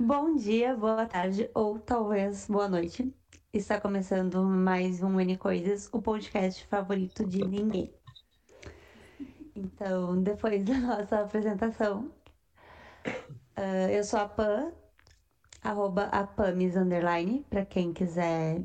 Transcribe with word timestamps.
Bom 0.00 0.36
dia, 0.36 0.76
boa 0.76 1.06
tarde 1.06 1.50
ou 1.52 1.76
talvez 1.80 2.46
boa 2.46 2.68
noite. 2.68 3.12
Está 3.52 3.80
começando 3.80 4.44
mais 4.44 5.02
um 5.02 5.20
N 5.20 5.36
Coisas, 5.36 5.88
o 5.92 6.00
podcast 6.00 6.64
favorito 6.68 7.26
de 7.26 7.44
ninguém. 7.44 7.92
Então, 9.56 10.22
depois 10.22 10.62
da 10.64 10.74
nossa 10.78 11.18
apresentação, 11.18 12.12
uh, 13.58 13.90
eu 13.90 14.04
sou 14.04 14.20
a 14.20 14.28
Pan, 14.28 14.70
arroba 15.64 16.04
a 16.04 16.24
Pamis 16.24 16.76
underline, 16.76 17.44
para 17.50 17.66
quem 17.66 17.92
quiser 17.92 18.62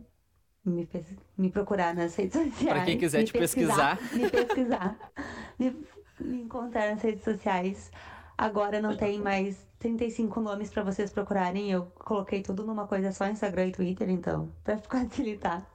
me, 0.63 0.87
me, 1.35 1.49
procurar 1.49 1.95
nas 1.95 2.15
redes 2.15 2.33
sociais. 2.33 2.73
Para 2.73 2.85
quem 2.85 2.99
quiser 2.99 3.23
te 3.23 3.33
pesquisar. 3.33 3.97
pesquisar. 3.97 4.19
Me 4.19 4.29
pesquisar. 4.29 5.11
me, 5.57 5.83
me 6.19 6.41
encontrar 6.43 6.91
nas 6.91 7.01
redes 7.01 7.23
sociais. 7.23 7.91
Agora 8.37 8.79
não 8.79 8.95
tem 8.95 9.19
mais 9.19 9.67
35 9.83 10.39
nomes 10.39 10.69
para 10.69 10.81
vocês 10.81 11.11
procurarem. 11.11 11.69
Eu 11.69 11.85
coloquei 11.95 12.41
tudo 12.41 12.65
numa 12.65 12.87
coisa 12.87 13.11
só 13.11 13.27
Instagram 13.27 13.67
e 13.67 13.71
Twitter, 13.73 14.09
então, 14.09 14.49
para 14.63 14.77
facilitar. 14.77 15.67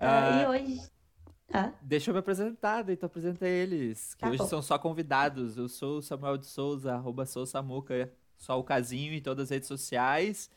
Uh, 0.00 0.42
e 0.42 0.46
hoje. 0.46 0.90
Ah? 1.52 1.72
Deixa 1.80 2.10
eu 2.10 2.14
me 2.14 2.18
apresentar, 2.20 2.84
tu 2.84 3.06
apresenta 3.06 3.46
eles. 3.46 4.14
Que 4.14 4.20
tá 4.22 4.28
hoje 4.28 4.38
bom. 4.38 4.46
são 4.46 4.60
só 4.60 4.76
convidados. 4.76 5.56
Eu 5.56 5.68
sou 5.68 5.98
o 5.98 6.02
Samuel 6.02 6.36
de 6.36 6.46
Souza, 6.46 6.94
arroba 6.94 7.24
sou 7.24 7.46
Samuca, 7.46 8.12
só 8.36 8.58
o 8.58 8.64
casinho 8.64 9.14
em 9.14 9.22
todas 9.22 9.44
as 9.44 9.50
redes 9.50 9.68
sociais. 9.68 10.50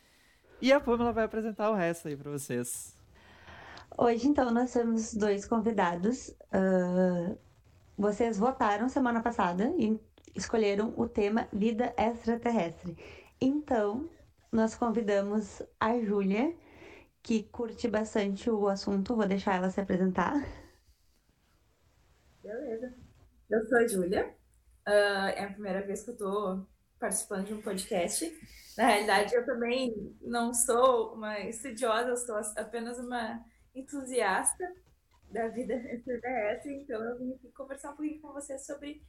E 0.60 0.74
a 0.74 0.80
Pamela 0.80 1.14
vai 1.14 1.24
apresentar 1.24 1.70
o 1.70 1.76
resto 1.76 2.08
aí 2.08 2.18
para 2.18 2.32
vocês. 2.32 2.98
Hoje, 3.96 4.28
então, 4.28 4.52
nós 4.52 4.74
temos 4.74 5.14
dois 5.14 5.46
convidados. 5.46 6.30
Uh, 6.52 7.38
vocês 7.98 8.38
votaram 8.38 8.90
semana 8.90 9.22
passada 9.22 9.72
e 9.78 10.00
escolheram 10.36 10.94
o 10.98 11.08
tema 11.08 11.48
vida 11.52 11.94
extraterrestre. 11.98 12.98
Então, 13.40 14.10
nós 14.52 14.76
convidamos 14.76 15.62
a 15.80 16.00
Júlia, 16.00 16.56
que 17.24 17.44
curte 17.44 17.88
bastante 17.88 18.50
o 18.50 18.68
assunto. 18.68 19.16
Vou 19.16 19.28
deixar 19.28 19.56
ela 19.56 19.70
se 19.70 19.80
apresentar. 19.80 20.34
Beleza. 22.44 22.94
Eu 23.50 23.66
sou 23.66 23.78
a 23.78 23.88
Júlia. 23.88 24.36
Uh, 24.88 25.30
é 25.36 25.44
a 25.44 25.52
primeira 25.52 25.86
vez 25.86 26.04
que 26.04 26.12
eu 26.12 26.18
tô 26.18 26.66
participando 27.00 27.46
de 27.46 27.54
um 27.54 27.62
podcast. 27.62 28.32
Na 28.78 28.88
realidade, 28.88 29.36
eu 29.36 29.46
também 29.46 30.16
não 30.22 30.54
sou 30.54 31.14
uma 31.14 31.40
estudiosa, 31.42 32.10
eu 32.10 32.18
sou 32.18 32.36
apenas 32.56 32.98
uma 33.00 33.44
entusiasta 33.76 34.64
da 35.30 35.48
vida 35.48 35.74
extraterrestre, 35.94 36.74
então 36.74 37.02
eu 37.04 37.18
vim 37.18 37.34
aqui 37.34 37.52
conversar 37.52 37.92
um 37.92 37.96
pouquinho 37.96 38.22
com 38.22 38.34
você 38.34 38.58
sobre 38.60 39.02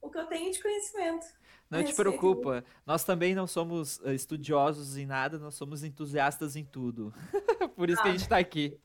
o 0.00 0.10
que 0.10 0.18
eu 0.18 0.26
tenho 0.26 0.50
de 0.52 0.62
conhecimento. 0.62 1.26
Não 1.70 1.84
te 1.84 1.94
preocupa, 1.94 2.64
nós 2.86 3.04
também 3.04 3.34
não 3.34 3.46
somos 3.46 4.00
eh, 4.04 4.14
estudiosos 4.14 4.96
em 4.96 5.04
nada, 5.04 5.38
nós 5.38 5.54
somos 5.54 5.84
entusiastas 5.84 6.56
em 6.56 6.64
tudo. 6.64 7.12
Por 7.76 7.90
isso 7.90 8.00
ah. 8.00 8.02
que 8.04 8.08
a 8.08 8.12
gente 8.12 8.22
está 8.22 8.38
aqui. 8.38 8.78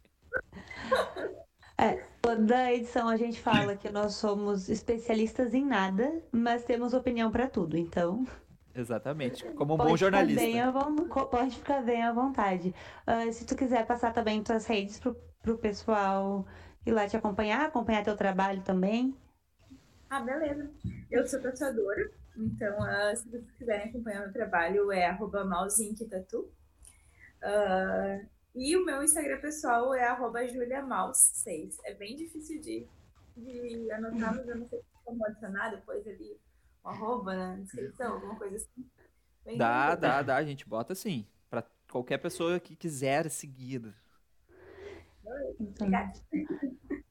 É, 1.78 2.06
toda 2.22 2.74
edição 2.74 3.08
a 3.08 3.16
gente 3.16 3.40
fala 3.40 3.76
que 3.76 3.90
nós 3.90 4.16
somos 4.16 4.70
especialistas 4.70 5.54
em 5.54 5.66
nada, 5.66 6.22
mas 6.32 6.66
temos 6.66 6.94
opinião 6.94 7.32
para 7.32 7.48
tudo, 7.48 7.78
então. 7.78 8.26
Exatamente, 8.76 9.46
como 9.52 9.76
um 9.76 9.78
bom 9.78 9.96
jornalista. 9.96 10.42
Ficar 10.42 11.26
pode 11.26 11.56
ficar 11.56 11.82
bem 11.84 12.04
à 12.04 12.12
vontade. 12.12 12.74
Uh, 13.08 13.32
se 13.32 13.46
tu 13.46 13.56
quiser 13.56 13.86
passar 13.86 14.12
também 14.12 14.44
tuas 14.44 14.66
redes 14.66 15.00
pro, 15.00 15.16
pro 15.42 15.58
pessoal 15.58 16.46
ir 16.86 16.92
lá 16.92 17.08
te 17.08 17.16
acompanhar, 17.16 17.66
acompanhar 17.66 18.04
teu 18.04 18.18
trabalho 18.18 18.62
também. 18.62 19.16
Ah, 20.14 20.20
beleza. 20.20 20.70
Eu 21.10 21.26
sou 21.26 21.42
tatuadora, 21.42 22.12
então 22.38 22.78
uh, 22.78 23.18
se 23.18 23.28
vocês 23.32 23.52
quiserem 23.58 23.90
acompanhar 23.90 24.22
meu 24.22 24.32
trabalho 24.32 24.92
é 24.92 25.08
arroba 25.08 25.44
mouseinkitatu. 25.44 26.42
Uh, 27.42 28.24
e 28.54 28.78
o 28.78 28.86
meu 28.86 29.02
Instagram 29.02 29.42
pessoal 29.42 29.92
é 29.92 30.04
arroba 30.04 30.46
juliamaus6. 30.46 31.78
É 31.84 31.96
bem 31.96 32.16
difícil 32.16 32.62
de, 32.62 32.88
de 33.36 33.92
anotar, 33.92 34.36
mas 34.36 34.48
eu 34.48 34.58
não 34.58 34.68
sei 34.68 34.84
como 35.04 35.26
adicionar 35.26 35.72
depois 35.72 36.06
ali 36.06 36.40
um 36.86 36.90
arroba 36.90 37.36
na 37.36 37.56
descrição, 37.56 38.14
alguma 38.14 38.36
coisa 38.36 38.58
assim. 38.58 38.86
Bem 39.44 39.58
dá, 39.58 39.96
dá, 39.96 40.22
dá. 40.22 40.36
A 40.36 40.46
gente 40.46 40.70
bota 40.70 40.94
assim, 40.94 41.26
para 41.50 41.66
qualquer 41.90 42.20
pessoa 42.20 42.60
que 42.60 42.76
quiser 42.76 43.32
seguir. 43.32 43.92
Obrigada. 45.60 46.14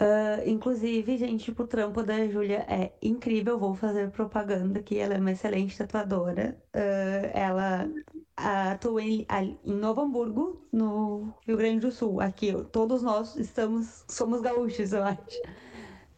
Uh, 0.00 0.48
inclusive, 0.48 1.16
gente, 1.16 1.44
tipo, 1.44 1.62
o 1.62 1.66
trampo 1.66 2.02
da 2.02 2.26
Júlia 2.26 2.66
é 2.68 2.92
incrível. 3.00 3.58
Vou 3.58 3.74
fazer 3.74 4.10
propaganda 4.10 4.80
aqui. 4.80 4.98
Ela 4.98 5.14
é 5.14 5.18
uma 5.18 5.30
excelente 5.30 5.78
tatuadora. 5.78 6.60
Uh, 6.74 7.30
ela 7.32 7.88
atua 8.36 9.02
em, 9.02 9.24
em, 9.64 9.72
Novo 9.72 10.00
Hamburgo, 10.00 10.66
no 10.72 11.32
Rio 11.46 11.56
Grande 11.56 11.80
do 11.80 11.92
Sul. 11.92 12.20
Aqui, 12.20 12.52
todos 12.72 13.02
nós 13.02 13.36
estamos, 13.36 14.04
somos 14.08 14.40
gaúchos, 14.40 14.92
eu 14.92 15.04
acho. 15.04 15.40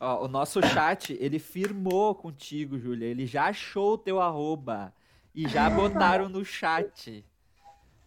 Ó, 0.01 0.25
o 0.25 0.29
nosso 0.29 0.61
chat, 0.63 1.17
ele 1.21 1.39
firmou 1.39 2.15
contigo, 2.15 2.79
Júlia. 2.79 3.07
Ele 3.07 3.27
já 3.27 3.47
achou 3.47 3.93
o 3.93 3.99
teu 3.99 4.21
arroba. 4.21 4.93
E 5.35 5.47
já 5.47 5.69
botaram 5.71 6.31
no 6.31 6.43
chat. 6.45 7.23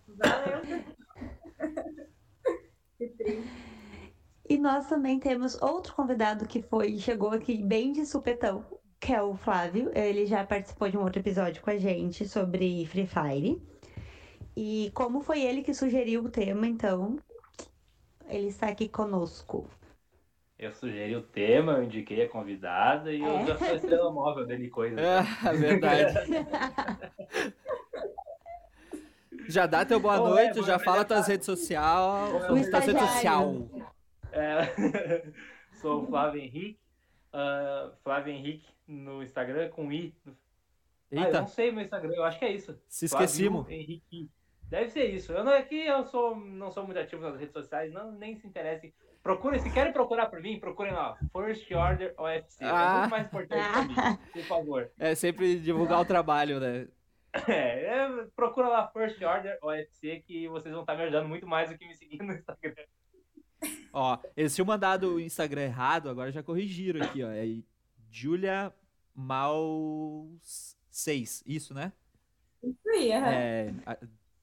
Valeu. 0.08 0.84
que 2.98 3.08
triste. 3.10 3.69
E 4.50 4.58
nós 4.58 4.88
também 4.88 5.20
temos 5.20 5.62
outro 5.62 5.94
convidado 5.94 6.48
que 6.48 6.64
foi 6.64 6.98
chegou 6.98 7.30
aqui 7.30 7.64
bem 7.64 7.94
de 7.94 8.04
supetão, 8.04 8.66
que 9.00 9.14
é 9.14 9.22
o 9.22 9.36
Flávio. 9.36 9.92
Ele 9.94 10.26
já 10.26 10.44
participou 10.44 10.90
de 10.90 10.98
um 10.98 11.04
outro 11.04 11.20
episódio 11.20 11.62
com 11.62 11.70
a 11.70 11.78
gente 11.78 12.28
sobre 12.28 12.84
Free 12.88 13.06
Fire. 13.06 13.62
E 14.58 14.90
como 14.96 15.22
foi 15.22 15.44
ele 15.44 15.62
que 15.62 15.72
sugeriu 15.72 16.24
o 16.24 16.32
tema, 16.32 16.66
então 16.66 17.18
ele 18.28 18.48
está 18.48 18.70
aqui 18.70 18.90
conosco. 18.90 19.70
Eu 20.58 20.74
sugeri 20.74 21.16
o 21.16 21.22
tema, 21.22 21.74
eu 21.74 21.84
indiquei 21.84 22.24
a 22.24 22.28
convidada 22.28 23.14
e 23.14 23.22
é. 23.22 23.42
eu 23.44 23.46
já 23.46 23.56
sou 23.56 23.68
a 23.68 23.76
estrela 23.76 24.12
móvel 24.12 24.48
dele 24.48 24.68
coisa. 24.70 25.00
É, 25.00 25.54
verdade. 25.54 26.16
já 29.48 29.68
dá 29.68 29.86
teu 29.86 30.00
boa 30.00 30.18
Bom, 30.18 30.30
noite, 30.30 30.60
é, 30.60 30.64
já 30.64 30.80
fala 30.80 31.06
tuas 31.06 31.28
redes 31.28 31.46
sociais. 31.46 32.46
Tuas 32.48 32.86
redes 32.86 33.00
sociais. 33.00 33.79
É, 34.32 35.24
sou 35.82 36.04
o 36.04 36.08
Flávio 36.08 36.42
Henrique. 36.42 36.80
Uh, 37.34 37.96
Flávio 38.04 38.34
Henrique 38.34 38.68
no 38.88 39.22
Instagram 39.24 39.70
com 39.70 39.92
I. 39.92 40.16
Eita. 41.12 41.26
Ah, 41.26 41.30
eu 41.30 41.34
não 41.34 41.48
sei 41.48 41.72
meu 41.72 41.84
Instagram, 41.84 42.14
eu 42.16 42.24
acho 42.24 42.40
que 42.40 42.46
é 42.46 42.52
isso. 42.52 42.80
Se 42.88 43.06
esquecemos. 43.06 43.68
Henrique. 43.70 44.30
Deve 44.64 44.90
ser 44.90 45.06
isso. 45.06 45.32
Eu 45.32 45.44
não 45.44 45.54
aqui 45.54 45.86
eu 45.86 46.04
sou 46.06 46.36
não 46.36 46.72
sou 46.72 46.86
muito 46.86 47.00
ativo 47.00 47.24
nas 47.24 47.40
redes 47.40 47.54
sociais, 47.54 47.92
não 47.92 48.12
nem 48.12 48.36
se 48.36 48.48
interesse. 48.48 48.94
Procurem, 49.22 49.60
se 49.60 49.72
querem 49.72 49.92
procurar 49.92 50.28
por 50.28 50.42
mim, 50.42 50.60
procurem 50.60 50.94
lá. 50.94 51.18
First 51.34 51.70
Order 51.72 52.14
OFC. 52.18 52.64
Ah. 52.64 52.96
É 52.96 53.00
muito 53.00 53.12
mais 53.12 53.26
importante 53.26 53.70
pra 53.70 53.84
mim, 53.84 54.18
por 54.32 54.44
favor. 54.44 54.92
É 54.98 55.14
sempre 55.16 55.60
divulgar 55.60 56.00
o 56.00 56.06
trabalho, 56.06 56.60
né? 56.60 56.88
É, 57.48 57.86
é, 57.86 58.26
procura 58.36 58.68
lá 58.68 58.88
First 58.88 59.22
Order 59.22 59.60
OFC 59.62 60.24
que 60.26 60.48
vocês 60.48 60.74
vão 60.74 60.82
estar 60.82 60.96
me 60.96 61.04
ajudando 61.04 61.28
muito 61.28 61.46
mais 61.46 61.70
do 61.70 61.78
que 61.78 61.88
me 61.88 61.94
seguindo 61.94 62.24
no 62.24 62.34
Instagram. 62.34 62.74
Ó, 63.92 64.18
eles 64.36 64.54
tinham 64.54 64.66
mandado 64.66 65.16
o 65.16 65.20
Instagram 65.20 65.64
errado, 65.64 66.10
agora 66.10 66.32
já 66.32 66.44
corrigiram 66.44 67.02
aqui, 67.02 67.24
ó. 67.24 67.30
É 67.30 67.46
Julia 68.12 68.74
Maus 69.14 70.78
6, 70.90 71.44
isso, 71.46 71.74
né? 71.74 71.92
Isso 72.64 72.90
aí, 72.90 73.12
é. 73.12 73.74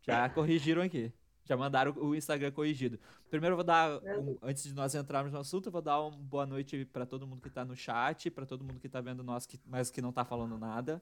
Já 0.02 0.28
corrigiram 0.28 0.82
aqui. 0.82 1.12
Já 1.44 1.56
mandaram 1.56 1.92
o 1.98 2.14
Instagram 2.14 2.50
corrigido. 2.50 2.98
Primeiro 3.30 3.52
eu 3.52 3.56
vou 3.56 3.64
dar, 3.64 4.00
um, 4.02 4.36
antes 4.42 4.64
de 4.64 4.74
nós 4.74 4.94
entrarmos 4.94 5.32
no 5.32 5.38
assunto, 5.38 5.66
eu 5.66 5.72
vou 5.72 5.82
dar 5.82 6.00
uma 6.00 6.10
boa 6.10 6.44
noite 6.44 6.84
para 6.86 7.06
todo 7.06 7.26
mundo 7.26 7.40
que 7.40 7.48
está 7.48 7.64
no 7.64 7.76
chat, 7.76 8.30
para 8.30 8.44
todo 8.44 8.64
mundo 8.64 8.80
que 8.80 8.88
está 8.88 9.00
vendo 9.00 9.22
nós, 9.22 9.46
que, 9.46 9.60
mas 9.64 9.90
que 9.90 10.02
não 10.02 10.10
está 10.10 10.24
falando 10.24 10.58
nada. 10.58 11.00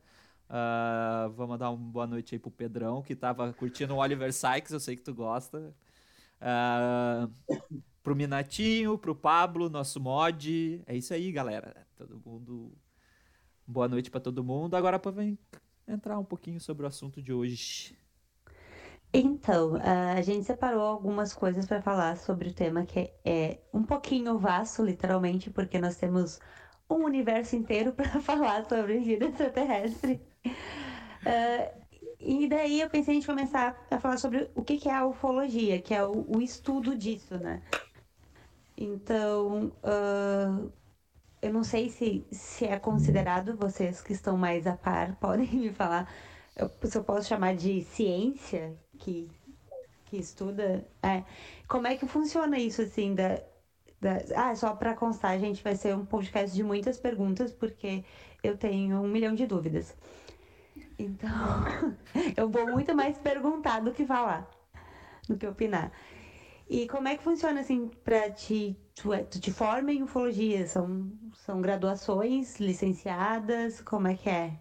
Uh, 0.48 1.30
vou 1.32 1.48
mandar 1.48 1.70
uma 1.70 1.90
boa 1.90 2.06
noite 2.06 2.34
aí 2.34 2.38
pro 2.38 2.50
Pedrão, 2.50 3.02
que 3.02 3.14
estava 3.14 3.52
curtindo 3.54 3.94
o 3.94 3.98
Oliver 3.98 4.32
Sykes, 4.32 4.72
eu 4.72 4.80
sei 4.80 4.96
que 4.96 5.02
tu 5.02 5.14
gosta. 5.14 5.74
Uh, 6.40 7.32
pro 8.04 8.14
Minatinho, 8.14 8.98
pro 8.98 9.16
Pablo, 9.16 9.70
nosso 9.70 9.98
mod. 9.98 10.82
É 10.86 10.94
isso 10.94 11.14
aí, 11.14 11.32
galera. 11.32 11.74
Todo 11.96 12.20
mundo. 12.24 12.70
Boa 13.66 13.88
noite 13.88 14.10
para 14.10 14.20
todo 14.20 14.44
mundo. 14.44 14.76
Agora 14.76 14.98
para 14.98 15.12
entrar 15.88 16.18
um 16.18 16.24
pouquinho 16.24 16.60
sobre 16.60 16.84
o 16.84 16.86
assunto 16.86 17.22
de 17.22 17.32
hoje. 17.32 17.98
Então, 19.10 19.76
a 20.16 20.20
gente 20.20 20.44
separou 20.44 20.82
algumas 20.82 21.32
coisas 21.32 21.66
para 21.66 21.80
falar 21.80 22.16
sobre 22.18 22.48
o 22.48 22.52
tema 22.52 22.84
que 22.84 23.10
é 23.24 23.58
um 23.72 23.82
pouquinho 23.82 24.38
vasto, 24.38 24.84
literalmente, 24.84 25.50
porque 25.50 25.78
nós 25.78 25.96
temos 25.96 26.38
um 26.90 27.04
universo 27.04 27.56
inteiro 27.56 27.92
para 27.96 28.20
falar 28.20 28.68
sobre 28.68 28.98
vida 28.98 29.26
extraterrestre. 29.26 30.20
Uh, 30.44 31.84
e 32.20 32.48
daí 32.48 32.80
eu 32.80 32.90
pensei 32.90 33.16
em 33.16 33.22
começar 33.22 33.86
a 33.90 33.98
falar 33.98 34.18
sobre 34.18 34.50
o 34.54 34.62
que 34.62 34.88
é 34.88 34.94
a 34.94 35.06
ufologia, 35.06 35.80
que 35.80 35.94
é 35.94 36.04
o, 36.04 36.36
o 36.36 36.42
estudo 36.42 36.96
disso, 36.96 37.38
né? 37.38 37.62
Então, 38.76 39.72
uh, 39.84 40.72
eu 41.40 41.52
não 41.52 41.62
sei 41.62 41.90
se, 41.90 42.26
se 42.32 42.64
é 42.66 42.78
considerado, 42.78 43.56
vocês 43.56 44.00
que 44.02 44.12
estão 44.12 44.36
mais 44.36 44.66
a 44.66 44.76
par 44.76 45.16
podem 45.20 45.46
me 45.48 45.72
falar, 45.72 46.12
eu, 46.56 46.70
se 46.84 46.96
eu 46.98 47.04
posso 47.04 47.28
chamar 47.28 47.54
de 47.54 47.82
ciência, 47.82 48.76
que, 48.98 49.30
que 50.06 50.16
estuda, 50.18 50.86
é, 51.02 51.24
como 51.68 51.86
é 51.86 51.96
que 51.96 52.06
funciona 52.06 52.58
isso, 52.58 52.82
assim, 52.82 53.14
da, 53.14 53.40
da 54.00 54.18
ah, 54.36 54.54
só 54.56 54.74
para 54.74 54.94
constar, 54.94 55.32
a 55.32 55.38
gente 55.38 55.62
vai 55.62 55.76
ser 55.76 55.94
um 55.94 56.04
podcast 56.04 56.54
de 56.54 56.62
muitas 56.62 56.98
perguntas, 56.98 57.52
porque 57.52 58.04
eu 58.42 58.56
tenho 58.56 59.00
um 59.00 59.08
milhão 59.08 59.34
de 59.34 59.46
dúvidas. 59.46 59.94
Então, 60.98 61.28
eu 62.36 62.48
vou 62.50 62.70
muito 62.70 62.94
mais 62.94 63.18
perguntar 63.18 63.80
do 63.80 63.92
que 63.92 64.06
falar, 64.06 64.48
do 65.28 65.36
que 65.36 65.46
opinar. 65.46 65.92
E 66.68 66.86
como 66.86 67.08
é 67.08 67.16
que 67.16 67.22
funciona 67.22 67.60
assim 67.60 67.88
para 67.88 68.28
ti? 68.30 68.76
Tu, 68.94 69.12
é, 69.14 69.24
tu 69.24 69.40
te 69.40 69.50
forma 69.50 69.92
em 69.92 70.02
ufologia? 70.02 70.66
São, 70.66 71.10
são 71.34 71.60
graduações 71.62 72.58
licenciadas? 72.60 73.80
Como 73.80 74.08
é 74.08 74.14
que 74.14 74.28
é? 74.28 74.60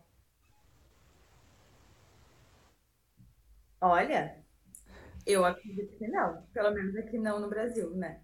Olha, 3.81 4.43
eu 5.27 5.45
acredito 5.45 5.97
que 5.97 6.07
não. 6.09 6.43
Pelo 6.53 6.73
menos 6.73 6.95
aqui 6.97 7.19
não 7.19 7.39
no 7.41 7.49
Brasil, 7.49 7.91
né? 7.95 8.22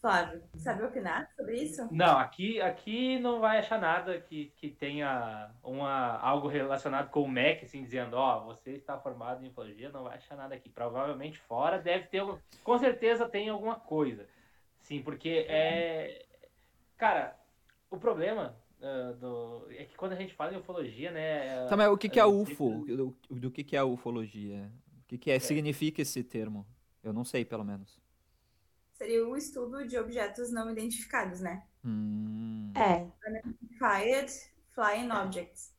Flávio, 0.00 0.42
sabe 0.56 0.82
opinar 0.82 1.30
sobre 1.36 1.56
isso? 1.62 1.86
Não, 1.92 2.18
aqui, 2.18 2.58
aqui 2.58 3.18
não 3.18 3.38
vai 3.38 3.58
achar 3.58 3.78
nada 3.78 4.18
que, 4.18 4.50
que 4.56 4.70
tenha 4.70 5.50
uma, 5.62 6.16
algo 6.18 6.48
relacionado 6.48 7.10
com 7.10 7.22
o 7.22 7.28
MEC, 7.28 7.66
assim, 7.66 7.82
dizendo, 7.82 8.14
ó, 8.14 8.38
oh, 8.38 8.46
você 8.46 8.70
está 8.70 8.98
formado 8.98 9.44
em 9.44 9.48
ufologia, 9.48 9.90
não 9.90 10.04
vai 10.04 10.16
achar 10.16 10.36
nada 10.36 10.54
aqui. 10.54 10.70
Provavelmente 10.70 11.38
fora 11.40 11.78
deve 11.78 12.06
ter, 12.06 12.22
com 12.64 12.78
certeza 12.78 13.28
tem 13.28 13.50
alguma 13.50 13.74
coisa. 13.74 14.26
Sim, 14.80 15.02
porque 15.02 15.44
é... 15.46 16.24
Cara, 16.96 17.38
o 17.90 17.98
problema 17.98 18.56
uh, 18.80 19.14
do, 19.16 19.66
é 19.70 19.84
que 19.84 19.96
quando 19.96 20.12
a 20.12 20.16
gente 20.16 20.32
fala 20.32 20.54
em 20.54 20.58
ufologia, 20.58 21.10
né... 21.10 21.66
Tá, 21.66 21.76
mas 21.76 21.88
o 21.88 21.98
que, 21.98 22.08
que 22.08 22.18
é 22.18 22.24
UFO? 22.24 22.86
Do, 22.86 23.16
do 23.28 23.50
que, 23.50 23.62
que 23.62 23.76
é 23.76 23.82
ufologia? 23.82 24.72
O 25.02 25.06
que, 25.08 25.18
que 25.18 25.30
é, 25.30 25.36
é. 25.36 25.40
significa 25.40 26.00
esse 26.00 26.24
termo? 26.24 26.66
Eu 27.04 27.12
não 27.12 27.24
sei, 27.24 27.44
pelo 27.44 27.64
menos 27.64 28.00
seria 29.00 29.26
o 29.26 29.34
estudo 29.34 29.86
de 29.86 29.96
objetos 29.96 30.52
não 30.52 30.70
identificados, 30.70 31.40
né? 31.40 31.62
Hum. 31.82 32.70
É. 32.76 33.06
Unidentified 33.26 34.30
Flying 34.74 35.10
Objects. 35.10 35.74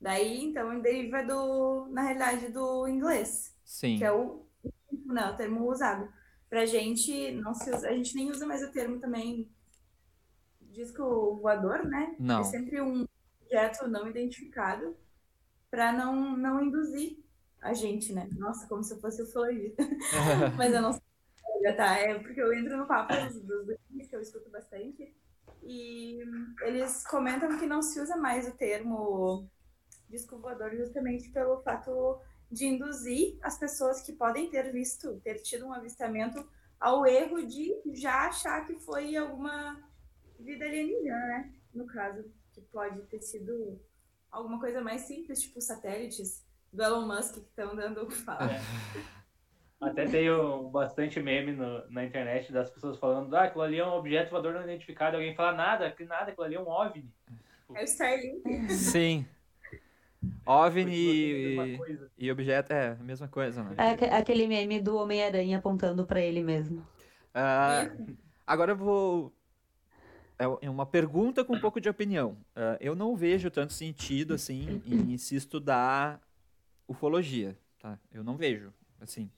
Daí, 0.00 0.42
então, 0.42 0.80
deriva 0.80 1.22
do, 1.22 1.86
na 1.90 2.02
realidade, 2.02 2.48
do 2.48 2.88
inglês. 2.88 3.56
Sim. 3.64 3.98
Que 3.98 4.04
é 4.04 4.12
o, 4.12 4.44
não, 5.04 5.32
o 5.32 5.36
termo 5.36 5.70
usado. 5.70 6.12
Pra 6.50 6.66
gente, 6.66 7.30
não 7.34 7.54
se 7.54 7.70
usa, 7.70 7.88
a 7.88 7.92
gente 7.92 8.16
nem 8.16 8.32
usa 8.32 8.44
mais 8.44 8.64
o 8.64 8.72
termo 8.72 8.98
também 8.98 9.48
disco 10.60 11.36
voador, 11.36 11.86
né? 11.86 12.16
Não. 12.18 12.40
É 12.40 12.44
sempre 12.44 12.80
um 12.80 13.06
objeto 13.42 13.86
não 13.86 14.08
identificado 14.08 14.96
para 15.70 15.92
não, 15.92 16.36
não 16.36 16.60
induzir 16.60 17.16
a 17.62 17.72
gente, 17.72 18.12
né? 18.12 18.28
Nossa, 18.32 18.66
como 18.66 18.82
se 18.82 18.92
eu 18.92 19.00
fosse 19.00 19.22
ufologista. 19.22 19.82
Mas 20.58 20.74
eu 20.74 20.82
não 20.82 20.92
sei 21.68 21.76
tá? 21.76 21.98
É 21.98 22.18
porque 22.18 22.40
eu 22.40 22.52
entro 22.52 22.76
no 22.76 22.86
papo 22.86 23.14
dos, 23.14 23.40
dos 23.42 24.08
que 24.08 24.16
eu 24.16 24.20
escuto 24.20 24.50
bastante, 24.50 25.14
e 25.62 26.20
eles 26.62 27.06
comentam 27.08 27.58
que 27.58 27.66
não 27.66 27.82
se 27.82 28.00
usa 28.00 28.16
mais 28.16 28.46
o 28.46 28.56
termo 28.56 29.48
disco 30.08 30.38
voador 30.38 30.76
justamente 30.76 31.28
pelo 31.30 31.60
fato 31.62 32.20
de 32.50 32.66
induzir 32.66 33.36
as 33.42 33.58
pessoas 33.58 34.02
que 34.02 34.12
podem 34.12 34.48
ter 34.48 34.70
visto, 34.72 35.20
ter 35.20 35.42
tido 35.42 35.66
um 35.66 35.72
avistamento 35.72 36.48
ao 36.78 37.04
erro 37.04 37.44
de 37.44 37.74
já 37.94 38.28
achar 38.28 38.64
que 38.66 38.74
foi 38.76 39.16
alguma 39.16 39.82
vida 40.38 40.64
alienígena, 40.64 41.18
né? 41.18 41.54
No 41.74 41.86
caso, 41.86 42.24
que 42.52 42.60
pode 42.60 43.02
ter 43.06 43.20
sido 43.20 43.80
alguma 44.30 44.60
coisa 44.60 44.80
mais 44.80 45.02
simples, 45.02 45.40
tipo 45.40 45.60
satélites 45.60 46.46
do 46.72 46.82
Elon 46.82 47.06
Musk 47.06 47.34
que 47.34 47.40
estão 47.40 47.74
dando 47.74 48.02
o 48.02 48.06
que 48.06 48.14
falar. 48.14 48.52
É. 48.52 49.15
Até 49.80 50.06
tenho 50.06 50.70
bastante 50.70 51.20
meme 51.20 51.52
no, 51.52 51.88
na 51.90 52.04
internet 52.04 52.50
das 52.50 52.70
pessoas 52.70 52.98
falando, 52.98 53.34
ah, 53.34 53.44
aquilo 53.44 53.62
ali 53.62 53.78
é 53.78 53.86
um 53.86 53.92
objeto 53.92 54.30
voador 54.30 54.54
não 54.54 54.62
identificado. 54.62 55.16
Alguém 55.16 55.34
fala, 55.34 55.52
nada, 55.52 55.94
nada, 56.00 56.30
aquilo 56.30 56.46
ali 56.46 56.54
é 56.54 56.60
um 56.60 56.68
OVNI. 56.68 57.12
É 57.74 57.82
o 57.82 57.84
Starlink. 57.84 58.72
Sim. 58.72 59.26
OVNI 60.46 60.94
e, 60.94 62.00
e 62.18 62.32
objeto, 62.32 62.72
é 62.72 62.92
a 62.92 63.04
mesma 63.04 63.28
coisa, 63.28 63.62
né? 63.62 63.74
É 63.76 64.16
aquele 64.16 64.46
meme 64.46 64.80
do 64.80 64.96
Homem-Aranha 64.96 65.58
apontando 65.58 66.06
para 66.06 66.20
ele 66.20 66.42
mesmo. 66.42 66.78
Uh, 67.34 68.16
agora 68.46 68.72
eu 68.72 68.76
vou. 68.76 69.32
É, 70.38 70.44
é 70.44 70.70
uma 70.70 70.86
pergunta 70.86 71.44
com 71.44 71.54
um 71.54 71.60
pouco 71.60 71.80
de 71.80 71.88
opinião. 71.88 72.32
Uh, 72.56 72.76
eu 72.80 72.94
não 72.94 73.14
vejo 73.14 73.50
tanto 73.50 73.72
sentido 73.72 74.34
assim 74.34 74.82
em 74.86 75.16
se 75.18 75.36
estudar 75.36 76.20
ufologia, 76.88 77.58
tá? 77.78 77.98
Eu 78.12 78.24
não 78.24 78.36
vejo, 78.36 78.72
assim. 79.00 79.30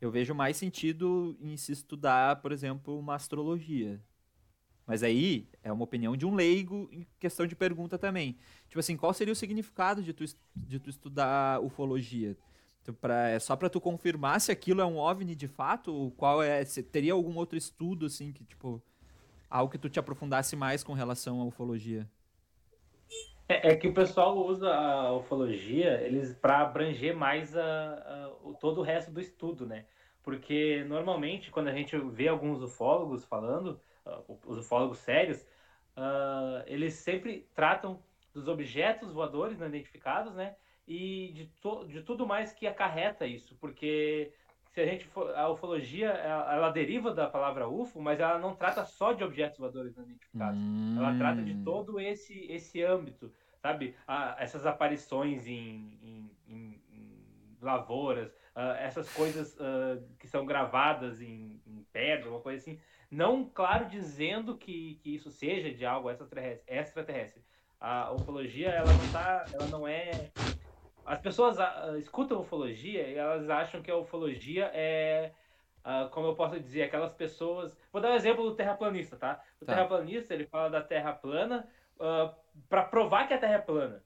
Eu 0.00 0.10
vejo 0.10 0.34
mais 0.34 0.56
sentido 0.56 1.36
em 1.40 1.56
se 1.56 1.72
estudar, 1.72 2.36
por 2.36 2.52
exemplo, 2.52 2.98
uma 2.98 3.14
astrologia. 3.14 4.00
Mas 4.86 5.02
aí 5.02 5.48
é 5.62 5.72
uma 5.72 5.82
opinião 5.84 6.16
de 6.16 6.24
um 6.24 6.34
leigo 6.34 6.88
em 6.92 7.04
questão 7.18 7.46
de 7.46 7.56
pergunta 7.56 7.98
também. 7.98 8.36
Tipo 8.68 8.78
assim, 8.78 8.96
qual 8.96 9.12
seria 9.12 9.32
o 9.32 9.36
significado 9.36 10.02
de 10.02 10.12
tu, 10.12 10.24
de 10.54 10.78
tu 10.78 10.88
estudar 10.88 11.60
ufologia? 11.60 12.36
Pra, 13.00 13.30
é 13.30 13.38
só 13.40 13.56
para 13.56 13.68
tu 13.68 13.80
confirmar 13.80 14.40
se 14.40 14.52
aquilo 14.52 14.80
é 14.80 14.86
um 14.86 14.96
OVNI 14.98 15.34
de 15.34 15.48
fato? 15.48 15.92
Ou 15.92 16.10
qual 16.12 16.40
é, 16.40 16.64
se 16.64 16.84
teria 16.84 17.14
algum 17.14 17.34
outro 17.36 17.58
estudo, 17.58 18.06
assim, 18.06 18.32
que, 18.32 18.44
tipo, 18.44 18.80
algo 19.50 19.72
que 19.72 19.78
tu 19.78 19.88
te 19.88 19.98
aprofundasse 19.98 20.54
mais 20.54 20.84
com 20.84 20.92
relação 20.92 21.40
à 21.40 21.44
ufologia? 21.44 22.08
É, 23.48 23.72
é 23.72 23.76
que 23.76 23.88
o 23.88 23.94
pessoal 23.94 24.36
usa 24.36 24.72
a 24.74 25.12
ufologia 25.12 26.00
eles 26.00 26.34
para 26.34 26.60
abranger 26.60 27.16
mais 27.16 27.56
a, 27.56 27.62
a, 27.62 28.28
o, 28.42 28.54
todo 28.54 28.80
o 28.80 28.82
resto 28.82 29.10
do 29.12 29.20
estudo, 29.20 29.66
né? 29.66 29.86
Porque 30.22 30.84
normalmente 30.88 31.50
quando 31.50 31.68
a 31.68 31.72
gente 31.72 31.96
vê 31.96 32.28
alguns 32.28 32.60
ufólogos 32.60 33.24
falando, 33.24 33.80
uh, 34.04 34.38
os 34.44 34.58
ufólogos 34.58 34.98
sérios, 34.98 35.42
uh, 35.96 36.62
eles 36.66 36.94
sempre 36.94 37.48
tratam 37.54 38.02
dos 38.34 38.48
objetos 38.48 39.12
voadores 39.12 39.58
não 39.58 39.68
identificados, 39.68 40.34
né? 40.34 40.56
E 40.86 41.32
de, 41.32 41.46
to, 41.60 41.86
de 41.86 42.02
tudo 42.02 42.26
mais 42.26 42.52
que 42.52 42.66
acarreta 42.66 43.26
isso, 43.26 43.56
porque 43.60 44.32
se 44.76 44.80
a 44.82 44.84
gente 44.84 45.06
for, 45.06 45.34
a 45.34 45.48
ufologia 45.48 46.08
ela, 46.08 46.54
ela, 46.54 46.70
deriva 46.70 47.10
da 47.10 47.26
palavra 47.26 47.66
UFO, 47.66 47.98
mas 47.98 48.20
ela 48.20 48.38
não 48.38 48.54
trata 48.54 48.84
só 48.84 49.14
de 49.14 49.24
objetos 49.24 49.58
voadores 49.58 49.96
não 49.96 50.04
identificados. 50.04 50.60
Hum. 50.60 50.96
Ela 50.98 51.16
trata 51.16 51.42
de 51.42 51.54
todo 51.64 51.98
esse 51.98 52.44
esse 52.52 52.82
âmbito, 52.82 53.32
sabe? 53.62 53.96
Ah, 54.06 54.36
essas 54.38 54.66
aparições 54.66 55.46
em, 55.46 55.98
em, 56.02 56.30
em, 56.46 56.82
em 56.92 57.56
lavouras, 57.58 58.28
uh, 58.54 58.76
essas 58.78 59.10
coisas 59.14 59.54
uh, 59.54 60.06
que 60.18 60.28
são 60.28 60.44
gravadas 60.44 61.22
em, 61.22 61.58
em, 61.66 61.82
pedra, 61.90 62.28
uma 62.28 62.40
coisa 62.40 62.60
assim. 62.60 62.78
Não, 63.10 63.46
claro, 63.48 63.88
dizendo 63.88 64.58
que, 64.58 64.96
que 64.96 65.14
isso 65.14 65.30
seja 65.30 65.72
de 65.72 65.86
algo 65.86 66.10
extraterrestre. 66.10 66.64
extraterrestre. 66.66 67.42
A 67.80 68.12
ufologia, 68.12 68.68
ela 68.68 68.92
não 68.92 69.08
tá, 69.10 69.46
ela 69.54 69.66
não 69.68 69.88
é 69.88 70.30
as 71.06 71.20
pessoas 71.20 71.56
uh, 71.58 71.96
escutam 71.96 72.40
ufologia 72.40 73.06
e 73.08 73.14
elas 73.14 73.48
acham 73.48 73.80
que 73.80 73.90
a 73.90 73.96
ufologia 73.96 74.70
é, 74.74 75.32
uh, 75.84 76.10
como 76.10 76.26
eu 76.26 76.34
posso 76.34 76.58
dizer, 76.58 76.82
aquelas 76.82 77.12
pessoas. 77.12 77.78
Vou 77.92 78.02
dar 78.02 78.10
um 78.10 78.14
exemplo 78.14 78.42
do 78.42 78.56
terraplanista, 78.56 79.16
tá? 79.16 79.40
O 79.60 79.64
tá. 79.64 79.74
terraplanista 79.74 80.34
ele 80.34 80.46
fala 80.46 80.68
da 80.68 80.82
Terra 80.82 81.12
plana 81.12 81.66
uh, 81.96 82.34
para 82.68 82.82
provar 82.82 83.28
que 83.28 83.34
a 83.34 83.38
Terra 83.38 83.54
é 83.54 83.58
plana. 83.58 84.02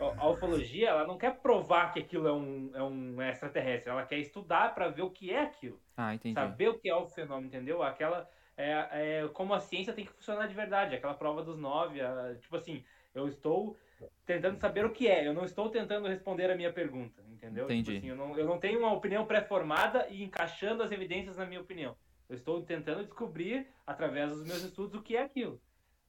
A 0.00 0.28
ufologia 0.28 0.90
ela 0.90 1.06
não 1.06 1.16
quer 1.16 1.38
provar 1.38 1.92
que 1.92 2.00
aquilo 2.00 2.26
é 2.26 2.32
um, 2.32 2.70
é 2.74 2.82
um 2.82 3.22
extraterrestre, 3.22 3.90
ela 3.90 4.04
quer 4.04 4.18
estudar 4.18 4.74
para 4.74 4.88
ver 4.88 5.02
o 5.02 5.10
que 5.10 5.32
é 5.32 5.42
aquilo. 5.42 5.80
Ah, 5.96 6.14
entendi. 6.14 6.34
Saber 6.34 6.68
o 6.68 6.78
que 6.78 6.88
é 6.88 6.94
o 6.94 7.06
fenômeno, 7.06 7.46
entendeu? 7.46 7.82
Aquela 7.82 8.28
é, 8.56 9.22
é 9.22 9.28
como 9.28 9.54
a 9.54 9.60
ciência 9.60 9.92
tem 9.92 10.04
que 10.04 10.12
funcionar 10.12 10.46
de 10.46 10.54
verdade, 10.54 10.94
aquela 10.94 11.14
prova 11.14 11.42
dos 11.42 11.56
nove, 11.56 12.00
a, 12.00 12.34
tipo 12.40 12.56
assim, 12.56 12.84
eu 13.14 13.28
estou 13.28 13.76
tentando 14.26 14.58
saber 14.58 14.84
o 14.84 14.90
que 14.90 15.06
é. 15.06 15.26
Eu 15.26 15.34
não 15.34 15.44
estou 15.44 15.68
tentando 15.68 16.08
responder 16.08 16.50
a 16.50 16.56
minha 16.56 16.72
pergunta, 16.72 17.22
entendeu? 17.30 17.64
Entendi. 17.64 17.84
Tipo 17.84 17.98
assim, 17.98 18.08
eu, 18.08 18.16
não, 18.16 18.36
eu 18.36 18.46
não 18.46 18.58
tenho 18.58 18.80
uma 18.80 18.92
opinião 18.92 19.24
pré-formada 19.24 20.08
e 20.08 20.22
encaixando 20.22 20.82
as 20.82 20.90
evidências 20.90 21.36
na 21.36 21.46
minha 21.46 21.60
opinião. 21.60 21.96
Eu 22.28 22.34
estou 22.34 22.62
tentando 22.62 23.04
descobrir, 23.04 23.66
através 23.86 24.30
dos 24.30 24.44
meus 24.44 24.62
estudos, 24.62 24.94
o 24.94 25.02
que 25.02 25.16
é 25.16 25.22
aquilo. 25.22 25.60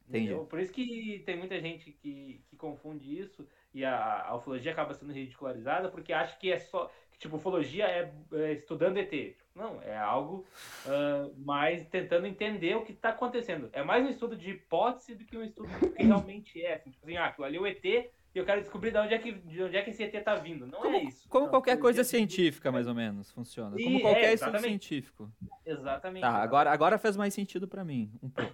Entendi. 0.07 0.25
Entendeu? 0.25 0.45
Por 0.45 0.59
isso 0.59 0.71
que 0.71 1.24
tem 1.25 1.38
muita 1.38 1.59
gente 1.59 1.91
que, 1.91 2.43
que 2.47 2.55
confunde 2.55 3.19
isso 3.19 3.47
e 3.74 3.83
a, 3.83 4.27
a 4.27 4.35
ufologia 4.35 4.71
acaba 4.71 4.93
sendo 4.93 5.12
ridicularizada 5.12 5.89
porque 5.89 6.13
acha 6.13 6.38
que 6.38 6.51
é 6.51 6.59
só. 6.59 6.91
Que, 7.12 7.19
tipo, 7.19 7.38
ufologia 7.38 7.85
é, 7.85 8.13
é 8.33 8.53
estudando 8.53 8.97
ET. 8.97 9.35
Não, 9.55 9.81
é 9.81 9.97
algo 9.97 10.45
uh, 10.85 11.33
mais 11.38 11.88
tentando 11.88 12.27
entender 12.27 12.75
o 12.75 12.83
que 12.83 12.91
está 12.91 13.09
acontecendo. 13.09 13.69
É 13.71 13.83
mais 13.83 14.05
um 14.05 14.09
estudo 14.09 14.35
de 14.35 14.51
hipótese 14.51 15.15
do 15.15 15.24
que 15.24 15.38
um 15.38 15.43
estudo 15.43 15.69
do 15.79 15.91
que 15.91 16.03
realmente 16.03 16.62
é. 16.62 16.75
Assim, 16.75 16.91
tipo 16.91 17.05
assim, 17.05 17.17
ah, 17.17 17.27
aquilo 17.27 17.45
ali 17.45 17.57
é 17.57 17.59
o 17.59 17.67
ET 17.67 17.83
e 17.85 18.12
eu 18.33 18.45
quero 18.45 18.62
descobrir 18.62 18.91
de 18.91 18.97
onde 18.97 19.13
é 19.13 19.17
que, 19.17 19.31
de 19.31 19.63
onde 19.63 19.77
é 19.77 19.81
que 19.81 19.91
esse 19.91 20.03
ET 20.03 20.13
está 20.13 20.35
vindo. 20.35 20.67
Não 20.67 20.81
como, 20.81 20.95
é 20.95 21.03
isso. 21.03 21.29
Como 21.29 21.47
qualquer 21.47 21.79
coisa 21.79 22.03
científica, 22.03 22.71
mais 22.71 22.85
ou 22.85 22.93
menos, 22.93 23.31
funciona. 23.31 23.77
Como 23.81 24.01
qualquer 24.01 24.31
é, 24.31 24.33
estudo 24.33 24.59
científico. 24.59 25.31
Exatamente. 25.65 26.21
Tá, 26.21 26.35
agora, 26.35 26.71
agora 26.71 26.97
faz 26.97 27.15
mais 27.15 27.33
sentido 27.33 27.67
para 27.67 27.85
mim, 27.85 28.12
um 28.21 28.29
pouco. 28.29 28.53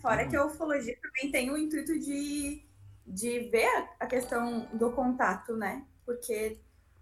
Fora 0.00 0.26
que 0.26 0.34
a 0.34 0.44
ufologia 0.44 0.96
também 1.00 1.30
tem 1.30 1.50
o 1.50 1.56
intuito 1.56 1.98
de, 1.98 2.62
de 3.06 3.40
ver 3.50 3.88
a 4.00 4.06
questão 4.06 4.66
do 4.72 4.90
contato, 4.92 5.56
né? 5.56 5.84
porque 6.06 6.56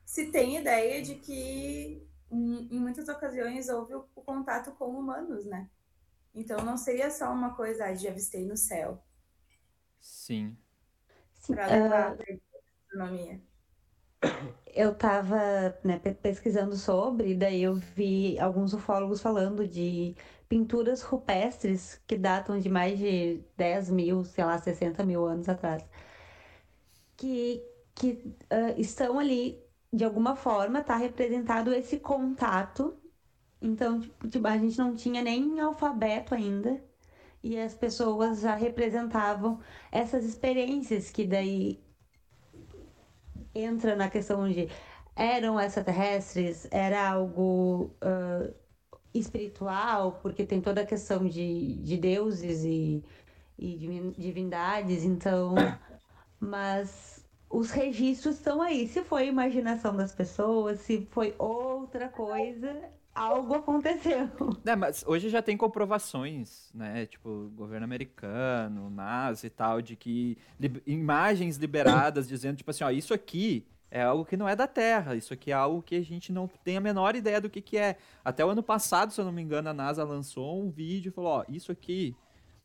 se 0.04 0.33
tem 0.33 0.56
ideia 0.56 1.02
de 1.02 1.16
que 1.16 2.02
em, 2.31 2.69
em 2.75 2.81
muitas 2.81 3.09
ocasiões 3.09 3.69
houve 3.69 3.95
o, 3.95 4.09
o, 4.14 4.23
contato 4.23 4.73
com 4.73 4.87
humanos, 4.87 5.45
né? 5.47 5.69
Então 6.35 6.64
não 6.64 6.76
seria 6.76 7.11
só 7.11 7.33
uma 7.33 7.54
coisa 7.54 7.87
ah, 7.87 7.93
de 7.93 8.09
avistei 8.09 8.45
no 8.47 8.57
céu. 8.57 9.02
Sim. 10.00 10.57
Para 11.47 11.66
levar 11.66 12.12
uh... 12.12 12.19
a 12.21 12.76
astronomia 12.87 13.40
eu 14.75 14.93
estava 14.93 15.78
né, 15.85 15.99
pesquisando 15.99 16.76
sobre, 16.76 17.35
daí 17.35 17.62
eu 17.62 17.75
vi 17.75 18.38
alguns 18.38 18.73
ufólogos 18.75 19.21
falando 19.21 19.66
de 19.69 20.16
pinturas 20.49 21.02
rupestres 21.02 22.00
que 22.07 22.16
datam 22.16 22.59
de 22.59 22.69
mais 22.69 22.99
de 22.99 23.43
10 23.57 23.90
mil, 23.90 24.25
sei 24.25 24.45
lá, 24.45 24.59
60 24.59 25.04
mil 25.04 25.25
anos 25.26 25.49
atrás, 25.49 25.85
que, 27.16 27.62
que 27.95 28.37
uh, 28.52 28.78
estão 28.78 29.19
ali, 29.19 29.62
de 29.94 30.04
alguma 30.04 30.34
forma, 30.34 30.80
está 30.80 30.96
representado 30.96 31.72
esse 31.72 31.98
contato. 32.00 32.96
Então, 33.62 34.00
tipo, 34.28 34.46
a 34.46 34.58
gente 34.58 34.76
não 34.78 34.94
tinha 34.94 35.22
nem 35.22 35.60
alfabeto 35.60 36.34
ainda, 36.34 36.82
e 37.42 37.58
as 37.58 37.74
pessoas 37.74 38.40
já 38.40 38.54
representavam 38.54 39.60
essas 39.92 40.24
experiências 40.24 41.10
que 41.10 41.26
daí 41.26 41.82
entra 43.54 43.94
na 43.94 44.08
questão 44.10 44.48
de 44.48 44.68
eram 45.16 45.60
extraterrestres, 45.60 46.66
era 46.72 47.10
algo 47.10 47.94
uh, 48.02 48.52
espiritual, 49.14 50.18
porque 50.20 50.44
tem 50.44 50.60
toda 50.60 50.80
a 50.80 50.86
questão 50.86 51.26
de, 51.26 51.76
de 51.82 51.96
deuses 51.96 52.64
e, 52.64 53.04
e 53.58 54.12
divindades, 54.18 55.04
então. 55.04 55.54
Mas 56.40 57.13
os 57.50 57.70
registros 57.70 58.36
estão 58.36 58.60
aí. 58.60 58.88
Se 58.88 59.02
foi 59.02 59.26
imaginação 59.26 59.96
das 59.96 60.12
pessoas, 60.14 60.80
se 60.80 61.06
foi 61.10 61.34
outra 61.38 62.08
coisa, 62.08 62.90
algo 63.14 63.54
aconteceu. 63.54 64.28
É, 64.66 64.74
mas 64.74 65.04
hoje 65.06 65.28
já 65.28 65.42
tem 65.42 65.56
comprovações, 65.56 66.70
né? 66.74 67.06
Tipo, 67.06 67.50
governo 67.54 67.84
americano, 67.84 68.90
NASA 68.90 69.46
e 69.46 69.50
tal, 69.50 69.80
de 69.80 69.94
que 69.94 70.38
li 70.58 70.82
imagens 70.86 71.56
liberadas 71.56 72.26
dizendo, 72.26 72.56
tipo 72.56 72.70
assim, 72.70 72.82
ó, 72.82 72.90
isso 72.90 73.12
aqui 73.12 73.66
é 73.90 74.02
algo 74.02 74.24
que 74.24 74.36
não 74.36 74.48
é 74.48 74.56
da 74.56 74.66
Terra, 74.66 75.14
isso 75.14 75.32
aqui 75.32 75.52
é 75.52 75.54
algo 75.54 75.80
que 75.80 75.94
a 75.94 76.02
gente 76.02 76.32
não 76.32 76.48
tem 76.48 76.76
a 76.76 76.80
menor 76.80 77.14
ideia 77.14 77.40
do 77.40 77.48
que, 77.48 77.60
que 77.60 77.78
é. 77.78 77.96
Até 78.24 78.44
o 78.44 78.48
ano 78.48 78.62
passado, 78.62 79.12
se 79.12 79.20
eu 79.20 79.24
não 79.24 79.30
me 79.30 79.42
engano, 79.42 79.68
a 79.68 79.74
NASA 79.74 80.02
lançou 80.02 80.60
um 80.60 80.70
vídeo 80.70 81.10
e 81.10 81.12
falou, 81.12 81.30
ó, 81.30 81.44
isso 81.48 81.70
aqui 81.70 82.16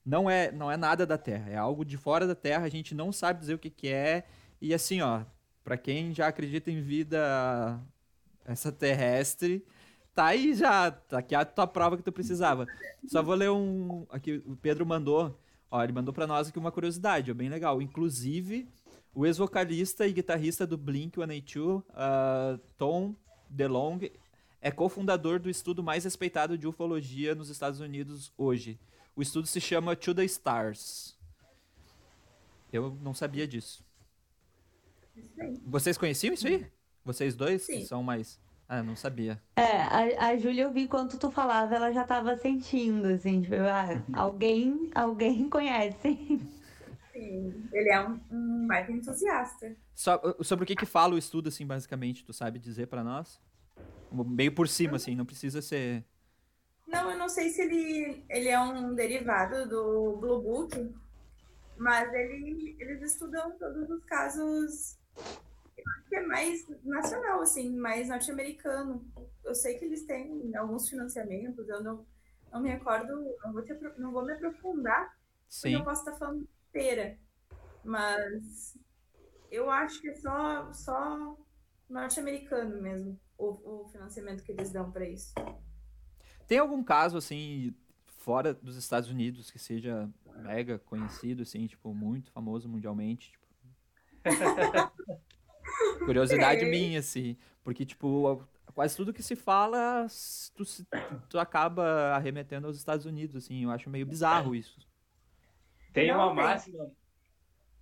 não 0.03 0.27
é, 0.27 0.51
não 0.51 0.71
é 0.71 0.77
nada 0.77 1.05
da 1.05 1.17
Terra, 1.17 1.51
é 1.51 1.55
algo 1.55 1.85
de 1.85 1.97
fora 1.97 2.25
da 2.25 2.33
Terra, 2.33 2.65
a 2.65 2.69
gente 2.69 2.95
não 2.95 3.11
sabe 3.11 3.41
dizer 3.41 3.53
o 3.53 3.59
que, 3.59 3.69
que 3.69 3.89
é. 3.89 4.25
E 4.61 4.73
assim, 4.73 5.01
ó, 5.01 5.23
para 5.63 5.77
quem 5.77 6.13
já 6.13 6.27
acredita 6.27 6.69
em 6.69 6.81
vida 6.81 7.79
essa 8.45 8.71
terrestre, 8.71 9.65
tá 10.13 10.25
aí 10.25 10.53
já, 10.53 10.91
tá 10.91 11.19
aqui 11.19 11.35
a 11.35 11.45
tua 11.45 11.67
prova 11.67 11.95
que 11.95 12.03
tu 12.03 12.11
precisava. 12.11 12.67
Só 13.07 13.21
vou 13.21 13.35
ler 13.35 13.51
um, 13.51 14.05
aqui 14.09 14.43
o 14.45 14.55
Pedro 14.55 14.85
mandou, 14.85 15.39
ó, 15.69 15.83
ele 15.83 15.93
mandou 15.93 16.13
para 16.13 16.27
nós 16.27 16.49
aqui 16.49 16.59
uma 16.59 16.71
curiosidade, 16.71 17.33
bem 17.33 17.49
legal. 17.49 17.81
Inclusive, 17.81 18.67
o 19.13 19.25
ex-vocalista 19.25 20.07
e 20.07 20.13
guitarrista 20.13 20.65
do 20.67 20.77
Blink-182, 20.77 21.79
uh, 21.79 21.83
ah, 21.93 22.59
Tom 22.77 23.15
DeLonge, 23.49 24.11
é 24.61 24.71
cofundador 24.71 25.39
do 25.39 25.49
estudo 25.49 25.81
mais 25.81 26.03
respeitado 26.03 26.57
de 26.57 26.67
ufologia 26.67 27.33
nos 27.33 27.49
Estados 27.49 27.79
Unidos 27.79 28.33
hoje. 28.37 28.79
O 29.15 29.21
estudo 29.21 29.47
se 29.47 29.61
chama 29.61 29.95
To 29.95 30.13
the 30.13 30.25
Stars. 30.25 31.17
Eu 32.71 32.97
não 33.01 33.13
sabia 33.13 33.47
disso. 33.47 33.83
Vocês 35.65 35.97
conheciam 35.97 36.33
isso 36.33 36.47
aí? 36.47 36.65
Vocês 37.03 37.35
dois? 37.35 37.63
Sim. 37.63 37.85
são 37.85 38.03
mais. 38.03 38.39
Ah, 38.71 38.83
não 38.83 38.95
sabia. 38.95 39.41
É, 39.55 39.81
a, 39.81 40.27
a 40.27 40.37
Júlia, 40.37 40.65
eu 40.65 40.71
vi 40.71 40.83
enquanto 40.83 41.17
tu 41.17 41.31
falava, 41.31 41.73
ela 41.73 41.91
já 41.91 42.03
tava 42.03 42.37
sentindo, 42.37 43.07
assim, 43.07 43.41
tipo, 43.41 43.55
ah, 43.55 44.03
alguém, 44.13 44.91
alguém 44.93 45.49
conhece. 45.49 46.39
Sim, 47.11 47.67
ele 47.73 47.89
é 47.89 48.07
um, 48.07 48.19
um 48.31 48.67
mais 48.67 48.87
entusiasta. 48.87 49.75
So, 49.95 50.11
sobre 50.43 50.65
o 50.65 50.67
que 50.67 50.75
que 50.75 50.85
fala 50.85 51.15
o 51.15 51.17
estudo, 51.17 51.49
assim, 51.49 51.65
basicamente, 51.65 52.23
tu 52.23 52.31
sabe 52.31 52.59
dizer 52.59 52.85
para 52.85 53.03
nós? 53.03 53.41
Meio 54.11 54.53
por 54.53 54.67
cima, 54.67 54.97
assim, 54.97 55.15
não 55.15 55.25
precisa 55.25 55.63
ser... 55.63 56.05
Não, 56.87 57.09
eu 57.09 57.17
não 57.17 57.27
sei 57.27 57.49
se 57.49 57.63
ele, 57.63 58.23
ele 58.29 58.49
é 58.49 58.59
um 58.59 58.93
derivado 58.93 59.67
do 59.67 60.17
Blue 60.17 60.41
Book, 60.41 60.95
mas 61.75 62.13
ele, 62.13 62.75
eles 62.79 63.13
estudam 63.13 63.51
todos 63.57 63.89
os 63.89 64.03
casos 64.05 64.98
é 66.11 66.25
mais 66.25 66.67
nacional, 66.83 67.41
assim, 67.41 67.75
mais 67.75 68.09
norte-americano. 68.09 69.05
Eu 69.43 69.55
sei 69.55 69.77
que 69.77 69.85
eles 69.85 70.05
têm 70.05 70.55
alguns 70.55 70.89
financiamentos, 70.89 71.67
eu 71.69 71.83
não, 71.83 72.05
não 72.51 72.61
me 72.61 72.69
recordo, 72.69 73.07
não 73.43 73.53
vou, 73.53 73.63
não 73.97 74.11
vou 74.11 74.25
me 74.25 74.33
aprofundar, 74.33 75.15
Sim. 75.47 75.61
porque 75.61 75.75
eu 75.75 75.85
posso 75.85 76.01
estar 76.01 76.17
falando 76.17 76.47
inteira. 76.69 77.17
Mas 77.83 78.77
eu 79.51 79.69
acho 79.69 80.01
que 80.01 80.09
é 80.09 80.15
só, 80.15 80.73
só 80.73 81.37
norte-americano 81.89 82.81
mesmo 82.81 83.19
o, 83.37 83.83
o 83.83 83.89
financiamento 83.89 84.43
que 84.43 84.51
eles 84.51 84.71
dão 84.71 84.91
para 84.91 85.07
isso. 85.07 85.33
Tem 86.47 86.57
algum 86.57 86.83
caso, 86.83 87.17
assim, 87.17 87.73
fora 88.07 88.53
dos 88.53 88.75
Estados 88.75 89.09
Unidos 89.09 89.49
que 89.49 89.59
seja 89.59 90.09
mega 90.35 90.79
conhecido, 90.79 91.43
assim, 91.43 91.67
tipo, 91.67 91.93
muito 91.93 92.31
famoso 92.31 92.67
mundialmente? 92.67 93.38
Curiosidade 96.05 96.65
é. 96.65 96.69
minha, 96.69 96.99
assim. 96.99 97.37
Porque, 97.63 97.85
tipo, 97.85 98.43
quase 98.73 98.95
tudo 98.95 99.13
que 99.13 99.23
se 99.23 99.35
fala, 99.35 100.07
tu, 100.55 100.63
tu 101.29 101.39
acaba 101.39 102.13
arremetendo 102.15 102.67
aos 102.67 102.77
Estados 102.77 103.05
Unidos, 103.05 103.35
assim. 103.35 103.63
Eu 103.63 103.71
acho 103.71 103.89
meio 103.89 104.05
bizarro 104.05 104.55
isso. 104.55 104.79
Tem 105.93 106.11
uma 106.11 106.33
máxima. 106.33 106.91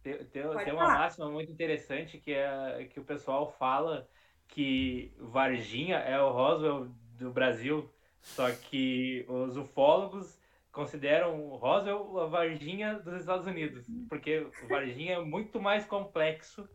Tem, 0.02 0.18
tem, 0.26 0.44
tem 0.44 0.74
uma 0.74 0.88
máxima 0.88 1.30
muito 1.30 1.52
interessante 1.52 2.18
que 2.18 2.32
é 2.32 2.88
que 2.90 3.00
o 3.00 3.04
pessoal 3.04 3.54
fala 3.60 4.08
que 4.48 5.14
Varginha 5.20 5.98
é 5.98 6.20
o 6.22 6.32
Roswell 6.32 6.88
do 7.18 7.32
Brasil, 7.32 7.92
só 8.22 8.50
que 8.52 9.26
os 9.28 9.58
ufólogos 9.58 10.37
consideram 10.78 11.44
o 11.44 11.56
Roswell 11.58 12.20
a 12.20 12.28
Varginha 12.28 13.00
dos 13.00 13.20
Estados 13.20 13.48
Unidos, 13.48 13.88
porque 14.08 14.48
o 14.64 14.68
Varginha 14.70 15.16
é 15.16 15.20
muito 15.20 15.60
mais 15.60 15.86
complexo 15.86 16.70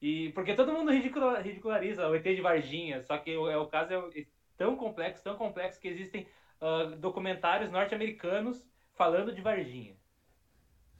e 0.00 0.30
porque 0.30 0.54
todo 0.54 0.72
mundo 0.72 0.92
ridiculariza 0.92 2.08
o 2.08 2.14
ET 2.14 2.22
de 2.22 2.40
Varginha, 2.40 3.02
só 3.02 3.18
que 3.18 3.36
o, 3.36 3.50
é, 3.50 3.56
o 3.56 3.66
caso 3.66 3.92
é 3.92 4.26
tão 4.56 4.76
complexo, 4.76 5.24
tão 5.24 5.36
complexo 5.36 5.80
que 5.80 5.88
existem 5.88 6.28
uh, 6.60 6.94
documentários 6.96 7.68
norte-americanos 7.70 8.64
falando 8.94 9.34
de 9.34 9.42
Varginha. 9.42 9.96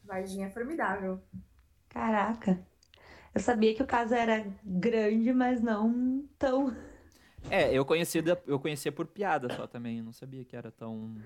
Varginha 0.03 0.49
é 0.49 0.51
formidável. 0.51 1.23
Caraca. 1.89 2.59
Eu 3.33 3.41
sabia 3.41 3.73
que 3.73 3.85
o 3.85 3.87
caso 3.87 4.15
era 4.15 4.45
grande, 4.65 5.33
mas 5.33 5.63
não 5.63 6.29
tão. 6.37 6.77
É, 7.49 7.73
eu 7.73 7.85
conhecia, 7.85 8.23
eu 8.47 8.59
conhecia 8.59 8.91
por 8.91 9.07
piada 9.07 9.53
só 9.55 9.65
também, 9.67 9.99
eu 9.99 10.05
não 10.05 10.13
sabia 10.13 10.45
que 10.45 10.57
era 10.57 10.73
tão. 10.73 11.17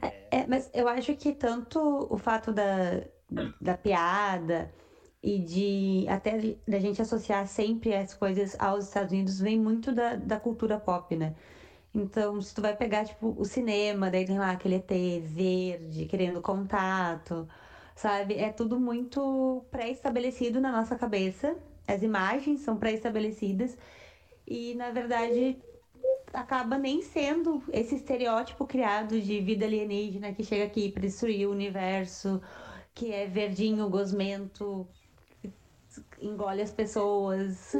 É, 0.00 0.40
é, 0.40 0.46
mas 0.46 0.70
eu 0.74 0.88
acho 0.88 1.14
que 1.14 1.32
tanto 1.32 1.78
o 2.10 2.16
fato 2.18 2.52
da, 2.52 3.02
da 3.60 3.74
piada 3.74 4.72
e 5.22 5.38
de 5.38 6.06
até 6.08 6.56
da 6.66 6.78
gente 6.78 7.00
associar 7.00 7.46
sempre 7.46 7.94
as 7.94 8.14
coisas 8.14 8.56
aos 8.58 8.86
Estados 8.86 9.12
Unidos 9.12 9.38
vem 9.40 9.58
muito 9.58 9.92
da, 9.92 10.16
da 10.16 10.38
cultura 10.38 10.78
pop, 10.78 11.14
né? 11.16 11.34
Então, 11.94 12.40
se 12.40 12.54
tu 12.54 12.62
vai 12.62 12.74
pegar, 12.76 13.04
tipo, 13.04 13.34
o 13.38 13.44
cinema, 13.44 14.10
daí 14.10 14.24
tem 14.24 14.38
lá 14.38 14.52
aquele 14.52 14.76
ET 14.76 15.20
verde, 15.20 16.06
querendo 16.06 16.40
contato, 16.40 17.46
sabe? 17.94 18.34
É 18.36 18.50
tudo 18.50 18.78
muito 18.80 19.62
pré-estabelecido 19.70 20.60
na 20.60 20.72
nossa 20.72 20.96
cabeça. 20.96 21.56
As 21.86 22.02
imagens 22.02 22.60
são 22.60 22.76
pré-estabelecidas 22.78 23.76
e, 24.46 24.74
na 24.74 24.90
verdade, 24.90 25.58
acaba 26.32 26.78
nem 26.78 27.02
sendo 27.02 27.62
esse 27.72 27.96
estereótipo 27.96 28.66
criado 28.66 29.20
de 29.20 29.40
vida 29.40 29.66
alienígena 29.66 30.32
que 30.32 30.44
chega 30.44 30.64
aqui 30.64 30.90
para 30.90 31.02
destruir 31.02 31.46
o 31.46 31.52
universo, 31.52 32.40
que 32.94 33.12
é 33.12 33.26
verdinho, 33.26 33.88
gosmento, 33.88 34.86
engole 36.20 36.62
as 36.62 36.72
pessoas. 36.72 37.74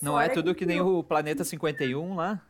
Não 0.00 0.20
é 0.20 0.28
tudo 0.28 0.54
que 0.54 0.66
nem 0.66 0.80
o 0.80 1.02
Planeta 1.02 1.44
51 1.44 2.14
lá? 2.14 2.40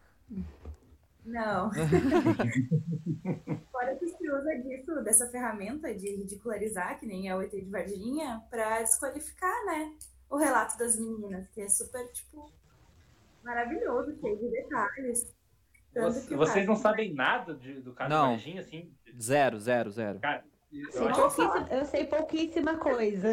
Não. 1.25 1.71
Fora 3.73 3.97
que 3.97 4.09
se 4.09 4.31
usa 4.31 4.55
disso, 4.63 5.03
dessa 5.03 5.31
ferramenta 5.31 5.95
de 5.95 6.17
ridicularizar, 6.17 6.99
que 6.99 7.07
nem 7.07 7.29
é 7.29 7.37
o 7.37 7.41
ET 7.41 7.51
de 7.51 7.71
Varginha, 7.71 8.43
pra 8.51 8.83
desqualificar, 8.83 9.65
né? 9.65 9.95
O 10.29 10.37
relato 10.37 10.77
das 10.77 10.99
meninas, 10.99 11.49
que 11.49 11.63
é 11.63 11.69
super, 11.69 12.07
tipo, 12.13 12.53
maravilhoso, 13.45 14.19
cheio 14.21 14.39
de 14.39 14.51
detalhes. 14.51 15.37
Você, 15.95 16.37
vocês 16.37 16.67
não 16.67 16.75
sabem 16.75 17.15
nada 17.15 17.55
de, 17.55 17.81
do 17.81 17.93
caso 17.93 18.11
não. 18.11 18.31
de 18.31 18.37
Varginha, 18.37 18.61
assim? 18.61 18.93
Zero, 19.21 19.61
zero, 19.61 19.91
zero. 19.91 20.19
Cara, 20.19 20.45
Sei 20.91 21.09
pouquíssima, 21.09 21.69
eu 21.71 21.85
sei 21.85 22.05
pouquíssima 22.05 22.77
coisa. 22.79 23.29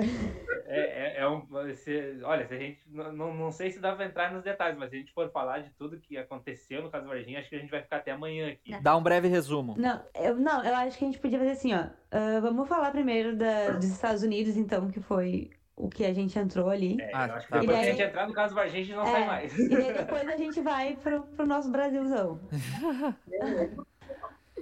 É, 0.67 1.17
é, 1.17 1.21
é 1.21 1.27
um. 1.27 1.45
Se, 1.73 2.19
olha, 2.23 2.45
se 2.47 2.53
a 2.53 2.57
gente. 2.57 2.79
Não, 2.87 3.33
não 3.33 3.51
sei 3.51 3.71
se 3.71 3.79
dá 3.79 3.95
pra 3.95 4.05
entrar 4.05 4.31
nos 4.31 4.43
detalhes, 4.43 4.77
mas 4.77 4.89
se 4.91 4.95
a 4.95 4.99
gente 4.99 5.11
for 5.11 5.29
falar 5.31 5.59
de 5.59 5.71
tudo 5.71 5.99
que 5.99 6.17
aconteceu 6.17 6.83
no 6.83 6.91
caso 6.91 7.07
Varginha, 7.07 7.39
acho 7.39 7.49
que 7.49 7.55
a 7.55 7.59
gente 7.59 7.71
vai 7.71 7.81
ficar 7.81 7.97
até 7.97 8.11
amanhã 8.11 8.51
aqui. 8.51 8.79
Dá 8.81 8.95
um 8.95 9.01
breve 9.01 9.27
resumo. 9.27 9.75
Não, 9.77 10.01
eu, 10.15 10.35
não, 10.35 10.63
eu 10.63 10.75
acho 10.75 10.97
que 10.97 11.03
a 11.03 11.07
gente 11.07 11.19
podia 11.19 11.39
fazer 11.39 11.51
assim, 11.51 11.73
ó. 11.73 11.85
Uh, 11.85 12.41
vamos 12.41 12.69
falar 12.69 12.91
primeiro 12.91 13.35
da, 13.35 13.71
dos 13.71 13.89
Estados 13.89 14.21
Unidos, 14.21 14.55
então, 14.55 14.91
que 14.91 15.01
foi 15.01 15.49
o 15.75 15.89
que 15.89 16.05
a 16.05 16.13
gente 16.13 16.37
entrou 16.37 16.69
ali. 16.69 16.99
É, 16.99 17.11
ah, 17.13 17.27
eu 17.27 17.33
acho 17.33 17.47
que 17.47 17.53
tá. 17.53 17.59
depois 17.59 17.79
que 17.79 17.83
a 17.83 17.91
gente 17.91 18.01
entrar 18.01 18.27
no 18.27 18.33
caso 18.33 18.55
Varginha, 18.55 18.81
a 18.81 18.85
gente 18.85 18.95
não 18.95 19.03
é, 19.03 19.11
sai 19.11 19.27
mais. 19.27 19.57
E 19.57 19.75
aí 19.75 19.93
depois 19.93 20.27
a 20.27 20.37
gente 20.37 20.61
vai 20.61 20.95
pro, 20.97 21.23
pro 21.23 21.45
nosso 21.45 21.71
Brasilzão. 21.71 22.39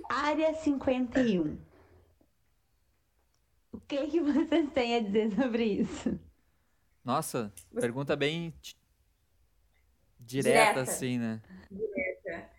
Área 0.09 0.53
51. 0.53 1.57
O 3.71 3.79
que, 3.81 4.07
que 4.07 4.21
vocês 4.21 4.71
têm 4.71 4.95
a 4.95 5.01
dizer 5.01 5.35
sobre 5.35 5.63
isso? 5.63 6.19
Nossa, 7.03 7.51
pergunta 7.73 8.15
bem 8.15 8.53
direta, 10.19 10.49
direta. 10.49 10.81
assim, 10.81 11.17
né? 11.17 11.41
Direta. 11.71 12.49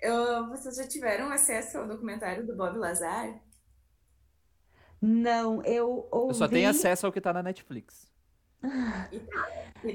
Eu, 0.00 0.48
vocês 0.48 0.76
já 0.76 0.86
tiveram 0.86 1.30
acesso 1.30 1.78
ao 1.78 1.88
documentário 1.88 2.46
do 2.46 2.54
Bob 2.54 2.78
Lazar? 2.78 3.40
Não, 5.06 5.62
eu 5.62 6.08
ouvi... 6.10 6.30
Eu 6.30 6.34
só 6.34 6.48
tenho 6.48 6.68
acesso 6.68 7.06
ao 7.06 7.12
que 7.12 7.20
tá 7.20 7.32
na 7.32 7.40
Netflix. 7.40 8.12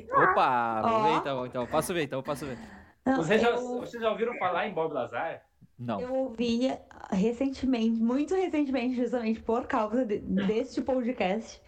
Opa, 0.09 0.81
vou 0.81 1.03
ver 1.03 1.17
então, 1.17 1.45
então. 1.45 1.67
Posso 1.67 1.93
ver, 1.93 2.03
então, 2.03 2.23
posso 2.23 2.45
ver. 2.45 2.57
Não, 3.05 3.17
vocês, 3.17 3.41
já, 3.41 3.49
eu... 3.49 3.79
vocês 3.81 4.01
já 4.01 4.09
ouviram 4.09 4.37
falar 4.37 4.67
em 4.67 4.73
Bob 4.73 4.93
Lazar? 4.93 5.43
Não. 5.77 5.99
Eu 5.99 6.15
ouvi 6.15 6.69
recentemente, 7.11 8.01
muito 8.01 8.33
recentemente, 8.33 8.95
justamente 8.95 9.41
por 9.41 9.67
causa 9.67 10.05
de, 10.05 10.19
deste 10.19 10.81
podcast. 10.81 11.61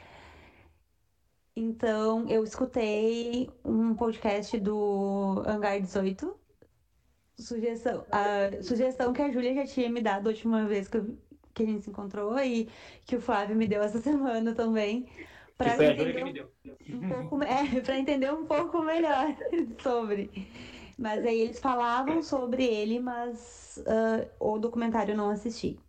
Então, 1.54 2.26
eu 2.30 2.46
escutei 2.46 3.50
um 3.66 3.94
podcast 3.94 4.58
do 4.58 5.44
Hangar 5.46 5.82
18. 5.82 6.34
Sugestão, 7.38 8.06
a 8.10 8.62
sugestão 8.62 9.12
que 9.12 9.22
a 9.22 9.30
Júlia 9.30 9.54
já 9.54 9.66
tinha 9.66 9.90
me 9.90 10.02
dado 10.02 10.28
a 10.28 10.30
última 10.30 10.66
vez 10.66 10.88
que, 10.88 10.98
eu, 10.98 11.18
que 11.54 11.64
a 11.64 11.66
gente 11.66 11.84
se 11.84 11.90
encontrou 11.90 12.38
e 12.40 12.70
que 13.06 13.16
o 13.16 13.22
Flávio 13.22 13.56
me 13.56 13.68
deu 13.68 13.82
essa 13.82 14.00
semana 14.02 14.54
também. 14.54 15.08
Para 15.58 15.76
entender, 15.86 16.44
um, 16.46 16.98
um 16.98 17.10
pouco, 17.10 17.44
é, 17.44 17.82
para 17.82 18.00
entender 18.00 18.34
um 18.34 18.46
pouco 18.46 18.82
melhor 18.82 19.28
sobre. 19.82 20.30
Mas 20.98 21.26
aí 21.26 21.42
eles 21.42 21.60
falavam 21.60 22.22
sobre 22.22 22.66
ele, 22.66 23.00
mas 23.00 23.84
uh, 23.88 24.30
o 24.40 24.58
documentário 24.58 25.14
eu 25.14 25.18
não 25.18 25.30
assisti. 25.30 25.80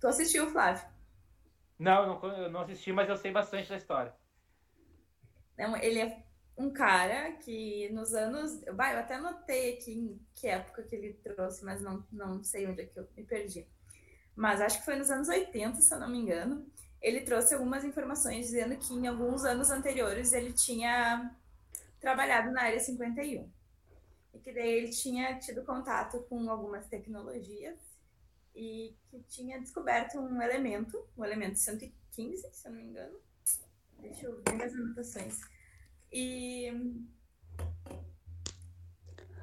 Tu 0.00 0.06
assistiu, 0.06 0.48
Flávio? 0.50 0.86
Não, 1.78 2.20
eu 2.22 2.50
não 2.50 2.60
assisti, 2.60 2.92
mas 2.92 3.08
eu 3.08 3.16
sei 3.16 3.30
bastante 3.30 3.68
da 3.68 3.76
história. 3.76 4.14
Não, 5.56 5.76
ele 5.76 6.00
é 6.00 6.27
um 6.58 6.70
cara 6.70 7.32
que 7.32 7.88
nos 7.90 8.12
anos. 8.12 8.60
Bah, 8.74 8.92
eu 8.92 8.98
até 8.98 9.14
anotei 9.14 9.74
aqui 9.74 9.92
em 9.92 10.20
que 10.34 10.48
época 10.48 10.82
que 10.82 10.94
ele 10.94 11.14
trouxe, 11.14 11.64
mas 11.64 11.80
não, 11.80 12.04
não 12.10 12.42
sei 12.42 12.66
onde 12.66 12.82
é 12.82 12.86
que 12.86 12.98
eu 12.98 13.08
me 13.16 13.22
perdi. 13.22 13.66
Mas 14.34 14.60
acho 14.60 14.80
que 14.80 14.84
foi 14.84 14.96
nos 14.96 15.10
anos 15.10 15.28
80, 15.28 15.80
se 15.80 15.94
eu 15.94 16.00
não 16.00 16.10
me 16.10 16.18
engano. 16.18 16.66
Ele 17.00 17.20
trouxe 17.20 17.54
algumas 17.54 17.84
informações 17.84 18.46
dizendo 18.46 18.76
que 18.76 18.92
em 18.92 19.06
alguns 19.06 19.44
anos 19.44 19.70
anteriores 19.70 20.32
ele 20.32 20.52
tinha 20.52 21.32
trabalhado 22.00 22.50
na 22.50 22.62
área 22.62 22.80
51. 22.80 23.48
E 24.34 24.38
que 24.40 24.52
daí 24.52 24.68
ele 24.68 24.90
tinha 24.90 25.38
tido 25.38 25.64
contato 25.64 26.20
com 26.28 26.50
algumas 26.50 26.86
tecnologias 26.88 27.78
e 28.54 28.96
que 29.08 29.20
tinha 29.28 29.60
descoberto 29.60 30.18
um 30.18 30.42
elemento, 30.42 31.08
o 31.16 31.24
elemento 31.24 31.56
115, 31.56 32.48
se 32.52 32.66
eu 32.66 32.72
não 32.72 32.78
me 32.78 32.84
engano. 32.84 33.18
Deixa 34.00 34.26
eu 34.26 34.42
ver 34.42 34.62
as 34.62 34.72
anotações. 34.74 35.40
E, 36.12 36.68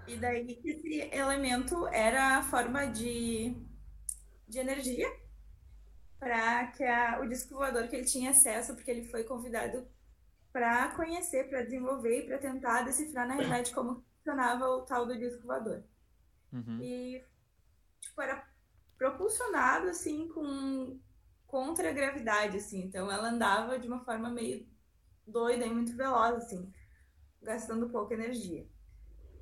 e 0.07 0.17
daí 0.17 0.59
esse 0.63 0.99
elemento 1.15 1.87
era 1.87 2.37
a 2.37 2.43
forma 2.43 2.85
de, 2.85 3.55
de 4.47 4.59
energia 4.59 5.07
para 6.19 6.67
que 6.67 6.83
a, 6.83 7.19
o 7.21 7.27
disco 7.27 7.55
voador 7.55 7.87
que 7.87 7.95
ele 7.95 8.05
tinha 8.05 8.31
acesso, 8.31 8.73
porque 8.73 8.89
ele 8.89 9.05
foi 9.05 9.23
convidado 9.23 9.87
para 10.51 10.89
conhecer, 10.95 11.49
para 11.49 11.63
desenvolver 11.63 12.21
e 12.21 12.25
para 12.27 12.37
tentar 12.37 12.83
decifrar 12.83 13.27
na 13.27 13.35
realidade 13.35 13.73
como 13.73 14.03
funcionava 14.17 14.65
o 14.67 14.81
tal 14.81 15.05
do 15.05 15.17
disco 15.17 15.45
voador. 15.45 15.83
Uhum. 16.51 16.79
E 16.81 17.23
tipo 17.99 18.21
era 18.21 18.47
propulsionado 18.97 19.89
assim 19.89 20.27
com 20.29 20.99
contra 21.45 21.89
a 21.89 21.93
gravidade 21.93 22.57
assim, 22.57 22.83
então 22.83 23.11
ela 23.11 23.29
andava 23.29 23.77
de 23.77 23.87
uma 23.87 24.03
forma 24.03 24.29
meio 24.29 24.65
doida 25.25 25.65
e 25.65 25.73
muito 25.73 25.95
veloz 25.95 26.35
assim, 26.35 26.71
gastando 27.41 27.89
pouca 27.89 28.13
energia. 28.13 28.67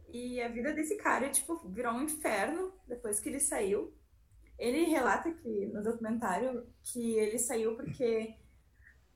E 0.10 0.42
a 0.42 0.48
vida 0.48 0.74
desse 0.74 0.96
cara, 0.98 1.30
tipo, 1.30 1.58
virou 1.70 1.94
um 1.94 2.04
inferno 2.04 2.72
depois 2.88 3.20
que 3.20 3.30
ele 3.30 3.40
saiu. 3.40 3.94
Ele 4.60 4.86
relata 4.86 5.32
que 5.32 5.66
no 5.68 5.82
documentário 5.82 6.68
que 6.84 7.18
ele 7.18 7.40
saiu 7.40 7.76
porque 7.76 8.36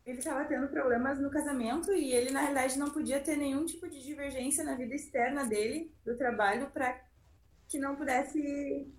ele 0.03 0.19
estava 0.19 0.45
tendo 0.45 0.69
problemas 0.69 1.19
no 1.19 1.29
casamento 1.29 1.91
e 1.93 2.13
ele, 2.13 2.31
na 2.31 2.41
realidade, 2.41 2.79
não 2.79 2.89
podia 2.89 3.19
ter 3.19 3.35
nenhum 3.35 3.65
tipo 3.65 3.87
de 3.87 4.01
divergência 4.01 4.63
na 4.63 4.73
vida 4.73 4.95
externa 4.95 5.45
dele, 5.45 5.93
do 6.03 6.17
trabalho, 6.17 6.71
para 6.71 6.99
que 7.67 7.77
não 7.77 7.95
pudesse 7.95 8.91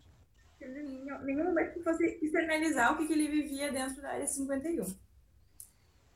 nenhum 0.60 1.44
momento 1.44 1.72
que 1.74 1.82
fosse 1.82 2.04
externalizar 2.22 2.92
o 2.92 2.98
que, 2.98 3.06
que 3.06 3.12
ele 3.12 3.28
vivia 3.28 3.72
dentro 3.72 4.02
da 4.02 4.10
área 4.10 4.26
51. 4.26 4.84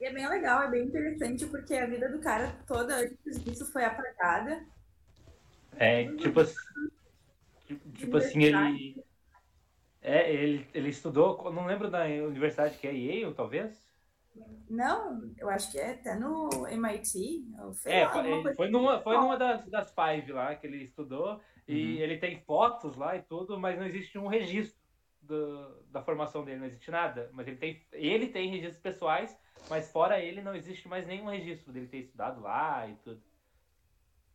E 0.02 0.04
é 0.04 0.12
bem 0.12 0.28
legal, 0.28 0.64
é 0.64 0.68
bem 0.68 0.82
interessante, 0.82 1.46
porque 1.46 1.74
a 1.74 1.86
vida 1.86 2.08
do 2.08 2.18
cara 2.18 2.58
toda 2.66 2.96
antes 2.96 3.44
disso 3.44 3.70
foi 3.70 3.84
apagada. 3.84 4.66
É, 5.76 6.12
tipo 6.16 6.40
assim, 6.40 6.56
tipo 7.94 8.16
assim, 8.16 8.42
ele... 8.42 9.04
É, 10.00 10.28
ele, 10.28 10.68
ele 10.74 10.88
estudou, 10.88 11.52
não 11.52 11.66
lembro 11.66 11.88
da 11.88 12.02
universidade 12.02 12.78
que 12.78 12.88
é 12.88 12.92
Yale, 12.92 13.32
talvez? 13.32 13.80
Não, 14.68 15.32
eu 15.38 15.48
acho 15.48 15.70
que 15.70 15.78
é 15.78 15.92
até 15.92 16.16
no 16.16 16.66
MIT. 16.66 17.46
É, 17.86 18.08
foi, 18.08 18.54
foi 18.56 18.70
numa, 18.70 19.00
foi 19.02 19.16
numa 19.16 19.38
das, 19.38 19.64
das 19.66 19.94
five 19.94 20.32
lá 20.32 20.56
que 20.56 20.66
ele 20.66 20.82
estudou. 20.82 21.40
E 21.68 21.98
uhum. 21.98 22.02
ele 22.02 22.18
tem 22.18 22.40
fotos 22.40 22.96
lá 22.96 23.16
e 23.16 23.22
tudo, 23.22 23.56
mas 23.56 23.78
não 23.78 23.86
existe 23.86 24.18
um 24.18 24.26
registro 24.26 24.81
do, 25.22 25.82
da 25.90 26.02
formação 26.02 26.44
dele, 26.44 26.60
não 26.60 26.66
existe 26.66 26.90
nada. 26.90 27.30
Mas 27.32 27.46
ele 27.46 27.56
tem, 27.56 27.82
ele 27.92 28.26
tem 28.28 28.50
registros 28.50 28.82
pessoais, 28.82 29.36
mas 29.70 29.90
fora 29.90 30.20
ele 30.20 30.42
não 30.42 30.54
existe 30.54 30.88
mais 30.88 31.06
nenhum 31.06 31.28
registro 31.28 31.72
dele 31.72 31.86
ter 31.86 31.98
estudado 31.98 32.40
lá 32.40 32.88
e 32.88 32.94
tudo. 32.96 33.22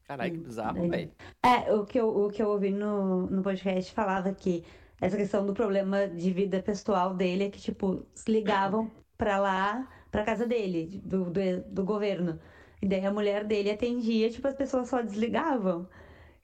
Caralho, 0.06 0.32
que 0.32 0.38
bizarro, 0.38 0.89
velho. 0.89 1.12
É, 1.43 1.73
o 1.73 1.86
que, 1.86 2.00
eu, 2.00 2.08
o 2.08 2.30
que 2.30 2.41
eu 2.41 2.47
ouvi 2.47 2.71
no, 2.71 3.28
no 3.28 3.43
podcast 3.43 3.93
falava 3.93 4.34
que 4.34 4.63
essa 5.02 5.17
questão 5.17 5.45
do 5.45 5.54
problema 5.54 6.08
de 6.08 6.32
vida 6.32 6.62
pessoal 6.63 7.13
dele 7.13 7.43
é 7.45 7.50
que, 7.50 7.60
tipo, 7.60 8.06
se 8.15 8.32
ligavam 8.32 8.89
para 9.17 9.38
lá, 9.38 9.88
para 10.10 10.23
casa 10.23 10.47
dele, 10.47 11.02
do, 11.04 11.26
do, 11.26 11.41
do, 11.67 11.84
governo. 11.84 12.39
E 12.82 12.88
daí 12.88 13.06
a 13.06 13.12
mulher 13.12 13.43
dele 13.43 13.69
atendia, 13.69 14.30
tipo, 14.30 14.47
as 14.47 14.56
pessoas 14.56 14.88
só 14.88 15.02
desligavam. 15.02 15.88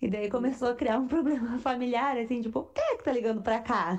E 0.03 0.09
daí 0.09 0.29
começou 0.29 0.67
a 0.67 0.75
criar 0.75 0.99
um 0.99 1.07
problema 1.07 1.57
familiar, 1.59 2.17
assim, 2.17 2.41
tipo, 2.41 2.63
quem 2.75 2.83
é 2.83 2.97
que 2.97 3.05
tá 3.05 3.13
ligando 3.13 3.41
pra 3.41 3.61
cá? 3.61 3.97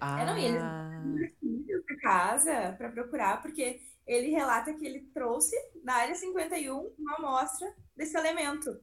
Ah. 0.00 0.22
É, 0.22 0.24
não, 0.24 0.38
eles 0.38 1.84
pra 1.84 1.96
casa 2.00 2.74
para 2.78 2.90
procurar, 2.90 3.42
porque 3.42 3.82
ele 4.06 4.30
relata 4.30 4.72
que 4.72 4.86
ele 4.86 5.00
trouxe 5.12 5.54
na 5.84 5.96
área 5.96 6.14
51 6.14 6.90
uma 6.98 7.16
amostra 7.16 7.70
desse 7.94 8.16
elemento. 8.16 8.80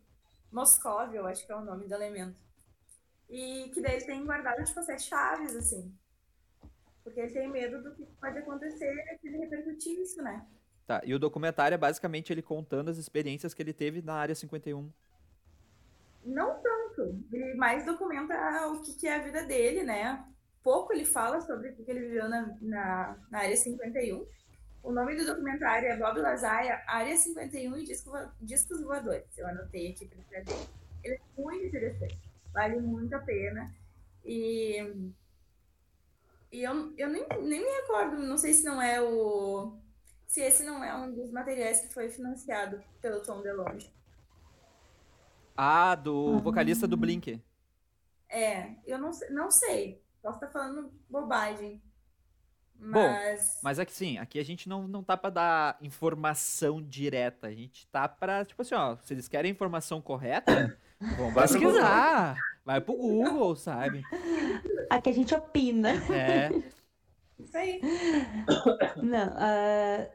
Moscóvio, 0.51 1.25
acho 1.25 1.43
que 1.43 1.51
é 1.51 1.55
o 1.55 1.65
nome 1.65 1.87
do 1.87 1.95
elemento. 1.95 2.39
E 3.27 3.71
que 3.73 3.81
daí 3.81 3.95
ele 3.95 4.05
tem 4.05 4.23
guardado, 4.23 4.63
tipo, 4.63 4.83
sete 4.83 5.01
chaves, 5.01 5.55
assim. 5.55 5.91
Porque 7.03 7.19
ele 7.19 7.33
tem 7.33 7.49
medo 7.49 7.81
do 7.81 7.95
que 7.95 8.05
pode 8.21 8.37
acontecer 8.37 9.17
se 9.19 9.27
ele 9.27 9.37
repercutir 9.39 9.99
isso, 9.99 10.21
né? 10.21 10.45
Tá, 10.85 11.01
e 11.03 11.15
o 11.15 11.19
documentário 11.19 11.73
é 11.73 11.79
basicamente 11.79 12.31
ele 12.31 12.43
contando 12.43 12.89
as 12.89 12.97
experiências 12.99 13.55
que 13.55 13.63
ele 13.63 13.73
teve 13.73 14.03
na 14.03 14.13
área 14.13 14.35
51. 14.35 14.91
Não 16.25 16.61
tanto. 16.61 17.23
Ele 17.31 17.55
mais 17.55 17.85
documenta 17.85 18.67
o 18.67 18.81
que, 18.81 18.93
que 18.93 19.07
é 19.07 19.15
a 19.15 19.23
vida 19.23 19.43
dele, 19.43 19.83
né? 19.83 20.25
Pouco 20.61 20.93
ele 20.93 21.05
fala 21.05 21.41
sobre 21.41 21.69
o 21.69 21.75
que 21.75 21.91
ele 21.91 22.07
viveu 22.07 22.29
na, 22.29 22.55
na, 22.61 23.17
na 23.29 23.39
área 23.39 23.55
51. 23.55 24.25
O 24.81 24.91
nome 24.91 25.15
do 25.15 25.25
documentário 25.25 25.89
é 25.89 25.97
Bob 25.97 26.19
Lazaia, 26.19 26.81
Área 26.87 27.15
51 27.15 27.77
e 27.77 27.83
Disco, 27.83 28.11
Discos 28.41 28.81
Voadores. 28.81 29.37
Eu 29.37 29.47
anotei 29.47 29.91
aqui 29.91 30.05
para 30.05 30.23
trazer. 30.23 30.67
Ele 31.03 31.15
é 31.15 31.41
muito 31.41 31.65
interessante. 31.65 32.19
Vale 32.53 32.79
muito 32.79 33.13
a 33.13 33.19
pena. 33.19 33.73
E 34.25 35.11
e 36.53 36.61
eu, 36.61 36.93
eu 36.95 37.09
nem, 37.09 37.25
nem 37.41 37.61
me 37.61 37.81
recordo, 37.81 38.15
não 38.19 38.37
sei 38.37 38.53
se 38.53 38.63
não 38.63 38.79
é 38.79 39.01
o. 39.01 39.75
Se 40.27 40.39
esse 40.39 40.63
não 40.63 40.83
é 40.83 40.95
um 40.95 41.11
dos 41.11 41.31
materiais 41.31 41.81
que 41.81 41.91
foi 41.91 42.09
financiado 42.09 42.79
pelo 43.01 43.23
Tom 43.23 43.41
DeLonge. 43.41 43.91
Ah, 45.55 45.95
do 45.95 46.39
vocalista 46.39 46.87
do 46.87 46.97
Blink. 46.97 47.41
É, 48.29 48.75
eu 48.85 48.97
não, 48.97 49.11
não 49.29 49.51
sei. 49.51 50.01
Posso 50.21 50.37
estar 50.37 50.47
falando 50.47 50.91
bobagem. 51.09 51.81
Bom, 52.75 53.07
Mas. 53.07 53.59
mas 53.63 53.79
é 53.79 53.85
que 53.85 53.93
sim, 53.93 54.17
aqui 54.17 54.37
a 54.39 54.43
gente 54.43 54.67
não, 54.67 54.87
não 54.87 55.01
tá 55.01 55.15
pra 55.15 55.29
dar 55.29 55.77
informação 55.81 56.81
direta. 56.81 57.47
A 57.47 57.53
gente 57.53 57.87
tá 57.87 58.09
pra, 58.09 58.43
tipo 58.43 58.61
assim, 58.61 58.75
ó, 58.75 58.97
se 58.97 59.13
eles 59.13 59.27
querem 59.27 59.51
informação 59.51 60.01
correta, 60.01 60.77
vão 61.17 61.33
pesquisar. 61.33 62.35
Vai 62.65 62.81
pro 62.81 62.95
Google, 62.95 63.55
sabe? 63.55 64.03
Aqui 64.89 65.09
a 65.09 65.13
gente 65.13 65.33
opina. 65.33 65.91
É. 66.13 66.49
Isso 67.39 67.57
aí. 67.57 67.81
Não, 69.01 69.33
ah, 69.35 70.09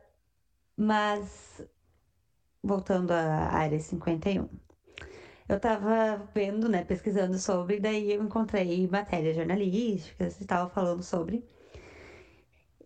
mas 0.76 1.62
voltando 2.62 3.12
à 3.12 3.48
área 3.52 3.78
51. 3.78 4.48
Eu 5.48 5.58
tava 5.58 6.16
vendo, 6.34 6.68
né, 6.68 6.82
pesquisando 6.84 7.38
sobre, 7.38 7.80
daí 7.80 8.12
eu 8.12 8.22
encontrei 8.22 8.86
matérias 8.86 9.34
jornalísticas 9.36 10.40
e 10.40 10.44
tal 10.46 10.68
falando 10.68 11.02
sobre. 11.02 11.44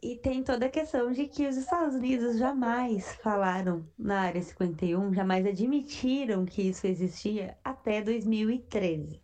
E 0.03 0.17
tem 0.17 0.43
toda 0.43 0.67
a 0.67 0.69
questão 0.69 1.13
de 1.13 1.27
que 1.27 1.47
os 1.47 1.57
Estados 1.57 1.95
Unidos 1.95 2.37
jamais 2.37 3.15
falaram 3.17 3.89
na 3.97 4.21
área 4.23 4.43
51, 4.43 5.13
jamais 5.15 5.47
admitiram 5.47 6.45
que 6.45 6.63
isso 6.63 6.87
existia 6.87 7.57
até 7.65 8.03
2013. 8.03 9.21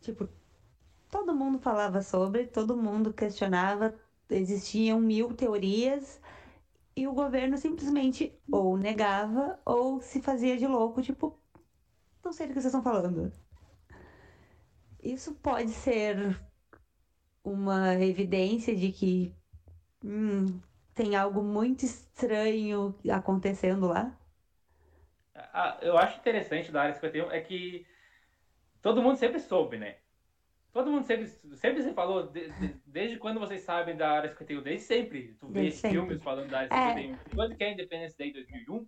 Tipo, 0.00 0.28
todo 1.10 1.34
mundo 1.34 1.58
falava 1.58 2.00
sobre, 2.00 2.46
todo 2.46 2.76
mundo 2.76 3.12
questionava, 3.12 3.94
existiam 4.30 5.00
mil 5.00 5.32
teorias 5.34 6.20
e 6.96 7.06
o 7.06 7.12
governo 7.12 7.58
simplesmente 7.58 8.32
ou 8.50 8.76
negava 8.76 9.58
ou 9.64 10.00
se 10.00 10.20
fazia 10.20 10.56
de 10.56 10.66
louco, 10.66 11.02
tipo, 11.02 11.38
não 12.26 12.32
sei 12.32 12.46
do 12.46 12.52
que 12.54 12.60
vocês 12.60 12.66
estão 12.74 12.82
falando. 12.82 13.32
Isso 15.02 15.34
pode 15.36 15.70
ser 15.70 16.36
uma 17.44 17.94
evidência 18.02 18.74
de 18.74 18.90
que 18.90 19.34
hum, 20.04 20.60
tem 20.94 21.14
algo 21.14 21.42
muito 21.42 21.84
estranho 21.84 22.94
acontecendo 23.10 23.86
lá. 23.86 24.18
Ah, 25.34 25.78
eu 25.82 25.96
acho 25.96 26.18
interessante 26.18 26.72
da 26.72 26.82
área 26.82 26.94
51 26.94 27.30
é 27.30 27.40
que 27.40 27.86
todo 28.82 29.02
mundo 29.02 29.16
sempre 29.16 29.38
soube, 29.38 29.78
né? 29.78 29.96
Todo 30.72 30.90
mundo 30.90 31.04
sempre, 31.04 31.26
sempre 31.56 31.82
se 31.82 31.92
falou, 31.94 32.26
de- 32.26 32.50
de- 32.50 32.80
desde 32.84 33.18
quando 33.18 33.40
vocês 33.40 33.62
sabem 33.62 33.96
da 33.96 34.10
área 34.10 34.28
51? 34.30 34.62
Desde 34.62 34.84
sempre. 34.86 35.34
Tu 35.40 35.46
vê 35.48 35.60
Desde 35.62 35.78
sempre. 35.80 35.98
filmes 36.00 36.22
falando 36.22 36.50
da 36.50 36.58
área 36.60 36.74
É. 36.74 36.94
51. 36.94 37.34
Quando 37.34 37.56
que 37.56 37.64
é 37.64 37.68
a 37.68 37.72
Independence 37.72 38.16
Day? 38.16 38.32
2001? 38.32 38.86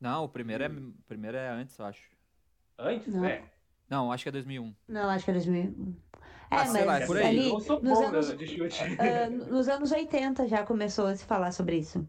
Não, 0.00 0.24
o 0.24 0.28
primeiro 0.28 0.62
é, 0.62 0.68
o 0.68 0.92
primeiro 1.06 1.36
é 1.36 1.48
antes, 1.48 1.76
eu 1.78 1.86
acho. 1.86 2.08
Antes, 2.78 3.14
Não. 3.14 3.22
né? 3.22 3.42
Não, 3.90 4.12
acho 4.12 4.22
que 4.24 4.28
é 4.28 4.32
2001. 4.32 4.74
Não, 4.86 5.08
acho 5.08 5.24
que 5.24 5.30
é 5.30 5.34
2000. 5.34 5.96
É, 6.50 6.56
Ah, 6.56 6.66
sei 6.66 6.84
lá, 6.84 6.92
mas 6.94 7.02
é 7.02 7.06
por 7.06 7.16
aí. 7.16 7.26
ali 7.26 7.48
Eu 7.50 7.60
sou 7.60 7.82
nos 7.82 7.98
anos, 8.00 8.38
de 8.38 8.46
chute. 8.46 8.82
ah, 9.00 9.28
nos 9.30 9.68
anos 9.68 9.92
80 9.92 10.46
já 10.46 10.64
começou 10.64 11.06
a 11.06 11.16
se 11.16 11.24
falar 11.24 11.52
sobre 11.52 11.76
isso. 11.78 12.06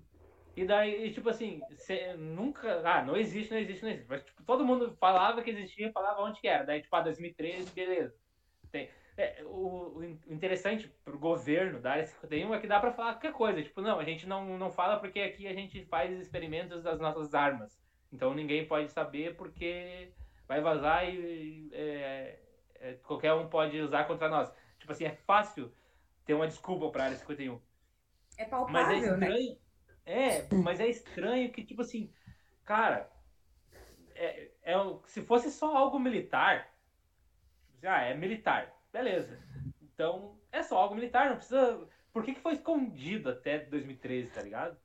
E 0.55 0.65
daí, 0.65 1.11
tipo 1.13 1.29
assim, 1.29 1.61
cê 1.75 2.13
nunca. 2.17 2.81
Ah, 2.85 3.03
não 3.03 3.15
existe, 3.15 3.51
não 3.51 3.57
existe, 3.59 3.83
não 3.83 3.91
existe. 3.91 4.07
Mas, 4.09 4.23
tipo, 4.23 4.43
todo 4.43 4.65
mundo 4.65 4.95
falava 4.99 5.41
que 5.41 5.49
existia, 5.51 5.91
falava 5.91 6.21
onde 6.21 6.39
que 6.41 6.47
era. 6.47 6.65
Daí, 6.65 6.81
tipo, 6.81 6.93
ah, 6.95 7.01
2013, 7.01 7.71
beleza. 7.71 8.13
Tem, 8.71 8.89
é, 9.17 9.43
o, 9.45 9.97
o 9.99 10.03
interessante 10.33 10.87
pro 11.03 11.17
governo 11.19 11.79
da 11.81 11.91
área 11.91 12.05
51 12.05 12.53
é 12.53 12.59
que 12.59 12.67
dá 12.67 12.79
pra 12.79 12.91
falar 12.93 13.13
qualquer 13.13 13.33
coisa. 13.33 13.61
Tipo, 13.61 13.81
não, 13.81 13.99
a 13.99 14.03
gente 14.03 14.27
não, 14.27 14.57
não 14.57 14.71
fala 14.71 14.97
porque 14.99 15.19
aqui 15.19 15.47
a 15.47 15.53
gente 15.53 15.83
faz 15.85 16.17
experimentos 16.19 16.83
das 16.83 16.99
nossas 16.99 17.33
armas. 17.33 17.77
Então 18.11 18.33
ninguém 18.33 18.65
pode 18.65 18.89
saber 18.91 19.35
porque 19.35 20.11
vai 20.49 20.61
vazar 20.61 21.07
e 21.07 21.69
é, 21.71 22.39
é, 22.79 22.93
qualquer 23.03 23.33
um 23.35 23.47
pode 23.47 23.79
usar 23.79 24.05
contra 24.05 24.27
nós. 24.27 24.51
Tipo 24.79 24.91
assim, 24.91 25.05
é 25.05 25.11
fácil 25.11 25.71
ter 26.25 26.33
uma 26.33 26.47
desculpa 26.47 26.89
pra 26.89 27.03
área 27.05 27.15
51. 27.15 27.53
É 27.53 27.57
Mas 27.57 28.39
é 28.39 28.45
palpável, 28.49 29.17
né? 29.17 29.27
estranho. 29.27 29.57
É, 30.05 30.55
mas 30.55 30.79
é 30.79 30.87
estranho 30.87 31.51
que, 31.51 31.63
tipo 31.63 31.83
assim, 31.83 32.11
cara, 32.65 33.11
é, 34.15 34.49
é, 34.63 34.75
se 35.05 35.21
fosse 35.21 35.51
só 35.51 35.77
algo 35.77 35.99
militar, 35.99 36.73
ah, 37.83 38.01
é 38.01 38.15
militar, 38.15 38.73
beleza. 38.91 39.39
Então, 39.83 40.35
é 40.51 40.63
só 40.63 40.79
algo 40.79 40.95
militar, 40.95 41.29
não 41.29 41.35
precisa. 41.35 41.87
Por 42.11 42.23
que, 42.23 42.33
que 42.33 42.41
foi 42.41 42.53
escondido 42.53 43.29
até 43.29 43.59
2013, 43.59 44.31
tá 44.31 44.41
ligado? 44.41 44.75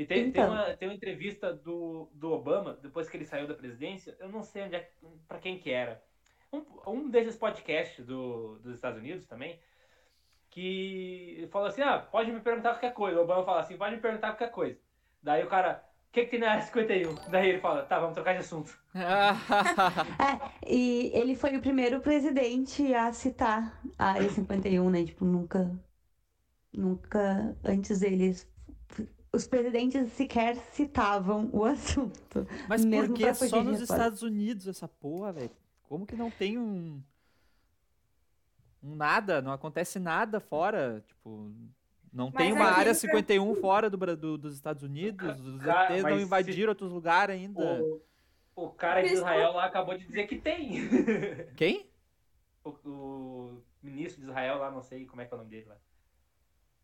E 0.00 0.06
tem, 0.06 0.32
tem, 0.32 0.42
Então. 0.42 0.50
uma, 0.50 0.74
tem 0.76 0.88
uma 0.88 0.94
entrevista 0.94 1.52
do, 1.52 2.10
do 2.14 2.32
Obama, 2.32 2.74
depois 2.82 3.08
que 3.08 3.16
ele 3.16 3.26
saiu 3.26 3.46
da 3.46 3.54
presidência, 3.54 4.16
eu 4.18 4.28
não 4.30 4.42
sei 4.42 4.62
onde 4.62 4.76
é, 4.76 4.90
pra 5.28 5.38
quem 5.38 5.58
que 5.58 5.70
era. 5.70 6.02
Um, 6.52 6.64
um 6.86 7.10
desses 7.10 7.36
podcasts 7.36 8.04
do, 8.06 8.58
dos 8.60 8.74
Estados 8.74 8.98
Unidos 8.98 9.26
também, 9.26 9.60
que 10.50 11.48
falou 11.52 11.68
assim, 11.68 11.82
ah, 11.82 11.98
pode 11.98 12.32
me 12.32 12.40
perguntar 12.40 12.70
qualquer 12.72 12.94
coisa. 12.94 13.20
O 13.20 13.24
Obama 13.24 13.44
fala 13.44 13.60
assim, 13.60 13.76
pode 13.76 13.96
me 13.96 14.02
perguntar 14.02 14.28
qualquer 14.30 14.50
coisa. 14.50 14.80
Daí 15.22 15.44
o 15.44 15.48
cara, 15.48 15.84
o 16.08 16.12
que, 16.12 16.24
que 16.24 16.30
tem 16.32 16.40
na 16.40 16.52
área 16.52 16.62
51? 16.62 17.14
Daí 17.30 17.48
ele 17.50 17.60
fala, 17.60 17.84
tá, 17.86 17.98
vamos 18.00 18.14
trocar 18.14 18.32
de 18.34 18.40
assunto. 18.40 18.78
É, 20.18 20.40
e 20.66 21.10
ele 21.14 21.34
foi 21.34 21.56
o 21.56 21.60
primeiro 21.60 22.00
presidente 22.00 22.92
a 22.94 23.12
citar 23.12 23.80
a 23.98 24.12
área 24.12 24.28
51, 24.28 24.90
né? 24.90 25.04
Tipo, 25.04 25.24
nunca. 25.24 25.80
Nunca 26.72 27.56
antes 27.64 28.00
deles. 28.00 28.49
Os 29.32 29.46
presidentes 29.46 30.10
sequer 30.12 30.56
citavam 30.72 31.48
o 31.52 31.64
assunto. 31.64 32.46
Mas 32.68 32.82
por 32.82 32.88
Mesmo 32.88 33.14
que 33.14 33.32
só 33.34 33.62
nos. 33.62 33.80
Estados 33.80 34.22
Unidos 34.22 34.66
essa 34.66 34.88
porra, 34.88 35.32
velho? 35.32 35.50
Como 35.88 36.04
que 36.06 36.16
não 36.16 36.30
tem 36.30 36.58
um. 36.58 37.00
Um 38.82 38.94
nada, 38.96 39.40
não 39.42 39.52
acontece 39.52 39.98
nada 39.98 40.40
fora, 40.40 41.04
tipo. 41.06 41.52
Não 42.12 42.30
Mas 42.34 42.42
tem 42.42 42.52
uma 42.52 42.64
aqui 42.64 42.80
área 42.80 42.90
entra- 42.90 42.94
51 43.00 43.54
fora 43.56 43.88
do, 43.88 43.96
do- 44.16 44.38
dos 44.38 44.54
Estados 44.54 44.82
Unidos, 44.82 45.38
os 45.40 45.62
Cara, 45.62 45.92
ETs 45.92 46.02
não 46.02 46.10
mas 46.10 46.18
se- 46.18 46.24
invadiram 46.26 46.70
outros 46.70 46.90
lugares 46.90 47.36
ainda. 47.36 47.60
O, 47.60 48.02
o 48.56 48.68
cara 48.70 49.00
de 49.02 49.12
Israel 49.12 49.52
lá 49.52 49.66
acabou 49.66 49.96
de 49.96 50.04
dizer 50.06 50.26
que 50.26 50.36
tem. 50.40 50.88
Quem? 51.56 51.88
o, 52.64 52.70
o 52.84 53.62
ministro 53.80 54.22
de 54.22 54.26
Israel 54.28 54.58
lá, 54.58 54.72
não 54.72 54.82
sei 54.82 55.06
como 55.06 55.22
é 55.22 55.24
que 55.24 55.32
é 55.32 55.36
o 55.36 55.38
nome 55.38 55.50
dele 55.50 55.66
lá. 55.68 55.76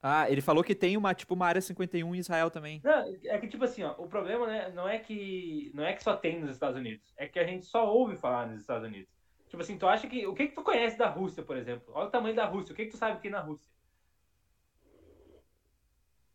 Ah, 0.09 0.31
ele 0.31 0.41
falou 0.41 0.63
que 0.63 0.73
tem 0.75 0.97
uma, 0.97 1.13
tipo, 1.15 1.35
uma 1.35 1.47
área 1.47 1.61
51 1.61 2.15
em 2.15 2.19
Israel 2.19 2.49
também. 2.49 2.81
Não, 2.85 3.13
é 3.25 3.39
que 3.39 3.49
tipo 3.49 3.65
assim, 3.65 3.83
ó, 3.83 3.93
o 3.99 4.07
problema 4.07 4.47
né, 4.47 4.71
não 4.73 4.89
é 4.89 5.01
que 5.01 5.71
não 5.75 5.85
é 5.85 5.95
que 5.95 6.03
só 6.03 6.15
tem 6.17 6.39
nos 6.39 6.51
Estados 6.53 6.79
Unidos, 6.79 7.13
é 7.17 7.27
que 7.27 7.39
a 7.41 7.45
gente 7.45 7.67
só 7.67 7.93
ouve 7.93 8.15
falar 8.17 8.47
nos 8.47 8.61
Estados 8.61 8.87
Unidos. 8.87 9.11
Tipo 9.49 9.63
assim, 9.63 9.77
tu 9.77 9.89
acha 9.89 10.07
que 10.07 10.25
o 10.25 10.33
que 10.35 10.47
que 10.47 10.55
tu 10.55 10.63
conhece 10.63 10.97
da 10.97 11.09
Rússia, 11.09 11.43
por 11.43 11.57
exemplo? 11.57 11.93
Olha 11.93 12.07
o 12.07 12.11
tamanho 12.11 12.37
da 12.37 12.45
Rússia, 12.47 12.73
o 12.73 12.77
que 12.77 12.85
que 12.85 12.93
tu 12.93 12.97
sabe 12.97 13.17
que 13.17 13.23
tem 13.23 13.31
na 13.33 13.41
Rússia? 13.41 13.69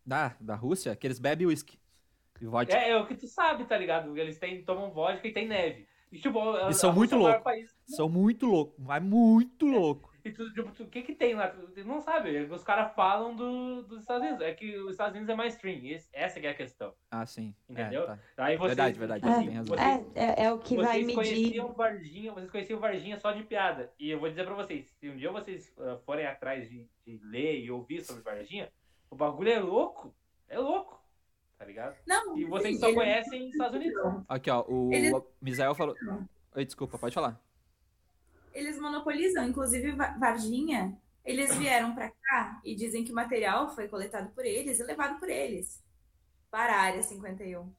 Da, 0.05 0.36
da 0.39 0.55
Rússia, 0.55 0.95
que 0.95 1.07
eles 1.07 1.19
bebem 1.19 1.47
uísque. 1.47 1.79
Vodka. 2.41 2.75
É, 2.75 2.89
é 2.89 2.97
o 2.97 3.05
que 3.05 3.15
tu 3.15 3.27
sabe, 3.27 3.65
tá 3.65 3.77
ligado? 3.77 4.17
Eles 4.17 4.38
têm, 4.39 4.63
tomam 4.63 4.91
vodka 4.91 5.27
e 5.27 5.31
tem 5.31 5.47
neve. 5.47 5.88
E, 6.12 6.19
tipo, 6.19 6.39
a- 6.39 6.73
são 6.73 6.89
a 6.89 6.93
muito 6.93 7.13
é 7.13 7.17
o 7.17 7.21
maior 7.21 7.36
loucos. 7.36 7.43
país. 7.43 7.71
São 7.86 8.10
muito 8.10 8.45
loucos, 8.47 8.84
mas 8.84 9.01
muito 9.03 9.65
louco. 9.67 10.11
E 10.23 10.31
tu, 10.31 10.53
tipo, 10.53 10.71
tu- 10.71 10.84
o 10.84 10.88
que 10.88 11.01
que 11.01 11.15
tem 11.15 11.34
lá? 11.34 11.47
Tu 11.49 11.67
tu 11.67 11.84
não 11.86 11.99
sabe. 11.99 12.38
Os 12.43 12.63
caras 12.63 12.93
falam 12.93 13.36
do, 13.36 13.81
dos 13.84 14.01
Estados 14.01 14.21
Unidos. 14.27 14.41
É 14.45 14.53
que 14.53 14.77
os 14.77 14.91
Estados 14.91 15.13
Unidos 15.15 15.29
é 15.29 15.36
mais 15.36 15.53
stream. 15.55 15.79
Esse- 15.86 16.10
Essa 16.13 16.39
que 16.39 16.45
é 16.47 16.51
a 16.51 16.53
questão. 16.53 16.93
Ah, 17.10 17.25
sim. 17.25 17.55
É, 17.69 17.71
Entendeu? 17.73 18.05
tá. 18.05 18.19
Aí 18.38 18.55
vocês, 18.57 18.69
Verdade, 18.75 18.99
verdade, 18.99 19.21
tipo 19.21 19.34
assim, 19.34 19.49
razão. 19.49 19.75
vocês- 19.75 20.15
É, 20.15 20.41
é, 20.43 20.45
é 20.45 20.53
o 20.53 20.60
que 20.60 20.75
vai 20.75 20.86
vocês 20.86 21.05
medir. 21.07 21.15
conheciam 21.15 21.73
Varginha, 21.73 22.31
vocês 22.34 22.51
conheciam 22.51 22.79
Varginha 22.79 23.17
só 23.19 23.31
de 23.31 23.43
piada. 23.43 23.91
E 23.99 24.10
eu 24.12 24.19
vou 24.19 24.29
dizer 24.29 24.45
pra 24.45 24.53
vocês, 24.55 24.88
se 24.99 25.10
um 25.10 25.17
dia 25.17 25.31
vocês 25.31 25.73
ah, 25.79 25.97
forem 26.05 26.25
atrás 26.27 26.69
de, 26.69 26.88
de 27.05 27.17
ler 27.23 27.60
e 27.60 27.71
ouvir 27.71 28.01
sobre 28.01 28.21
Varginha, 28.21 28.71
o 29.10 29.15
bagulho 29.15 29.49
é 29.51 29.60
louco. 29.60 30.13
É 30.47 30.57
louco. 30.60 31.01
Tá 31.57 31.65
ligado? 31.65 31.95
Não, 32.07 32.36
E 32.38 32.43
vocês 32.45 32.73
sim, 32.75 32.79
só 32.79 32.88
ele- 32.88 32.95
conhecem 32.95 33.49
Estados 33.49 33.75
Unidos. 33.75 34.01
Aqui, 34.27 34.49
ó, 34.49 34.63
o 34.67 34.91
Eles- 34.91 35.13
Misael 35.41 35.75
falou. 35.75 35.95
Oi, 36.55 36.65
desculpa, 36.65 36.97
pode 36.97 37.13
falar. 37.13 37.39
Eles 38.54 38.80
monopolizam, 38.80 39.48
inclusive 39.48 39.92
Va- 39.94 40.18
Varginha. 40.18 40.98
Eles 41.24 41.56
vieram 41.56 41.94
pra 41.94 42.10
cá 42.10 42.60
e 42.66 42.76
dizem 42.76 43.04
que 43.04 43.12
o 43.12 43.16
material 43.16 43.70
foi 43.76 43.88
coletado 43.88 44.30
por 44.34 44.44
eles 44.44 44.80
e 44.80 44.84
levado 44.84 45.20
por 45.20 45.30
eles 45.30 45.82
para 46.50 46.74
a 46.76 46.82
área 46.82 47.04
51. 47.04 47.72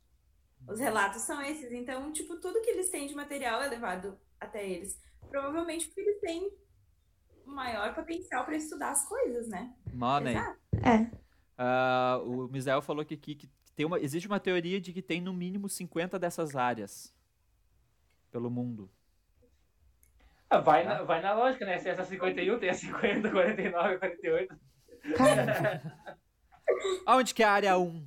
Os 0.69 0.79
relatos 0.79 1.23
são 1.23 1.43
esses, 1.43 1.73
então, 1.73 2.13
tipo, 2.13 2.37
tudo 2.37 2.61
que 2.63 2.71
eles 2.71 2.89
têm 2.89 3.09
de 3.09 3.15
material 3.17 3.61
é 3.61 3.67
levado 3.69 4.17
até 4.39 4.67
eles. 4.67 4.97
Provavelmente 5.29 5.87
porque 5.87 6.01
eles 6.03 6.21
têm 6.21 6.53
maior 7.45 7.95
potencial 7.95 8.45
para 8.45 8.57
estudar 8.57 8.93
as 8.93 9.07
coisas, 9.09 9.49
né? 9.49 9.75
Money. 9.93 10.37
Exato. 10.37 10.61
É. 10.85 11.11
Ah, 11.59 12.21
o 12.25 12.47
Misael 12.49 12.81
falou 12.81 13.05
que, 13.05 13.17
que, 13.17 13.35
que 13.35 13.51
tem 13.75 13.85
uma, 13.85 13.99
existe 13.99 14.29
uma 14.29 14.39
teoria 14.39 14.81
de 14.81 14.93
que 14.93 15.03
tem 15.03 15.21
no 15.21 15.33
mínimo 15.33 15.69
50 15.69 16.17
dessas 16.19 16.55
áreas 16.55 17.13
pelo 18.31 18.49
mundo. 18.51 18.89
Ah, 20.53 20.61
vai, 20.61 20.85
na, 20.85 21.03
vai 21.03 21.23
na 21.23 21.33
lógica, 21.33 21.65
né? 21.65 21.79
Se 21.79 21.88
essa 21.88 22.05
51 22.05 22.59
tem 22.59 22.69
a 22.69 22.75
50, 22.75 23.31
49, 23.31 23.99
48. 23.99 24.57
Cara, 25.17 25.81
Aonde 27.07 27.33
que 27.33 27.43
é 27.43 27.47
a 27.47 27.53
área 27.53 27.79
1? 27.79 28.07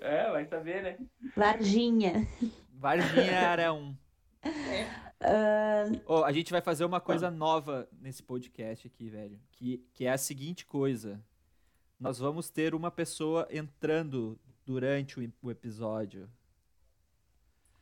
É, 0.00 0.30
vai 0.30 0.46
saber, 0.46 0.80
né? 0.80 0.98
Varginha. 1.36 2.24
Varginha 2.72 3.32
é 3.32 3.44
a 3.44 3.50
área 3.50 3.72
1. 3.72 3.90
Uh... 3.90 3.96
Oh, 6.06 6.22
a 6.22 6.30
gente 6.30 6.52
vai 6.52 6.60
fazer 6.60 6.84
uma 6.84 7.00
coisa 7.00 7.32
nova 7.32 7.88
nesse 8.00 8.22
podcast 8.22 8.86
aqui, 8.86 9.08
velho. 9.08 9.40
Que, 9.50 9.84
que 9.92 10.04
é 10.04 10.12
a 10.12 10.18
seguinte 10.18 10.64
coisa. 10.64 11.20
Nós 11.98 12.20
vamos 12.20 12.48
ter 12.48 12.76
uma 12.76 12.92
pessoa 12.92 13.48
entrando 13.50 14.38
durante 14.64 15.18
o, 15.18 15.32
o 15.42 15.50
episódio. 15.50 16.30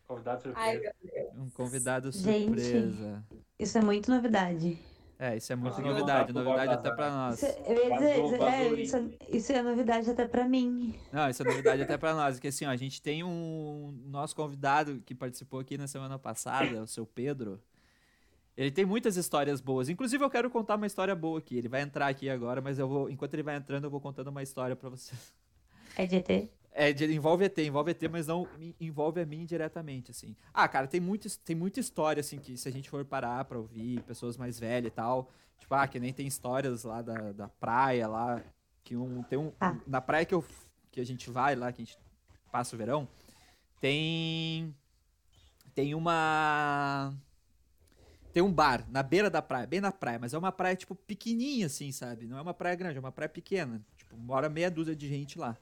Convidado 0.09 0.43
surpresa. 0.43 0.95
Ai, 1.15 1.29
um 1.37 1.51
convidado 1.51 2.13
surpresa. 2.13 2.57
Gente, 2.57 3.45
isso 3.59 3.77
é 3.77 3.83
muito 3.83 4.11
novidade. 4.11 4.79
É, 5.19 5.37
isso 5.37 5.53
é 5.53 5.57
muito 5.57 5.83
novidade, 5.83 6.33
novidade 6.33 6.73
até 6.73 6.91
pra 6.91 7.11
nós. 7.11 7.43
Isso, 7.43 7.59
eu 7.67 7.77
ia 7.77 7.95
dizer, 7.95 8.23
vazou, 8.23 8.31
vazou 8.31 8.49
é, 8.49 8.69
isso, 8.81 8.97
isso, 9.29 9.53
é 9.53 9.63
novidade 9.63 10.09
até 10.09 10.27
pra 10.27 10.49
mim. 10.49 10.95
Não, 11.13 11.29
isso 11.29 11.43
é 11.43 11.45
novidade 11.45 11.83
até 11.83 11.99
pra 11.99 12.15
nós, 12.15 12.37
porque 12.37 12.49
assim, 12.49 12.65
ó, 12.65 12.71
a 12.71 12.77
gente 12.77 13.03
tem 13.03 13.23
um 13.23 13.93
nosso 14.07 14.35
convidado 14.35 15.03
que 15.05 15.15
participou 15.15 15.61
aqui 15.61 15.77
na 15.77 15.87
semana 15.87 16.19
passada, 16.19 16.85
o 16.85 16.87
seu 16.87 17.05
Pedro. 17.05 17.61
Ele 18.57 18.71
tem 18.71 18.87
muitas 18.87 19.17
histórias 19.17 19.61
boas. 19.61 19.91
Inclusive, 19.91 20.25
eu 20.25 20.31
quero 20.31 20.49
contar 20.49 20.77
uma 20.77 20.87
história 20.87 21.15
boa 21.15 21.39
aqui. 21.39 21.59
Ele 21.59 21.69
vai 21.69 21.83
entrar 21.83 22.07
aqui 22.07 22.31
agora, 22.31 22.63
mas 22.63 22.79
eu 22.79 22.89
vou, 22.89 23.11
enquanto 23.11 23.35
ele 23.35 23.43
vai 23.43 23.57
entrando, 23.57 23.85
eu 23.85 23.91
vou 23.91 24.01
contando 24.01 24.29
uma 24.29 24.43
história 24.43 24.75
para 24.75 24.89
vocês. 24.89 25.35
É 25.97 26.07
de 26.07 26.17
ET? 26.17 26.58
É, 26.81 26.93
envolve 27.07 27.45
ET, 27.45 27.59
envolve 27.59 27.91
ET, 27.91 28.01
mas 28.09 28.29
não 28.29 28.47
envolve 28.81 29.21
a 29.21 29.27
mim 29.27 29.45
diretamente, 29.45 30.13
assim. 30.13 30.37
Ah, 30.55 30.69
cara, 30.69 30.87
tem, 30.87 31.01
muito, 31.01 31.29
tem 31.41 31.57
muita 31.57 31.81
história, 31.81 32.21
assim, 32.21 32.39
que 32.39 32.57
se 32.57 32.69
a 32.69 32.71
gente 32.71 32.89
for 32.89 33.05
parar 33.05 33.45
pra 33.47 33.59
ouvir, 33.59 34.01
pessoas 34.03 34.37
mais 34.37 34.61
velhas 34.61 34.87
e 34.87 34.95
tal, 34.95 35.29
tipo, 35.59 35.75
ah, 35.75 35.89
que 35.89 35.99
nem 35.99 36.13
tem 36.13 36.29
histórias 36.29 36.85
lá 36.85 37.03
da, 37.03 37.33
da 37.33 37.49
praia, 37.49 38.07
lá, 38.07 38.41
que 38.85 38.97
um, 38.97 39.25
tem 39.25 39.37
um, 39.37 39.53
ah. 39.61 39.77
na 39.89 40.01
praia 40.01 40.25
que, 40.25 40.33
eu, 40.33 40.45
que 40.93 41.01
a 41.01 41.05
gente 41.05 41.29
vai 41.31 41.57
lá, 41.57 41.73
que 41.73 41.83
a 41.83 41.85
gente 41.85 41.99
passa 42.53 42.77
o 42.77 42.79
verão, 42.79 43.09
tem, 43.81 44.73
tem 45.75 45.97
uma, 45.97 47.13
tem 48.33 48.41
um 48.41 48.53
bar 48.53 48.87
na 48.89 49.03
beira 49.03 49.29
da 49.29 49.43
praia, 49.43 49.67
bem 49.67 49.81
na 49.81 49.91
praia, 49.91 50.21
mas 50.21 50.33
é 50.33 50.39
uma 50.39 50.53
praia, 50.53 50.77
tipo, 50.77 50.95
pequenininha, 50.95 51.67
assim, 51.67 51.91
sabe? 51.91 52.29
Não 52.29 52.39
é 52.39 52.41
uma 52.41 52.55
praia 52.55 52.77
grande, 52.77 52.99
é 52.99 53.01
uma 53.01 53.11
praia 53.11 53.29
pequena, 53.29 53.85
tipo, 53.97 54.17
mora 54.17 54.49
meia 54.49 54.71
dúzia 54.71 54.95
de 54.95 55.09
gente 55.09 55.37
lá. 55.41 55.57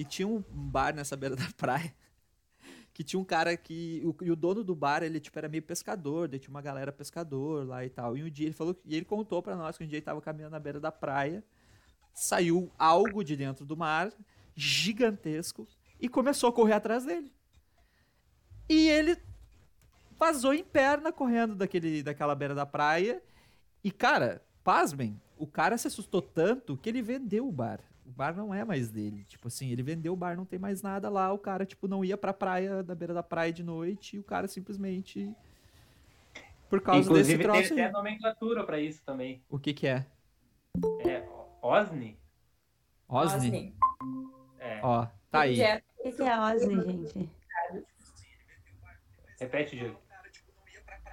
E 0.00 0.04
tinha 0.04 0.26
um 0.26 0.42
bar 0.50 0.94
nessa 0.94 1.14
beira 1.14 1.36
da 1.36 1.46
praia 1.58 1.94
que 2.94 3.04
tinha 3.04 3.20
um 3.20 3.24
cara 3.24 3.54
que. 3.54 4.00
O, 4.02 4.24
e 4.24 4.30
o 4.30 4.34
dono 4.34 4.64
do 4.64 4.74
bar, 4.74 5.02
ele 5.02 5.20
tipo, 5.20 5.38
era 5.38 5.46
meio 5.46 5.62
pescador, 5.62 6.26
daí 6.26 6.40
tinha 6.40 6.48
uma 6.50 6.62
galera 6.62 6.90
pescador 6.90 7.66
lá 7.66 7.84
e 7.84 7.90
tal. 7.90 8.16
E 8.16 8.24
um 8.24 8.30
dia 8.30 8.46
ele 8.46 8.54
falou. 8.54 8.74
E 8.86 8.96
ele 8.96 9.04
contou 9.04 9.42
para 9.42 9.54
nós 9.54 9.76
que 9.76 9.84
um 9.84 9.86
dia 9.86 9.98
ele 9.98 10.04
tava 10.04 10.22
caminhando 10.22 10.52
na 10.52 10.58
beira 10.58 10.80
da 10.80 10.90
praia, 10.90 11.44
saiu 12.14 12.72
algo 12.78 13.22
de 13.22 13.36
dentro 13.36 13.66
do 13.66 13.76
mar, 13.76 14.10
gigantesco, 14.56 15.68
e 16.00 16.08
começou 16.08 16.48
a 16.48 16.52
correr 16.54 16.72
atrás 16.72 17.04
dele. 17.04 17.30
E 18.70 18.88
ele 18.88 19.18
vazou 20.18 20.54
em 20.54 20.64
perna 20.64 21.12
correndo 21.12 21.54
daquele, 21.54 22.02
daquela 22.02 22.34
beira 22.34 22.54
da 22.54 22.64
praia. 22.64 23.22
E, 23.84 23.90
cara, 23.90 24.42
pasmem, 24.64 25.20
o 25.36 25.46
cara 25.46 25.76
se 25.76 25.88
assustou 25.88 26.22
tanto 26.22 26.74
que 26.78 26.88
ele 26.88 27.02
vendeu 27.02 27.46
o 27.46 27.52
bar 27.52 27.89
o 28.10 28.12
bar 28.12 28.36
não 28.36 28.52
é 28.52 28.64
mais 28.64 28.90
dele. 28.90 29.24
Tipo 29.24 29.48
assim, 29.48 29.70
ele 29.70 29.82
vendeu 29.82 30.12
o 30.12 30.16
bar, 30.16 30.36
não 30.36 30.44
tem 30.44 30.58
mais 30.58 30.82
nada 30.82 31.08
lá. 31.08 31.32
O 31.32 31.38
cara, 31.38 31.64
tipo, 31.64 31.86
não 31.86 32.04
ia 32.04 32.18
pra 32.18 32.32
praia, 32.32 32.82
da 32.82 32.94
beira 32.94 33.14
da 33.14 33.22
praia 33.22 33.52
de 33.52 33.62
noite. 33.62 34.16
E 34.16 34.18
o 34.18 34.24
cara 34.24 34.48
simplesmente. 34.48 35.32
Por 36.68 36.80
causa 36.80 37.00
Inclusive, 37.00 37.38
desse 37.38 37.48
troço. 37.48 37.74
Tem 37.74 37.84
até 37.84 37.92
nomenclatura 37.92 38.64
pra 38.64 38.80
isso 38.80 39.02
também. 39.04 39.42
O 39.48 39.58
que 39.58 39.72
que 39.72 39.86
é? 39.86 40.04
É 41.06 41.26
Osni. 41.62 42.18
Osni? 43.08 43.74
É. 44.58 44.80
Ó, 44.82 45.06
tá 45.30 45.40
aí. 45.40 45.60
O 45.98 46.12
que 46.12 46.22
é 46.22 46.38
Osni, 46.38 46.82
gente? 46.82 47.30
Repete, 49.38 49.76
Júlio. 49.76 49.96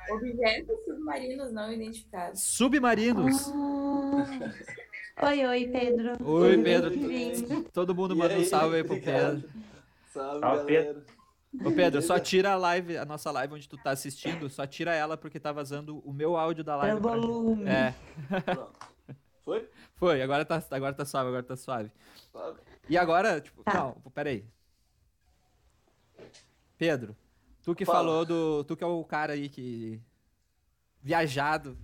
Objetos 0.10 0.84
submarinos 0.86 1.52
não 1.52 1.72
identificados. 1.72 2.42
Submarinos? 2.42 3.50
Ah. 3.50 4.87
Oi, 5.20 5.46
oi, 5.46 5.68
Pedro. 5.68 6.24
Oi, 6.24 6.58
Pedro. 6.62 7.64
Todo 7.74 7.96
mundo 7.96 8.16
manda 8.16 8.36
um 8.36 8.44
salve 8.44 8.76
aí 8.78 8.84
pro 8.84 9.02
Pedro. 9.02 9.50
Salve, 10.14 10.40
salve 10.40 10.66
Pedro. 10.66 11.04
Ô 11.66 11.72
Pedro, 11.72 12.02
só 12.04 12.20
tira 12.20 12.52
a 12.52 12.56
live, 12.56 12.98
a 12.98 13.06
nossa 13.06 13.32
live 13.32 13.56
onde 13.56 13.68
tu 13.68 13.78
tá 13.78 13.90
assistindo, 13.92 14.48
só 14.48 14.68
tira 14.68 14.94
ela 14.94 15.18
porque 15.18 15.40
tá 15.40 15.52
vazando 15.52 16.00
o 16.06 16.14
meu 16.14 16.38
áudio 16.38 16.64
da 16.64 16.76
live. 16.76 16.98
É 16.98 17.00
volume. 17.00 17.66
É. 17.68 17.96
Pronto. 18.42 18.74
Foi? 19.44 19.70
Foi, 19.96 20.22
agora 20.22 20.46
tá, 20.46 20.62
agora 20.70 20.94
tá 20.94 21.06
suave, 21.06 21.30
agora 21.30 21.44
tá 21.44 21.56
suave. 21.56 21.92
suave. 22.32 22.60
E 22.88 22.98
agora, 22.98 23.42
tipo, 23.42 23.64
tá. 23.64 23.74
não, 23.74 24.12
peraí. 24.14 24.46
Pedro, 26.78 27.16
tu 27.64 27.74
que 27.74 27.86
Fala. 27.86 28.00
falou 28.00 28.26
do. 28.26 28.64
Tu 28.66 28.78
que 28.78 28.84
é 28.84 28.88
o 28.88 29.04
cara 29.04 29.34
aí 29.34 29.50
que. 29.50 30.00
Viajado. 31.02 31.76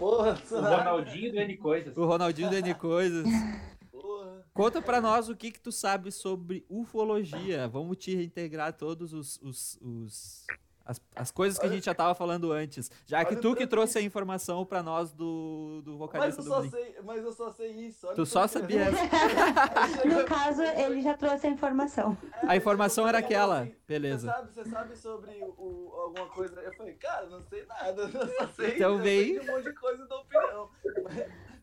Porra, 0.00 0.42
o 0.50 0.54
Ronaldinho 0.54 1.30
do 1.30 1.38
N 1.40 1.56
Coisas. 1.58 1.94
O 1.94 2.06
Ronaldinho 2.06 2.48
do 2.48 2.56
N 2.56 2.74
Coisas. 2.74 3.26
Porra. 3.92 4.46
Conta 4.54 4.80
pra 4.80 4.98
nós 4.98 5.28
o 5.28 5.36
que 5.36 5.50
que 5.50 5.60
tu 5.60 5.70
sabe 5.70 6.10
sobre 6.10 6.64
ufologia. 6.70 7.68
Vamos 7.68 7.98
te 7.98 8.16
reintegrar 8.16 8.72
todos 8.72 9.12
os, 9.12 9.38
os, 9.42 9.78
os 9.82 10.46
as, 10.84 11.00
as 11.14 11.30
coisas 11.30 11.58
que 11.58 11.66
a 11.66 11.68
gente 11.68 11.84
já 11.84 11.94
tava 11.94 12.14
falando 12.14 12.52
antes. 12.52 12.90
Já 13.06 13.24
que 13.24 13.36
tu 13.36 13.54
que 13.54 13.66
trouxe 13.66 13.98
a 13.98 14.02
informação 14.02 14.64
pra 14.64 14.82
nós 14.82 15.12
do, 15.12 15.82
do 15.82 15.96
vocalista 15.96 16.42
mas 16.42 16.50
do 16.50 16.60
Blink. 16.60 16.70
Sei, 16.70 16.96
mas 17.04 17.24
eu 17.24 17.32
só 17.32 17.50
sei 17.50 17.70
isso. 17.70 18.06
tu 18.14 18.26
só 18.26 18.46
sabia 18.46 18.86
No 20.04 20.24
caso, 20.24 20.62
ele 20.62 21.00
já 21.00 21.16
trouxe 21.16 21.46
a 21.46 21.50
informação. 21.50 22.16
É, 22.42 22.46
a 22.48 22.56
informação 22.56 23.06
era 23.06 23.18
aquela. 23.18 23.68
Beleza. 23.86 24.26
Você 24.26 24.32
sabe, 24.32 24.52
você 24.52 24.70
sabe 24.70 24.96
sobre 24.96 25.44
o, 25.56 25.92
alguma 25.94 26.28
coisa? 26.28 26.60
Eu 26.60 26.72
falei, 26.74 26.94
cara, 26.94 27.26
não 27.26 27.42
sei 27.42 27.64
nada. 27.66 28.02
Eu 28.12 28.28
só 28.28 28.46
sei, 28.48 28.74
então 28.74 28.98
vem... 28.98 29.38
um 29.38 29.46
monte 29.46 29.64
de 29.64 29.74
coisa 29.74 30.06
da 30.06 30.16
opinião. 30.16 30.70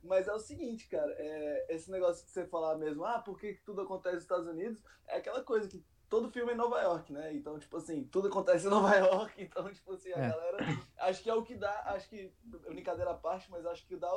Mas 0.03 0.27
é 0.27 0.33
o 0.33 0.39
seguinte, 0.39 0.87
cara, 0.87 1.13
é, 1.17 1.75
esse 1.75 1.91
negócio 1.91 2.23
que 2.23 2.31
você 2.31 2.45
falar 2.45 2.77
mesmo, 2.77 3.03
ah, 3.03 3.19
por 3.19 3.37
que 3.37 3.59
tudo 3.65 3.81
acontece 3.81 4.15
nos 4.15 4.23
Estados 4.23 4.47
Unidos? 4.47 4.81
É 5.05 5.17
aquela 5.17 5.43
coisa 5.43 5.67
que 5.67 5.83
todo 6.09 6.31
filme 6.31 6.51
é 6.51 6.53
em 6.53 6.57
Nova 6.57 6.81
York, 6.81 7.11
né? 7.11 7.33
Então, 7.33 7.59
tipo 7.59 7.77
assim, 7.77 8.03
tudo 8.05 8.27
acontece 8.27 8.67
em 8.67 8.69
Nova 8.69 8.93
York, 8.97 9.41
então, 9.41 9.71
tipo 9.71 9.93
assim, 9.93 10.11
a 10.13 10.17
é. 10.17 10.29
galera. 10.29 10.57
Acho 10.99 11.23
que 11.23 11.29
é 11.29 11.33
o 11.33 11.43
que 11.43 11.55
dá, 11.55 11.83
acho 11.93 12.09
que, 12.09 12.31
brincadeira 12.43 13.11
à 13.11 13.13
parte, 13.13 13.49
mas 13.51 13.65
acho 13.65 13.85
que 13.85 13.95
dá 13.95 14.09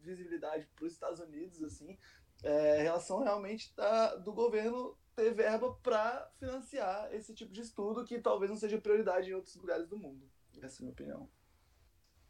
visibilidade 0.00 0.66
para 0.74 0.84
os 0.84 0.92
Estados 0.92 1.20
Unidos, 1.20 1.62
assim, 1.62 1.98
é, 2.42 2.82
relação 2.82 3.22
realmente 3.22 3.74
da, 3.74 4.16
do 4.16 4.32
governo 4.32 4.96
ter 5.16 5.34
verba 5.34 5.74
para 5.82 6.30
financiar 6.38 7.12
esse 7.12 7.34
tipo 7.34 7.52
de 7.52 7.60
estudo 7.60 8.04
que 8.04 8.20
talvez 8.20 8.50
não 8.50 8.56
seja 8.56 8.80
prioridade 8.80 9.30
em 9.30 9.34
outros 9.34 9.56
lugares 9.56 9.88
do 9.88 9.98
mundo. 9.98 10.30
Essa 10.62 10.76
é 10.76 10.78
a 10.78 10.82
minha 10.82 10.92
opinião 10.92 11.28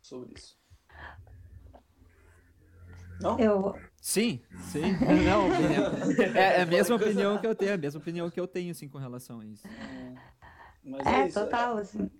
sobre 0.00 0.33
isso. 0.35 0.59
Não? 3.20 3.38
Eu... 3.38 3.74
Sim, 4.00 4.40
sim. 4.61 4.83
Não, 5.26 6.35
é, 6.35 6.59
é, 6.59 6.62
a 6.62 6.66
mesma 6.66 6.96
opinião 6.96 7.38
que 7.38 7.46
eu 7.46 7.54
tenho, 7.54 7.72
é 7.72 7.74
a 7.74 7.78
mesma 7.78 8.00
opinião 8.00 8.31
que 8.31 8.38
eu 8.38 8.46
tenho, 8.46 8.70
assim, 8.70 8.88
com 8.88 8.98
relação 8.98 9.40
a 9.40 9.44
isso. 9.44 9.66
É, 11.04 11.22
é, 11.22 11.26
isso, 11.26 11.40
total, 11.40 11.78
é... 11.78 11.83
assim. 11.83 12.11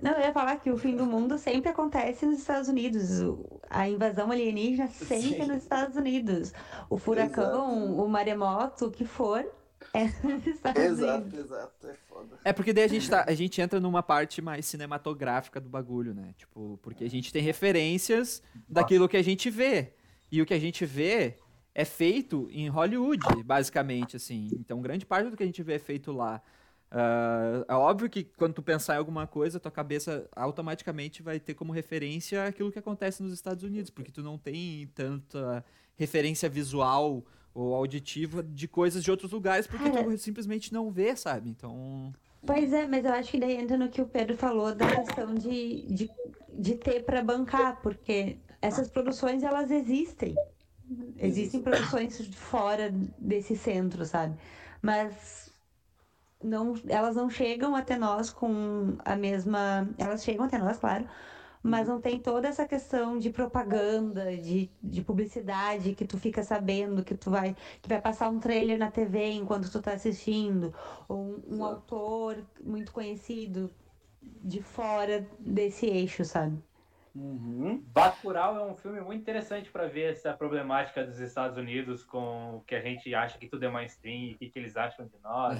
Não, 0.00 0.12
eu 0.12 0.20
ia 0.20 0.32
falar 0.32 0.56
que 0.56 0.70
o 0.70 0.76
fim 0.76 0.94
do 0.94 1.06
mundo 1.06 1.38
sempre 1.38 1.70
acontece 1.70 2.26
nos 2.26 2.38
Estados 2.38 2.68
Unidos. 2.68 3.20
A 3.68 3.88
invasão 3.88 4.30
alienígena 4.30 4.88
sempre 4.88 5.42
Sim. 5.42 5.46
nos 5.46 5.62
Estados 5.62 5.96
Unidos. 5.96 6.52
O 6.88 6.98
furacão, 6.98 7.84
Exato. 7.84 8.02
o 8.02 8.08
maremoto, 8.08 8.86
o 8.86 8.90
que 8.90 9.04
for, 9.04 9.44
é 9.92 10.04
exato. 10.86 11.36
Exato, 11.36 11.86
é 11.86 11.94
foda. 12.08 12.38
É 12.44 12.52
porque 12.52 12.72
daí 12.72 12.84
a 12.84 12.88
gente, 12.88 13.08
tá, 13.08 13.24
a 13.26 13.34
gente 13.34 13.60
entra 13.60 13.78
numa 13.80 14.02
parte 14.02 14.40
mais 14.40 14.66
cinematográfica 14.66 15.60
do 15.60 15.68
bagulho, 15.68 16.14
né? 16.14 16.34
Tipo, 16.36 16.78
porque 16.82 17.04
a 17.04 17.10
gente 17.10 17.32
tem 17.32 17.42
referências 17.42 18.42
daquilo 18.68 19.08
que 19.08 19.16
a 19.16 19.22
gente 19.22 19.50
vê. 19.50 19.92
E 20.30 20.40
o 20.40 20.46
que 20.46 20.54
a 20.54 20.58
gente 20.58 20.84
vê 20.86 21.38
é 21.74 21.84
feito 21.84 22.48
em 22.50 22.68
Hollywood, 22.68 23.42
basicamente, 23.44 24.16
assim. 24.16 24.48
Então, 24.52 24.80
grande 24.80 25.04
parte 25.04 25.30
do 25.30 25.36
que 25.36 25.42
a 25.42 25.46
gente 25.46 25.62
vê 25.62 25.74
é 25.74 25.78
feito 25.78 26.12
lá. 26.12 26.40
Uh, 26.94 27.64
é 27.66 27.74
óbvio 27.74 28.08
que 28.08 28.22
quando 28.22 28.54
tu 28.54 28.62
pensar 28.62 28.94
em 28.94 28.98
alguma 28.98 29.26
coisa, 29.26 29.58
tua 29.58 29.70
cabeça 29.70 30.28
automaticamente 30.36 31.22
vai 31.22 31.40
ter 31.40 31.54
como 31.54 31.72
referência 31.72 32.46
aquilo 32.46 32.70
que 32.70 32.78
acontece 32.78 33.20
nos 33.20 33.32
Estados 33.32 33.64
Unidos, 33.64 33.90
porque 33.90 34.12
tu 34.12 34.22
não 34.22 34.38
tem 34.38 34.86
tanta 34.94 35.64
referência 35.96 36.48
visual 36.48 37.24
ou 37.54 37.74
auditiva 37.74 38.42
de 38.42 38.66
coisas 38.66 39.02
de 39.02 39.10
outros 39.10 39.30
lugares, 39.30 39.66
porque 39.66 39.88
Cara, 39.88 40.04
tu 40.04 40.18
simplesmente 40.18 40.72
não 40.72 40.90
vê, 40.90 41.14
sabe? 41.14 41.48
Então. 41.48 42.12
Pois 42.44 42.72
é, 42.72 42.86
mas 42.86 43.04
eu 43.04 43.12
acho 43.12 43.30
que 43.30 43.38
daí 43.38 43.56
entra 43.56 43.78
no 43.78 43.88
que 43.88 44.02
o 44.02 44.06
Pedro 44.06 44.36
falou 44.36 44.74
da 44.74 44.86
questão 44.86 45.34
de, 45.34 45.82
de, 45.86 46.10
de 46.52 46.74
ter 46.74 47.04
para 47.04 47.22
bancar, 47.22 47.80
porque 47.80 48.38
essas 48.60 48.88
produções 48.88 49.42
elas 49.42 49.70
existem. 49.70 50.34
Existem 51.16 51.62
produções 51.62 52.20
fora 52.34 52.92
desse 53.18 53.56
centro, 53.56 54.04
sabe? 54.04 54.36
Mas 54.82 55.50
não, 56.42 56.74
elas 56.88 57.16
não 57.16 57.30
chegam 57.30 57.74
até 57.74 57.96
nós 57.96 58.30
com 58.30 58.96
a 59.04 59.16
mesma. 59.16 59.88
Elas 59.96 60.22
chegam 60.22 60.44
até 60.44 60.58
nós, 60.58 60.76
claro, 60.76 61.08
mas 61.64 61.88
não 61.88 62.00
tem 62.00 62.20
toda 62.20 62.48
essa 62.48 62.66
questão 62.66 63.18
de 63.18 63.30
propaganda, 63.30 64.36
de, 64.36 64.70
de 64.82 65.02
publicidade 65.02 65.94
que 65.94 66.04
tu 66.04 66.18
fica 66.18 66.42
sabendo 66.42 67.02
que 67.02 67.14
tu 67.14 67.30
vai 67.30 67.54
que 67.82 67.88
vai 67.88 68.00
passar 68.00 68.28
um 68.30 68.38
trailer 68.40 68.78
na 68.78 68.90
TV 68.90 69.32
enquanto 69.32 69.70
tu 69.70 69.80
tá 69.80 69.92
assistindo, 69.94 70.72
ou 71.08 71.18
um, 71.18 71.42
um 71.58 71.64
autor 71.64 72.44
muito 72.62 72.92
conhecido 72.92 73.70
de 74.22 74.60
fora 74.60 75.20
desse 75.40 75.86
eixo, 75.86 76.24
sabe? 76.24 76.62
Uhum. 77.14 77.80
Bacurau 77.92 78.56
é 78.56 78.72
um 78.72 78.74
filme 78.74 79.00
muito 79.00 79.20
interessante 79.20 79.70
para 79.70 79.86
ver 79.86 80.12
essa 80.12 80.32
problemática 80.32 81.06
dos 81.06 81.20
Estados 81.20 81.56
Unidos 81.56 82.02
com 82.02 82.56
o 82.56 82.60
que 82.62 82.74
a 82.74 82.80
gente 82.80 83.14
acha 83.14 83.38
que 83.38 83.46
tudo 83.46 83.64
é 83.64 83.70
mainstream 83.70 84.30
e 84.30 84.34
o 84.34 84.38
que, 84.38 84.50
que 84.50 84.58
eles 84.58 84.76
acham 84.76 85.06
de 85.06 85.16
nós. 85.22 85.56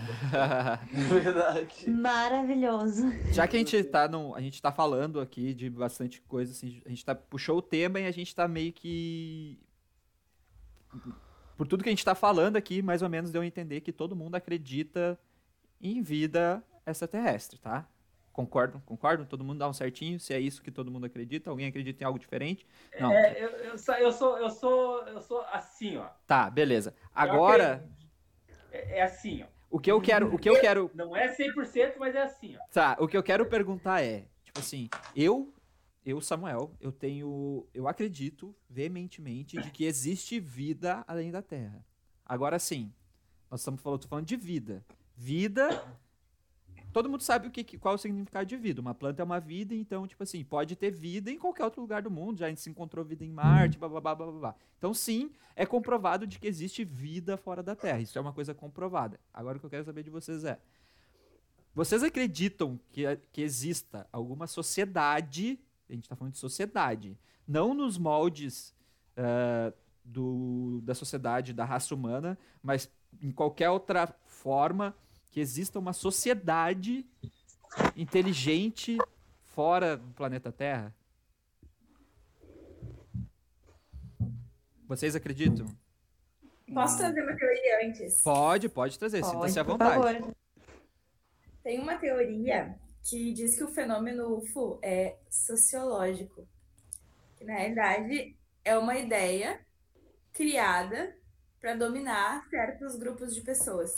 Verdade. 0.91 1.89
Maravilhoso. 1.89 3.05
Já 3.33 3.47
que 3.47 3.55
a 3.57 3.59
gente 3.61 3.85
tá 3.85 4.09
num, 4.09 4.35
a 4.35 4.41
gente 4.41 4.61
tá 4.61 4.73
falando 4.73 5.21
aqui 5.21 5.55
de 5.55 5.71
bastante 5.71 6.21
coisa 6.23 6.51
assim, 6.51 6.83
a 6.85 6.89
gente 6.89 7.05
tá 7.05 7.15
puxou 7.15 7.59
o 7.59 7.63
tema 7.63 8.01
e 8.01 8.07
a 8.07 8.13
gente 8.13 8.35
tá 8.35 8.49
meio 8.49 8.73
que 8.73 9.57
por 11.57 11.69
tudo 11.69 11.85
que 11.85 11.89
a 11.89 11.93
gente 11.93 12.05
tá 12.05 12.17
falando 12.17 12.57
aqui, 12.57 12.83
mais 12.83 13.01
ou 13.01 13.09
menos 13.09 13.31
deu 13.31 13.43
a 13.43 13.47
entender 13.47 13.81
que 13.81 13.93
todo 13.93 14.17
mundo 14.17 14.35
acredita 14.35 15.19
em 15.81 16.03
vida 16.03 16.65
extraterrestre, 16.85 17.59
tá? 17.59 17.89
Concordam? 18.35 18.81
Concordam? 18.85 19.25
Todo 19.25 19.45
mundo 19.45 19.61
dá 19.61 19.69
um 19.69 19.73
certinho? 19.73 20.19
Se 20.19 20.35
é 20.35 20.41
isso 20.41 20.61
que 20.61 20.73
todo 20.73 20.91
mundo 20.91 21.07
acredita? 21.07 21.51
Alguém 21.51 21.69
acredita 21.69 22.03
em 22.03 22.07
algo 22.07 22.19
diferente? 22.19 22.67
Não. 22.99 23.13
É, 23.13 23.41
eu, 23.41 23.49
eu, 23.51 23.79
sou, 23.79 23.95
eu, 23.95 24.11
sou, 24.13 24.39
eu, 24.39 24.51
sou, 24.51 25.07
eu 25.07 25.21
sou 25.23 25.41
assim, 25.53 25.97
ó. 25.99 26.09
Tá, 26.27 26.51
beleza. 26.51 26.97
Agora. 27.15 27.89
É, 28.73 28.99
é 28.99 29.03
assim, 29.05 29.45
ó. 29.45 29.47
O 29.71 29.79
que 29.79 29.91
eu 29.91 30.01
quero. 30.01 30.35
O 30.35 30.37
que 30.37 30.51
eu 30.51 30.61
quero. 30.61 30.91
Não 30.95 31.17
é 31.17 31.33
100%, 31.33 31.95
mas 31.97 32.17
é 32.17 32.23
assim, 32.23 32.57
ó. 32.57 32.61
Tá, 32.73 32.97
o 32.99 33.07
que 33.07 33.17
eu 33.17 33.23
quero 33.23 33.47
perguntar 33.47 34.03
é: 34.03 34.27
tipo 34.43 34.59
assim, 34.59 34.91
eu. 35.15 35.55
Eu, 36.05 36.21
Samuel, 36.21 36.73
eu 36.81 36.91
tenho. 36.91 37.69
Eu 37.73 37.87
acredito 37.87 38.55
veementemente 38.69 39.57
de 39.63 39.71
que 39.71 39.85
existe 39.85 40.41
vida 40.41 41.05
além 41.07 41.31
da 41.31 41.41
Terra. 41.41 41.87
Agora 42.27 42.59
sim, 42.59 42.93
nós 43.49 43.61
estamos 43.61 43.81
falando, 43.81 44.09
falando 44.09 44.27
de 44.27 44.37
vida. 44.37 44.85
Vida 45.17 45.71
todo 46.95 47.11
mundo 47.11 47.23
sabe 47.23 47.49
o 47.49 47.51
que, 47.51 47.77
qual 47.77 47.95
é 47.95 47.97
o 47.97 47.99
significado 47.99 48.47
de 48.47 48.57
vida. 48.57 48.81
Uma 48.81 48.95
planta 48.95 49.21
é 49.21 49.25
uma 49.25 49.41
vida, 49.41 49.75
então, 49.75 50.07
tipo 50.07 50.23
assim, 50.23 50.45
pode 50.45 50.77
ter 50.77 50.93
vida 50.93 51.29
em 51.29 51.37
qualquer 51.37 51.65
outro 51.65 51.81
lugar 51.81 52.01
do 52.01 52.11
mundo. 52.11 52.39
Já 52.39 52.55
se 52.55 52.71
encontrou 52.71 53.05
vida 53.05 53.25
em 53.25 53.33
Marte, 53.33 53.77
blá, 53.77 53.89
blá, 53.89 54.01
blá, 54.01 54.15
blá, 54.15 54.31
blá. 54.31 54.55
Então, 54.79 54.95
sim, 54.95 55.33
é 55.57 55.67
comprovado 55.67 56.25
de 56.25 56.39
que 56.39 56.47
existe 56.47 56.85
vida 56.85 57.37
fora 57.37 57.65
da 57.65 57.75
Terra. 57.75 57.99
Isso 57.99 58.17
é 58.17 58.21
uma 58.21 58.33
coisa 58.33 58.55
comprovada. 58.55 59.19
Agora, 59.33 59.57
o 59.57 59.61
que 59.61 59.67
eu 59.67 59.71
quero 59.71 59.85
saber 59.85 60.05
de 60.05 60.11
vocês 60.11 60.45
é: 60.45 60.57
vocês 61.75 62.01
acreditam 62.05 62.79
que, 62.93 63.03
que 63.33 63.43
exista 63.43 64.07
alguma 64.13 64.47
sociedade, 64.47 65.59
a 65.91 65.95
gente 65.95 66.05
está 66.05 66.15
falando 66.15 66.35
de 66.35 66.39
sociedade, 66.39 67.19
não 67.45 67.75
nos 67.75 67.99
moldes 67.99 68.73
uh, 69.19 69.75
do, 70.05 70.81
da 70.85 70.95
sociedade, 70.95 71.53
da 71.53 71.65
raça 71.65 71.93
humana, 71.93 72.39
mas 72.63 72.89
em 73.21 73.33
qualquer 73.33 73.69
outra 73.69 74.07
forma 74.27 74.95
que 75.35 75.41
exista 75.41 75.81
uma 75.81 75.93
sociedade 75.93 77.05
inteligente 77.97 78.97
fora 79.47 79.97
do 79.97 80.13
planeta 80.13 80.53
Terra? 80.53 80.95
Vocês 84.87 85.17
acreditam? 85.17 85.67
Posso 86.73 86.99
trazer 86.99 87.21
uma 87.21 87.37
teoria 87.37 87.85
antes? 87.85 88.23
Pode, 88.23 88.69
pode 88.69 88.97
trazer, 88.97 89.25
sinta-se 89.25 89.59
à 89.59 89.65
vontade. 89.65 90.21
Favor. 90.21 90.37
Tem 91.65 91.81
uma 91.81 91.97
teoria 91.97 92.79
que 93.03 93.33
diz 93.33 93.57
que 93.57 93.65
o 93.65 93.69
fenômeno 93.75 94.37
UFO 94.37 94.79
é 94.85 95.19
sociológico. 95.29 96.47
Que 97.37 97.45
na 97.45 97.55
realidade 97.55 98.37
é 98.65 98.79
uma 98.79 98.97
ideia 98.97 99.61
criada 100.33 101.13
para 101.61 101.75
dominar 101.75 102.49
certos 102.49 102.95
grupos 102.95 103.35
de 103.35 103.41
pessoas. 103.41 103.91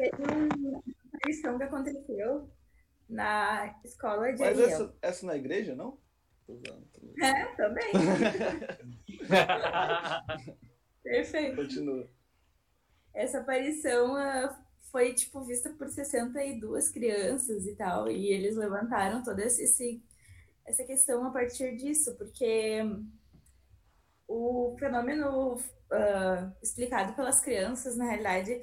Teve 0.00 0.16
uma 0.22 0.82
aparição 1.12 1.58
que 1.58 1.64
aconteceu 1.64 2.48
na 3.06 3.78
escola 3.84 4.32
de 4.32 4.40
Mas 4.40 4.58
essa, 4.58 4.96
essa 5.02 5.26
na 5.26 5.36
igreja, 5.36 5.74
não? 5.74 5.98
É, 7.22 7.44
também. 7.54 7.92
Perfeito. 11.02 11.56
Continua. 11.56 12.08
Essa 13.12 13.40
aparição 13.40 14.14
uh, 14.14 14.48
foi, 14.90 15.12
tipo, 15.12 15.44
vista 15.44 15.68
por 15.70 15.88
62 15.88 16.88
crianças 16.88 17.66
e 17.66 17.76
tal, 17.76 18.10
e 18.10 18.32
eles 18.32 18.56
levantaram 18.56 19.22
toda 19.22 19.44
esse, 19.44 20.02
essa 20.64 20.82
questão 20.84 21.26
a 21.26 21.30
partir 21.30 21.76
disso, 21.76 22.16
porque 22.16 22.80
o 24.26 24.74
fenômeno 24.78 25.56
uh, 25.56 26.52
explicado 26.62 27.12
pelas 27.12 27.40
crianças, 27.40 27.98
na 27.98 28.06
realidade, 28.06 28.62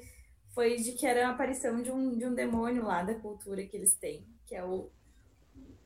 foi 0.54 0.76
de 0.76 0.92
que 0.92 1.06
era 1.06 1.28
a 1.28 1.30
aparição 1.30 1.82
de 1.82 1.90
um, 1.90 2.16
de 2.16 2.26
um 2.26 2.34
demônio 2.34 2.84
lá 2.84 3.02
da 3.02 3.14
cultura 3.14 3.64
que 3.64 3.76
eles 3.76 3.94
têm, 3.94 4.26
que 4.46 4.54
é 4.54 4.64
o 4.64 4.90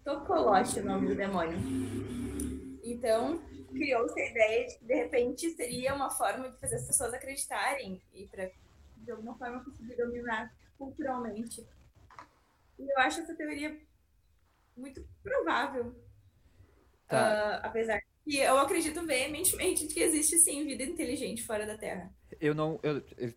Tokolosh, 0.04 0.78
o 0.78 0.84
nome 0.84 1.08
do 1.08 1.14
demônio. 1.14 1.58
Então, 2.82 3.40
criou-se 3.72 4.20
a 4.20 4.30
ideia 4.30 4.66
de 4.66 4.78
que, 4.78 4.84
de 4.84 4.94
repente, 4.94 5.50
seria 5.50 5.94
uma 5.94 6.10
forma 6.10 6.50
de 6.50 6.58
fazer 6.58 6.76
as 6.76 6.86
pessoas 6.86 7.14
acreditarem 7.14 8.02
e 8.12 8.26
para, 8.26 8.50
de 8.96 9.10
alguma 9.10 9.36
forma, 9.36 9.64
conseguir 9.64 9.96
dominar 9.96 10.52
culturalmente. 10.78 11.66
E 12.78 12.82
eu 12.82 12.98
acho 12.98 13.20
essa 13.20 13.34
teoria 13.34 13.78
muito 14.76 15.06
provável. 15.22 15.94
Tá. 17.06 17.60
Uh, 17.62 17.66
apesar 17.66 18.00
que 18.24 18.38
eu 18.38 18.58
acredito 18.58 19.04
veementemente 19.06 19.86
que 19.86 20.00
existe, 20.00 20.38
sim, 20.38 20.64
vida 20.64 20.82
inteligente 20.82 21.44
fora 21.44 21.66
da 21.66 21.76
Terra. 21.76 22.12
Eu 22.40 22.54
não... 22.54 22.80
Eu, 22.82 23.02
eu 23.18 23.32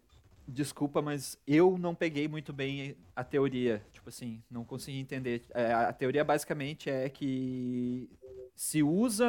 desculpa, 0.47 1.01
mas 1.01 1.37
eu 1.47 1.77
não 1.77 1.95
peguei 1.95 2.27
muito 2.27 2.53
bem 2.53 2.95
a 3.15 3.23
teoria. 3.23 3.81
Tipo 3.91 4.09
assim, 4.09 4.41
não 4.49 4.63
consegui 4.63 4.99
entender. 4.99 5.43
É, 5.53 5.73
a 5.73 5.93
teoria 5.93 6.23
basicamente 6.23 6.89
é 6.89 7.09
que 7.09 8.09
se 8.55 8.81
usa 8.83 9.25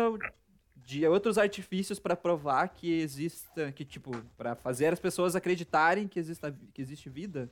de 0.76 1.06
outros 1.06 1.36
artifícios 1.36 1.98
para 1.98 2.14
provar 2.14 2.68
que 2.68 3.00
exista, 3.00 3.72
que 3.72 3.84
tipo, 3.84 4.12
para 4.36 4.54
fazer 4.54 4.92
as 4.92 5.00
pessoas 5.00 5.34
acreditarem 5.34 6.06
que 6.06 6.18
exista, 6.18 6.56
que 6.72 6.80
existe 6.80 7.08
vida 7.08 7.50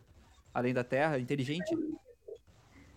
além 0.52 0.72
da 0.72 0.84
Terra, 0.84 1.18
inteligente. 1.18 1.76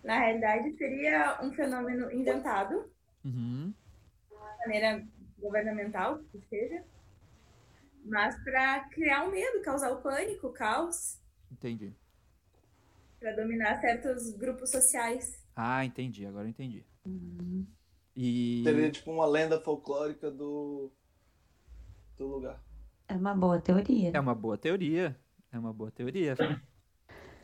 Na 0.04 0.20
realidade, 0.20 0.72
seria 0.76 1.38
um 1.42 1.52
fenômeno 1.52 2.10
inventado, 2.12 2.88
uhum. 3.24 3.74
de 4.30 4.58
maneira 4.60 5.04
governamental, 5.40 6.20
que 6.30 6.40
seja, 6.48 6.84
mas 8.08 8.42
para 8.42 8.80
criar 8.88 9.24
o 9.24 9.28
um 9.28 9.30
medo, 9.30 9.62
causar 9.62 9.90
o 9.92 10.00
pânico, 10.00 10.48
o 10.48 10.52
caos. 10.52 11.20
Entendi. 11.50 11.94
Para 13.20 13.32
dominar 13.34 13.80
certos 13.80 14.30
grupos 14.30 14.70
sociais. 14.70 15.44
Ah, 15.54 15.84
entendi. 15.84 16.24
Agora 16.24 16.46
eu 16.46 16.50
entendi. 16.50 16.84
Uhum. 17.04 17.66
E... 18.16 18.62
Seria 18.64 18.90
tipo 18.90 19.12
uma 19.12 19.26
lenda 19.26 19.60
folclórica 19.60 20.30
do, 20.30 20.90
do 22.16 22.26
lugar. 22.26 22.62
É 23.08 23.14
uma 23.14 23.34
boa 23.34 23.60
teoria. 23.60 24.10
É 24.14 24.20
uma 24.20 24.34
boa 24.34 24.58
teoria. 24.58 25.18
É 25.50 25.58
uma 25.58 25.72
boa 25.72 25.90
teoria. 25.90 26.36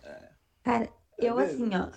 É. 0.03 0.33
Cara, 0.62 0.92
eu 1.18 1.40
é 1.40 1.46
assim, 1.46 1.70
ó. 1.74 1.90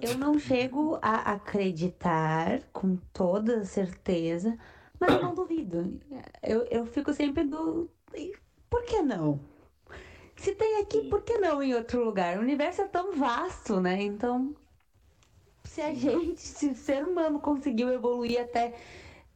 Eu 0.00 0.18
não 0.18 0.38
chego 0.38 0.98
a 1.00 1.32
acreditar 1.32 2.62
com 2.72 2.96
toda 3.12 3.64
certeza, 3.64 4.58
mas 5.02 5.14
eu 5.16 5.22
não 5.22 5.34
duvido. 5.34 6.00
Eu, 6.42 6.64
eu 6.70 6.86
fico 6.86 7.12
sempre 7.12 7.42
do. 7.42 7.90
Por 8.70 8.84
que 8.84 9.02
não? 9.02 9.40
Se 10.36 10.54
tem 10.54 10.80
aqui, 10.80 11.08
por 11.08 11.22
que 11.22 11.38
não 11.38 11.60
em 11.60 11.74
outro 11.74 12.04
lugar? 12.04 12.38
O 12.38 12.40
universo 12.40 12.82
é 12.82 12.86
tão 12.86 13.12
vasto, 13.12 13.80
né? 13.80 14.00
Então, 14.00 14.54
se 15.64 15.80
a 15.80 15.92
gente, 15.92 16.40
se 16.40 16.68
o 16.68 16.74
ser 16.74 17.04
humano 17.04 17.40
conseguiu 17.40 17.92
evoluir 17.92 18.40
até 18.40 18.74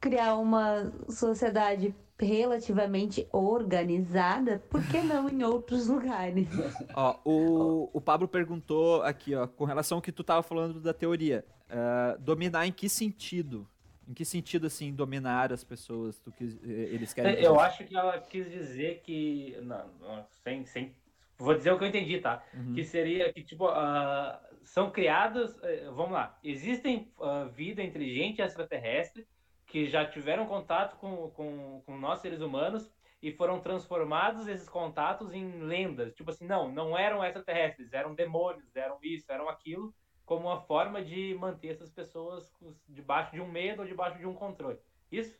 criar 0.00 0.36
uma 0.36 0.92
sociedade 1.08 1.94
relativamente 2.18 3.28
organizada, 3.32 4.62
por 4.70 4.82
que 4.86 5.00
não 5.00 5.28
em 5.28 5.42
outros 5.42 5.88
lugares? 5.88 6.48
Ó, 6.94 7.16
o, 7.24 7.90
o 7.92 8.00
Pablo 8.00 8.28
perguntou 8.28 9.02
aqui, 9.02 9.34
ó, 9.34 9.46
com 9.48 9.64
relação 9.64 9.98
ao 9.98 10.02
que 10.02 10.12
tu 10.12 10.22
estava 10.22 10.42
falando 10.42 10.80
da 10.80 10.94
teoria. 10.94 11.44
Uh, 11.66 12.20
dominar 12.20 12.64
em 12.66 12.72
que 12.72 12.88
sentido? 12.88 13.68
Em 14.08 14.14
que 14.14 14.24
sentido, 14.24 14.66
assim, 14.66 14.94
dominar 14.94 15.52
as 15.52 15.64
pessoas? 15.64 16.18
Tu 16.18 16.30
quis, 16.32 16.54
eh, 16.62 16.94
eles 16.94 17.12
querem. 17.12 17.34
É, 17.34 17.46
eu 17.46 17.58
acho 17.58 17.84
que 17.84 17.96
ela 17.96 18.18
quis 18.20 18.48
dizer 18.50 19.00
que. 19.02 19.58
Não, 19.62 20.24
sem, 20.44 20.64
sem, 20.64 20.94
vou 21.36 21.54
dizer 21.54 21.72
o 21.72 21.78
que 21.78 21.84
eu 21.84 21.88
entendi, 21.88 22.20
tá? 22.20 22.44
Uhum. 22.54 22.74
Que 22.74 22.84
seria 22.84 23.32
que, 23.32 23.42
tipo, 23.42 23.68
uh, 23.68 24.38
são 24.62 24.90
criadas. 24.90 25.56
Uh, 25.56 25.92
vamos 25.94 26.12
lá. 26.12 26.38
Existem 26.44 27.12
uh, 27.18 27.48
vida 27.50 27.82
inteligente 27.82 28.40
extraterrestre 28.40 29.26
que 29.66 29.88
já 29.88 30.06
tiveram 30.06 30.46
contato 30.46 30.96
com, 30.98 31.28
com, 31.30 31.82
com 31.84 31.98
nós, 31.98 32.20
seres 32.20 32.40
humanos, 32.40 32.88
e 33.20 33.32
foram 33.32 33.60
transformados 33.60 34.46
esses 34.46 34.68
contatos 34.68 35.32
em 35.34 35.62
lendas. 35.62 36.14
Tipo 36.14 36.30
assim, 36.30 36.46
não, 36.46 36.70
não 36.70 36.96
eram 36.96 37.24
extraterrestres, 37.24 37.92
eram 37.92 38.14
demônios, 38.14 38.76
eram 38.76 38.98
isso, 39.02 39.26
eram 39.32 39.48
aquilo 39.48 39.92
como 40.26 40.48
uma 40.48 40.60
forma 40.60 41.02
de 41.02 41.34
manter 41.36 41.68
essas 41.68 41.88
pessoas 41.88 42.52
debaixo 42.88 43.32
de 43.32 43.40
um 43.40 43.48
medo 43.48 43.82
ou 43.82 43.88
debaixo 43.88 44.18
de 44.18 44.26
um 44.26 44.34
controle. 44.34 44.78
Isso? 45.10 45.38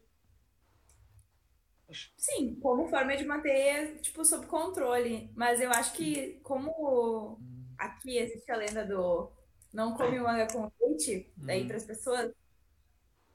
Sim, 2.16 2.55
como 2.61 2.89
forma 2.89 3.16
de 3.16 3.24
manter, 3.24 4.01
tipo, 4.01 4.24
sob 4.24 4.47
controle. 4.47 5.30
Mas 5.34 5.61
eu 5.61 5.70
acho 5.70 5.93
que, 5.93 6.39
como 6.43 7.39
aqui 7.76 8.16
existe 8.16 8.51
a 8.51 8.57
lenda 8.57 8.84
do, 8.84 9.30
não 9.72 9.95
come 9.95 10.18
manga 10.20 10.47
com 10.53 10.70
leite, 10.80 11.32
daí 11.37 11.62
uhum. 11.62 11.66
para 11.66 11.76
as 11.76 11.84
pessoas 11.84 12.32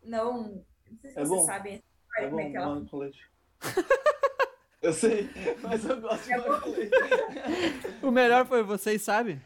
não. 0.02 0.66
Não 0.90 0.98
sei 1.00 1.12
se 1.12 1.20
é 1.20 1.24
vocês 1.24 1.40
bom. 1.40 1.46
sabem 1.46 1.84
é 2.18 2.24
como 2.26 2.32
bom, 2.32 2.40
é 2.40 2.50
que 2.50 2.58
ela. 2.58 2.76
Manga 2.76 2.90
com 2.90 2.98
leite. 2.98 3.32
eu 4.82 4.94
sei, 4.94 5.30
mas 5.62 5.86
eu 5.86 6.02
gosto 6.02 6.24
de 6.24 6.34
é 6.34 6.38
manga 6.38 6.62
com 6.62 6.70
leite. 6.70 6.96
o 8.04 8.12
melhor 8.12 8.46
foi 8.46 8.64
vocês 8.64 9.02
sabem? 9.02 9.42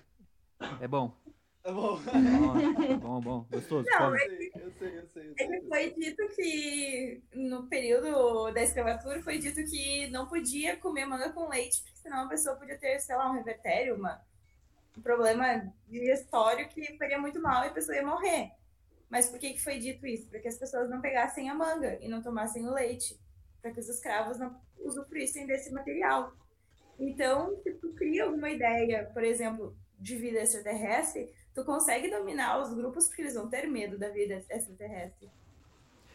É 0.79 0.87
bom. 0.87 1.24
É 1.65 1.71
bom. 1.71 1.97
bom, 1.97 2.99
bom, 2.99 3.21
bom. 3.21 3.47
Gostoso. 3.51 3.87
Não, 3.89 4.15
é 4.15 4.19
que, 4.19 4.51
eu 4.53 4.71
sei, 4.77 4.99
eu 4.99 5.07
sei, 5.07 5.29
eu 5.29 5.33
sei. 5.35 5.45
É 5.47 5.47
que 5.47 5.67
foi 5.67 5.93
dito 5.95 6.27
que 6.35 7.23
no 7.33 7.65
período 7.65 8.51
da 8.51 8.61
escravatura 8.61 9.19
foi 9.23 9.39
dito 9.39 9.63
que 9.63 10.07
não 10.11 10.27
podia 10.27 10.77
comer 10.77 11.07
manga 11.07 11.33
com 11.33 11.49
leite, 11.49 11.81
porque 11.81 11.97
senão 11.97 12.25
a 12.25 12.29
pessoa 12.29 12.55
podia 12.55 12.77
ter, 12.77 12.99
sei 12.99 13.15
lá, 13.15 13.31
um 13.31 13.33
revertério, 13.33 13.95
uma, 13.95 14.21
um 14.95 15.01
problema 15.01 15.73
digestório 15.87 16.69
que 16.69 16.95
faria 16.99 17.17
muito 17.17 17.41
mal 17.41 17.65
e 17.65 17.69
a 17.69 17.73
pessoa 17.73 17.97
ia 17.97 18.05
morrer. 18.05 18.51
Mas 19.09 19.27
por 19.27 19.39
que, 19.39 19.53
que 19.53 19.63
foi 19.63 19.79
dito 19.79 20.05
isso? 20.05 20.27
Para 20.27 20.39
que 20.41 20.47
as 20.47 20.59
pessoas 20.59 20.87
não 20.87 21.01
pegassem 21.01 21.49
a 21.49 21.55
manga 21.55 21.97
e 21.99 22.07
não 22.07 22.21
tomassem 22.21 22.63
o 22.67 22.73
leite, 22.73 23.19
para 23.59 23.71
que 23.71 23.79
os 23.79 23.89
escravos 23.89 24.37
não 24.37 24.55
usufruíssem 24.77 25.47
desse 25.47 25.73
material. 25.73 26.31
Então, 26.99 27.59
se 27.63 27.73
tu 27.73 27.91
cria 27.93 28.25
alguma 28.25 28.51
ideia, 28.51 29.09
por 29.11 29.23
exemplo, 29.23 29.75
de 29.99 30.15
vida 30.15 30.39
extraterrestre, 30.39 31.33
tu 31.55 31.63
consegue 31.63 32.09
dominar 32.09 32.61
os 32.61 32.73
grupos 32.73 33.07
porque 33.07 33.21
eles 33.21 33.33
vão 33.33 33.49
ter 33.49 33.65
medo 33.65 33.97
da 33.97 34.09
vida 34.09 34.43
extraterrestre. 34.49 35.31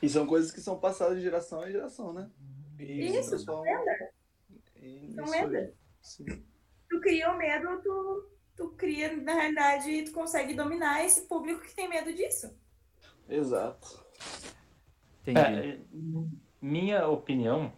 E 0.03 0.09
são 0.09 0.27
coisas 0.27 0.53
que 0.53 0.61
são 0.61 0.79
passadas 0.79 1.17
de 1.17 1.23
geração 1.23 1.67
em 1.67 1.73
geração, 1.73 2.13
né? 2.13 2.31
E 2.79 3.07
isso, 3.19 3.39
são 3.39 3.63
lendas. 3.63 3.99
São 5.15 5.25
lendas. 5.25 5.75
Tu 6.89 7.01
cria 7.01 7.33
o 7.33 7.37
medo, 7.37 7.81
tu, 7.83 8.31
tu 8.57 8.71
cria, 8.71 9.17
na 9.17 9.35
realidade, 9.35 10.05
tu 10.05 10.13
consegue 10.13 10.55
dominar 10.55 11.05
esse 11.05 11.27
público 11.27 11.63
que 11.63 11.75
tem 11.75 11.89
medo 11.89 12.13
disso. 12.13 12.55
Exato. 13.29 14.05
É, 15.27 15.79
minha 16.61 17.09
opinião 17.09 17.73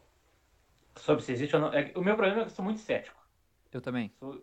sobre 0.96 1.22
se 1.24 1.32
existe 1.32 1.54
ou 1.56 1.62
não. 1.62 1.72
É, 1.72 1.92
o 1.94 2.02
meu 2.02 2.14
problema 2.16 2.40
é 2.40 2.44
que 2.44 2.50
eu 2.50 2.54
sou 2.54 2.64
muito 2.64 2.80
cético. 2.80 3.20
Eu 3.72 3.80
também. 3.80 4.12
Sou, 4.18 4.42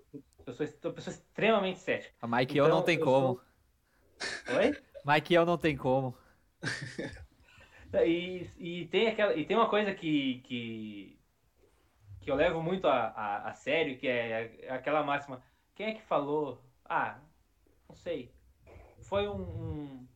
eu 0.50 0.54
sou 0.54 0.66
uma 0.86 0.94
pessoa 0.94 1.14
extremamente 1.14 1.80
cética. 1.80 2.14
A 2.22 2.28
Mike 2.28 2.54
então, 2.54 2.66
eu 2.66 2.74
não 2.74 2.82
tem 2.82 2.98
eu 2.98 3.06
como. 3.06 3.42
Sou... 4.46 4.58
Oi? 4.58 4.78
Mike 5.06 5.34
eu 5.34 5.46
não 5.46 5.58
tem 5.58 5.78
como. 5.78 6.16
e, 8.06 8.50
e, 8.58 8.86
tem 8.88 9.08
aquela, 9.08 9.34
e 9.36 9.46
tem 9.46 9.56
uma 9.56 9.70
coisa 9.70 9.94
que, 9.94 10.40
que, 10.42 11.20
que 12.22 12.30
eu 12.30 12.36
levo 12.36 12.62
muito 12.62 12.88
a, 12.88 13.08
a, 13.08 13.50
a 13.50 13.54
sério, 13.54 13.98
que 13.98 14.08
é, 14.08 14.58
é 14.62 14.72
aquela 14.72 15.04
máxima. 15.04 15.42
Quem 15.76 15.88
é 15.88 15.94
que 15.94 16.02
falou? 16.02 16.62
Ah, 16.86 17.20
não 17.88 17.96
sei. 17.96 18.34
Foi 19.02 19.28
um, 19.28 19.42
um, 19.42 20.08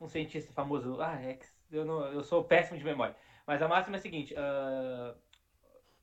um 0.00 0.08
cientista 0.08 0.52
famoso. 0.52 1.00
Ah, 1.00 1.20
é 1.22 1.38
eu, 1.70 1.84
não, 1.84 2.04
eu 2.06 2.24
sou 2.24 2.42
péssimo 2.42 2.78
de 2.78 2.84
memória. 2.84 3.14
Mas 3.46 3.62
a 3.62 3.68
máxima 3.68 3.96
é 3.96 3.98
a 3.98 4.02
seguinte: 4.02 4.34
uh, 4.34 5.16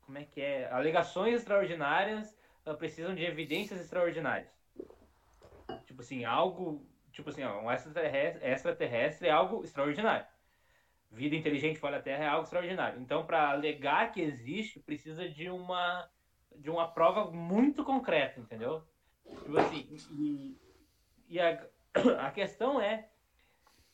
como 0.02 0.18
é 0.18 0.24
que 0.24 0.40
é? 0.40 0.70
Alegações 0.70 1.34
extraordinárias 1.34 2.36
precisam 2.74 3.14
de 3.14 3.24
evidências 3.24 3.80
extraordinárias. 3.80 4.50
Tipo 5.86 6.00
assim, 6.00 6.24
algo. 6.24 6.86
Tipo 7.12 7.30
assim, 7.30 7.42
ó, 7.44 7.60
um 7.62 7.70
extraterrestre, 7.70 8.46
extraterrestre 8.46 9.28
é 9.28 9.30
algo 9.30 9.64
extraordinário. 9.64 10.26
Vida 11.10 11.34
inteligente 11.34 11.78
fora 11.78 11.96
da 11.96 12.02
Terra 12.02 12.24
é 12.24 12.28
algo 12.28 12.44
extraordinário. 12.44 13.00
Então, 13.00 13.24
para 13.24 13.50
alegar 13.50 14.12
que 14.12 14.20
existe, 14.20 14.80
precisa 14.80 15.28
de 15.28 15.48
uma 15.48 16.08
de 16.58 16.70
uma 16.70 16.88
prova 16.88 17.30
muito 17.30 17.84
concreta, 17.84 18.40
entendeu? 18.40 18.82
Tipo 19.42 19.58
assim, 19.58 19.86
e, 20.10 20.56
e 21.28 21.40
a, 21.40 21.66
a 22.26 22.30
questão 22.30 22.80
é 22.80 23.08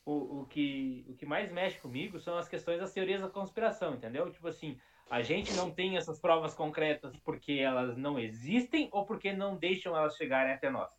o, 0.05 0.41
o, 0.41 0.45
que, 0.45 1.05
o 1.07 1.15
que 1.15 1.25
mais 1.25 1.51
mexe 1.51 1.79
comigo 1.79 2.19
são 2.19 2.37
as 2.37 2.47
questões 2.47 2.79
das 2.79 2.93
teorias 2.93 3.21
da 3.21 3.29
conspiração, 3.29 3.93
entendeu? 3.93 4.29
Tipo 4.31 4.47
assim, 4.47 4.79
a 5.13 5.21
gente 5.21 5.53
não 5.53 5.69
tem 5.69 5.95
essas 5.95 6.19
provas 6.19 6.55
concretas 6.55 7.15
porque 7.17 7.51
elas 7.51 7.95
não 7.95 8.17
existem 8.17 8.89
ou 8.91 9.05
porque 9.05 9.31
não 9.31 9.55
deixam 9.55 9.95
elas 9.95 10.15
chegarem 10.15 10.51
até 10.51 10.71
nós. 10.71 10.91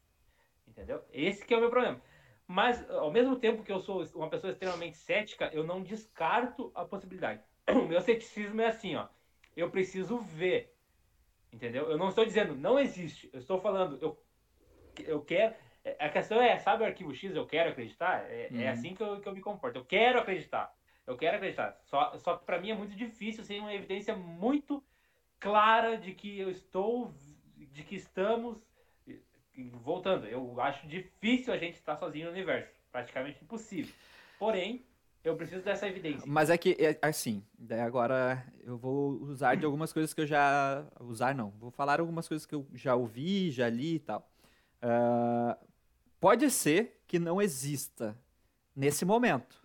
Entendeu? 0.69 1.03
Esse 1.13 1.45
que 1.45 1.53
é 1.53 1.57
o 1.57 1.61
meu 1.61 1.69
problema. 1.69 2.01
Mas, 2.47 2.89
ao 2.91 3.11
mesmo 3.11 3.35
tempo 3.35 3.65
que 3.65 3.73
eu 3.73 3.81
sou 3.81 4.05
uma 4.15 4.31
pessoa 4.31 4.53
extremamente 4.53 4.97
cética, 4.99 5.51
eu 5.53 5.65
não 5.65 5.83
descarto 5.83 6.71
a 6.77 6.85
possibilidade. 6.85 7.43
O 7.67 7.89
meu 7.89 8.01
ceticismo 8.01 8.61
é 8.61 8.69
assim, 8.69 8.95
ó. 8.95 9.09
Eu 9.57 9.69
preciso 9.69 10.19
ver. 10.19 10.73
Entendeu? 11.53 11.91
Eu 11.91 11.99
não 11.99 12.11
estou 12.11 12.25
dizendo 12.25 12.55
não 12.55 12.79
existe. 12.79 13.29
Eu 13.33 13.41
estou 13.41 13.61
falando, 13.61 13.99
eu, 14.01 14.17
eu 15.09 15.21
quero. 15.23 15.57
A 15.99 16.09
questão 16.09 16.41
é, 16.41 16.57
sabe 16.61 16.85
o 16.85 16.87
arquivo 16.87 17.13
X, 17.13 17.35
eu 17.35 17.47
quero 17.49 17.71
acreditar? 17.71 18.31
É, 18.31 18.47
é 18.47 18.49
uhum. 18.53 18.61
é 18.61 18.69
assim 18.69 18.95
que 18.95 19.03
eu, 19.03 19.21
que 19.21 19.29
eu 19.29 19.35
me 19.35 19.41
comporto. 19.41 19.81
Eu 19.81 19.85
quero 19.85 20.21
acreditar. 20.21 20.73
Eu 21.07 21.17
quero 21.17 21.37
acreditar. 21.37 21.79
Só, 21.85 22.19
só 22.19 22.37
que 22.37 22.45
para 22.45 22.61
mim 22.61 22.71
é 22.71 22.75
muito 22.75 22.95
difícil 22.97 23.45
sem 23.45 23.61
uma 23.61 23.75
evidência 23.75 24.17
muito 24.17 24.83
clara 25.39 25.99
de 25.99 26.13
que 26.13 26.39
eu 26.39 26.51
estou, 26.51 27.15
de 27.57 27.83
que 27.83 27.97
estamos 27.97 28.59
voltando. 29.83 30.27
Eu 30.27 30.61
acho 30.61 30.87
difícil 30.87 31.53
a 31.53 31.59
gente 31.59 31.75
estar 31.75 31.97
sozinho 31.97 32.27
no 32.27 32.33
universo, 32.33 32.73
praticamente 32.91 33.43
impossível. 33.45 33.95
Porém, 34.39 34.85
eu 35.23 35.37
preciso 35.37 35.63
dessa 35.63 35.87
evidência. 35.87 36.25
Mas 36.27 36.51
é 36.51 36.57
que, 36.57 36.77
é, 36.79 36.99
assim, 37.01 37.45
daí 37.59 37.81
agora 37.81 38.45
eu 38.63 38.77
vou 38.77 39.13
usar 39.23 39.55
de 39.55 39.65
algumas 39.65 39.93
coisas 39.93 40.13
que 40.13 40.21
eu 40.21 40.27
já. 40.27 40.87
Usar 41.01 41.35
não, 41.35 41.51
vou 41.51 41.71
falar 41.71 42.01
algumas 42.01 42.27
coisas 42.27 42.47
que 42.47 42.55
eu 42.55 42.67
já 42.75 42.95
ouvi, 42.95 43.51
já 43.51 43.69
li 43.69 43.97
e 43.97 44.01
tal. 44.01 44.31
Uh, 44.83 45.57
pode 46.21 46.51
ser 46.51 47.03
que 47.07 47.19
não 47.19 47.41
exista 47.41 48.19
nesse 48.75 49.05
momento 49.05 49.64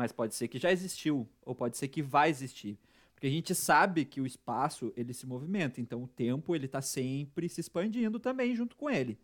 mas 0.00 0.12
pode 0.12 0.34
ser 0.34 0.48
que 0.48 0.58
já 0.58 0.72
existiu, 0.72 1.28
ou 1.44 1.54
pode 1.54 1.76
ser 1.76 1.86
que 1.88 2.00
vai 2.02 2.30
existir. 2.30 2.78
Porque 3.12 3.26
a 3.26 3.30
gente 3.30 3.54
sabe 3.54 4.06
que 4.06 4.18
o 4.18 4.24
espaço, 4.24 4.94
ele 4.96 5.12
se 5.12 5.26
movimenta, 5.26 5.78
então 5.78 6.02
o 6.02 6.08
tempo, 6.08 6.56
ele 6.56 6.64
está 6.64 6.80
sempre 6.80 7.50
se 7.50 7.60
expandindo 7.60 8.18
também 8.18 8.56
junto 8.56 8.74
com 8.76 8.88
ele. 8.88 9.18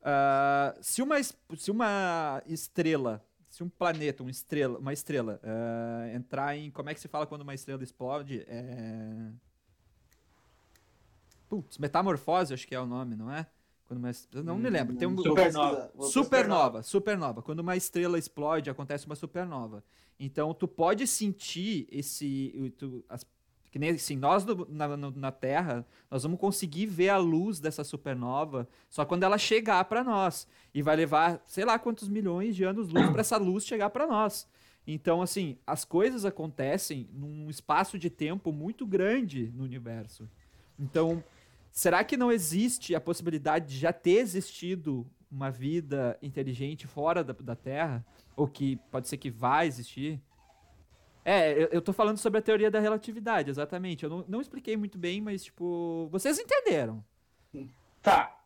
Uh, 0.00 0.78
se, 0.80 1.02
uma, 1.02 1.16
se 1.20 1.70
uma 1.72 2.40
estrela, 2.46 3.20
se 3.48 3.64
um 3.64 3.68
planeta, 3.68 4.22
uma 4.22 4.30
estrela, 4.30 4.78
uma 4.78 4.92
estrela 4.92 5.40
uh, 5.42 6.14
entrar 6.14 6.56
em... 6.56 6.70
Como 6.70 6.88
é 6.88 6.94
que 6.94 7.00
se 7.00 7.08
fala 7.08 7.26
quando 7.26 7.42
uma 7.42 7.52
estrela 7.52 7.82
explode? 7.82 8.44
É... 8.46 9.32
Putz, 11.48 11.78
metamorfose, 11.78 12.54
acho 12.54 12.64
que 12.64 12.76
é 12.76 12.80
o 12.80 12.86
nome, 12.86 13.16
não 13.16 13.32
é? 13.32 13.44
Quando 13.86 14.00
uma, 14.00 14.10
não 14.42 14.58
me 14.58 14.68
lembro. 14.68 14.96
Tem 14.96 15.06
um, 15.06 15.16
supernova. 15.16 15.90
supernova. 16.00 16.82
Supernova. 16.82 17.42
Quando 17.42 17.60
uma 17.60 17.76
estrela 17.76 18.18
explode, 18.18 18.68
acontece 18.68 19.06
uma 19.06 19.14
supernova. 19.14 19.82
Então, 20.18 20.52
tu 20.52 20.66
pode 20.66 21.06
sentir 21.06 21.86
esse. 21.90 22.74
Tu, 22.76 23.04
as, 23.08 23.24
que 23.70 23.78
nem 23.78 23.90
assim, 23.90 24.16
nós 24.16 24.44
no, 24.44 24.66
na, 24.70 24.96
na 24.96 25.30
Terra, 25.30 25.86
nós 26.10 26.22
vamos 26.22 26.40
conseguir 26.40 26.86
ver 26.86 27.10
a 27.10 27.18
luz 27.18 27.60
dessa 27.60 27.84
supernova 27.84 28.68
só 28.88 29.04
quando 29.04 29.22
ela 29.22 29.38
chegar 29.38 29.84
para 29.84 30.02
nós. 30.02 30.48
E 30.74 30.82
vai 30.82 30.96
levar, 30.96 31.40
sei 31.44 31.64
lá 31.64 31.78
quantos 31.78 32.08
milhões 32.08 32.56
de 32.56 32.64
anos-luz 32.64 33.08
para 33.10 33.20
essa 33.20 33.36
luz 33.36 33.64
chegar 33.64 33.90
para 33.90 34.06
nós. 34.06 34.48
Então, 34.86 35.20
assim, 35.20 35.58
as 35.66 35.84
coisas 35.84 36.24
acontecem 36.24 37.08
num 37.12 37.50
espaço 37.50 37.98
de 37.98 38.08
tempo 38.08 38.52
muito 38.52 38.86
grande 38.86 39.52
no 39.54 39.64
universo. 39.64 40.28
Então, 40.78 41.22
Será 41.76 42.02
que 42.02 42.16
não 42.16 42.32
existe 42.32 42.94
a 42.94 43.00
possibilidade 43.00 43.66
de 43.66 43.78
já 43.78 43.92
ter 43.92 44.20
existido 44.20 45.06
uma 45.30 45.50
vida 45.50 46.18
inteligente 46.22 46.86
fora 46.86 47.22
da, 47.22 47.34
da 47.34 47.54
Terra? 47.54 48.02
Ou 48.34 48.48
que 48.48 48.76
pode 48.90 49.06
ser 49.08 49.18
que 49.18 49.30
vai 49.30 49.66
existir? 49.66 50.18
É, 51.22 51.52
eu, 51.52 51.68
eu 51.72 51.82
tô 51.82 51.92
falando 51.92 52.16
sobre 52.16 52.38
a 52.38 52.42
teoria 52.42 52.70
da 52.70 52.80
relatividade, 52.80 53.50
exatamente. 53.50 54.04
Eu 54.04 54.08
não, 54.08 54.24
não 54.26 54.40
expliquei 54.40 54.74
muito 54.74 54.96
bem, 54.96 55.20
mas, 55.20 55.44
tipo, 55.44 56.08
vocês 56.10 56.38
entenderam. 56.38 57.04
Tá. 58.00 58.40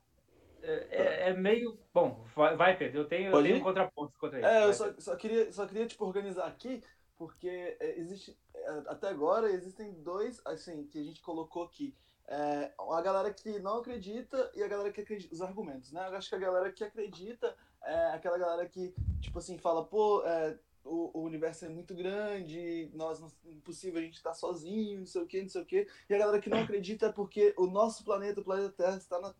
É, 0.60 0.88
é, 0.90 1.30
é 1.30 1.32
meio. 1.32 1.78
Bom, 1.94 2.26
vai, 2.34 2.56
vai, 2.56 2.76
Pedro. 2.76 2.98
Eu 2.98 3.04
tenho, 3.04 3.30
eu 3.30 3.42
tenho 3.44 3.58
um 3.58 3.62
contraponto 3.62 4.12
contra 4.18 4.40
isso. 4.40 4.48
É, 4.48 4.64
eu 4.64 4.74
só, 4.74 4.92
só, 4.98 5.14
queria, 5.14 5.52
só 5.52 5.64
queria, 5.68 5.86
tipo, 5.86 6.04
organizar 6.04 6.48
aqui, 6.48 6.82
porque 7.16 7.48
é, 7.48 7.96
existe. 7.96 8.36
É, 8.52 8.70
até 8.88 9.08
agora 9.08 9.52
existem 9.52 9.92
dois, 10.02 10.44
assim, 10.44 10.84
que 10.88 10.98
a 10.98 11.04
gente 11.04 11.20
colocou 11.20 11.62
aqui 11.62 11.94
é, 12.30 12.72
a 12.78 13.02
galera 13.02 13.34
que 13.34 13.58
não 13.58 13.78
acredita 13.78 14.52
e 14.54 14.62
a 14.62 14.68
galera 14.68 14.92
que 14.92 15.00
acredita, 15.00 15.34
os 15.34 15.42
argumentos, 15.42 15.90
né? 15.90 16.08
Eu 16.08 16.16
acho 16.16 16.28
que 16.28 16.36
a 16.36 16.38
galera 16.38 16.70
que 16.72 16.84
acredita 16.84 17.56
é 17.82 18.12
aquela 18.12 18.38
galera 18.38 18.68
que, 18.68 18.94
tipo 19.20 19.38
assim, 19.40 19.58
fala, 19.58 19.84
pô, 19.84 20.22
é, 20.24 20.56
o, 20.84 21.18
o, 21.18 21.22
universo 21.24 21.64
é 21.64 21.68
muito 21.68 21.92
grande, 21.92 22.88
nós 22.94 23.18
não 23.18 23.28
impossível 23.46 24.00
a 24.00 24.04
gente 24.04 24.16
estar 24.16 24.30
tá 24.30 24.36
sozinho, 24.36 25.00
não 25.00 25.06
sei 25.06 25.22
o 25.22 25.26
que, 25.26 25.42
não 25.42 25.48
sei 25.48 25.62
o 25.62 25.66
que. 25.66 25.88
E 26.08 26.14
a 26.14 26.18
galera 26.18 26.40
que 26.40 26.48
não 26.48 26.58
acredita 26.58 27.06
é 27.06 27.12
porque 27.12 27.52
o 27.58 27.66
nosso 27.66 28.04
planeta, 28.04 28.40
o 28.40 28.44
planeta 28.44 28.72
Terra, 28.76 28.96
está 28.96 29.20
na, 29.20 29.34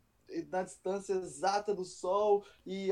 na 0.51 0.62
distância 0.64 1.14
exata 1.14 1.72
do 1.72 1.84
Sol 1.84 2.45
e 2.66 2.88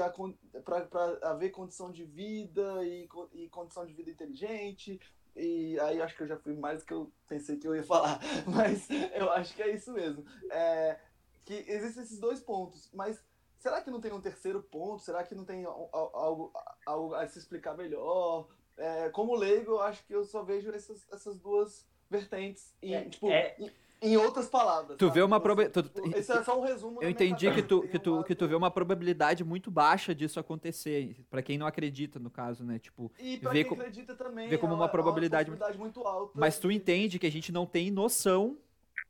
para 0.64 1.18
haver 1.22 1.51
condição 1.51 1.90
de 1.90 2.05
vida 2.05 2.84
e, 2.84 3.09
e 3.32 3.49
condição 3.49 3.84
de 3.84 3.92
vida 3.92 4.11
inteligente, 4.11 5.01
e 5.39 5.78
aí 5.80 6.03
acho 6.03 6.16
que 6.16 6.22
eu 6.22 6.26
já 6.26 6.36
fui 6.36 6.55
mais 6.55 6.80
do 6.80 6.86
que 6.86 6.93
eu 6.93 7.12
pensei 7.28 7.57
que 7.57 7.66
eu 7.66 7.74
ia 7.74 7.82
falar. 7.82 8.20
Mas 8.47 8.89
eu 9.14 9.30
acho 9.30 9.55
que 9.55 9.62
é 9.62 9.74
isso 9.74 9.93
mesmo. 9.93 10.24
É, 10.51 10.99
que 11.45 11.64
existem 11.68 12.03
esses 12.03 12.18
dois 12.18 12.41
pontos. 12.41 12.91
Mas 12.93 13.22
será 13.59 13.80
que 13.80 13.91
não 13.91 14.01
tem 14.01 14.12
um 14.12 14.20
terceiro 14.20 14.62
ponto? 14.62 15.03
Será 15.03 15.22
que 15.22 15.34
não 15.34 15.45
tem 15.45 15.64
algo, 15.64 16.53
algo 16.84 17.14
a 17.14 17.26
se 17.26 17.39
explicar 17.39 17.76
melhor? 17.76 18.49
É, 18.76 19.09
como 19.11 19.34
leigo, 19.34 19.72
eu 19.72 19.80
acho 19.80 20.05
que 20.05 20.14
eu 20.14 20.24
só 20.24 20.43
vejo 20.43 20.70
essas, 20.70 21.07
essas 21.12 21.39
duas 21.39 21.86
vertentes. 22.11 22.74
E, 22.82 22.95
é, 22.95 23.09
tipo, 23.09 23.28
é... 23.30 23.57
em, 24.01 24.16
outras 24.16 24.49
palavras. 24.49 24.96
Tu 24.96 25.11
vê 25.11 25.22
uma 25.22 25.40
probabilidade. 25.40 26.18
Esse 26.18 26.32
é 26.32 26.42
só 26.42 26.59
um 26.59 26.62
resumo. 26.62 27.03
Eu 27.03 27.11
entendi 27.11 27.51
que 27.53 27.62
tu, 27.62 27.82
que, 27.82 27.99
tu, 27.99 28.22
que 28.24 28.34
tu 28.34 28.49
vê 28.49 28.55
uma 28.55 28.70
probabilidade 28.70 29.44
muito 29.44 29.70
baixa 29.70 30.14
disso 30.14 30.38
acontecer. 30.38 31.16
para 31.30 31.42
quem 31.42 31.59
não 31.59 31.66
acredita, 31.66 32.18
no 32.18 32.30
caso, 32.30 32.64
né? 32.64 32.78
Tipo, 32.78 33.12
e 33.18 33.38
pra 33.38 33.51
vê 33.51 33.64
quem 33.64 33.72
acredita 33.78 34.14
também. 34.14 34.49
Vê 34.49 34.59
como 34.59 34.74
uma, 34.74 34.88
probabilidade, 34.88 35.51
uma 35.51 35.57
probabilidade 35.57 35.78
muito 35.78 36.07
alta. 36.07 36.32
Mas 36.38 36.59
tu 36.59 36.70
entende 36.70 37.18
que 37.18 37.26
a 37.26 37.32
gente 37.32 37.51
não 37.51 37.66
tem 37.66 37.90
noção 37.90 38.59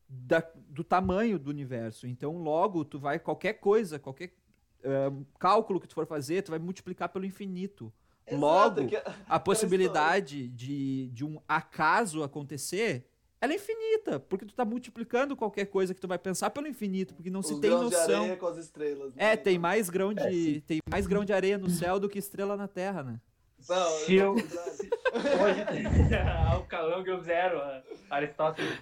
da, 0.08 0.42
do 0.68 0.82
tamanho 0.82 1.38
do 1.38 1.50
universo. 1.50 2.06
Então, 2.06 2.38
logo, 2.38 2.84
tu 2.84 2.98
vai. 2.98 3.18
Qualquer 3.18 3.54
coisa, 3.54 3.98
qualquer 3.98 4.32
uh, 4.80 5.26
cálculo 5.38 5.80
que 5.80 5.88
tu 5.88 5.94
for 5.94 6.06
fazer, 6.06 6.42
tu 6.42 6.50
vai 6.50 6.58
multiplicar 6.58 7.08
pelo 7.08 7.26
infinito. 7.26 7.92
Exato, 8.26 8.40
Logo, 8.40 8.86
que... 8.88 9.02
a 9.28 9.40
possibilidade 9.40 10.48
de, 10.48 11.08
de 11.08 11.24
um 11.24 11.40
acaso 11.48 12.22
acontecer 12.22 13.06
ela 13.40 13.52
é 13.52 13.56
infinita, 13.56 14.18
porque 14.18 14.44
tu 14.44 14.54
tá 14.54 14.64
multiplicando 14.64 15.36
qualquer 15.36 15.66
coisa 15.66 15.94
que 15.94 16.00
tu 16.00 16.08
vai 16.08 16.18
pensar 16.18 16.50
pelo 16.50 16.66
infinito, 16.66 17.14
porque 17.14 17.30
não 17.30 17.40
Os 17.40 17.46
se 17.46 17.60
tem 17.60 17.70
noção. 17.70 18.06
De 18.06 18.14
areia 18.14 18.36
com 18.36 18.46
as 18.46 18.56
estrelas, 18.56 19.14
né? 19.14 19.32
É, 19.32 19.36
tem 19.36 19.58
mais 19.58 19.88
grão 19.88 20.12
de 20.12 20.58
é, 20.58 20.60
tem 20.66 20.78
mais 20.90 21.06
grão 21.06 21.24
de 21.24 21.32
areia 21.32 21.56
no 21.56 21.70
céu 21.70 22.00
do 22.00 22.08
que 22.08 22.18
estrela 22.18 22.56
na 22.56 22.66
Terra, 22.66 23.02
né? 23.02 23.20
Não, 23.68 23.90
se 23.90 24.14
eu 24.14 24.32
hoje 24.32 24.46
o 26.58 26.62
Calangio 26.66 27.20
zero, 27.22 27.60
Aristóteles. 28.08 28.78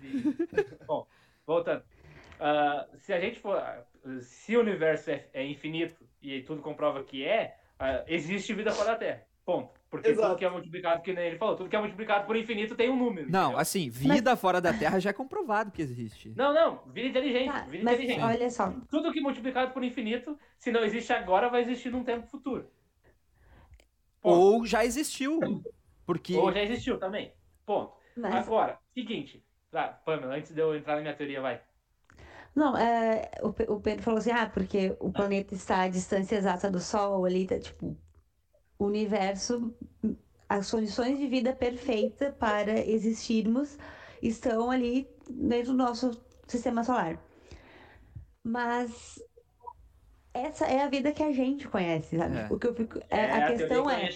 Bom, 0.86 1.06
voltando. 1.46 1.82
Uh, 2.36 2.98
se 2.98 3.12
a 3.12 3.20
gente 3.20 3.40
for 3.40 3.58
se 4.20 4.56
o 4.56 4.60
universo 4.60 5.10
é, 5.10 5.26
é, 5.32 5.44
infinito 5.44 5.96
e 6.22 6.42
tudo 6.42 6.60
comprova 6.60 7.02
que 7.02 7.24
é, 7.24 7.56
uh, 7.80 8.04
existe 8.06 8.52
vida 8.52 8.70
fora 8.72 8.92
da 8.92 8.96
Terra. 8.96 9.25
Ponto. 9.46 9.70
Porque 9.88 10.08
Exato. 10.08 10.28
tudo 10.28 10.38
que 10.38 10.44
é 10.44 10.50
multiplicado, 10.50 11.02
que 11.02 11.12
nem 11.12 11.28
ele 11.28 11.38
falou, 11.38 11.54
tudo 11.54 11.70
que 11.70 11.76
é 11.76 11.78
multiplicado 11.78 12.26
por 12.26 12.36
infinito 12.36 12.74
tem 12.74 12.90
um 12.90 12.96
número. 12.96 13.30
Não, 13.30 13.44
entendeu? 13.44 13.60
assim, 13.60 13.88
vida 13.88 14.32
mas... 14.32 14.40
fora 14.40 14.60
da 14.60 14.72
Terra 14.72 14.98
já 14.98 15.10
é 15.10 15.12
comprovado 15.12 15.70
que 15.70 15.80
existe. 15.80 16.34
Não, 16.36 16.52
não, 16.52 16.82
vida 16.92 17.08
inteligente. 17.08 17.50
Ah, 17.50 17.60
vida 17.60 17.84
mas 17.84 17.94
inteligente. 17.94 18.24
Olha 18.24 18.50
só. 18.50 18.74
Tudo 18.90 19.12
que 19.12 19.20
é 19.20 19.22
multiplicado 19.22 19.72
por 19.72 19.84
infinito, 19.84 20.36
se 20.58 20.72
não 20.72 20.82
existe 20.82 21.12
agora, 21.12 21.48
vai 21.48 21.62
existir 21.62 21.90
num 21.90 22.02
tempo 22.02 22.26
futuro. 22.26 22.68
Ponto. 24.20 24.36
Ou 24.36 24.66
já 24.66 24.84
existiu. 24.84 25.38
Porque... 26.04 26.36
Ou 26.36 26.52
já 26.52 26.62
existiu 26.64 26.98
também. 26.98 27.32
Ponto. 27.64 27.92
Mas... 28.16 28.34
Agora, 28.34 28.80
seguinte. 28.92 29.44
Tá, 29.70 29.88
Pamela, 30.04 30.34
antes 30.34 30.52
de 30.52 30.60
eu 30.60 30.74
entrar 30.74 30.96
na 30.96 31.02
minha 31.02 31.14
teoria, 31.14 31.40
vai. 31.40 31.60
Não, 32.54 32.76
é, 32.76 33.30
o, 33.42 33.74
o 33.74 33.80
Pedro 33.80 34.02
falou 34.02 34.18
assim, 34.18 34.32
ah, 34.32 34.50
porque 34.52 34.96
o 34.98 35.12
planeta 35.12 35.54
está 35.54 35.82
à 35.82 35.88
distância 35.88 36.34
exata 36.34 36.70
do 36.70 36.80
Sol, 36.80 37.24
ali, 37.24 37.46
tá, 37.46 37.58
tipo, 37.60 37.96
universo, 38.78 39.74
as 40.48 40.70
condições 40.70 41.18
de 41.18 41.26
vida 41.26 41.54
perfeita 41.54 42.32
para 42.32 42.78
existirmos 42.78 43.78
estão 44.22 44.70
ali 44.70 45.08
dentro 45.28 45.72
do 45.72 45.78
nosso 45.78 46.10
sistema 46.46 46.84
solar. 46.84 47.18
Mas 48.44 49.20
essa 50.32 50.66
é 50.66 50.82
a 50.82 50.88
vida 50.88 51.12
que 51.12 51.22
a 51.22 51.32
gente 51.32 51.68
conhece, 51.68 52.16
sabe? 52.16 52.36
É. 52.36 52.46
O 52.50 52.58
que 52.58 52.66
eu 52.66 52.74
fico, 52.74 52.98
é, 53.10 53.16
é 53.16 53.30
a, 53.32 53.46
a 53.46 53.52
questão 53.52 53.90
é 53.90 54.08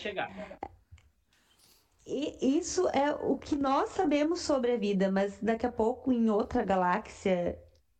e 2.06 2.58
isso 2.58 2.88
é 2.88 3.12
o 3.12 3.38
que 3.38 3.56
nós 3.56 3.90
sabemos 3.90 4.40
sobre 4.40 4.72
a 4.72 4.76
vida, 4.76 5.10
mas 5.12 5.38
daqui 5.40 5.64
a 5.64 5.70
pouco 5.70 6.12
em 6.12 6.28
outra 6.28 6.64
galáxia 6.64 7.56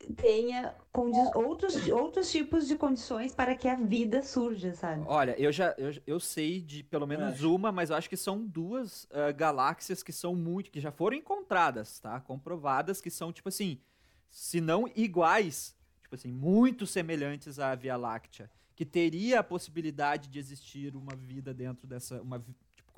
tenha 0.08 0.74
outros, 1.34 1.88
outros 1.88 2.30
tipos 2.30 2.66
de 2.66 2.76
condições 2.76 3.34
para 3.34 3.54
que 3.54 3.68
a 3.68 3.74
vida 3.74 4.22
surja, 4.22 4.74
sabe? 4.74 5.04
Olha, 5.06 5.38
eu 5.38 5.52
já 5.52 5.74
eu, 5.76 5.92
eu 6.06 6.20
sei 6.20 6.60
de 6.60 6.82
pelo 6.82 7.06
menos 7.06 7.42
uma, 7.42 7.70
mas 7.70 7.90
eu 7.90 7.96
acho 7.96 8.08
que 8.08 8.16
são 8.16 8.44
duas 8.46 9.04
uh, 9.04 9.34
galáxias 9.36 10.02
que 10.02 10.12
são 10.12 10.34
muito, 10.34 10.70
que 10.70 10.80
já 10.80 10.90
foram 10.90 11.16
encontradas, 11.16 12.00
tá? 12.00 12.18
Comprovadas 12.20 13.00
que 13.00 13.10
são 13.10 13.32
tipo 13.32 13.48
assim, 13.48 13.80
se 14.30 14.60
não 14.60 14.90
iguais, 14.96 15.76
tipo 16.02 16.14
assim, 16.14 16.32
muito 16.32 16.86
semelhantes 16.86 17.58
à 17.58 17.74
Via 17.74 17.96
Láctea, 17.96 18.50
que 18.74 18.86
teria 18.86 19.40
a 19.40 19.44
possibilidade 19.44 20.28
de 20.28 20.38
existir 20.38 20.96
uma 20.96 21.14
vida 21.14 21.52
dentro 21.52 21.86
dessa 21.86 22.20
uma 22.22 22.42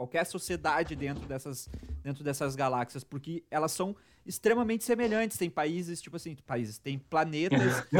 qualquer 0.02 0.24
sociedade 0.24 0.96
dentro 0.96 1.26
dessas 1.26 1.68
dentro 2.02 2.24
dessas 2.24 2.56
galáxias, 2.56 3.04
porque 3.04 3.44
elas 3.50 3.70
são 3.72 3.94
extremamente 4.26 4.84
semelhantes. 4.84 5.38
Tem 5.38 5.48
países, 5.48 6.02
tipo 6.02 6.16
assim, 6.16 6.34
países, 6.46 6.78
tem 6.78 6.98
planetas. 6.98 7.86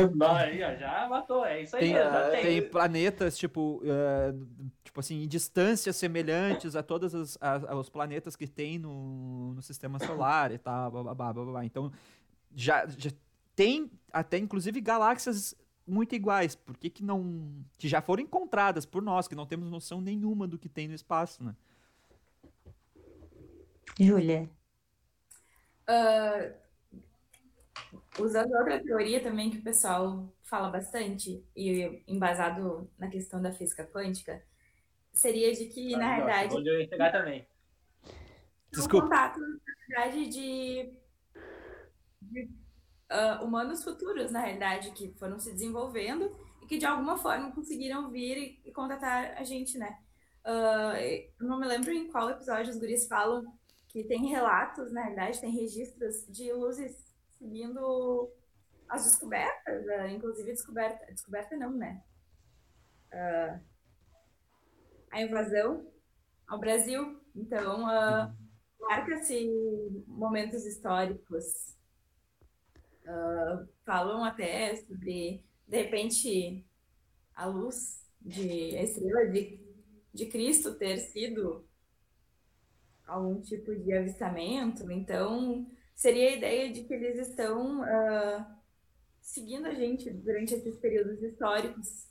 já 0.77 1.09
matou, 1.09 1.45
é 1.45 1.63
isso 1.63 1.77
aí. 1.77 1.93
Tem, 1.93 1.95
tem. 2.33 2.43
tem 2.43 2.71
planetas, 2.71 3.39
tipo, 3.39 3.81
uh, 3.85 4.73
tipo 4.83 4.99
assim, 4.99 5.23
em 5.23 5.29
distâncias 5.29 5.97
semelhantes 5.97 6.75
a 6.75 6.83
todos 6.83 7.15
os, 7.15 7.39
planetas 7.89 8.35
que 8.35 8.49
tem 8.49 8.79
no, 8.79 9.55
no 9.55 9.63
sistema 9.63 9.99
solar 10.01 10.51
e 10.53 10.59
tal. 10.59 10.91
Blá, 10.91 11.15
blá, 11.15 11.33
blá, 11.33 11.45
blá. 11.45 11.65
Então, 11.65 11.93
já, 12.55 12.87
já 12.99 13.11
tem 13.55 13.91
até, 14.13 14.39
inclusive, 14.39 14.81
galáxias 14.81 15.55
muito 15.87 16.15
iguais. 16.15 16.55
Por 16.55 16.77
que, 16.77 16.91
que 16.91 17.05
não. 17.05 17.65
que 17.79 17.89
já 17.89 18.01
foram 18.01 18.23
encontradas 18.23 18.85
por 18.85 19.03
nós, 19.03 19.29
que 19.29 19.35
não 19.35 19.47
temos 19.47 19.71
noção 19.71 20.01
nenhuma 20.01 20.47
do 20.47 20.59
que 20.59 20.69
tem 20.69 20.89
no 20.89 20.95
espaço, 20.95 21.43
né? 21.43 21.55
Júlia. 23.99 24.49
Uh, 25.89 26.55
usando 28.19 28.53
outra 28.53 28.83
teoria 28.83 29.23
também 29.23 29.51
que 29.51 29.59
o 29.59 29.63
pessoal 29.63 30.33
fala 30.43 30.71
bastante, 30.71 31.45
e 31.57 32.03
embasado 32.07 32.91
na 32.99 33.09
questão 33.09 33.41
da 33.41 33.53
física 33.53 33.87
quântica, 33.87 34.43
seria 35.13 35.53
de 35.53 35.67
que, 35.67 35.95
ah, 35.95 35.99
na 35.99 36.17
verdade. 36.17 36.55
Onde 36.55 36.69
eu 36.69 36.81
ia 36.81 36.89
chegar 36.89 37.13
também. 37.13 37.47
Desculpa. 38.71 39.07
Um 39.07 39.09
contato, 39.09 39.41
na 39.41 39.57
verdade, 39.89 40.29
de, 40.29 40.95
de 42.23 42.51
uh, 43.11 43.45
humanos 43.45 43.85
futuros, 43.85 44.31
na 44.31 44.41
realidade, 44.41 44.91
que 44.93 45.13
foram 45.19 45.39
se 45.39 45.53
desenvolvendo 45.53 46.35
e 46.63 46.67
que 46.67 46.79
de 46.79 46.87
alguma 46.87 47.17
forma 47.17 47.53
conseguiram 47.53 48.11
vir 48.11 48.37
e, 48.37 48.69
e 48.69 48.73
contatar 48.73 49.35
a 49.37 49.45
gente, 49.45 49.77
né? 49.77 49.99
Uh, 50.45 51.45
não 51.45 51.61
me 51.61 51.67
lembro 51.67 51.93
em 51.93 52.11
qual 52.11 52.31
episódio 52.31 52.73
os 52.73 52.79
guris 52.79 53.07
falam 53.07 53.45
que 53.93 54.05
tem 54.05 54.27
relatos, 54.27 54.91
na 54.91 55.05
verdade, 55.05 55.41
tem 55.41 55.51
registros 55.51 56.27
de 56.29 56.51
luzes 56.53 57.13
seguindo 57.39 58.33
as 58.89 59.05
descobertas, 59.05 59.85
uh, 59.87 60.07
inclusive 60.09 60.51
descoberta, 60.51 61.13
descoberta 61.13 61.57
não, 61.57 61.73
né? 61.73 62.03
Uh, 63.13 63.61
a 65.11 65.21
invasão 65.21 65.87
ao 66.49 66.59
Brasil. 66.59 67.21
Então, 67.35 67.85
uh, 67.85 68.35
marca-se 68.81 69.49
momentos 70.07 70.65
históricos. 70.65 71.77
Uh, 73.05 73.69
falam 73.85 74.25
até 74.25 74.77
sobre, 74.77 75.45
de 75.67 75.83
repente, 75.83 76.65
a 77.35 77.47
luz 77.47 78.07
de 78.21 78.77
a 78.77 78.83
estrela 78.83 79.27
de, 79.27 79.61
de 80.15 80.27
Cristo 80.27 80.75
ter 80.77 80.99
sido 80.99 81.67
algum 83.13 83.41
tipo 83.41 83.75
de 83.75 83.93
avistamento. 83.93 84.91
Então, 84.91 85.67
seria 85.95 86.29
a 86.31 86.37
ideia 86.37 86.73
de 86.73 86.85
que 86.85 86.95
eles 86.95 87.29
estão 87.29 87.81
uh, 87.83 88.45
seguindo 89.21 89.67
a 89.67 89.75
gente 89.75 90.11
durante 90.11 90.55
esses 90.55 90.79
períodos 90.79 91.23
históricos. 91.23 92.09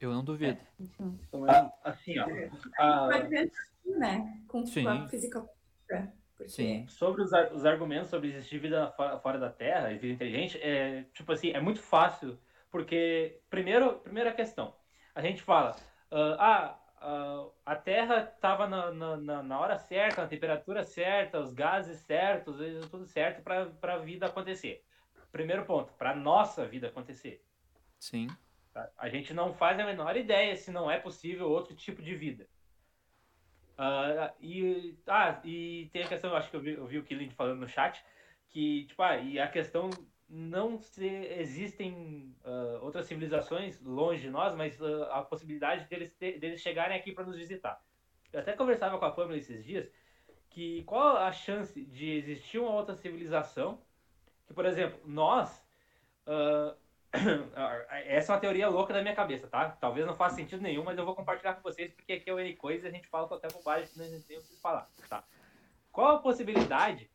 Eu 0.00 0.12
não 0.12 0.24
duvido. 0.24 0.58
É. 0.58 1.72
assim, 1.84 2.18
ó. 2.18 2.26
Ser 2.26 2.50
assim, 3.36 3.98
né? 3.98 4.42
Com 4.48 4.66
Sim. 4.66 4.86
a 4.86 5.08
física 5.08 5.48
porque... 6.42 6.48
Sim. 6.48 6.86
Sobre 6.88 7.22
os, 7.22 7.30
os 7.52 7.64
argumentos 7.64 8.10
sobre 8.10 8.28
existir 8.28 8.58
vida 8.58 8.92
fora 9.22 9.38
da 9.38 9.50
Terra 9.50 9.92
e 9.92 9.98
vida 9.98 10.14
inteligente, 10.14 10.58
é, 10.60 11.04
tipo 11.14 11.32
assim, 11.32 11.50
é 11.50 11.60
muito 11.60 11.80
fácil, 11.80 12.38
porque, 12.70 13.40
primeiro, 13.48 13.98
primeira 14.00 14.32
questão, 14.32 14.74
a 15.14 15.20
gente 15.20 15.42
fala, 15.42 15.76
uh, 16.10 16.36
ah, 16.38 16.78
uh, 17.02 17.52
a 17.66 17.76
Terra 17.76 18.30
estava 18.34 18.66
na, 18.66 18.90
na, 18.92 19.42
na, 19.42 19.60
hora 19.60 19.78
certa, 19.78 20.22
na 20.22 20.28
temperatura 20.28 20.84
certa, 20.84 21.40
os 21.40 21.52
gases 21.52 21.98
certos, 22.00 22.56
tudo 22.90 23.06
certo 23.06 23.42
para 23.42 23.94
a 23.94 23.98
vida 23.98 24.26
acontecer. 24.26 24.84
Primeiro 25.30 25.64
ponto, 25.64 25.92
para 25.94 26.14
nossa 26.14 26.66
vida 26.66 26.88
acontecer. 26.88 27.42
Sim. 27.98 28.28
A 28.96 29.08
gente 29.08 29.34
não 29.34 29.52
faz 29.52 29.78
a 29.78 29.84
menor 29.84 30.16
ideia 30.16 30.56
se 30.56 30.70
não 30.70 30.90
é 30.90 30.98
possível 30.98 31.50
outro 31.50 31.74
tipo 31.74 32.02
de 32.02 32.14
vida. 32.14 32.48
Uh, 33.72 34.32
e, 34.40 34.98
ah, 35.06 35.40
e 35.44 35.90
tem 35.92 36.02
a 36.02 36.08
questão, 36.08 36.34
acho 36.34 36.50
que 36.50 36.56
eu 36.56 36.60
vi, 36.60 36.72
eu 36.72 36.86
vi 36.86 36.98
o 36.98 37.04
Killing 37.04 37.30
falando 37.30 37.60
no 37.60 37.68
chat, 37.68 38.02
que, 38.48 38.84
tipo, 38.86 39.02
ah, 39.02 39.16
e 39.16 39.38
a 39.38 39.48
questão 39.48 39.90
não 40.34 40.78
se 40.78 41.06
existem 41.06 42.34
uh, 42.42 42.82
outras 42.82 43.06
civilizações 43.06 43.78
longe 43.82 44.22
de 44.22 44.30
nós, 44.30 44.54
mas 44.54 44.80
uh, 44.80 45.04
a 45.10 45.22
possibilidade 45.22 45.86
deles, 45.88 46.10
ter, 46.14 46.38
deles 46.38 46.62
chegarem 46.62 46.96
aqui 46.96 47.12
para 47.12 47.24
nos 47.24 47.36
visitar. 47.36 47.84
Eu 48.32 48.40
até 48.40 48.54
conversava 48.54 48.98
com 48.98 49.04
a 49.04 49.10
Pamela 49.10 49.36
esses 49.36 49.62
dias 49.62 49.92
que 50.48 50.82
qual 50.84 51.18
a 51.18 51.30
chance 51.32 51.84
de 51.84 52.10
existir 52.12 52.58
uma 52.58 52.70
outra 52.70 52.94
civilização 52.94 53.78
que, 54.46 54.54
por 54.54 54.64
exemplo, 54.64 54.98
nós 55.04 55.62
uh, 56.26 56.74
Essa 58.06 58.32
é 58.32 58.34
uma 58.34 58.40
teoria 58.40 58.68
louca 58.70 58.94
da 58.94 59.02
minha 59.02 59.14
cabeça, 59.14 59.46
tá? 59.46 59.68
Talvez 59.68 60.06
não 60.06 60.14
faça 60.14 60.36
sentido 60.36 60.62
nenhum, 60.62 60.82
mas 60.82 60.96
eu 60.96 61.04
vou 61.04 61.14
compartilhar 61.14 61.54
com 61.54 61.62
vocês 61.62 61.92
porque 61.92 62.14
aqui 62.14 62.30
é 62.30 62.32
o 62.32 62.40
N 62.40 62.56
coisa 62.56 62.86
e 62.86 62.88
a 62.88 62.92
gente 62.92 63.06
fala 63.06 63.28
até 63.36 63.48
bobagem 63.48 63.86
que 63.86 64.02
gente 64.02 64.24
tem 64.24 64.38
o 64.38 64.42
que 64.42 64.56
falar, 64.60 64.88
tá? 65.10 65.22
Qual 65.90 66.16
a 66.16 66.18
possibilidade 66.20 67.10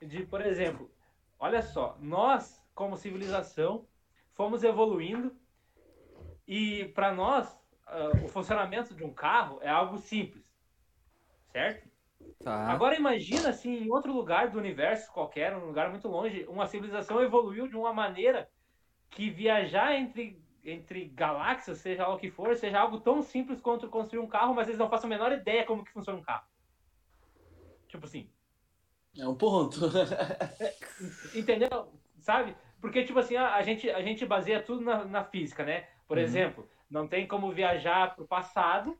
de, 0.00 0.24
por 0.24 0.40
exemplo, 0.40 0.88
olha 1.38 1.62
só, 1.62 1.96
nós, 2.00 2.62
como 2.74 2.96
civilização, 2.96 3.86
fomos 4.34 4.62
evoluindo 4.62 5.34
e 6.46 6.86
para 6.94 7.12
nós 7.12 7.52
uh, 7.86 8.24
o 8.24 8.28
funcionamento 8.28 8.94
de 8.94 9.04
um 9.04 9.12
carro 9.12 9.58
é 9.62 9.68
algo 9.68 9.98
simples, 9.98 10.44
certo? 11.52 11.88
Tá. 12.42 12.68
Agora 12.68 12.96
imagina 12.96 13.48
assim, 13.48 13.84
em 13.84 13.90
outro 13.90 14.12
lugar 14.12 14.50
do 14.50 14.58
universo 14.58 15.12
qualquer, 15.12 15.56
um 15.56 15.66
lugar 15.66 15.90
muito 15.90 16.08
longe, 16.08 16.44
uma 16.48 16.66
civilização 16.66 17.22
evoluiu 17.22 17.68
de 17.68 17.76
uma 17.76 17.92
maneira 17.92 18.50
que 19.10 19.30
viajar 19.30 19.94
entre, 19.94 20.42
entre 20.64 21.06
galáxias, 21.06 21.78
seja 21.78 22.06
lá 22.06 22.14
o 22.14 22.18
que 22.18 22.30
for, 22.30 22.54
seja 22.56 22.80
algo 22.80 23.00
tão 23.00 23.22
simples 23.22 23.60
quanto 23.60 23.88
construir 23.88 24.20
um 24.20 24.26
carro, 24.26 24.54
mas 24.54 24.68
eles 24.68 24.78
não 24.78 24.90
façam 24.90 25.08
a 25.08 25.14
menor 25.14 25.32
ideia 25.32 25.64
como 25.64 25.84
que 25.84 25.92
funciona 25.92 26.18
um 26.18 26.22
carro. 26.22 26.46
Tipo 27.88 28.06
assim. 28.06 28.28
É 29.18 29.26
um 29.26 29.34
ponto. 29.34 29.80
Entendeu? 31.34 31.88
Sabe? 32.18 32.56
Porque, 32.80 33.04
tipo 33.04 33.18
assim, 33.18 33.36
a, 33.36 33.54
a, 33.54 33.62
gente, 33.62 33.88
a 33.90 34.02
gente 34.02 34.26
baseia 34.26 34.60
tudo 34.60 34.82
na, 34.82 35.04
na 35.04 35.24
física, 35.24 35.64
né? 35.64 35.86
Por 36.06 36.18
uhum. 36.18 36.22
exemplo, 36.22 36.68
não 36.90 37.08
tem 37.08 37.26
como 37.26 37.50
viajar 37.52 38.14
para 38.14 38.24
o 38.24 38.28
passado, 38.28 38.98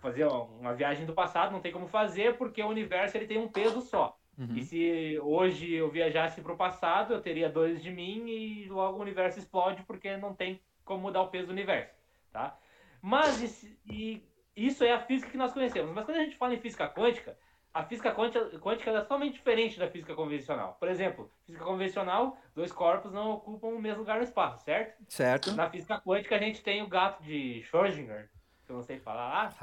fazer 0.00 0.26
uma 0.26 0.74
viagem 0.74 1.04
do 1.06 1.12
passado, 1.12 1.52
não 1.52 1.60
tem 1.60 1.72
como 1.72 1.88
fazer, 1.88 2.36
porque 2.36 2.62
o 2.62 2.68
universo 2.68 3.16
ele 3.16 3.26
tem 3.26 3.38
um 3.38 3.48
peso 3.48 3.80
só. 3.80 4.18
Uhum. 4.38 4.54
E 4.54 4.62
se 4.62 5.18
hoje 5.20 5.72
eu 5.72 5.90
viajasse 5.90 6.40
para 6.40 6.52
o 6.52 6.56
passado, 6.56 7.12
eu 7.12 7.20
teria 7.20 7.48
dois 7.48 7.82
de 7.82 7.90
mim 7.90 8.28
e 8.28 8.68
logo 8.68 8.98
o 8.98 9.02
universo 9.02 9.38
explode 9.38 9.82
porque 9.82 10.16
não 10.16 10.32
tem 10.32 10.60
como 10.84 11.02
mudar 11.02 11.22
o 11.22 11.28
peso 11.28 11.48
do 11.48 11.52
universo, 11.52 11.92
tá? 12.32 12.56
Mas 13.02 13.64
e, 13.84 14.22
isso 14.56 14.84
é 14.84 14.92
a 14.92 15.00
física 15.00 15.30
que 15.30 15.36
nós 15.36 15.52
conhecemos. 15.52 15.92
Mas 15.92 16.04
quando 16.04 16.18
a 16.18 16.22
gente 16.22 16.36
fala 16.36 16.54
em 16.54 16.60
física 16.60 16.88
quântica, 16.88 17.36
a 17.72 17.84
física 17.84 18.12
quântica, 18.14 18.58
quântica 18.58 18.90
é 18.90 19.00
totalmente 19.00 19.34
diferente 19.34 19.78
da 19.78 19.88
física 19.88 20.14
convencional. 20.14 20.76
Por 20.80 20.88
exemplo, 20.88 21.30
física 21.44 21.64
convencional, 21.64 22.36
dois 22.54 22.72
corpos 22.72 23.12
não 23.12 23.32
ocupam 23.32 23.68
o 23.68 23.80
mesmo 23.80 24.00
lugar 24.00 24.16
no 24.16 24.24
espaço, 24.24 24.64
certo? 24.64 25.02
Certo. 25.08 25.52
Na 25.52 25.70
física 25.70 26.00
quântica 26.00 26.36
a 26.36 26.38
gente 26.38 26.62
tem 26.62 26.82
o 26.82 26.88
gato 26.88 27.22
de 27.22 27.62
Schrödinger, 27.62 28.30
que 28.64 28.72
eu 28.72 28.76
não 28.76 28.82
sei 28.82 28.98
falar, 28.98 29.54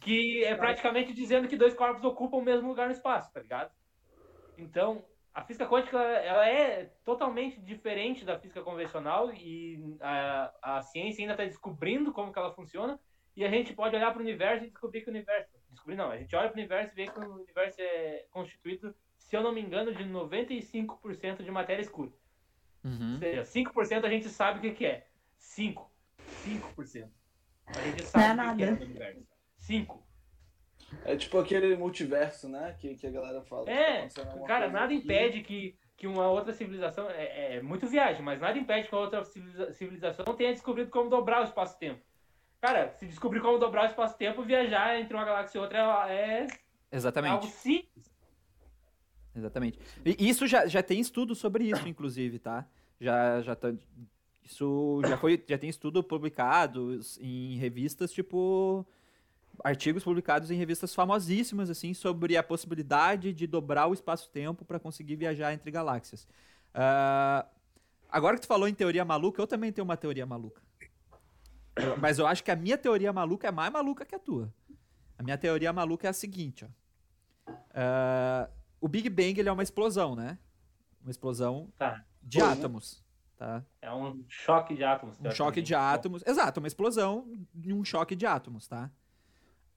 que 0.00 0.44
é 0.44 0.54
praticamente 0.54 1.12
dizendo 1.12 1.48
que 1.48 1.56
dois 1.56 1.74
corpos 1.74 2.04
ocupam 2.04 2.38
o 2.38 2.42
mesmo 2.42 2.68
lugar 2.68 2.86
no 2.86 2.92
espaço, 2.92 3.32
tá 3.32 3.40
ligado? 3.40 3.70
Então, 4.56 5.04
a 5.34 5.42
física 5.42 5.66
quântica 5.66 5.98
ela 5.98 6.48
é 6.48 6.86
totalmente 7.04 7.60
diferente 7.60 8.24
da 8.24 8.38
física 8.38 8.62
convencional 8.62 9.32
e 9.32 9.96
a, 10.00 10.52
a 10.62 10.82
ciência 10.82 11.22
ainda 11.22 11.34
está 11.34 11.44
descobrindo 11.44 12.12
como 12.12 12.32
que 12.32 12.38
ela 12.38 12.52
funciona 12.52 12.98
e 13.36 13.44
a 13.44 13.48
gente 13.48 13.72
pode 13.72 13.94
olhar 13.94 14.10
para 14.10 14.18
o 14.18 14.24
universo 14.24 14.64
e 14.64 14.70
descobrir 14.70 15.02
que 15.02 15.08
o 15.08 15.12
universo 15.12 15.57
não, 15.96 16.10
a 16.10 16.18
gente 16.18 16.34
olha 16.34 16.48
para 16.48 16.56
o 16.56 16.60
universo 16.60 16.92
e 16.92 16.96
vê 16.96 17.10
que 17.10 17.18
o 17.18 17.34
universo 17.34 17.80
é 17.80 18.26
constituído, 18.30 18.94
se 19.16 19.36
eu 19.36 19.42
não 19.42 19.52
me 19.52 19.60
engano, 19.60 19.94
de 19.94 20.04
95% 20.04 21.42
de 21.42 21.50
matéria 21.50 21.82
escura. 21.82 22.12
Uhum. 22.84 23.12
Ou 23.12 23.18
seja, 23.18 23.42
5% 23.42 24.04
a 24.04 24.10
gente 24.10 24.28
sabe 24.28 24.58
o 24.58 24.62
que, 24.62 24.72
que 24.72 24.86
é. 24.86 25.06
5. 25.36 25.90
5%. 26.44 27.08
A 27.66 27.80
gente 27.82 28.02
sabe 28.04 28.40
o 28.40 28.50
que, 28.50 28.56
que 28.56 28.64
é 28.64 28.72
o 28.72 28.82
universo. 28.82 29.26
5. 29.56 30.08
É 31.04 31.16
tipo 31.16 31.38
aquele 31.38 31.76
multiverso, 31.76 32.48
né? 32.48 32.74
Que, 32.78 32.94
que 32.94 33.06
a 33.06 33.10
galera 33.10 33.42
fala. 33.42 33.70
É, 33.70 34.08
cara, 34.46 34.68
nada 34.68 34.92
impede 34.92 35.42
que, 35.42 35.76
que 35.96 36.06
uma 36.06 36.28
outra 36.28 36.52
civilização. 36.52 37.10
É, 37.10 37.56
é, 37.56 37.62
muito 37.62 37.86
viagem, 37.86 38.22
mas 38.22 38.40
nada 38.40 38.58
impede 38.58 38.88
que 38.88 38.94
uma 38.94 39.02
outra 39.02 39.22
civilização 39.24 40.24
tenha 40.34 40.52
descobrido 40.52 40.90
como 40.90 41.10
dobrar 41.10 41.42
o 41.42 41.44
espaço-tempo. 41.44 42.00
Cara, 42.60 42.92
se 42.98 43.06
descobrir 43.06 43.40
como 43.40 43.58
dobrar 43.58 43.84
o 43.84 43.86
espaço-tempo, 43.86 44.42
viajar 44.42 44.98
entre 44.98 45.14
uma 45.14 45.24
galáxia 45.24 45.58
e 45.58 45.60
outra 45.60 46.06
é. 46.08 46.46
Exatamente. 46.90 47.32
algo 47.32 47.46
simples. 47.46 48.10
Exatamente. 49.34 49.78
E 50.04 50.28
isso 50.28 50.46
já, 50.46 50.66
já 50.66 50.82
tem 50.82 51.00
estudo 51.00 51.34
sobre 51.34 51.64
isso, 51.64 51.86
inclusive, 51.88 52.38
tá? 52.38 52.66
Já, 53.00 53.40
já 53.42 53.54
tá, 53.54 53.72
isso 54.42 55.00
já 55.06 55.16
foi, 55.16 55.42
já 55.46 55.56
tem 55.56 55.70
estudo 55.70 56.02
publicado 56.02 56.98
em 57.20 57.56
revistas 57.56 58.10
tipo 58.10 58.84
artigos 59.62 60.02
publicados 60.02 60.50
em 60.50 60.56
revistas 60.56 60.94
famosíssimas 60.94 61.68
assim 61.68 61.92
sobre 61.92 62.36
a 62.36 62.42
possibilidade 62.42 63.32
de 63.32 63.46
dobrar 63.46 63.86
o 63.86 63.94
espaço-tempo 63.94 64.64
para 64.64 64.80
conseguir 64.80 65.16
viajar 65.16 65.52
entre 65.52 65.70
galáxias. 65.70 66.26
Uh, 66.74 67.46
agora 68.10 68.36
que 68.36 68.42
tu 68.42 68.48
falou 68.48 68.66
em 68.66 68.74
teoria 68.74 69.04
maluca, 69.04 69.40
eu 69.40 69.46
também 69.46 69.72
tenho 69.72 69.84
uma 69.84 69.96
teoria 69.96 70.26
maluca. 70.26 70.60
Mas 72.00 72.18
eu 72.18 72.26
acho 72.26 72.42
que 72.42 72.50
a 72.50 72.56
minha 72.56 72.78
teoria 72.78 73.12
maluca 73.12 73.48
é 73.48 73.50
mais 73.50 73.72
maluca 73.72 74.04
que 74.04 74.14
a 74.14 74.18
tua. 74.18 74.52
A 75.18 75.22
minha 75.22 75.38
teoria 75.38 75.72
maluca 75.72 76.06
é 76.06 76.10
a 76.10 76.12
seguinte, 76.12 76.64
ó. 76.64 76.68
Uh, 77.50 78.50
o 78.80 78.88
Big 78.88 79.08
Bang 79.08 79.38
ele 79.38 79.48
é 79.48 79.52
uma 79.52 79.62
explosão, 79.62 80.14
né? 80.14 80.38
Uma 81.00 81.10
explosão 81.10 81.72
tá. 81.76 82.04
de 82.22 82.40
átomos. 82.40 83.02
Tá? 83.36 83.64
É 83.80 83.92
um 83.92 84.24
choque 84.28 84.74
de 84.74 84.84
átomos. 84.84 85.16
Um 85.20 85.30
choque 85.30 85.62
de 85.62 85.74
átomos. 85.74 86.22
Exato, 86.26 86.60
uma 86.60 86.66
explosão 86.66 87.32
de 87.54 87.72
um 87.72 87.84
choque 87.84 88.16
de 88.16 88.26
átomos, 88.26 88.66
tá? 88.66 88.90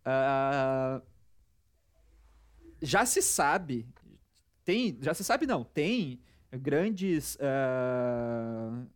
Uh, 0.01 1.01
já 2.81 3.05
se 3.05 3.21
sabe, 3.21 3.87
tem, 4.65 4.97
já 4.99 5.13
se 5.13 5.23
sabe 5.23 5.45
não, 5.45 5.63
tem 5.63 6.19
grandes, 6.51 7.35
uh, 7.35 8.87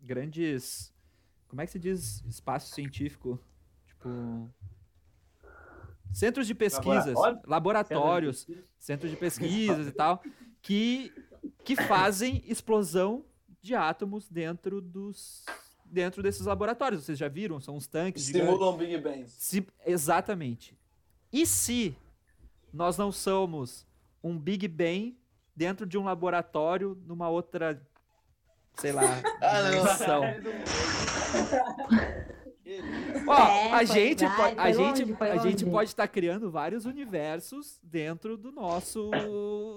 grandes, 0.00 0.94
como 1.48 1.60
é 1.60 1.66
que 1.66 1.72
se 1.72 1.78
diz 1.78 2.22
espaço 2.24 2.74
científico? 2.74 3.40
Tipo, 3.86 4.50
centros 6.12 6.46
de 6.46 6.54
pesquisas, 6.54 7.14
Laboratório? 7.14 7.42
laboratórios, 7.46 8.46
centros 8.78 9.10
de 9.10 9.16
pesquisas 9.16 9.86
e 9.86 9.92
tal, 9.92 10.22
que, 10.62 11.12
que 11.64 11.76
fazem 11.76 12.42
explosão 12.46 13.24
de 13.60 13.74
átomos 13.74 14.28
dentro 14.28 14.80
dos 14.80 15.44
dentro 15.84 16.22
desses 16.22 16.44
laboratórios. 16.46 17.04
Vocês 17.04 17.18
já 17.18 17.28
viram? 17.28 17.60
São 17.60 17.76
uns 17.76 17.86
tanques. 17.86 18.24
Simulam 18.24 18.76
Big 18.76 18.98
Bang. 18.98 19.24
Se, 19.28 19.66
exatamente. 19.84 20.76
E 21.32 21.46
se 21.46 21.96
nós 22.72 22.96
não 22.96 23.12
somos 23.12 23.86
um 24.22 24.38
Big 24.38 24.66
Bang 24.68 25.16
dentro 25.54 25.86
de 25.86 25.96
um 25.96 26.04
laboratório 26.04 27.00
numa 27.06 27.28
outra, 27.28 27.80
sei 28.74 28.92
lá, 28.92 29.02
ah, 29.40 29.70
dimensão? 29.70 30.22
Ó, 33.28 33.34
é, 33.34 33.72
a 33.72 33.84
gente, 33.84 34.26
vai, 34.26 34.54
a 34.56 34.72
gente, 34.72 35.04
longe, 35.04 35.16
a 35.20 35.36
gente 35.36 35.64
pode 35.64 35.90
estar 35.90 36.02
tá 36.02 36.08
criando 36.08 36.50
vários 36.50 36.84
universos 36.84 37.78
dentro 37.80 38.36
do 38.36 38.50
nosso, 38.50 39.10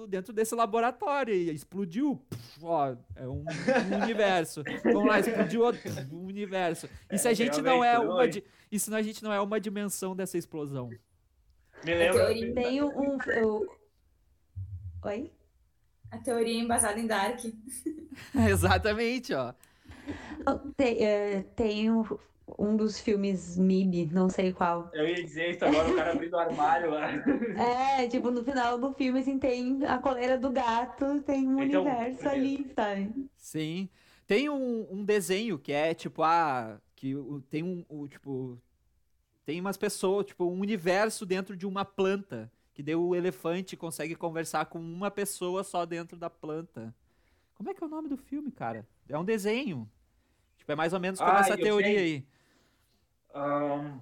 dentro 0.09 0.33
desse 0.33 0.55
laboratório. 0.55 1.33
E 1.33 1.53
explodiu, 1.53 2.19
ó, 2.61 2.95
é 3.15 3.27
um, 3.27 3.45
um 3.45 4.03
universo. 4.03 4.63
Vamos 4.83 5.05
lá, 5.05 5.19
explodiu 5.19 5.61
outro 5.61 5.81
um 6.11 6.25
universo. 6.25 6.89
E 7.11 7.17
se 7.17 7.27
a 7.27 7.33
gente 7.33 7.61
não 7.61 7.83
é 7.83 7.99
uma, 7.99 8.25
e 8.71 8.79
se 8.79 8.93
a 8.93 9.01
gente 9.03 9.23
não 9.23 9.31
é 9.31 9.39
uma 9.39 9.59
dimensão 9.59 10.15
dessa 10.15 10.37
explosão? 10.37 10.89
Me 11.83 11.93
lembra. 11.93 12.33
Tem 12.33 12.81
um, 12.81 12.87
um, 12.87 13.67
oi. 15.05 15.31
A 16.11 16.17
teoria 16.17 16.59
embasada 16.59 16.99
em 16.99 17.05
Dark. 17.05 17.39
Exatamente, 18.49 19.31
ó. 19.33 19.53
Tem, 20.75 20.97
uh, 20.97 21.43
tem 21.55 21.91
um, 21.91 22.03
um 22.57 22.75
dos 22.75 22.99
filmes 22.99 23.57
MIB, 23.57 24.09
não 24.11 24.29
sei 24.29 24.53
qual. 24.53 24.89
Eu 24.93 25.07
ia 25.07 25.23
dizer 25.23 25.51
isso 25.51 25.65
agora, 25.65 25.91
o 25.91 25.95
cara 25.95 26.11
abrindo 26.13 26.33
o 26.33 26.39
armário 26.39 26.91
lá. 26.91 27.09
É, 27.99 28.07
tipo, 28.07 28.31
no 28.31 28.43
final 28.43 28.77
do 28.77 28.93
filme, 28.93 29.19
assim, 29.19 29.37
tem 29.37 29.85
a 29.85 29.97
coleira 29.97 30.37
do 30.37 30.49
gato, 30.49 31.21
tem 31.21 31.47
um 31.47 31.61
então, 31.61 31.81
universo 31.81 32.27
é 32.27 32.31
ali, 32.31 32.71
sabe? 32.75 33.29
Sim. 33.35 33.89
Tem 34.25 34.49
um, 34.49 34.87
um 34.91 35.03
desenho 35.03 35.57
que 35.57 35.71
é, 35.71 35.93
tipo, 35.93 36.23
ah, 36.23 36.79
que 36.95 37.15
tem 37.49 37.63
um, 37.63 37.83
um, 37.89 38.07
tipo, 38.07 38.61
tem 39.45 39.59
umas 39.59 39.77
pessoas, 39.77 40.27
tipo, 40.27 40.45
um 40.45 40.59
universo 40.59 41.25
dentro 41.25 41.57
de 41.57 41.65
uma 41.65 41.83
planta, 41.83 42.51
que 42.73 42.83
daí 42.83 42.95
o 42.95 43.15
elefante 43.15 43.75
consegue 43.75 44.15
conversar 44.15 44.65
com 44.67 44.79
uma 44.79 45.09
pessoa 45.09 45.63
só 45.63 45.85
dentro 45.85 46.17
da 46.17 46.29
planta. 46.29 46.95
Como 47.55 47.69
é 47.69 47.73
que 47.73 47.83
é 47.83 47.87
o 47.87 47.89
nome 47.89 48.07
do 48.07 48.17
filme, 48.17 48.51
cara? 48.51 48.87
É 49.07 49.17
um 49.17 49.25
desenho. 49.25 49.89
Tipo, 50.69 50.73
é 50.73 50.75
mais 50.75 50.93
ou 50.93 50.99
menos 50.99 51.19
como 51.19 51.31
ah, 51.31 51.39
essa 51.39 51.57
teoria 51.57 51.87
sei. 51.87 51.97
aí. 51.97 52.25
Um, 53.35 53.99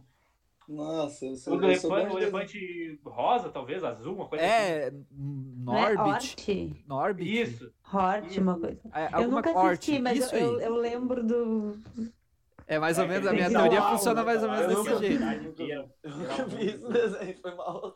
Nossa, 0.68 1.26
eu 1.26 1.36
sou, 1.36 1.54
o, 1.54 1.58
eu 1.58 1.64
elefante, 1.64 2.14
o 2.14 2.18
elefante 2.18 3.00
rosa, 3.06 3.50
talvez, 3.50 3.84
azul, 3.84 4.16
uma 4.16 4.28
coisa 4.28 4.44
é, 4.44 4.88
assim. 4.88 5.06
Norbit. 5.12 6.52
É 6.52 6.88
Norbit. 6.88 7.42
Isso. 7.42 7.74
Hort, 7.94 8.38
uma 8.38 8.60
coisa. 8.60 8.82
É, 8.94 9.24
eu 9.24 9.30
nunca 9.30 9.52
assisti, 9.52 10.00
mas 10.00 10.32
eu, 10.34 10.60
eu, 10.60 10.76
lembro 10.76 11.24
do. 11.24 11.80
É 12.68 12.78
mais 12.78 12.98
ou 12.98 13.06
é, 13.06 13.08
menos, 13.08 13.28
a 13.28 13.32
minha 13.32 13.50
teoria 13.50 13.80
mal, 13.80 13.92
funciona 13.92 14.24
mais 14.26 14.44
ou 14.44 14.52
menos 14.52 14.84
desse 14.84 15.00
jeito. 15.00 15.62
Eu 15.64 15.90
nunca 16.18 16.46
vi 16.48 16.66
esse 16.68 16.90
desenho, 16.90 17.38
foi 17.42 17.56
mal. 17.56 17.94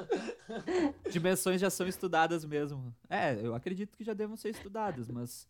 Dimensões 1.10 1.60
já 1.60 1.70
são 1.70 1.86
estudadas 1.86 2.46
mesmo. 2.46 2.96
É, 3.10 3.38
eu 3.46 3.54
acredito 3.54 3.98
que 3.98 4.04
já 4.06 4.14
devam 4.14 4.38
ser 4.38 4.50
estudadas, 4.50 5.10
mas 5.10 5.46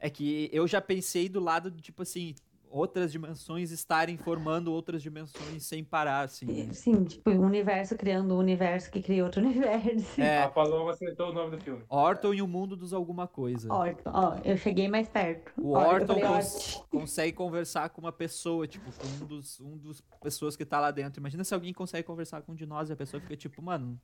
É 0.00 0.10
que 0.10 0.50
eu 0.52 0.66
já 0.66 0.80
pensei 0.80 1.28
do 1.28 1.40
lado 1.40 1.70
do 1.70 1.80
tipo 1.80 2.02
assim, 2.02 2.34
outras 2.74 3.12
dimensões 3.12 3.70
estarem 3.70 4.16
formando 4.16 4.72
outras 4.72 5.00
dimensões 5.00 5.62
sem 5.62 5.84
parar, 5.84 6.22
assim. 6.22 6.44
Né? 6.44 6.72
Sim, 6.72 7.04
tipo, 7.04 7.30
um 7.30 7.44
universo 7.44 7.96
criando 7.96 8.34
um 8.34 8.38
universo 8.38 8.90
que 8.90 9.00
cria 9.00 9.24
outro 9.24 9.40
universo. 9.46 10.20
É. 10.20 10.42
A 10.42 10.48
Paloma 10.48 10.90
acertou 10.90 11.30
o 11.30 11.32
nome 11.32 11.56
do 11.56 11.62
filme. 11.62 11.84
Orton 11.88 12.34
e 12.34 12.42
o 12.42 12.48
mundo 12.48 12.74
dos 12.74 12.92
alguma 12.92 13.28
coisa. 13.28 13.72
Orton, 13.72 14.10
ó, 14.12 14.36
eu 14.44 14.56
cheguei 14.56 14.88
mais 14.88 15.08
perto. 15.08 15.52
O 15.56 15.70
Orton 15.70 16.20
cons 16.20 16.84
consegue 16.90 17.32
conversar 17.32 17.90
com 17.90 18.00
uma 18.00 18.12
pessoa, 18.12 18.66
tipo, 18.66 18.90
com 18.92 19.24
um 19.24 19.26
dos, 19.26 19.60
um 19.60 19.76
dos 19.76 20.00
pessoas 20.20 20.56
que 20.56 20.64
tá 20.64 20.80
lá 20.80 20.90
dentro. 20.90 21.20
Imagina 21.20 21.44
se 21.44 21.54
alguém 21.54 21.72
consegue 21.72 22.04
conversar 22.04 22.42
com 22.42 22.52
um 22.52 22.56
de 22.56 22.66
nós 22.66 22.90
e 22.90 22.92
a 22.92 22.96
pessoa 22.96 23.20
fica 23.20 23.36
tipo, 23.36 23.62
mano, 23.62 24.00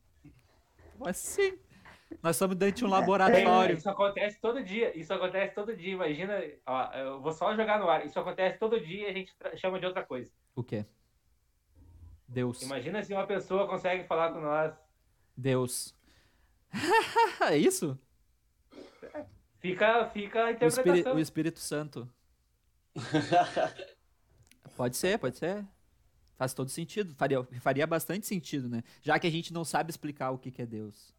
como 0.97 1.11
assim? 1.11 1.59
Nós 2.23 2.37
estamos 2.37 2.57
dentro 2.57 2.77
de 2.77 2.85
um 2.85 2.89
laboratório. 2.89 3.77
Isso 3.77 3.89
acontece 3.89 4.41
todo 4.41 4.63
dia. 4.63 4.97
Isso 4.99 5.13
acontece 5.13 5.55
todo 5.55 5.75
dia. 5.75 5.93
Imagina, 5.93 6.43
ó, 6.67 6.93
eu 6.93 7.21
vou 7.21 7.33
só 7.33 7.55
jogar 7.55 7.79
no 7.79 7.89
ar. 7.89 8.05
Isso 8.05 8.19
acontece 8.19 8.59
todo 8.59 8.81
dia 8.81 9.09
e 9.09 9.11
a 9.11 9.13
gente 9.13 9.33
chama 9.57 9.79
de 9.79 9.87
outra 9.87 10.05
coisa. 10.05 10.31
O 10.55 10.63
quê? 10.63 10.85
Deus. 12.29 12.63
Imagina 12.63 13.03
se 13.03 13.13
uma 13.13 13.27
pessoa 13.27 13.67
consegue 13.67 14.05
falar 14.05 14.33
com 14.33 14.41
nós. 14.41 14.75
Deus. 15.37 15.95
é 17.49 17.57
isso? 17.57 17.99
Fica, 19.59 20.07
fica 20.07 20.45
a 20.45 20.53
interpretação. 20.53 20.85
O, 20.85 20.97
Espírito, 20.97 21.17
o 21.17 21.19
Espírito 21.19 21.59
Santo. 21.59 22.09
pode 24.77 24.97
ser, 24.97 25.19
pode 25.19 25.39
ser. 25.39 25.67
Faz 26.37 26.55
todo 26.55 26.71
sentido. 26.71 27.15
Faria, 27.15 27.43
faria 27.61 27.87
bastante 27.87 28.27
sentido, 28.27 28.69
né? 28.69 28.83
Já 29.03 29.19
que 29.19 29.27
a 29.27 29.31
gente 29.31 29.53
não 29.53 29.65
sabe 29.65 29.91
explicar 29.91 30.31
o 30.31 30.39
que, 30.39 30.51
que 30.51 30.63
é 30.63 30.67
Deus. 30.67 31.15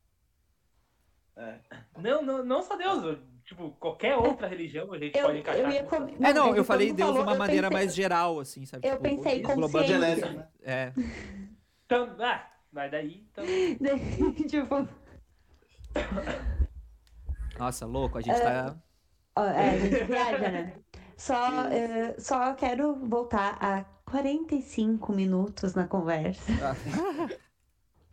É. 1.41 1.59
Não, 1.97 2.21
não, 2.21 2.45
não 2.45 2.61
só 2.61 2.75
Deus, 2.77 3.17
tipo, 3.43 3.71
qualquer 3.79 4.15
outra 4.15 4.47
religião 4.47 4.93
a 4.93 4.99
gente 4.99 5.17
eu, 5.17 5.25
pode 5.25 5.39
encaixar. 5.39 5.63
Eu 5.63 5.71
ia 5.71 5.83
com... 5.83 5.99
não, 5.99 6.29
é, 6.29 6.33
não, 6.33 6.55
eu 6.55 6.63
falei 6.63 6.93
Deus 6.93 7.13
de 7.13 7.19
uma 7.19 7.35
maneira 7.35 7.67
pensei... 7.67 7.83
mais 7.83 7.95
geral, 7.95 8.39
assim, 8.39 8.65
sabe? 8.65 8.87
Eu 8.87 8.97
tipo, 8.97 9.03
pensei 9.03 9.41
consciência. 9.41 10.31
Né? 10.31 10.47
É. 10.61 10.93
Então, 11.85 12.15
ah, 12.19 12.47
mas 12.71 12.91
daí, 12.91 13.25
então... 13.31 13.43
tipo... 14.47 14.87
Nossa, 17.57 17.85
louco, 17.87 18.19
a 18.19 18.21
gente 18.21 18.39
uh, 18.39 18.43
tá... 18.43 18.75
É, 19.37 19.69
a 19.69 19.77
gente 19.77 20.03
viaja, 20.03 20.49
né? 20.49 20.73
Só, 21.17 21.49
uh, 21.49 22.19
só 22.19 22.53
quero 22.53 22.95
voltar 23.07 23.57
a 23.59 23.83
45 24.05 25.11
minutos 25.11 25.73
na 25.73 25.87
conversa. 25.87 26.51
Ah. 26.61 26.75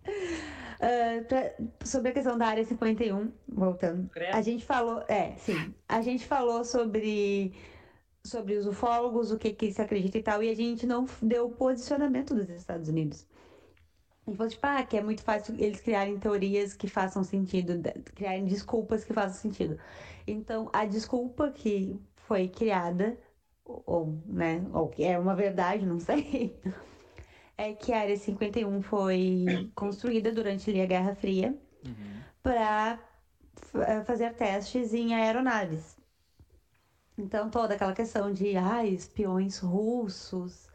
Uh, 0.79 1.25
pra, 1.25 1.53
sobre 1.85 2.11
a 2.11 2.13
questão 2.13 2.39
da 2.39 2.47
área 2.47 2.65
51, 2.65 3.33
voltando. 3.49 4.09
A 4.33 4.41
gente 4.41 4.65
falou, 4.65 5.03
é, 5.09 5.35
sim. 5.37 5.75
A 5.89 6.01
gente 6.01 6.25
falou 6.25 6.65
sobre 6.65 7.53
sobre 8.25 8.55
os 8.57 8.67
ufólogos, 8.67 9.31
o 9.33 9.39
que 9.39 9.53
que 9.53 9.73
se 9.73 9.81
acredita 9.81 10.19
e 10.19 10.23
tal, 10.23 10.43
e 10.43 10.51
a 10.51 10.55
gente 10.55 10.87
não 10.87 11.07
deu 11.23 11.47
o 11.47 11.51
posicionamento 11.51 12.35
dos 12.35 12.49
Estados 12.51 12.89
Unidos. 12.89 13.27
A 14.27 14.31
gente 14.31 14.37
falou, 14.37 14.51
tipo, 14.51 14.67
ah, 14.67 14.83
que 14.83 14.97
é 14.97 15.03
muito 15.03 15.23
fácil 15.23 15.55
eles 15.59 15.81
criarem 15.81 16.19
teorias 16.19 16.75
que 16.75 16.87
façam 16.87 17.25
sentido, 17.25 17.81
criarem 18.15 18.45
desculpas 18.45 19.05
que 19.05 19.13
façam 19.15 19.51
sentido. 19.51 19.79
Então, 20.27 20.69
a 20.73 20.85
desculpa 20.85 21.51
que 21.51 21.99
foi 22.17 22.49
criada, 22.49 23.19
ou, 23.65 24.19
né, 24.27 24.65
ou 24.75 24.89
que 24.89 25.03
é 25.03 25.19
uma 25.19 25.35
verdade, 25.35 25.87
não 25.87 25.99
sei, 25.99 26.55
é 27.59 27.73
que 27.73 27.93
a 27.93 28.01
Área 28.01 28.17
51 28.17 28.81
foi 28.83 29.69
construída 29.75 30.31
durante 30.31 30.81
a 30.81 30.87
Guerra 30.87 31.15
Fria 31.17 31.59
uhum. 31.85 32.23
para 32.41 33.01
eh, 33.75 34.05
fazer 34.05 34.33
testes 34.35 34.95
em 34.95 35.13
aeronaves. 35.15 35.97
Então, 37.19 37.51
toda 37.51 37.75
aquela 37.75 37.93
questão 37.93 38.33
de 38.33 38.57
ah, 38.57 38.87
espiões 38.87 39.59
russos, 39.59 40.69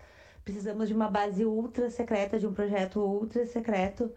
precisamos 0.43 0.89
de 0.89 0.93
uma 0.93 1.09
base 1.09 1.45
ultra 1.45 1.89
secreta, 1.89 2.37
de 2.37 2.45
um 2.45 2.53
projeto 2.53 2.99
ultra 2.99 3.45
secreto 3.45 4.11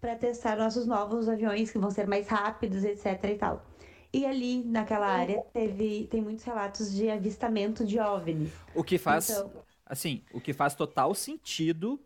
para 0.00 0.16
testar 0.16 0.56
nossos 0.56 0.86
novos 0.86 1.28
aviões 1.28 1.70
que 1.70 1.78
vão 1.78 1.90
ser 1.90 2.06
mais 2.06 2.26
rápidos, 2.26 2.84
etc 2.84 3.22
e 3.24 3.34
tal. 3.34 3.62
E 4.14 4.24
ali 4.24 4.64
naquela 4.64 5.08
área 5.08 5.42
teve 5.52 6.08
tem 6.10 6.22
muitos 6.22 6.44
relatos 6.44 6.90
de 6.90 7.10
avistamento 7.10 7.84
de 7.84 8.00
OVNIs. 8.00 8.52
O 8.74 8.82
que 8.82 8.96
faz 8.96 9.28
então, 9.28 9.50
assim, 9.86 10.22
o 10.32 10.40
que 10.40 10.52
faz 10.52 10.74
total 10.74 11.14
sentido 11.14 11.98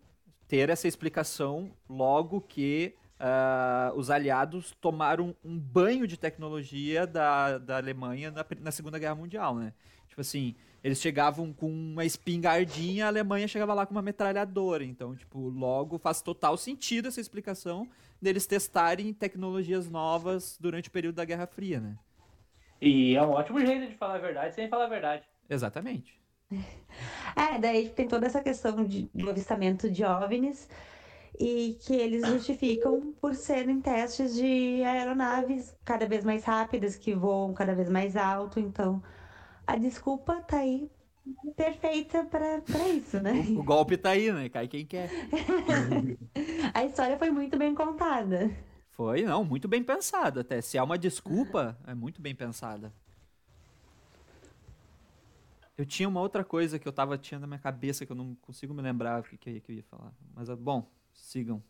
ter 0.47 0.68
essa 0.68 0.87
explicação 0.87 1.70
logo 1.89 2.41
que 2.41 2.95
uh, 3.20 3.97
os 3.97 4.11
aliados 4.11 4.74
tomaram 4.81 5.35
um 5.45 5.59
banho 5.59 6.07
de 6.07 6.16
tecnologia 6.16 7.07
da, 7.07 7.59
da 7.59 7.76
Alemanha 7.76 8.31
na, 8.31 8.45
na 8.61 8.70
Segunda 8.70 8.99
Guerra 8.99 9.14
Mundial, 9.14 9.55
né? 9.55 9.72
Tipo 10.09 10.20
assim, 10.20 10.55
eles 10.83 11.01
chegavam 11.01 11.53
com 11.53 11.70
uma 11.70 12.05
espingardinha, 12.05 13.05
a 13.05 13.09
Alemanha 13.09 13.47
chegava 13.47 13.74
lá 13.74 13.87
com 13.87 13.93
uma 13.93 14.03
metralhadora. 14.03 14.85
Então, 14.85 15.14
tipo, 15.14 15.39
logo 15.39 15.99
faz 15.99 16.20
total 16.20 16.57
sentido 16.57 17.09
essa 17.09 17.20
explicação 17.20 17.89
deles 18.20 18.47
testarem 18.47 19.12
tecnologias 19.12 19.89
novas 19.89 20.59
durante 20.61 20.89
o 20.89 20.93
período 20.93 21.16
da 21.16 21.24
Guerra 21.24 21.47
Fria, 21.47 21.81
né? 21.81 21.97
E 22.81 23.14
é 23.14 23.22
um 23.22 23.31
ótimo 23.31 23.61
jeito 23.64 23.89
de 23.89 23.97
falar 23.97 24.14
a 24.14 24.18
verdade 24.18 24.55
sem 24.55 24.68
falar 24.68 24.87
a 24.87 24.89
verdade. 24.89 25.22
Exatamente. 25.49 26.20
É, 27.36 27.59
daí 27.59 27.88
tem 27.88 28.09
toda 28.09 28.26
essa 28.26 28.42
questão 28.42 28.84
de, 28.84 29.09
do 29.14 29.30
avistamento 29.30 29.88
de 29.88 30.05
OVNIs 30.05 30.68
e 31.38 31.78
que 31.80 31.94
eles 31.94 32.26
justificam 32.26 33.14
por 33.20 33.34
serem 33.34 33.80
testes 33.80 34.34
de 34.34 34.82
aeronaves 34.84 35.74
cada 35.84 36.07
vez 36.07 36.24
mais 36.24 36.44
rápidas, 36.44 36.96
que 36.96 37.14
voam 37.14 37.55
cada 37.55 37.74
vez 37.74 37.88
mais 37.88 38.16
alto. 38.16 38.61
Então, 38.61 39.03
a 39.66 39.76
desculpa 39.76 40.40
tá 40.42 40.59
aí 40.59 40.90
perfeita 41.57 42.24
para 42.24 42.88
isso, 42.88 43.20
né? 43.20 43.32
O, 43.57 43.62
golpe 43.62 43.96
tá 43.96 44.11
aí, 44.11 44.30
né? 44.32 44.48
Cai 44.48 44.68
quem 44.68 44.84
quer. 44.84 45.11
a 46.74 46.84
história 46.84 47.16
foi 47.16 47.30
muito 47.30 47.57
bem 47.57 47.74
contada. 47.74 48.51
Foi, 48.90 49.22
não, 49.22 49.44
muito 49.44 49.66
bem 49.66 49.82
pensada 49.82 50.42
até. 50.42 50.61
Se 50.61 50.76
é 50.76 50.82
uma 50.82 50.98
desculpa, 50.98 51.78
é 51.86 51.94
muito 51.94 52.20
bem 52.20 52.34
pensada. 52.34 52.92
Eu 55.81 55.87
tinha 55.87 56.07
uma 56.07 56.20
outra 56.20 56.45
coisa 56.45 56.78
que 56.78 56.87
eu 56.87 56.93
tava 56.93 57.16
tinha 57.16 57.41
na 57.41 57.47
minha 57.47 57.59
cabeça 57.59 58.05
que 58.05 58.12
eu 58.12 58.16
não 58.16 58.35
consigo 58.43 58.74
me 58.74 58.83
lembrar 58.83 59.20
o 59.20 59.22
que, 59.22 59.39
que, 59.39 59.72
eu 59.72 59.76
ia 59.76 59.83
falar. 59.85 60.12
Mas, 60.35 60.51
bom, 60.51 60.87
sigam. 61.14 61.62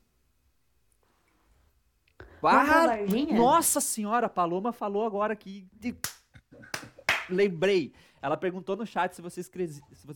Ah, 2.42 2.88
nossa 3.32 3.80
senhora, 3.80 4.26
a 4.26 4.28
Paloma 4.28 4.72
falou 4.72 5.06
agora 5.06 5.36
que. 5.36 5.64
Lembrei. 7.30 7.92
Ela 8.20 8.36
perguntou 8.36 8.76
no 8.76 8.84
chat 8.84 9.14
se, 9.14 9.22
vocês, 9.22 9.48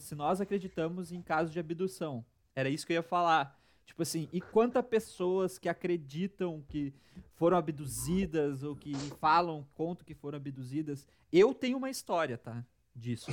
se 0.00 0.14
nós 0.16 0.40
acreditamos 0.40 1.12
em 1.12 1.22
casos 1.22 1.52
de 1.52 1.60
abdução. 1.60 2.26
Era 2.52 2.68
isso 2.68 2.84
que 2.84 2.94
eu 2.94 2.96
ia 2.96 3.02
falar. 3.04 3.56
Tipo 3.86 4.02
assim, 4.02 4.28
e 4.32 4.40
quantas 4.40 4.84
pessoas 4.84 5.56
que 5.56 5.68
acreditam 5.68 6.64
que 6.66 6.92
foram 7.36 7.56
abduzidas 7.56 8.64
ou 8.64 8.74
que 8.74 8.92
falam, 9.20 9.64
contam 9.72 10.04
que 10.04 10.14
foram 10.14 10.36
abduzidas. 10.36 11.06
Eu 11.32 11.54
tenho 11.54 11.78
uma 11.78 11.90
história, 11.90 12.36
tá? 12.36 12.64
Disso. 12.94 13.30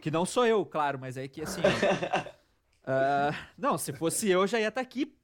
Que 0.00 0.10
não 0.10 0.24
sou 0.24 0.46
eu, 0.46 0.64
claro, 0.64 0.98
mas 0.98 1.16
é 1.16 1.28
que 1.28 1.42
assim. 1.42 1.60
Uh, 1.60 3.34
não, 3.56 3.78
se 3.78 3.92
fosse 3.92 4.28
eu, 4.28 4.46
já 4.46 4.58
ia 4.58 4.68
estar 4.68 4.80
tá 4.80 4.86
aqui. 4.86 5.16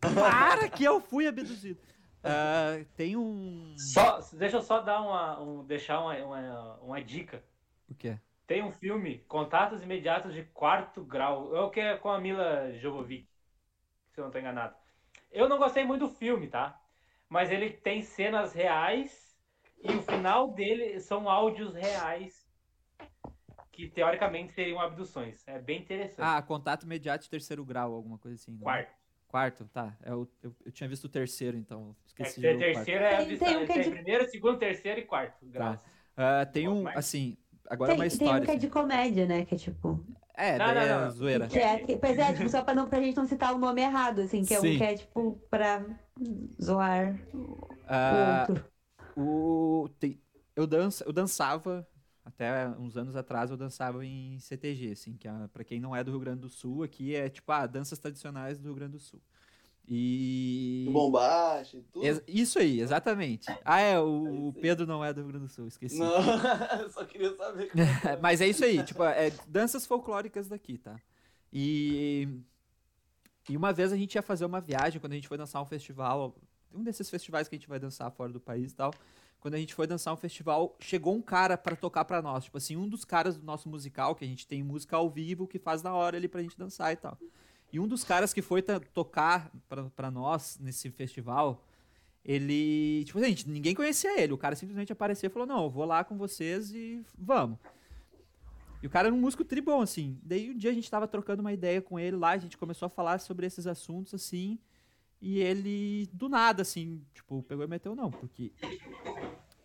Para 0.00 0.68
que 0.68 0.84
eu 0.84 1.00
fui 1.00 1.26
abduzido. 1.26 1.80
Uh, 2.20 2.84
tem 2.96 3.16
um. 3.16 3.74
Só, 3.78 4.20
deixa 4.32 4.56
eu 4.56 4.62
só 4.62 4.80
dar 4.80 5.00
uma, 5.00 5.40
um, 5.40 5.64
deixar 5.64 6.00
uma, 6.00 6.14
uma, 6.16 6.76
uma 6.82 7.02
dica. 7.02 7.42
O 7.88 7.94
quê? 7.94 8.18
Tem 8.46 8.62
um 8.62 8.72
filme, 8.72 9.20
Contatos 9.28 9.82
Imediatos 9.82 10.34
de 10.34 10.42
Quarto 10.42 11.02
Grau. 11.04 11.54
É 11.56 11.60
o 11.60 11.70
que 11.70 11.80
é 11.80 11.96
com 11.96 12.10
a 12.10 12.20
Mila 12.20 12.72
Jovovich, 12.74 13.28
se 14.12 14.20
eu 14.20 14.22
não 14.22 14.28
estou 14.28 14.40
enganado. 14.40 14.74
Eu 15.30 15.48
não 15.48 15.58
gostei 15.58 15.84
muito 15.84 16.06
do 16.06 16.14
filme, 16.14 16.48
tá? 16.48 16.78
Mas 17.28 17.50
ele 17.50 17.70
tem 17.70 18.02
cenas 18.02 18.52
reais 18.52 19.38
e 19.82 19.94
o 19.94 20.02
final 20.02 20.50
dele 20.50 20.98
são 20.98 21.28
áudios 21.28 21.74
reais 21.74 22.39
que 23.72 23.88
teoricamente 23.88 24.52
seriam 24.52 24.80
abduções. 24.80 25.42
É 25.46 25.58
bem 25.58 25.80
interessante. 25.80 26.20
Ah, 26.20 26.40
contato 26.42 26.84
imediato 26.84 27.24
de 27.24 27.30
terceiro 27.30 27.64
grau, 27.64 27.92
alguma 27.92 28.18
coisa 28.18 28.36
assim. 28.36 28.52
Não? 28.52 28.60
Quarto. 28.60 29.00
Quarto, 29.28 29.64
tá. 29.72 29.96
Eu, 30.04 30.28
é 30.42 30.46
eu, 30.46 30.56
eu, 30.66 30.72
tinha 30.72 30.88
visto 30.88 31.04
o 31.04 31.08
terceiro, 31.08 31.56
então 31.56 31.94
esqueci. 32.04 32.44
É, 32.44 32.56
terceiro 32.56 33.04
é, 33.04 33.24
tem, 33.24 33.38
tem, 33.38 33.56
um 33.56 33.66
tem 33.66 33.80
de... 33.82 33.90
primeiro, 33.90 34.28
segundo, 34.28 34.58
terceiro 34.58 35.00
e 35.00 35.04
quarto 35.04 35.46
grau. 35.46 35.76
Tá. 35.76 36.42
Uh, 36.42 36.52
tem 36.52 36.68
um, 36.68 36.88
assim, 36.88 37.36
agora 37.68 37.92
tem, 37.92 37.98
é 37.98 38.02
uma 38.02 38.06
história. 38.06 38.32
Tem 38.34 38.42
um 38.42 38.44
que 38.44 38.50
é 38.50 38.56
de 38.56 38.66
assim. 38.66 38.72
comédia, 38.72 39.26
né? 39.26 39.44
Que 39.44 39.54
é 39.54 39.58
tipo. 39.58 40.04
É, 40.34 40.58
não, 40.58 40.66
não, 40.66 40.74
não. 40.74 41.06
É 41.06 41.10
zoeira. 41.10 41.46
Que 41.46 41.58
é, 41.58 41.78
que, 41.78 41.96
pois 41.96 42.18
é, 42.18 42.32
tipo, 42.32 42.48
só 42.48 42.62
pra, 42.62 42.74
não, 42.74 42.88
pra 42.88 43.00
gente 43.00 43.16
não 43.16 43.26
citar 43.26 43.54
o 43.54 43.58
nome 43.58 43.82
errado, 43.82 44.22
assim, 44.22 44.44
que 44.44 44.52
é 44.52 44.58
Sim. 44.58 44.74
um 44.74 44.78
que 44.78 44.84
é, 44.84 44.94
tipo, 44.96 45.40
pra 45.48 45.84
zoar 46.60 47.14
uh, 47.14 48.46
o 48.46 48.50
outro. 48.50 48.70
O, 49.16 49.88
tem, 50.00 50.20
eu, 50.56 50.66
dança, 50.66 51.04
eu 51.04 51.12
dançava 51.12 51.86
até 52.30 52.68
uns 52.78 52.96
anos 52.96 53.14
atrás 53.14 53.50
eu 53.50 53.56
dançava 53.56 54.04
em 54.04 54.38
CTG, 54.38 54.92
assim, 54.92 55.16
que 55.16 55.28
é, 55.28 55.32
para 55.52 55.64
quem 55.64 55.78
não 55.78 55.94
é 55.94 56.02
do 56.02 56.10
Rio 56.10 56.20
Grande 56.20 56.40
do 56.40 56.48
Sul, 56.48 56.82
aqui 56.82 57.14
é 57.14 57.28
tipo, 57.28 57.50
ah, 57.52 57.66
danças 57.66 57.98
tradicionais 57.98 58.58
do 58.58 58.64
Rio 58.64 58.74
Grande 58.74 58.92
do 58.92 59.00
Sul. 59.00 59.20
E. 59.92 60.88
Bombacha 60.92 61.76
e 61.76 61.82
tudo. 61.82 62.22
Isso 62.28 62.60
aí, 62.60 62.80
exatamente. 62.80 63.48
Ah, 63.64 63.80
é, 63.80 63.98
o, 63.98 64.48
o, 64.48 64.52
Pedro 64.52 64.86
não 64.86 65.04
é 65.04 65.12
do 65.12 65.20
Rio 65.20 65.30
Grande 65.30 65.46
do 65.46 65.52
Sul, 65.52 65.66
esqueci. 65.66 65.98
Não, 65.98 66.10
só 66.90 67.04
queria 67.04 67.34
saber. 67.36 67.72
É. 68.06 68.16
Mas 68.22 68.40
é 68.40 68.46
isso 68.46 68.64
aí, 68.64 68.82
tipo, 68.84 69.02
é 69.02 69.30
danças 69.48 69.84
folclóricas 69.84 70.48
daqui, 70.48 70.78
tá? 70.78 70.96
E. 71.52 72.28
E 73.48 73.56
uma 73.56 73.72
vez 73.72 73.92
a 73.92 73.96
gente 73.96 74.14
ia 74.14 74.22
fazer 74.22 74.44
uma 74.44 74.60
viagem, 74.60 75.00
quando 75.00 75.12
a 75.12 75.16
gente 75.16 75.26
foi 75.26 75.36
dançar 75.36 75.60
um 75.60 75.66
festival, 75.66 76.36
um 76.72 76.84
desses 76.84 77.10
festivais 77.10 77.48
que 77.48 77.56
a 77.56 77.58
gente 77.58 77.68
vai 77.68 77.80
dançar 77.80 78.08
fora 78.12 78.32
do 78.32 78.38
país 78.38 78.70
e 78.70 78.76
tal. 78.76 78.94
Quando 79.40 79.54
a 79.54 79.58
gente 79.58 79.74
foi 79.74 79.86
dançar 79.86 80.12
um 80.12 80.18
festival, 80.18 80.76
chegou 80.78 81.14
um 81.14 81.22
cara 81.22 81.56
para 81.56 81.74
tocar 81.74 82.04
para 82.04 82.20
nós. 82.20 82.44
Tipo 82.44 82.58
assim, 82.58 82.76
um 82.76 82.86
dos 82.86 83.06
caras 83.06 83.38
do 83.38 83.44
nosso 83.44 83.70
musical, 83.70 84.14
que 84.14 84.24
a 84.24 84.28
gente 84.28 84.46
tem 84.46 84.62
música 84.62 84.96
ao 84.96 85.08
vivo, 85.08 85.46
que 85.46 85.58
faz 85.58 85.82
na 85.82 85.94
hora 85.94 86.18
ali 86.18 86.28
pra 86.28 86.42
gente 86.42 86.58
dançar 86.58 86.92
e 86.92 86.96
tal. 86.96 87.18
E 87.72 87.80
um 87.80 87.88
dos 87.88 88.04
caras 88.04 88.34
que 88.34 88.42
foi 88.42 88.60
tocar 88.62 89.50
para 89.96 90.10
nós 90.10 90.58
nesse 90.60 90.90
festival, 90.90 91.64
ele. 92.22 93.02
Tipo, 93.04 93.20
gente, 93.20 93.48
ninguém 93.48 93.74
conhecia 93.74 94.20
ele. 94.20 94.34
O 94.34 94.38
cara 94.38 94.54
simplesmente 94.54 94.92
apareceu 94.92 95.28
e 95.28 95.32
falou: 95.32 95.48
Não, 95.48 95.64
eu 95.64 95.70
vou 95.70 95.86
lá 95.86 96.04
com 96.04 96.18
vocês 96.18 96.70
e 96.72 97.02
vamos. 97.16 97.58
E 98.82 98.86
o 98.86 98.90
cara 98.90 99.08
era 99.08 99.14
um 99.14 99.20
músico 99.20 99.44
tribom, 99.44 99.80
assim. 99.80 100.18
Daí 100.22 100.50
um 100.50 100.56
dia 100.56 100.70
a 100.70 100.74
gente 100.74 100.90
tava 100.90 101.06
trocando 101.06 101.40
uma 101.40 101.52
ideia 101.52 101.80
com 101.80 101.98
ele 101.98 102.16
lá, 102.16 102.30
a 102.30 102.38
gente 102.38 102.58
começou 102.58 102.86
a 102.86 102.90
falar 102.90 103.20
sobre 103.20 103.46
esses 103.46 103.66
assuntos, 103.66 104.12
assim. 104.12 104.58
E 105.20 105.38
ele, 105.38 106.08
do 106.14 106.30
nada, 106.30 106.62
assim, 106.62 107.04
tipo, 107.12 107.42
pegou 107.42 107.62
e 107.62 107.68
meteu, 107.68 107.94
não, 107.94 108.10
porque 108.10 108.52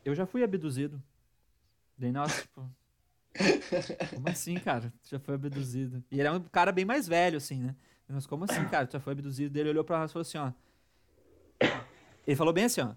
eu 0.06 0.14
já 0.14 0.28
fui 0.28 0.44
abduzido. 0.44 1.02
Daí, 1.98 2.12
nossa, 2.12 2.44
tipo. 2.44 2.70
Como 4.14 4.30
assim, 4.30 4.56
cara? 4.56 4.94
Tu 5.02 5.10
já 5.10 5.20
foi 5.20 5.36
abduzido? 5.36 6.04
E 6.12 6.20
ele 6.20 6.28
é 6.28 6.32
um 6.32 6.42
cara 6.42 6.72
bem 6.72 6.86
mais 6.86 7.08
velho, 7.08 7.38
assim, 7.38 7.62
né? 7.62 7.76
Mas 8.08 8.28
como 8.28 8.46
assim, 8.46 8.64
cara? 8.70 8.86
Tu 8.86 8.94
já 8.94 9.00
foi 9.00 9.14
abduzido? 9.14 9.52
Dele 9.52 9.70
olhou 9.70 9.84
pra 9.84 9.98
nós 9.98 10.12
e 10.12 10.14
falou 10.14 10.22
assim, 10.22 10.38
ó. 10.38 10.52
Ele 12.26 12.36
falou 12.36 12.54
bem 12.54 12.66
assim, 12.66 12.82
ó. 12.82 12.94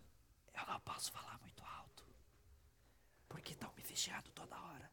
Eu 0.55 0.67
não 0.71 0.79
posso 0.81 1.11
falar 1.11 1.39
muito 1.41 1.63
alto. 1.65 2.05
Porque 3.27 3.53
estão 3.53 3.71
me 3.75 3.83
vigiando 3.83 4.31
toda 4.35 4.55
hora. 4.55 4.91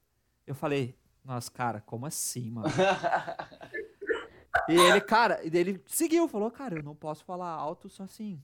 Eu 0.47 0.55
falei, 0.55 0.97
nossa, 1.23 1.51
cara, 1.51 1.81
como 1.81 2.05
assim, 2.05 2.49
mano? 2.49 2.67
e 4.69 4.73
ele, 4.73 5.01
cara, 5.01 5.43
e 5.43 5.55
ele 5.55 5.83
seguiu, 5.85 6.29
falou, 6.29 6.49
cara, 6.49 6.75
eu 6.75 6.83
não 6.83 6.95
posso 6.95 7.25
falar 7.25 7.49
alto 7.49 7.89
só 7.89 8.03
assim. 8.03 8.41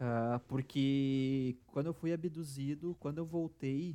Uh, 0.00 0.40
porque 0.48 1.56
quando 1.66 1.86
eu 1.86 1.94
fui 1.94 2.12
abduzido, 2.12 2.96
quando 2.98 3.18
eu 3.18 3.26
voltei, 3.26 3.94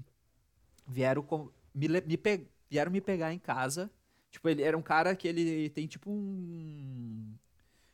vieram 0.87 1.23
com, 1.23 1.49
me, 1.73 1.87
me 1.87 2.17
pe, 2.17 2.47
vieram 2.69 2.91
me 2.91 3.01
pegar 3.01 3.33
em 3.33 3.39
casa 3.39 3.91
Tipo, 4.35 4.49
ele 4.49 4.63
era 4.63 4.77
um 4.77 4.81
cara 4.81 5.15
que 5.15 5.29
ele 5.29 5.69
tem 5.69 5.87
tipo 5.87 6.11
um. 6.11 7.33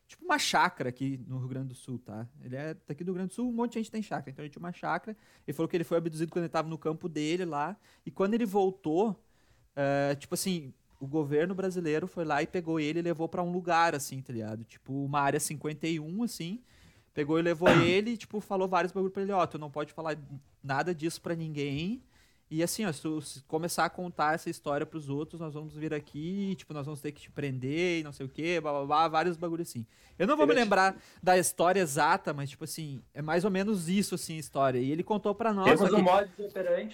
Tipo 0.08 0.26
uma 0.26 0.40
chácara 0.40 0.90
aqui 0.90 1.24
no 1.28 1.38
Rio 1.38 1.48
Grande 1.48 1.68
do 1.68 1.76
Sul, 1.76 2.00
tá? 2.00 2.28
Ele 2.44 2.56
é 2.56 2.76
daqui 2.88 3.04
do 3.04 3.10
Rio 3.10 3.14
Grande 3.14 3.30
do 3.30 3.36
Sul, 3.36 3.48
um 3.48 3.54
monte 3.54 3.74
de 3.74 3.80
gente 3.80 3.92
tem 3.92 4.02
chácara. 4.02 4.32
Então 4.32 4.44
ele 4.44 4.50
tinha 4.50 4.60
uma 4.60 4.74
chácara. 4.74 5.16
Ele 5.48 5.56
falou 5.56 5.70
que 5.70 5.78
ele 5.78 5.84
foi 5.84 6.00
abduzido 6.00 6.32
quando 6.32 6.46
ele 6.46 6.52
tava 6.52 6.68
no 6.68 6.80
campo 6.80 7.08
dele 7.08 7.46
lá. 7.46 7.78
E 8.04 8.10
quando 8.10 8.34
ele 8.34 8.46
voltou, 8.46 9.12
uh, 9.12 10.16
tipo 10.16 10.34
assim, 10.34 10.74
o 11.00 11.06
governo 11.06 11.54
brasileiro 11.54 12.08
foi 12.08 12.26
lá 12.26 12.42
e 12.42 12.48
pegou 12.48 12.80
ele 12.80 13.00
e 13.00 13.04
levou 13.04 13.30
para 13.30 13.44
um 13.44 13.52
lugar, 13.52 13.94
assim, 13.94 14.20
tá 14.20 14.34
ligado? 14.34 14.64
Tipo, 14.64 15.06
uma 15.06 15.22
área 15.22 15.40
51, 15.40 16.24
assim. 16.24 16.60
Pegou 17.14 17.40
e 17.40 17.42
levou 17.42 17.70
ele 17.82 18.12
e, 18.12 18.18
tipo, 18.18 18.40
falou 18.40 18.68
vários 18.68 18.92
bagulho 18.92 19.12
pra 19.12 19.24
ele, 19.24 19.32
ó, 19.32 19.44
oh, 19.44 19.48
tu 19.48 19.58
não 19.58 19.70
pode 19.70 19.94
falar 19.94 20.18
nada 20.64 20.94
disso 20.94 21.22
para 21.22 21.36
ninguém. 21.36 22.02
E 22.50 22.62
assim, 22.62 22.86
ó, 22.86 22.92
se 22.92 23.02
tu 23.02 23.24
começar 23.48 23.86
a 23.86 23.90
contar 23.90 24.36
essa 24.36 24.50
história 24.50 24.86
pros 24.86 25.08
outros, 25.08 25.40
nós 25.40 25.54
vamos 25.54 25.74
vir 25.74 25.94
aqui, 25.94 26.54
tipo, 26.58 26.74
nós 26.74 26.86
vamos 26.86 27.00
ter 27.00 27.14
que 27.14 27.22
te 27.22 27.32
prender 27.32 28.02
e 28.02 28.04
não 28.04 28.12
sei 28.12 28.26
o 28.26 28.30
quê, 28.30 28.60
blá, 28.60 28.74
blá, 28.74 28.86
blá 28.86 29.08
vários 29.08 29.38
bagulhos 29.38 29.70
assim. 29.70 29.86
Eu 30.20 30.28
não 30.28 30.36
vou 30.36 30.46
me 30.46 30.54
lembrar 30.54 30.98
da 31.24 31.38
história 31.38 31.80
exata, 31.80 32.34
mas, 32.34 32.50
tipo 32.50 32.66
assim, 32.66 33.02
é 33.14 33.22
mais 33.22 33.46
ou 33.46 33.52
menos 33.52 33.88
isso, 33.88 34.16
assim, 34.16 34.36
a 34.36 34.40
história. 34.40 34.80
E 34.80 34.92
ele 34.92 35.02
contou 35.02 35.34
pra 35.34 35.54
nós. 35.54 35.80
Temos 35.80 35.94
um 35.94 36.02
modo. 36.02 36.30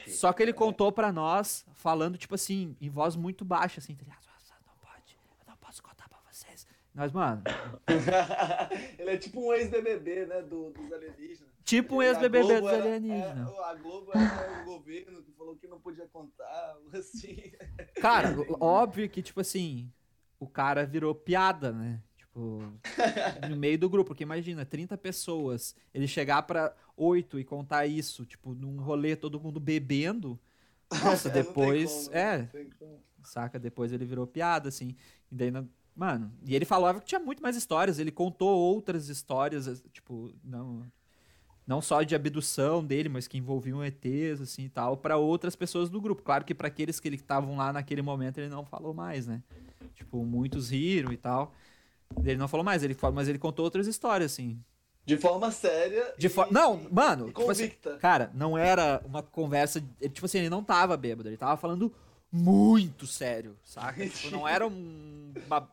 Só 0.07 0.31
que 0.31 0.43
ele 0.43 0.53
contou 0.53 0.91
pra 0.91 1.11
nós, 1.11 1.65
falando, 1.73 2.19
tipo 2.19 2.35
assim, 2.35 2.75
em 2.79 2.87
voz 2.87 3.15
muito 3.15 3.43
baixa, 3.43 3.79
assim, 3.79 3.95
tá 3.95 4.03
ligado? 4.03 4.19
Não 4.63 4.75
pode, 4.79 5.17
eu 5.39 5.47
não 5.47 5.57
posso 5.57 5.81
contar 5.81 6.07
pra 6.07 6.19
Nós, 6.97 7.11
mano. 7.11 7.43
ele 8.97 9.11
é 9.11 9.17
tipo 9.17 9.39
um 9.39 9.53
ex-BBB, 9.53 10.25
né, 10.25 10.41
do, 10.41 10.71
dos 10.71 10.91
alienígenas. 10.91 11.53
Tipo 11.63 11.97
um 11.97 12.01
ex-BBB 12.01 12.59
dos 12.59 12.73
alienígenas. 12.73 13.47
É, 13.47 13.63
a 13.65 13.75
Globo 13.75 14.11
era 14.15 14.63
o 14.63 14.65
governo 14.65 15.21
que 15.21 15.31
falou 15.33 15.55
que 15.55 15.67
não 15.67 15.79
podia 15.79 16.07
contar, 16.07 16.75
assim. 16.91 17.51
Cara, 18.01 18.35
óbvio 18.59 19.07
que, 19.11 19.21
tipo 19.21 19.39
assim, 19.39 19.93
o 20.39 20.47
cara 20.47 20.87
virou 20.87 21.13
piada, 21.13 21.71
né? 21.71 22.01
Tipo, 22.15 22.63
no 23.47 23.55
meio 23.55 23.77
do 23.77 23.89
grupo, 23.91 24.07
porque 24.07 24.23
imagina, 24.23 24.65
30 24.65 24.97
pessoas, 24.97 25.75
ele 25.93 26.07
chegar 26.07 26.41
para 26.43 26.75
oito 26.95 27.39
e 27.39 27.43
contar 27.43 27.85
isso, 27.85 28.25
tipo, 28.25 28.55
num 28.55 28.81
rolê 28.81 29.15
todo 29.15 29.39
mundo 29.39 29.59
bebendo. 29.59 30.39
Nossa, 31.03 31.29
depois. 31.29 32.07
Como, 32.07 32.17
é. 32.17 32.49
Saca? 33.23 33.59
Depois 33.59 33.93
ele 33.93 34.05
virou 34.05 34.25
piada, 34.25 34.69
assim. 34.69 34.95
E 35.31 35.35
daí, 35.35 35.51
mano, 35.97 36.31
e 36.45 36.55
ele 36.55 36.63
falava 36.63 36.99
que 36.99 37.07
tinha 37.07 37.19
muito 37.19 37.41
mais 37.41 37.55
histórias, 37.55 37.97
ele 37.97 38.11
contou 38.11 38.55
outras 38.55 39.09
histórias, 39.09 39.83
tipo, 39.91 40.31
não 40.43 40.85
não 41.65 41.81
só 41.81 42.01
de 42.01 42.15
abdução 42.15 42.81
dele, 42.81 43.09
mas 43.09 43.27
que 43.27 43.37
envolviam 43.37 43.83
ETs, 43.83 44.39
assim 44.39 44.63
e 44.63 44.69
tal, 44.69 44.95
para 44.95 45.17
outras 45.17 45.53
pessoas 45.53 45.89
do 45.89 45.99
grupo. 45.99 46.23
Claro 46.23 46.45
que 46.45 46.55
para 46.55 46.69
aqueles 46.69 46.97
que 46.97 47.09
estavam 47.09 47.57
lá 47.57 47.73
naquele 47.73 48.01
momento 48.01 48.37
ele 48.37 48.47
não 48.47 48.65
falou 48.65 48.93
mais, 48.93 49.27
né? 49.27 49.43
Tipo, 49.93 50.23
muitos 50.23 50.69
riram 50.69 51.11
e 51.11 51.17
tal. 51.17 51.51
Ele 52.23 52.37
não 52.37 52.47
falou 52.47 52.63
mais, 52.63 52.83
ele 52.83 52.95
mas 53.13 53.27
ele 53.27 53.37
contou 53.37 53.65
outras 53.65 53.85
histórias, 53.85 54.31
assim. 54.31 54.57
De 55.05 55.17
forma 55.17 55.51
séria. 55.51 56.13
De 56.17 56.29
for... 56.29 56.49
Não, 56.49 56.87
mano. 56.89 57.27
Tipo 57.27 57.51
assim, 57.51 57.69
cara, 57.99 58.31
não 58.33 58.57
era 58.57 59.01
uma 59.05 59.21
conversa. 59.21 59.81
Tipo 60.01 60.25
assim, 60.25 60.37
ele 60.39 60.49
não 60.49 60.63
tava 60.63 60.95
bêbado, 60.95 61.27
ele 61.27 61.37
tava 61.37 61.57
falando 61.57 61.93
muito 62.31 63.05
sério, 63.05 63.57
saca? 63.63 64.07
tipo, 64.07 64.31
não 64.31 64.47
era 64.47 64.65
um, 64.65 65.33
uma 65.45 65.69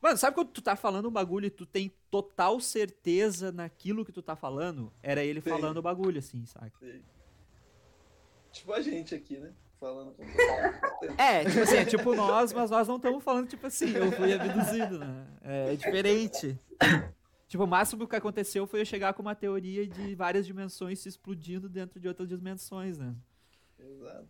Mano, 0.00 0.16
sabe 0.16 0.34
quando 0.34 0.50
tu 0.50 0.62
tá 0.62 0.76
falando 0.76 1.08
um 1.08 1.12
bagulho 1.12 1.46
e 1.46 1.50
tu 1.50 1.64
tem 1.64 1.92
total 2.10 2.60
certeza 2.60 3.50
naquilo 3.50 4.04
que 4.04 4.12
tu 4.12 4.22
tá 4.22 4.36
falando? 4.36 4.92
Era 5.02 5.24
ele 5.24 5.40
Sim. 5.40 5.50
falando 5.50 5.78
o 5.78 5.82
bagulho, 5.82 6.18
assim, 6.18 6.44
saca? 6.46 6.72
Sim. 6.78 7.02
Tipo 8.52 8.72
a 8.72 8.80
gente 8.80 9.14
aqui, 9.14 9.38
né? 9.38 9.52
Falando 9.78 10.12
com 10.12 10.22
É, 11.20 11.44
tipo 11.44 11.60
assim, 11.60 11.76
é 11.76 11.84
tipo 11.84 12.14
nós, 12.14 12.52
mas 12.52 12.70
nós 12.70 12.88
não 12.88 12.96
estamos 12.96 13.22
falando, 13.22 13.48
tipo 13.48 13.66
assim, 13.66 13.90
eu 13.92 14.10
fui 14.12 14.32
abduzido, 14.32 14.98
né? 14.98 15.26
É, 15.42 15.72
é 15.72 15.76
diferente. 15.76 16.58
Tipo, 17.48 17.64
o 17.64 17.66
máximo 17.66 18.08
que 18.08 18.16
aconteceu 18.16 18.66
foi 18.66 18.80
eu 18.80 18.84
chegar 18.84 19.14
com 19.14 19.22
uma 19.22 19.34
teoria 19.34 19.86
de 19.86 20.14
várias 20.14 20.46
dimensões 20.46 20.98
se 20.98 21.08
explodindo 21.08 21.68
dentro 21.68 22.00
de 22.00 22.08
outras 22.08 22.28
dimensões, 22.28 22.98
né? 22.98 23.14
Exato. 23.78 24.28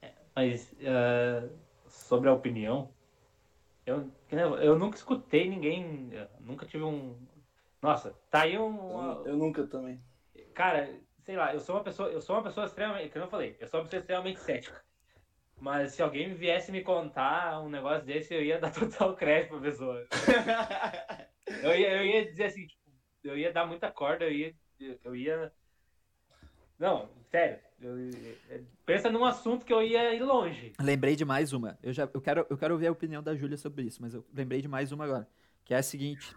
É, 0.00 0.12
mas, 0.34 0.72
uh, 0.72 1.50
sobre 1.88 2.28
a 2.28 2.32
opinião, 2.32 2.90
eu, 3.84 4.10
eu 4.30 4.78
nunca 4.78 4.96
escutei 4.96 5.48
ninguém, 5.48 6.10
nunca 6.40 6.66
tive 6.66 6.84
um. 6.84 7.16
Nossa, 7.80 8.12
tá 8.30 8.42
aí 8.42 8.58
um. 8.58 9.20
Eu, 9.20 9.26
eu, 9.26 9.36
nunca 9.36 9.66
também. 9.66 10.02
Cara, 10.54 10.92
sei 11.24 11.36
lá, 11.36 11.54
eu 11.54 11.60
sou 11.60 11.76
uma 11.76 11.84
pessoa, 11.84 12.08
eu 12.08 12.20
sou 12.20 12.36
uma 12.36 12.42
pessoa 12.42 12.66
extremamente, 12.66 13.10
que 13.10 13.18
eu 13.18 13.22
não 13.22 13.30
falei, 13.30 13.56
eu 13.60 13.68
sou 13.68 13.80
uma 13.80 13.84
pessoa 13.84 14.00
extremamente 14.00 14.40
cética. 14.40 14.84
Mas 15.58 15.92
se 15.92 16.02
alguém 16.02 16.34
viesse 16.34 16.70
me 16.70 16.82
contar 16.82 17.60
um 17.60 17.70
negócio 17.70 18.04
desse, 18.04 18.34
eu 18.34 18.42
ia 18.42 18.58
dar 18.58 18.72
total 18.74 19.14
crédito 19.16 19.50
pra 19.50 19.60
pessoa. 19.60 20.06
eu, 21.62 21.74
ia, 21.74 21.96
eu 21.96 22.04
ia 22.04 22.24
dizer 22.26 22.44
assim, 22.44 22.66
tipo, 22.66 22.82
eu 23.24 23.38
ia 23.38 23.52
dar 23.52 23.66
muita 23.66 23.90
corda, 23.90 24.24
eu 24.24 24.32
ia. 24.32 24.54
Eu 25.02 25.16
ia. 25.16 25.52
Não, 26.78 27.08
sério. 27.30 27.58
Pensa 28.84 29.10
num 29.10 29.24
assunto 29.24 29.64
que 29.64 29.72
eu 29.72 29.82
ia 29.82 30.14
ir 30.14 30.22
longe. 30.22 30.72
Lembrei 30.80 31.14
de 31.14 31.24
mais 31.24 31.52
uma. 31.52 31.78
Eu, 31.82 31.92
já, 31.92 32.08
eu, 32.12 32.20
quero, 32.20 32.46
eu 32.48 32.56
quero 32.56 32.74
ouvir 32.74 32.86
a 32.86 32.92
opinião 32.92 33.22
da 33.22 33.34
Júlia 33.34 33.56
sobre 33.56 33.82
isso, 33.84 34.00
mas 34.00 34.14
eu 34.14 34.24
lembrei 34.32 34.62
de 34.62 34.68
mais 34.68 34.92
uma 34.92 35.04
agora. 35.04 35.28
Que 35.64 35.74
é 35.74 35.78
a 35.78 35.82
seguinte: 35.82 36.34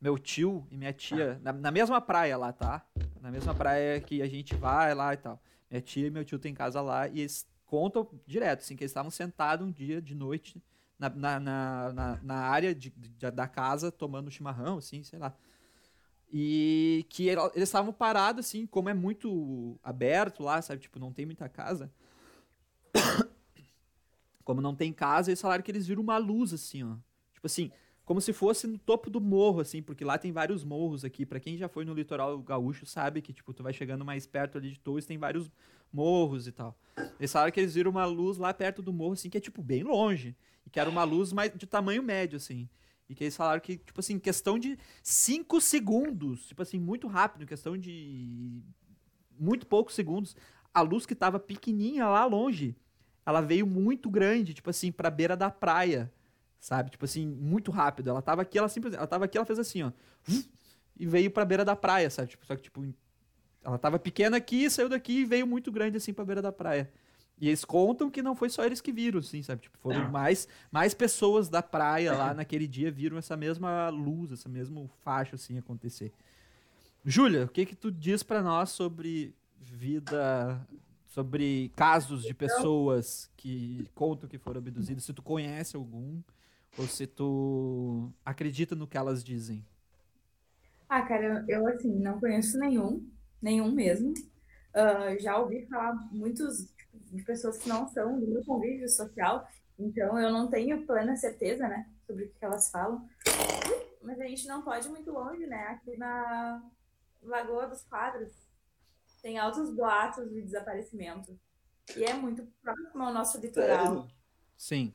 meu 0.00 0.18
tio 0.18 0.66
e 0.70 0.76
minha 0.76 0.92
tia, 0.92 1.40
na, 1.42 1.52
na, 1.52 1.70
mesma 1.70 2.00
praia 2.00 2.36
lá, 2.36 2.52
tá? 2.52 2.84
Na 3.20 3.30
mesma 3.30 3.54
praia 3.54 4.00
que 4.00 4.20
a 4.20 4.26
gente 4.26 4.54
vai 4.54 4.94
lá 4.94 5.14
e 5.14 5.16
tal. 5.16 5.42
Minha 5.70 5.80
tia 5.80 6.06
e 6.08 6.10
meu 6.10 6.24
tio 6.24 6.38
têm 6.38 6.52
casa 6.52 6.80
lá 6.80 7.08
e 7.08 7.20
eles 7.20 7.46
contam 7.64 8.06
direto, 8.26 8.60
assim, 8.60 8.76
que 8.76 8.82
eles 8.82 8.90
estavam 8.90 9.10
sentados 9.10 9.66
um 9.66 9.70
dia 9.70 10.02
de 10.02 10.14
noite 10.14 10.62
na, 10.98 11.08
na, 11.08 11.40
na, 11.92 12.18
na 12.22 12.34
área 12.34 12.74
de, 12.74 12.90
de, 12.90 13.30
da 13.30 13.48
casa 13.48 13.90
tomando 13.90 14.30
chimarrão, 14.30 14.78
assim, 14.78 15.02
sei 15.02 15.18
lá. 15.18 15.34
E 16.32 17.04
que 17.10 17.28
eles 17.28 17.68
estavam 17.68 17.92
parados, 17.92 18.46
assim, 18.46 18.64
como 18.64 18.88
é 18.88 18.94
muito 18.94 19.78
aberto 19.82 20.42
lá, 20.42 20.62
sabe? 20.62 20.80
Tipo, 20.80 20.98
não 20.98 21.12
tem 21.12 21.26
muita 21.26 21.48
casa. 21.48 21.92
como 24.42 24.60
não 24.60 24.74
tem 24.74 24.92
casa, 24.92 25.30
eles 25.30 25.40
falaram 25.40 25.62
que 25.62 25.70
eles 25.70 25.86
viram 25.86 26.02
uma 26.02 26.16
luz, 26.16 26.54
assim, 26.54 26.82
ó. 26.82 26.96
Tipo 27.34 27.46
assim, 27.46 27.70
como 28.04 28.20
se 28.20 28.32
fosse 28.32 28.66
no 28.66 28.78
topo 28.78 29.10
do 29.10 29.20
morro, 29.20 29.60
assim, 29.60 29.82
porque 29.82 30.04
lá 30.04 30.18
tem 30.18 30.32
vários 30.32 30.64
morros 30.64 31.04
aqui. 31.04 31.24
para 31.24 31.38
quem 31.38 31.56
já 31.56 31.68
foi 31.68 31.84
no 31.84 31.94
litoral 31.94 32.38
gaúcho 32.38 32.84
sabe 32.86 33.22
que, 33.22 33.32
tipo, 33.32 33.52
tu 33.52 33.62
vai 33.62 33.72
chegando 33.72 34.04
mais 34.04 34.26
perto 34.26 34.58
ali 34.58 34.70
de 34.70 34.80
Torres, 34.80 35.06
tem 35.06 35.18
vários 35.18 35.50
morros 35.92 36.46
e 36.46 36.52
tal. 36.52 36.76
Eles 37.18 37.30
falaram 37.30 37.52
que 37.52 37.60
eles 37.60 37.74
viram 37.74 37.90
uma 37.90 38.04
luz 38.04 38.38
lá 38.38 38.52
perto 38.52 38.82
do 38.82 38.92
morro, 38.92 39.12
assim, 39.12 39.30
que 39.30 39.38
é, 39.38 39.40
tipo, 39.40 39.62
bem 39.62 39.82
longe. 39.82 40.36
E 40.66 40.70
que 40.70 40.80
era 40.80 40.90
uma 40.90 41.04
luz 41.04 41.32
mais 41.32 41.52
de 41.54 41.66
tamanho 41.66 42.02
médio, 42.02 42.36
assim. 42.36 42.68
E 43.12 43.14
que 43.14 43.24
eles 43.24 43.36
falaram 43.36 43.60
que, 43.60 43.76
tipo 43.76 44.00
assim, 44.00 44.18
questão 44.18 44.58
de 44.58 44.78
5 45.02 45.60
segundos, 45.60 46.46
tipo 46.46 46.62
assim, 46.62 46.80
muito 46.80 47.06
rápido, 47.06 47.46
questão 47.46 47.76
de 47.76 48.62
muito 49.38 49.66
poucos 49.66 49.94
segundos, 49.94 50.34
a 50.72 50.80
luz 50.80 51.04
que 51.04 51.14
tava 51.14 51.38
pequenininha 51.38 52.06
lá 52.06 52.24
longe, 52.24 52.74
ela 53.26 53.42
veio 53.42 53.66
muito 53.66 54.08
grande, 54.08 54.54
tipo 54.54 54.70
assim, 54.70 54.90
pra 54.90 55.10
beira 55.10 55.36
da 55.36 55.50
praia, 55.50 56.10
sabe? 56.58 56.90
Tipo 56.90 57.04
assim, 57.04 57.26
muito 57.26 57.70
rápido. 57.70 58.08
Ela 58.08 58.22
tava 58.22 58.42
aqui, 58.42 58.56
ela 58.56 58.68
simplesmente, 58.68 58.98
ela 58.98 59.06
tava 59.06 59.26
aqui, 59.26 59.36
ela 59.36 59.44
fez 59.44 59.58
assim, 59.58 59.82
ó, 59.82 59.92
e 60.96 61.06
veio 61.06 61.30
pra 61.30 61.44
beira 61.44 61.64
da 61.64 61.76
praia, 61.76 62.08
sabe? 62.08 62.28
Tipo, 62.30 62.46
só 62.46 62.56
que, 62.56 62.62
tipo, 62.62 62.82
ela 63.62 63.78
tava 63.78 63.98
pequena 63.98 64.38
aqui, 64.38 64.70
saiu 64.70 64.88
daqui 64.88 65.20
e 65.20 65.24
veio 65.26 65.46
muito 65.46 65.70
grande, 65.70 65.98
assim, 65.98 66.14
pra 66.14 66.24
beira 66.24 66.40
da 66.40 66.50
praia. 66.50 66.90
E 67.42 67.48
eles 67.48 67.64
contam 67.64 68.08
que 68.08 68.22
não 68.22 68.36
foi 68.36 68.48
só 68.48 68.64
eles 68.64 68.80
que 68.80 68.92
viram, 68.92 69.18
assim, 69.18 69.42
sabe? 69.42 69.62
Tipo, 69.62 69.76
foram 69.78 70.08
mais, 70.08 70.46
mais 70.70 70.94
pessoas 70.94 71.48
da 71.48 71.60
praia 71.60 72.14
lá 72.14 72.32
naquele 72.32 72.68
dia 72.68 72.88
viram 72.88 73.18
essa 73.18 73.36
mesma 73.36 73.88
luz, 73.88 74.30
essa 74.30 74.48
mesmo 74.48 74.88
facho, 75.02 75.34
assim, 75.34 75.58
acontecer. 75.58 76.12
Júlia, 77.04 77.46
o 77.46 77.48
que 77.48 77.66
que 77.66 77.74
tu 77.74 77.90
diz 77.90 78.22
para 78.22 78.44
nós 78.44 78.70
sobre 78.70 79.34
vida, 79.60 80.64
sobre 81.08 81.72
casos 81.74 82.22
de 82.22 82.32
pessoas 82.32 83.28
que 83.36 83.88
contam 83.92 84.28
que 84.28 84.38
foram 84.38 84.58
abduzidas? 84.58 85.02
Se 85.02 85.12
tu 85.12 85.20
conhece 85.20 85.74
algum 85.74 86.22
ou 86.78 86.86
se 86.86 87.08
tu 87.08 88.08
acredita 88.24 88.76
no 88.76 88.86
que 88.86 88.96
elas 88.96 89.24
dizem? 89.24 89.66
Ah, 90.88 91.02
cara, 91.02 91.44
eu, 91.48 91.66
assim, 91.66 91.92
não 91.98 92.20
conheço 92.20 92.56
nenhum, 92.56 93.04
nenhum 93.42 93.72
mesmo. 93.72 94.14
Uh, 94.74 95.20
já 95.20 95.36
ouvi 95.38 95.66
falar 95.66 95.94
muitos 96.10 96.72
tipo, 96.76 96.98
de 97.16 97.22
pessoas 97.22 97.58
que 97.58 97.68
não 97.68 97.86
são 97.88 98.18
do 98.18 98.26
meu 98.26 98.44
convívio 98.44 98.88
social, 98.88 99.46
então 99.78 100.18
eu 100.18 100.30
não 100.30 100.48
tenho 100.48 100.86
plena 100.86 101.14
certeza, 101.16 101.68
né, 101.68 101.86
sobre 102.06 102.24
o 102.24 102.30
que 102.30 102.44
elas 102.44 102.70
falam. 102.70 103.06
Mas 104.02 104.20
a 104.20 104.24
gente 104.24 104.46
não 104.46 104.62
pode 104.62 104.88
ir 104.88 104.90
muito 104.90 105.12
longe, 105.12 105.46
né? 105.46 105.64
Aqui 105.68 105.96
na 105.96 106.62
Lagoa 107.22 107.68
dos 107.68 107.82
Quadros 107.84 108.32
tem 109.22 109.38
altos 109.38 109.70
boatos 109.70 110.28
de 110.28 110.42
desaparecimento. 110.42 111.38
E 111.96 112.04
é 112.04 112.12
muito 112.14 112.46
próximo 112.60 113.04
ao 113.04 113.12
nosso 113.12 113.38
litoral. 113.38 114.08
Sim. 114.56 114.92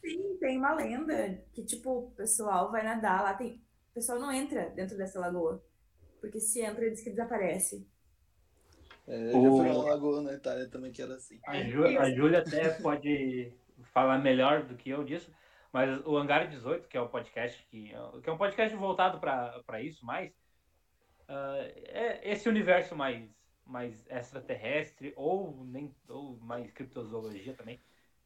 Sim, 0.00 0.36
tem 0.40 0.58
uma 0.58 0.74
lenda 0.74 1.42
que, 1.52 1.64
tipo, 1.64 1.90
o 1.90 2.10
pessoal 2.12 2.70
vai 2.70 2.82
nadar 2.82 3.22
lá. 3.22 3.34
Tem... 3.34 3.62
O 3.90 3.94
pessoal 3.94 4.18
não 4.18 4.32
entra 4.32 4.70
dentro 4.70 4.96
dessa 4.96 5.20
lagoa. 5.20 5.62
Porque 6.20 6.40
se 6.40 6.60
entra, 6.60 6.90
diz 6.90 7.02
que 7.02 7.10
desaparece. 7.10 7.86
É, 9.08 9.34
eu 9.34 9.42
já 9.42 9.50
fui 9.50 9.68
na 9.68 9.82
lagoa 9.82 10.20
na 10.20 10.34
Itália 10.34 10.68
também, 10.68 10.92
que 10.92 11.00
era 11.00 11.14
assim. 11.14 11.40
A, 11.46 11.62
Jú, 11.62 11.84
a 11.86 12.10
Júlia 12.10 12.40
até 12.40 12.68
pode 12.82 13.52
falar 13.94 14.18
melhor 14.18 14.64
do 14.64 14.76
que 14.76 14.90
eu 14.90 15.02
disso, 15.02 15.32
mas 15.72 16.04
o 16.06 16.16
Hangar 16.16 16.48
18, 16.48 16.86
que 16.88 16.96
é 16.96 17.00
o 17.00 17.08
podcast 17.08 17.66
que, 17.70 17.90
que 18.22 18.30
é 18.30 18.32
um 18.32 18.36
podcast 18.36 18.76
voltado 18.76 19.18
para 19.18 19.80
isso 19.80 20.04
mais, 20.04 20.30
uh, 21.26 21.72
é 21.86 22.20
esse 22.22 22.50
universo 22.50 22.94
mais, 22.94 23.30
mais 23.64 24.06
extraterrestre 24.10 25.14
ou, 25.16 25.64
nem, 25.64 25.94
ou 26.06 26.38
mais 26.40 26.70
criptozoologia 26.70 27.54
também. 27.54 27.80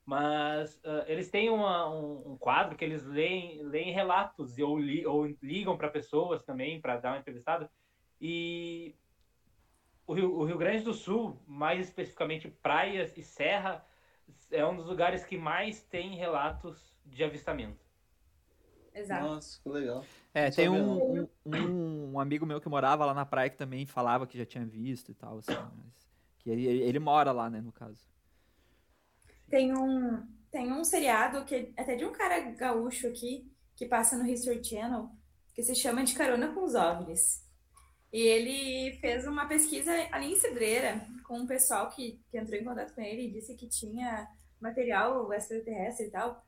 Mas 0.05 0.79
uh, 0.79 1.05
eles 1.07 1.31
têm 1.31 1.49
uma, 1.49 1.89
um, 1.89 2.33
um, 2.33 2.37
quadro 2.37 2.77
que 2.77 2.85
eles 2.85 3.05
leem, 3.05 3.63
leem 3.63 3.93
relatos 3.93 4.59
ou, 4.59 4.77
li, 4.77 5.07
ou 5.07 5.27
ligam 5.41 5.77
para 5.77 5.89
pessoas 5.89 6.43
também 6.43 6.81
para 6.81 6.97
dar 6.97 7.13
uma 7.13 7.21
entrevistada. 7.21 7.71
E 8.21 8.97
o 10.13 10.15
Rio, 10.15 10.39
o 10.39 10.45
Rio 10.45 10.59
Grande 10.59 10.85
do 10.85 10.93
Sul, 10.93 11.39
mais 11.47 11.89
especificamente 11.89 12.49
praias 12.49 13.17
e 13.17 13.23
serra, 13.23 13.85
é 14.51 14.65
um 14.65 14.77
dos 14.77 14.87
lugares 14.87 15.25
que 15.25 15.39
mais 15.39 15.81
tem 15.81 16.17
relatos 16.17 16.95
de 17.05 17.25
avistamento. 17.25 17.83
Exato. 18.95 19.27
Nossa, 19.27 19.63
que 19.63 19.69
legal. 19.71 20.05
É, 20.35 20.51
tem 20.51 20.69
um, 20.69 21.27
um, 21.47 22.13
um, 22.13 22.21
amigo 22.21 22.45
meu 22.45 22.61
que 22.61 22.69
morava 22.69 23.07
lá 23.07 23.15
na 23.15 23.25
praia 23.25 23.49
que 23.49 23.57
também 23.57 23.87
falava 23.87 24.27
que 24.27 24.37
já 24.37 24.45
tinha 24.45 24.67
visto 24.67 25.11
e 25.11 25.15
tal, 25.15 25.39
assim, 25.39 25.57
que 26.39 26.51
ele, 26.51 26.67
ele 26.67 26.99
mora 26.99 27.33
lá, 27.33 27.49
né, 27.49 27.63
no 27.63 27.73
caso. 27.73 28.07
Tem 29.49 29.75
um, 29.75 30.27
tem 30.51 30.71
um 30.71 30.85
seriado 30.85 31.43
que 31.47 31.73
até 31.75 31.97
de 31.97 32.05
um 32.05 32.13
cara 32.13 32.39
gaúcho 32.51 33.09
aqui 33.09 33.51
que 33.75 33.87
passa 33.87 34.19
no 34.19 34.27
History 34.27 34.63
Channel 34.63 35.11
que 35.55 35.63
se 35.63 35.75
chama 35.75 36.05
De 36.05 36.15
Carona 36.15 36.53
com 36.53 36.65
os 36.65 36.75
OVNIs. 36.75 37.42
E 38.13 38.21
ele 38.21 38.99
fez 38.99 39.27
uma 39.27 39.47
pesquisa 39.47 39.91
ali 40.13 40.33
em 40.33 40.37
Cidreira 40.37 41.01
com 41.25 41.39
um 41.39 41.47
pessoal 41.47 41.89
que, 41.89 42.21
que 42.31 42.37
entrou 42.37 42.61
em 42.61 42.65
contato 42.65 42.95
com 42.95 43.01
ele 43.01 43.23
e 43.23 43.31
disse 43.31 43.55
que 43.55 43.67
tinha 43.67 44.29
material 44.61 45.33
extraterrestre 45.33 46.07
e 46.07 46.11
tal. 46.11 46.45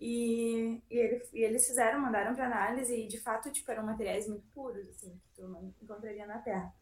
E, 0.00 0.80
e, 0.88 0.96
ele, 0.96 1.22
e 1.34 1.42
eles 1.42 1.66
fizeram, 1.66 2.00
mandaram 2.00 2.36
para 2.36 2.46
análise 2.46 2.94
e 2.94 3.08
de 3.08 3.18
fato 3.18 3.50
tipo, 3.50 3.68
eram 3.68 3.84
materiais 3.84 4.28
muito 4.28 4.46
puros, 4.54 4.88
assim, 4.90 5.10
que 5.10 5.34
tu 5.34 5.48
não 5.48 5.74
encontraria 5.82 6.24
na 6.24 6.38
Terra. 6.38 6.72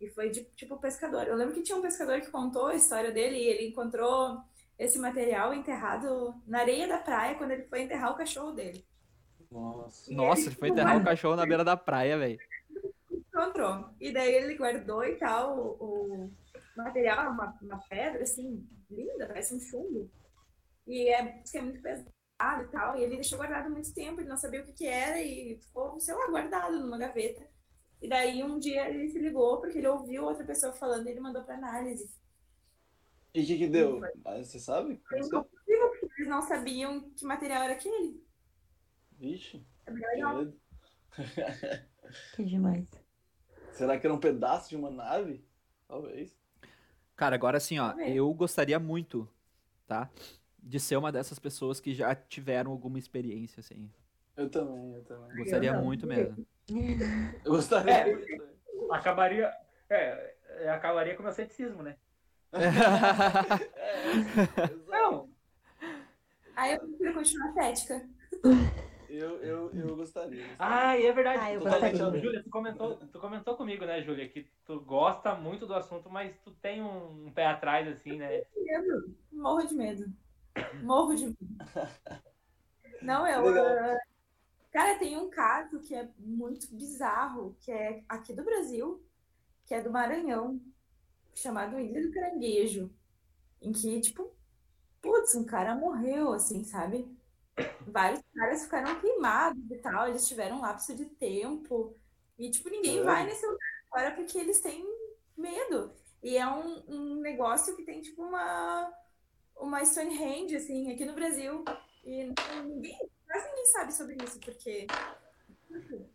E 0.00 0.08
foi 0.08 0.30
de 0.30 0.42
tipo 0.56 0.78
pescador. 0.78 1.26
Eu 1.26 1.36
lembro 1.36 1.54
que 1.54 1.62
tinha 1.62 1.76
um 1.76 1.82
pescador 1.82 2.18
que 2.22 2.30
contou 2.30 2.68
a 2.68 2.74
história 2.74 3.12
dele 3.12 3.36
e 3.36 3.46
ele 3.46 3.68
encontrou 3.68 4.40
esse 4.78 4.98
material 4.98 5.52
enterrado 5.52 6.34
na 6.46 6.60
areia 6.60 6.88
da 6.88 6.96
praia 6.96 7.34
quando 7.34 7.50
ele 7.50 7.64
foi 7.64 7.82
enterrar 7.82 8.12
o 8.12 8.16
cachorro 8.16 8.52
dele. 8.52 8.82
Nossa, 9.50 10.10
Nossa 10.10 10.40
ele, 10.40 10.48
ele 10.48 10.56
foi 10.56 10.68
enterrar 10.70 10.96
o 10.96 11.04
cachorro 11.04 11.36
na 11.36 11.44
beira 11.44 11.62
da 11.62 11.76
praia, 11.76 12.16
velho 12.16 12.40
encontrou. 13.42 13.90
E 14.00 14.12
daí 14.12 14.34
ele 14.34 14.56
guardou 14.56 15.04
e 15.04 15.16
tal 15.16 15.58
o, 15.58 16.30
material, 16.76 17.32
uma, 17.32 17.58
uma 17.62 17.78
pedra, 17.88 18.22
assim, 18.22 18.66
linda, 18.90 19.26
parece 19.26 19.54
um 19.54 19.60
chumbo. 19.60 20.10
E 20.86 21.08
é, 21.08 21.42
é 21.54 21.60
muito 21.60 21.82
pesado 21.82 22.10
e 22.62 22.68
tal. 22.70 22.96
E 22.96 23.02
ele 23.02 23.16
deixou 23.16 23.38
guardado 23.38 23.70
muito 23.70 23.92
tempo, 23.92 24.20
ele 24.20 24.28
não 24.28 24.36
sabia 24.36 24.62
o 24.62 24.64
que, 24.64 24.72
que 24.72 24.86
era 24.86 25.20
e 25.20 25.58
ficou, 25.60 25.98
sei 26.00 26.14
lá, 26.14 26.28
guardado 26.28 26.78
numa 26.78 26.98
gaveta. 26.98 27.46
E 28.00 28.08
daí 28.08 28.42
um 28.42 28.58
dia 28.58 28.88
ele 28.88 29.08
se 29.10 29.18
ligou 29.18 29.60
porque 29.60 29.78
ele 29.78 29.86
ouviu 29.86 30.24
outra 30.24 30.44
pessoa 30.44 30.72
falando 30.72 31.06
e 31.06 31.10
ele 31.10 31.20
mandou 31.20 31.44
para 31.44 31.54
análise. 31.54 32.10
E 33.34 33.42
o 33.42 33.46
que, 33.46 33.58
que 33.58 33.68
deu? 33.68 34.00
Mas 34.24 34.48
você 34.48 34.58
sabe? 34.58 35.00
Foi 35.08 35.18
impossível, 35.18 35.90
porque 36.00 36.22
eles 36.22 36.28
não 36.28 36.42
sabiam 36.42 37.10
que 37.12 37.24
material 37.24 37.62
era 37.62 37.74
aquele. 37.74 38.22
Vixe. 39.12 39.64
É 39.86 39.90
legal. 39.90 40.52
Que 42.34 42.44
demais. 42.44 43.01
Será 43.72 43.98
que 43.98 44.06
era 44.06 44.14
um 44.14 44.18
pedaço 44.18 44.68
de 44.68 44.76
uma 44.76 44.90
nave? 44.90 45.44
Talvez. 45.88 46.36
Cara, 47.16 47.34
agora 47.34 47.58
assim, 47.58 47.78
ó, 47.78 47.92
eu 48.00 48.32
gostaria 48.32 48.78
muito, 48.78 49.28
tá? 49.86 50.10
De 50.58 50.80
ser 50.80 50.96
uma 50.96 51.12
dessas 51.12 51.38
pessoas 51.38 51.80
que 51.80 51.94
já 51.94 52.14
tiveram 52.14 52.70
alguma 52.70 52.98
experiência, 52.98 53.60
assim. 53.60 53.90
Eu 54.36 54.48
também, 54.48 54.94
eu 54.94 55.02
também. 55.02 55.36
Gostaria 55.36 55.70
eu 55.70 55.82
muito 55.82 56.06
mesmo. 56.06 56.46
Eu 57.44 57.52
gostaria 57.52 57.92
é, 57.92 58.14
muito. 58.14 58.26
Acabaria. 58.90 59.52
É, 59.90 60.34
é, 60.60 60.70
acabaria 60.70 61.14
com 61.14 61.20
o 61.20 61.24
meu 61.24 61.32
ceticismo, 61.32 61.82
né? 61.82 61.96
é, 62.52 62.70
não. 64.88 65.28
Aí 66.56 66.72
eu 66.74 66.80
prefiro 66.80 67.14
continuar 67.14 67.52
cética. 67.52 68.08
Eu, 69.12 69.42
eu, 69.42 69.70
eu 69.74 69.94
gostaria. 69.94 70.42
Ah, 70.58 70.98
é 70.98 71.12
verdade. 71.12 71.38
Ah, 71.42 71.52
eu 71.52 71.60
tu, 71.60 71.68
gostaria. 71.68 72.20
Júlia, 72.20 72.42
tu 72.42 72.48
comentou, 72.48 72.96
tu 72.96 73.18
comentou 73.18 73.56
comigo, 73.58 73.84
né, 73.84 74.00
Júlia, 74.02 74.26
que 74.26 74.48
tu 74.64 74.80
gosta 74.80 75.34
muito 75.34 75.66
do 75.66 75.74
assunto, 75.74 76.08
mas 76.08 76.34
tu 76.42 76.50
tem 76.50 76.82
um, 76.82 77.26
um 77.26 77.30
pé 77.30 77.44
atrás, 77.44 77.86
assim, 77.86 78.16
né? 78.16 78.42
Medo. 78.56 79.14
Morro 79.30 79.66
de 79.66 79.74
medo. 79.74 80.12
Morro 80.82 81.14
de 81.14 81.26
medo. 81.26 81.36
Não, 83.02 83.26
eu. 83.26 83.44
Legal. 83.44 83.98
Cara, 84.72 84.98
tem 84.98 85.18
um 85.18 85.28
caso 85.28 85.78
que 85.80 85.94
é 85.94 86.08
muito 86.18 86.74
bizarro, 86.74 87.54
que 87.60 87.70
é 87.70 88.02
aqui 88.08 88.32
do 88.32 88.42
Brasil, 88.42 89.04
que 89.66 89.74
é 89.74 89.82
do 89.82 89.90
Maranhão, 89.90 90.58
chamado 91.34 91.78
Ilha 91.78 92.00
do 92.00 92.10
Caranguejo, 92.10 92.90
em 93.60 93.72
que, 93.72 94.00
tipo, 94.00 94.32
putz, 95.02 95.34
um 95.34 95.44
cara 95.44 95.74
morreu, 95.74 96.32
assim, 96.32 96.64
sabe? 96.64 97.06
Vários 97.86 98.22
caras 98.34 98.64
ficaram 98.64 99.00
queimados 99.00 99.70
e 99.70 99.78
tal, 99.78 100.08
eles 100.08 100.26
tiveram 100.26 100.56
um 100.56 100.60
lapso 100.60 100.94
de 100.96 101.06
tempo. 101.06 101.96
E, 102.38 102.50
tipo, 102.50 102.68
ninguém 102.70 103.00
É. 103.00 103.02
vai 103.02 103.24
nesse 103.24 103.46
lugar 103.46 103.68
agora 103.90 104.14
porque 104.14 104.38
eles 104.38 104.60
têm 104.60 104.84
medo. 105.36 105.92
E 106.22 106.36
é 106.36 106.46
um, 106.46 106.84
um 106.88 107.20
negócio 107.20 107.76
que 107.76 107.84
tem, 107.84 108.00
tipo, 108.00 108.22
uma, 108.22 108.92
uma 109.56 109.84
Stonehenge, 109.84 110.56
assim, 110.56 110.90
aqui 110.92 111.04
no 111.04 111.14
Brasil. 111.14 111.64
E 112.04 112.32
ninguém, 112.64 112.98
quase 113.26 113.48
ninguém 113.48 113.66
sabe 113.66 113.92
sobre 113.94 114.16
isso, 114.24 114.40
porque 114.40 114.86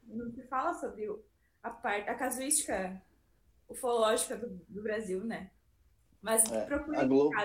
não 0.05 0.31
se 0.31 0.43
fala 0.47 0.73
sobre 0.73 1.07
a 1.63 1.69
parte, 1.69 2.09
a 2.09 2.15
casuística 2.15 3.01
ufológica 3.67 4.37
do, 4.37 4.49
do 4.67 4.81
Brasil, 4.81 5.23
né? 5.23 5.51
Mas 6.21 6.49
É, 6.51 6.65
procure 6.65 7.05
Globo. 7.05 7.35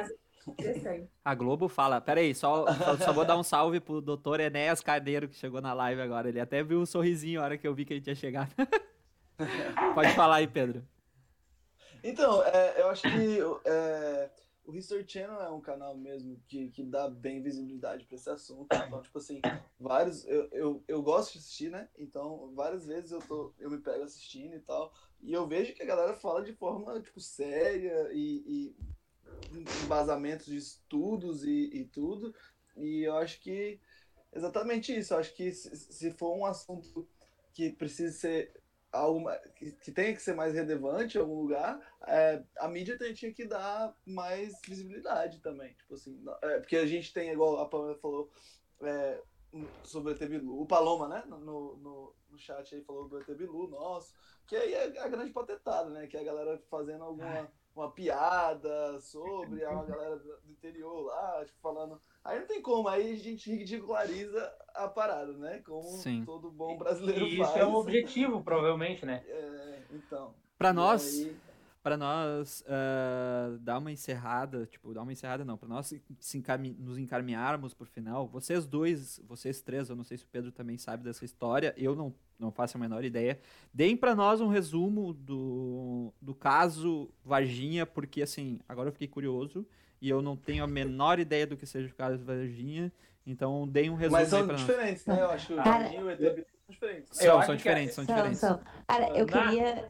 A 1.25 1.35
Globo 1.35 1.69
fala. 1.69 2.01
Pera 2.01 2.21
aí, 2.21 2.35
só, 2.35 2.67
só, 2.73 2.97
só 2.97 3.13
vou 3.13 3.25
dar 3.25 3.39
um 3.39 3.43
salve 3.43 3.81
pro 3.81 4.01
doutor 4.01 4.41
Enéas 4.41 4.81
Carneiro, 4.81 5.29
que 5.29 5.37
chegou 5.37 5.61
na 5.61 5.73
live 5.73 6.01
agora. 6.01 6.29
Ele 6.29 6.41
até 6.41 6.63
viu 6.63 6.81
um 6.81 6.87
sorrisinho 6.87 7.41
a 7.41 7.45
hora 7.45 7.59
que 7.59 7.67
eu 7.67 7.75
vi 7.75 7.85
que 7.85 7.95
ele 7.95 8.01
tinha 8.01 8.15
chegado. 8.15 8.53
Pode 9.95 10.15
falar 10.15 10.37
aí, 10.37 10.49
Pedro. 10.49 10.87
Então, 12.03 12.43
é, 12.43 12.81
eu 12.81 12.89
acho 12.89 13.03
que 13.03 13.39
é, 13.65 14.31
o 14.65 14.75
History 14.75 15.05
Channel 15.07 15.41
é 15.41 15.51
um 15.51 15.61
canal 15.61 15.97
mesmo 15.97 16.41
que, 16.47 16.69
que 16.71 16.83
dá 16.83 17.09
bem 17.09 17.41
visibilidade 17.41 18.05
para 18.05 18.17
esse 18.17 18.29
assunto. 18.29 18.69
Então, 18.75 19.03
tipo 19.03 19.19
assim, 19.19 19.41
vários. 19.79 20.25
Eu, 20.27 20.49
eu, 20.51 20.85
eu 20.89 21.03
gosto 21.03 21.33
de 21.33 21.39
assistir, 21.39 21.71
né? 21.71 21.89
Então, 21.97 22.53
várias 22.55 22.87
vezes 22.87 23.13
eu, 23.13 23.21
tô, 23.21 23.55
eu 23.59 23.71
me 23.71 23.79
pego 23.79 24.03
assistindo 24.03 24.55
e 24.55 24.61
tal. 24.61 24.93
E 25.21 25.33
eu 25.33 25.47
vejo 25.47 25.75
que 25.75 25.83
a 25.83 25.87
galera 25.87 26.15
fala 26.15 26.43
de 26.43 26.53
forma, 26.53 27.01
tipo, 27.01 27.21
séria 27.21 28.09
e, 28.13 28.43
e 28.47 28.77
embasamentos 29.83 30.47
de 30.47 30.57
estudos 30.57 31.45
e, 31.45 31.71
e 31.73 31.85
tudo. 31.85 32.35
E 32.77 33.03
eu 33.03 33.17
acho 33.17 33.41
que 33.41 33.81
exatamente 34.33 34.97
isso. 34.97 35.15
Eu 35.15 35.19
acho 35.19 35.35
que 35.35 35.53
se, 35.53 35.75
se 35.77 36.11
for 36.13 36.37
um 36.37 36.45
assunto 36.45 37.09
que 37.53 37.71
precisa 37.71 38.13
ser 38.13 38.63
algo 38.91 39.25
que, 39.57 39.73
que 39.73 39.91
tenha 39.91 40.13
que 40.15 40.21
ser 40.21 40.35
mais 40.35 40.55
relevante 40.55 41.17
em 41.17 41.21
algum 41.21 41.41
lugar, 41.41 41.81
é, 42.07 42.43
a 42.59 42.69
mídia 42.69 42.99
tem, 42.99 43.15
tinha 43.15 43.33
que 43.33 43.47
dar 43.47 43.97
mais 44.05 44.61
visibilidade 44.67 45.41
também. 45.41 45.73
Tipo 45.75 45.95
assim, 45.95 46.23
é, 46.43 46.61
porque 46.61 46.77
a 46.77 46.87
gente 46.87 47.13
tem, 47.13 47.31
igual 47.31 47.59
a 47.59 47.69
Pamela 47.69 47.99
falou, 47.99 48.31
é, 48.83 49.23
sobre 49.83 50.13
o 50.13 50.15
ET 50.15 50.29
Bilu, 50.29 50.61
o 50.61 50.67
Paloma, 50.67 51.09
né, 51.09 51.25
no, 51.27 51.39
no, 51.39 52.15
no 52.31 52.39
chat 52.39 52.75
aí 52.75 52.83
falou 52.83 53.09
do 53.09 53.19
ET 53.19 53.27
Bilu, 53.35 53.69
nosso, 53.69 54.15
que 54.47 54.57
aí 54.57 54.75
é 54.75 54.99
a 55.01 55.09
grande 55.09 55.33
patetada, 55.33 55.89
né, 55.91 56.07
que 56.07 56.17
é 56.17 56.21
a 56.21 56.25
galera 56.25 56.63
fazendo 56.71 57.05
alguma 57.05 57.51
uma 57.75 57.91
piada 57.91 59.01
sobre 59.01 59.65
a 59.65 59.75
galera 59.85 60.17
do 60.17 60.51
interior 60.51 61.07
lá, 61.07 61.45
tipo, 61.45 61.59
falando 61.61 62.01
Aí 62.25 62.39
não 62.39 62.47
tem 62.47 62.63
como, 62.63 62.89
aí 62.89 63.15
a 63.15 63.17
gente 63.17 63.51
ridiculariza 63.51 64.53
a 64.75 64.87
parada, 64.87 65.33
né? 65.33 65.61
Como 65.67 65.83
Sim. 65.83 66.25
todo 66.25 66.53
bom 66.53 66.79
brasileiro 66.79 67.27
e 67.27 67.39
faz. 67.39 67.51
Isso 67.51 67.59
é 67.59 67.67
um 67.67 67.75
objetivo, 67.75 68.43
provavelmente, 68.43 69.05
né? 69.05 69.25
É, 69.27 69.83
então. 69.91 70.33
Para 70.57 70.73
nós, 70.73 71.19
aí... 71.19 71.37
para 71.83 71.97
nós 71.97 72.63
uh, 72.63 73.59
dar 73.59 73.79
uma 73.79 73.91
encerrada, 73.91 74.67
tipo, 74.67 74.95
dar 74.95 75.03
uma 75.03 75.13
encerrada 75.13 75.45
não, 75.45 75.57
para 75.57 75.69
nós 75.69 75.93
encamin 76.35 76.77
nos 76.79 76.97
encaminharmos 76.97 77.75
pro 77.75 77.87
final, 77.87 78.29
vocês 78.29 78.65
dois, 78.65 79.21
vocês 79.27 79.61
três, 79.61 79.89
eu 79.89 79.97
não 79.97 80.05
sei 80.05 80.17
se 80.17 80.25
o 80.25 80.29
Pedro 80.29 80.53
também 80.53 80.79
sabe 80.79 81.03
dessa 81.03 81.25
história, 81.25 81.75
eu 81.77 81.97
não, 81.97 82.15
não 82.39 82.53
faço 82.53 82.77
a 82.77 82.81
menor 82.81 83.05
ideia, 83.05 83.41
deem 83.75 83.97
para 83.97 84.15
nós 84.15 84.41
um 84.41 84.49
resumo 84.49 85.13
do, 85.13 86.13
do 86.21 86.35
caso 86.35 87.11
Varginha, 87.25 87.85
porque 87.85 88.23
assim, 88.23 88.61
agora 88.69 88.89
eu 88.89 88.93
fiquei 88.93 89.09
curioso, 89.09 89.67
e 90.01 90.09
eu 90.09 90.21
não 90.21 90.37
tenho 90.37 90.65
a 90.65 90.67
menor 90.67 91.19
ideia 91.19 91.47
do 91.47 91.57
que 91.57 91.65
seja 91.65 91.89
o 91.89 91.95
caso 91.95 92.19
de 92.19 92.25
Varginha. 92.25 92.93
Então, 93.25 93.69
dei 93.69 93.89
um 93.89 93.95
resumo 93.95 94.19
Mas 94.19 94.29
são 94.29 94.45
pra 94.45 94.57
diferentes, 94.57 95.07
né? 95.07 95.21
Eu 95.21 95.31
acho 95.31 95.47
que 95.47 95.53
o 95.53 95.57
Varginha 95.57 96.01
e 96.01 96.03
o 96.03 96.11
ET 96.11 96.19
são 96.19 96.52
diferentes. 96.69 97.17
São, 97.17 97.43
são 97.43 97.57
diferentes, 97.57 97.95
são 97.95 98.05
diferentes. 98.05 98.39
São. 98.39 98.61
Cara, 98.87 99.09
eu 99.17 99.27
queria. 99.27 99.89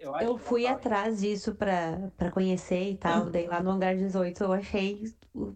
Eu, 0.00 0.16
eu, 0.20 0.38
fui 0.38 0.66
atrás 0.66 1.20
disso 1.20 1.54
pra, 1.54 2.10
pra 2.16 2.30
conhecer 2.30 2.90
e 2.90 2.96
tal. 2.96 3.26
Daí 3.30 3.46
lá 3.46 3.62
no 3.62 3.70
Hangar 3.70 3.96
18 3.96 4.44
eu 4.44 4.52
achei 4.52 5.04
o 5.34 5.54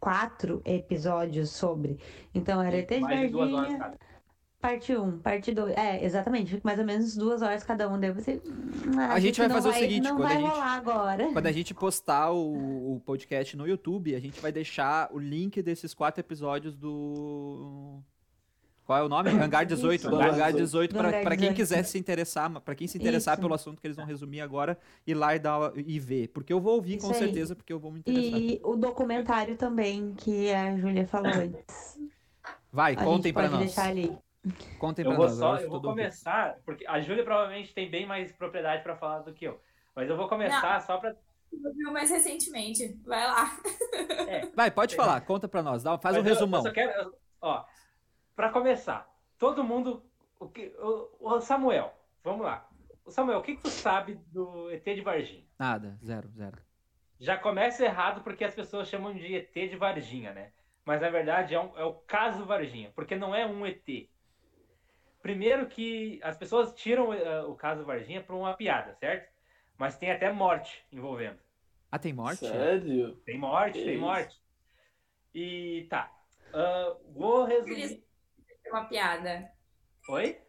quatro 0.00 0.60
episódios 0.64 1.50
sobre. 1.50 1.98
Então 2.34 2.60
era 2.60 2.76
ET 2.76 2.88
de 2.88 3.00
Varginha. 3.00 3.94
Parte 4.60 4.96
1, 4.96 5.02
um, 5.02 5.18
parte 5.18 5.52
2. 5.52 5.76
É, 5.76 6.04
exatamente. 6.04 6.60
Mais 6.62 6.78
ou 6.78 6.84
menos 6.84 7.16
duas 7.16 7.42
horas 7.42 7.64
cada 7.64 7.88
um. 7.88 7.98
Daí 7.98 8.12
você. 8.12 8.40
Ah, 8.96 9.14
a, 9.14 9.18
gente 9.18 9.40
vai 9.40 9.48
fazer 9.48 9.70
vai, 9.70 9.78
o 9.78 9.82
seguinte: 9.82 10.04
não 10.04 10.16
quando, 10.16 10.22
vai 10.22 10.36
a 10.36 10.40
gente, 10.40 10.50
rolar 10.50 10.74
agora. 10.74 11.32
quando 11.32 11.46
a 11.46 11.52
gente 11.52 11.74
postar 11.74 12.30
o, 12.30 12.94
o, 12.94 13.00
podcast 13.00 13.56
no 13.56 13.66
YouTube, 13.66 14.14
a 14.14 14.20
gente 14.20 14.40
vai 14.40 14.52
deixar 14.52 15.12
o 15.12 15.18
link 15.18 15.60
desses 15.62 15.92
quatro 15.92 16.20
episódios 16.20 16.76
do. 16.76 18.00
Qual 18.84 18.98
é 18.98 19.02
o 19.02 19.08
nome? 19.08 19.30
Hangar 19.30 19.64
18. 19.64 20.10
Do 20.10 20.16
Hangar 20.16 20.52
18, 20.52 20.94
para 20.94 21.36
quem 21.36 21.54
quiser 21.54 21.84
se 21.84 21.98
interessar, 21.98 22.50
para 22.60 22.74
quem 22.74 22.88
se 22.88 22.98
interessar 22.98 23.34
Isso. 23.34 23.42
pelo 23.42 23.54
assunto 23.54 23.80
que 23.80 23.86
eles 23.86 23.96
vão 23.96 24.04
resumir 24.04 24.40
agora, 24.40 24.76
ir 25.06 25.14
lá 25.14 25.34
e, 25.34 25.38
dar, 25.38 25.72
e 25.76 25.98
ver. 26.00 26.28
Porque 26.28 26.52
eu 26.52 26.60
vou 26.60 26.74
ouvir 26.74 26.96
Isso 26.96 27.06
com 27.06 27.12
aí. 27.12 27.18
certeza, 27.18 27.54
porque 27.54 27.72
eu 27.72 27.78
vou 27.78 27.92
me 27.92 28.00
interessar. 28.00 28.40
E 28.40 28.60
o 28.64 28.76
documentário 28.76 29.56
também, 29.56 30.14
que 30.14 30.52
a 30.52 30.76
Júlia 30.76 31.06
falou 31.06 31.32
antes. 31.32 31.98
Vai, 32.72 32.94
a 32.94 32.96
contem 32.96 33.32
para 33.32 33.48
nós. 33.48 33.60
deixar 33.60 33.88
ali. 33.88 34.16
Contem 34.78 35.04
eu 35.04 35.10
pra 35.10 35.16
vou 35.16 35.26
nós. 35.26 35.36
Só, 35.38 35.56
eu 35.58 35.70
vou 35.70 35.80
começar, 35.80 36.56
porque 36.64 36.84
a 36.86 37.00
Júlia 37.00 37.22
provavelmente 37.22 37.72
tem 37.72 37.88
bem 37.88 38.04
mais 38.04 38.32
propriedade 38.32 38.82
para 38.82 38.96
falar 38.96 39.20
do 39.20 39.32
que 39.32 39.44
eu. 39.44 39.60
Mas 39.94 40.10
eu 40.10 40.16
vou 40.16 40.28
começar 40.28 40.80
Não. 40.80 40.86
só 40.86 40.98
para 40.98 41.14
viu 41.76 41.92
mais 41.92 42.10
recentemente. 42.10 42.98
Vai 43.04 43.26
lá. 43.26 43.58
É. 44.26 44.46
Vai, 44.54 44.70
pode 44.70 44.96
falar, 44.96 45.20
conta 45.20 45.46
pra 45.46 45.62
nós, 45.62 45.82
dá, 45.82 45.98
faz 45.98 46.16
Mas 46.16 46.24
um 46.24 46.28
eu, 46.28 46.34
resumão. 46.34 46.60
Eu 46.60 46.64
só 46.64 46.72
quero, 46.72 47.14
ó, 47.40 47.64
pra 48.42 48.50
começar, 48.50 49.08
todo 49.38 49.62
mundo. 49.62 50.02
O, 50.40 50.48
que, 50.48 50.74
o, 50.80 51.08
o, 51.20 51.40
Samuel, 51.40 51.94
vamos 52.24 52.44
lá. 52.44 52.68
O 53.04 53.10
Samuel, 53.12 53.38
o 53.38 53.42
que, 53.42 53.54
que 53.54 53.62
tu 53.62 53.70
sabe 53.70 54.16
do 54.32 54.68
ET 54.72 54.82
de 54.82 55.00
Varginha? 55.00 55.44
Nada, 55.56 55.96
zero, 56.04 56.28
zero. 56.30 56.58
Já 57.20 57.36
começa 57.36 57.84
errado 57.84 58.24
porque 58.24 58.42
as 58.42 58.52
pessoas 58.52 58.88
chamam 58.88 59.14
de 59.14 59.32
ET 59.32 59.54
de 59.54 59.76
Varginha, 59.76 60.32
né? 60.32 60.52
Mas 60.84 61.00
na 61.00 61.08
verdade 61.08 61.54
é, 61.54 61.60
um, 61.60 61.78
é 61.78 61.84
o 61.84 61.94
caso 61.94 62.44
Varginha, 62.44 62.90
porque 62.96 63.14
não 63.14 63.32
é 63.32 63.46
um 63.46 63.64
ET. 63.64 63.86
Primeiro 65.22 65.68
que 65.68 66.18
as 66.24 66.36
pessoas 66.36 66.74
tiram 66.74 67.10
uh, 67.10 67.48
o 67.48 67.54
caso 67.54 67.84
Varginha 67.84 68.24
por 68.24 68.34
uma 68.34 68.54
piada, 68.54 68.92
certo? 68.96 69.32
Mas 69.78 69.96
tem 69.96 70.10
até 70.10 70.32
morte 70.32 70.84
envolvendo. 70.90 71.38
Ah, 71.92 71.98
tem 71.98 72.12
morte? 72.12 72.38
Sério? 72.38 73.14
Tem 73.24 73.38
morte, 73.38 73.78
que 73.78 73.84
tem 73.84 73.94
isso? 73.94 74.02
morte. 74.02 74.42
E 75.32 75.86
tá. 75.88 76.12
Uh, 76.48 77.12
vou 77.12 77.44
resumir. 77.44 78.02
Uma 78.72 78.86
piada. 78.86 79.52
Oi? 80.08 80.40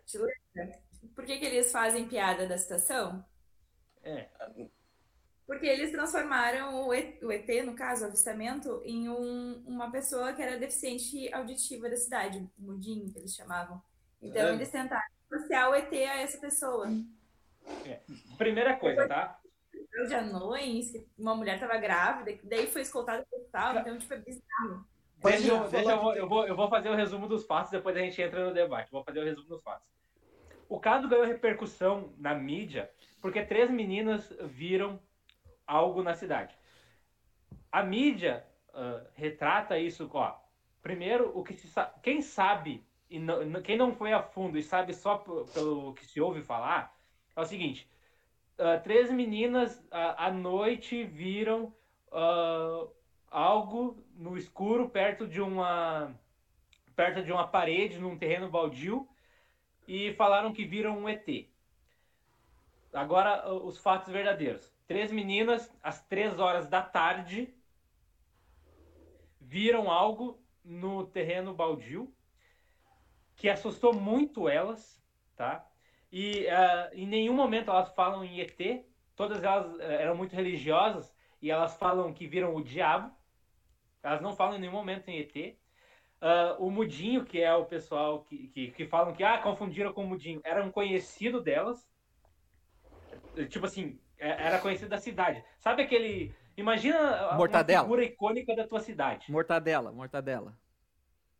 Por 1.13 1.25
que, 1.25 1.37
que 1.37 1.45
eles 1.45 1.69
fazem 1.73 2.07
piada 2.07 2.47
da 2.47 2.57
situação? 2.57 3.23
É. 4.01 4.29
Porque 5.45 5.65
eles 5.65 5.91
transformaram 5.91 6.87
o 6.87 6.93
ET, 6.93 7.21
o 7.21 7.29
ET, 7.29 7.47
no 7.65 7.75
caso, 7.75 8.05
o 8.05 8.07
avistamento, 8.07 8.81
em 8.85 9.09
um, 9.09 9.61
uma 9.67 9.91
pessoa 9.91 10.31
que 10.31 10.41
era 10.41 10.57
deficiente 10.57 11.31
auditiva 11.33 11.89
da 11.89 11.97
cidade, 11.97 12.49
mudinho, 12.57 13.11
que 13.11 13.19
eles 13.19 13.35
chamavam. 13.35 13.83
Então 14.21 14.47
é. 14.47 14.53
eles 14.53 14.71
tentaram 14.71 15.03
associar 15.29 15.69
o 15.69 15.75
ET 15.75 15.91
a 15.91 16.21
essa 16.21 16.37
pessoa. 16.39 16.87
É. 17.85 17.99
Primeira 18.37 18.77
coisa, 18.77 19.05
tá? 19.05 19.37
De 20.07 20.15
anões, 20.15 20.93
uma 21.17 21.35
mulher 21.35 21.55
estava 21.55 21.77
grávida, 21.77 22.39
daí 22.45 22.67
foi 22.67 22.83
escoltada 22.83 23.25
pelo 23.29 23.41
hospital, 23.41 23.79
então 23.79 23.97
tipo, 23.97 24.13
é 24.13 24.17
bizarro. 24.17 24.92
Deixa, 25.23 25.47
eu, 25.47 25.69
deixa 25.69 25.91
eu, 25.91 26.01
vou, 26.01 26.15
eu, 26.15 26.27
vou, 26.27 26.47
eu 26.47 26.55
vou 26.55 26.67
fazer 26.67 26.89
o 26.89 26.95
resumo 26.95 27.27
dos 27.27 27.45
fatos, 27.45 27.71
depois 27.71 27.95
a 27.95 27.99
gente 27.99 28.21
entra 28.21 28.45
no 28.45 28.53
debate. 28.53 28.91
Vou 28.91 29.03
fazer 29.03 29.19
o 29.19 29.23
resumo 29.23 29.47
dos 29.47 29.61
fatos. 29.61 29.87
O 30.67 30.79
caso 30.79 31.07
ganhou 31.07 31.25
repercussão 31.25 32.13
na 32.17 32.33
mídia 32.33 32.89
porque 33.21 33.41
três 33.41 33.69
meninas 33.69 34.35
viram 34.41 34.99
algo 35.65 36.03
na 36.03 36.13
cidade. 36.13 36.53
A 37.71 37.81
mídia 37.81 38.45
uh, 38.69 39.07
retrata 39.13 39.79
isso, 39.79 40.09
ó. 40.13 40.35
Primeiro, 40.81 41.31
o 41.33 41.41
que 41.41 41.53
se 41.53 41.67
sa 41.69 41.85
quem 42.03 42.21
sabe 42.21 42.85
e 43.09 43.17
não, 43.17 43.61
quem 43.61 43.77
não 43.77 43.93
foi 43.93 44.11
a 44.11 44.21
fundo 44.21 44.57
e 44.57 44.63
sabe 44.63 44.93
só 44.93 45.19
pelo 45.53 45.93
que 45.93 46.05
se 46.05 46.19
ouve 46.19 46.41
falar, 46.41 46.93
é 47.33 47.39
o 47.39 47.45
seguinte: 47.45 47.89
uh, 48.59 48.81
três 48.83 49.09
meninas 49.09 49.79
uh, 49.85 50.15
à 50.17 50.31
noite 50.31 51.05
viram 51.05 51.73
algo 53.33 53.97
no 54.15 54.37
escuro 54.37 54.87
perto 54.87 55.27
de 55.27 55.41
uma 55.41 56.13
perto 56.95 57.23
de 57.23 57.31
uma 57.31 57.47
parede 57.47 57.97
num 57.97 58.15
terreno 58.15 58.47
baldio 58.47 59.09
e 59.87 60.13
falaram 60.13 60.53
que 60.53 60.63
viram 60.63 60.99
um 60.99 61.09
ET. 61.09 61.27
Agora 62.93 63.51
os 63.51 63.79
fatos 63.79 64.13
verdadeiros. 64.13 64.71
Três 64.87 65.11
meninas 65.11 65.75
às 65.81 66.05
três 66.05 66.39
horas 66.39 66.67
da 66.67 66.83
tarde 66.83 67.51
viram 69.41 69.89
algo 69.89 70.39
no 70.63 71.07
terreno 71.07 71.53
baldio 71.55 72.13
que 73.35 73.49
assustou 73.49 73.93
muito 73.93 74.47
elas, 74.47 75.01
tá? 75.35 75.67
E 76.11 76.45
uh, 76.45 76.93
em 76.93 77.07
nenhum 77.07 77.33
momento 77.33 77.71
elas 77.71 77.91
falam 77.95 78.23
em 78.23 78.39
ET, 78.39 78.85
todas 79.15 79.43
elas 79.43 79.73
uh, 79.75 79.81
eram 79.81 80.15
muito 80.15 80.35
religiosas 80.35 81.11
e 81.41 81.49
elas 81.49 81.75
falam 81.75 82.13
que 82.13 82.27
viram 82.27 82.55
o 82.55 82.63
diabo. 82.63 83.11
Elas 84.03 84.21
não 84.21 84.35
falam 84.35 84.57
em 84.57 84.59
nenhum 84.59 84.73
momento 84.73 85.07
em 85.07 85.19
ET. 85.19 85.35
Uh, 85.35 85.55
ah, 86.21 86.55
o 86.59 86.69
Mudinho, 86.69 87.25
que 87.25 87.41
é 87.41 87.53
o 87.53 87.65
pessoal 87.65 88.23
que, 88.23 88.47
que, 88.49 88.71
que, 88.71 88.85
falam 88.85 89.13
que 89.13 89.23
ah, 89.23 89.37
confundiram 89.37 89.93
com 89.93 90.03
o 90.03 90.07
Mudinho, 90.07 90.41
era 90.43 90.63
um 90.63 90.71
conhecido 90.71 91.41
delas. 91.41 91.89
Tipo 93.49 93.65
assim, 93.65 93.99
é, 94.17 94.47
era 94.47 94.59
conhecido 94.59 94.89
da 94.89 94.97
cidade. 94.97 95.43
Sabe 95.59 95.83
aquele. 95.83 96.33
Imagina 96.55 97.33
Mortadela. 97.35 97.81
uma 97.81 97.85
figura 97.85 98.03
icônica 98.03 98.55
da 98.55 98.67
tua 98.67 98.79
cidade. 98.79 99.31
Mortadela, 99.31 99.91
mortadela. 99.91 100.57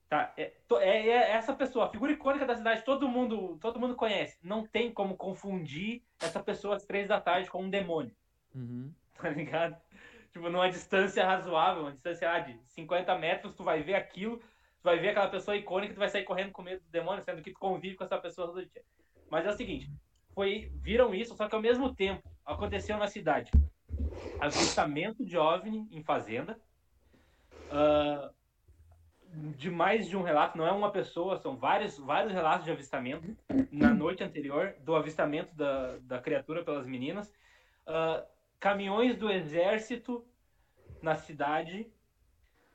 Tá, 0.09 0.33
é, 0.37 0.53
é, 0.79 1.07
é, 1.07 1.31
essa 1.31 1.53
pessoa, 1.53 1.85
a 1.85 1.89
figura 1.89 2.11
icônica 2.11 2.45
da 2.45 2.55
cidade, 2.55 2.83
todo 2.83 3.07
mundo, 3.07 3.57
todo 3.59 3.79
mundo 3.79 3.95
conhece. 3.95 4.37
Não 4.43 4.65
tem 4.65 4.91
como 4.91 5.15
confundir 5.15 6.03
essa 6.21 6.41
pessoa 6.41 6.75
às 6.75 6.85
três 6.85 7.07
da 7.07 7.21
tarde 7.21 7.49
com 7.49 7.63
um 7.63 7.69
demônio. 7.69 8.15
Uhum. 8.53 8.91
Tá 9.15 9.29
ligado? 9.29 9.77
Tipo, 10.33 10.49
numa 10.49 10.69
distância 10.69 11.25
razoável, 11.25 11.83
uma 11.83 11.91
distância 11.91 12.29
ah, 12.31 12.39
de 12.39 12.57
50 12.69 13.15
metros, 13.19 13.53
tu 13.55 13.63
vai 13.63 13.83
ver 13.83 13.93
aquilo, 13.93 14.37
tu 14.37 14.83
vai 14.83 14.97
ver 14.97 15.09
aquela 15.09 15.29
pessoa 15.29 15.55
icônica, 15.55 15.93
tu 15.93 15.99
vai 15.99 16.09
sair 16.09 16.23
correndo 16.23 16.51
com 16.51 16.63
medo 16.63 16.81
do 16.81 16.89
demônio, 16.89 17.23
sendo 17.23 17.43
que 17.43 17.51
tu 17.51 17.59
convive 17.59 17.95
com 17.95 18.03
essa 18.03 18.17
pessoa 18.17 18.47
todo 18.47 18.65
dia. 18.65 18.83
Mas 19.29 19.45
é 19.45 19.51
o 19.51 19.53
seguinte, 19.55 19.91
foi, 20.33 20.71
viram 20.81 21.13
isso, 21.13 21.35
só 21.35 21.47
que 21.47 21.53
ao 21.53 21.61
mesmo 21.61 21.93
tempo 21.93 22.27
aconteceu 22.43 22.97
na 22.97 23.07
cidade. 23.07 23.51
avistamento 24.39 25.23
de 25.23 25.37
OVNI 25.37 25.87
em 25.91 26.03
fazenda. 26.03 26.59
Uh, 27.69 28.33
de 29.55 29.69
mais 29.69 30.07
de 30.07 30.15
um 30.15 30.21
relato, 30.21 30.57
não 30.57 30.67
é 30.67 30.71
uma 30.71 30.91
pessoa, 30.91 31.37
são 31.37 31.55
vários, 31.55 31.97
vários 31.97 32.31
relatos 32.33 32.65
de 32.65 32.71
avistamento 32.71 33.35
na 33.71 33.91
noite 33.91 34.23
anterior 34.23 34.75
do 34.79 34.95
avistamento 34.95 35.55
da, 35.55 35.97
da 36.01 36.19
criatura 36.19 36.63
pelas 36.63 36.85
meninas. 36.85 37.31
Uh, 37.87 38.23
caminhões 38.63 39.17
do 39.17 39.29
exército 39.29 40.25
na 41.01 41.17
cidade, 41.17 41.91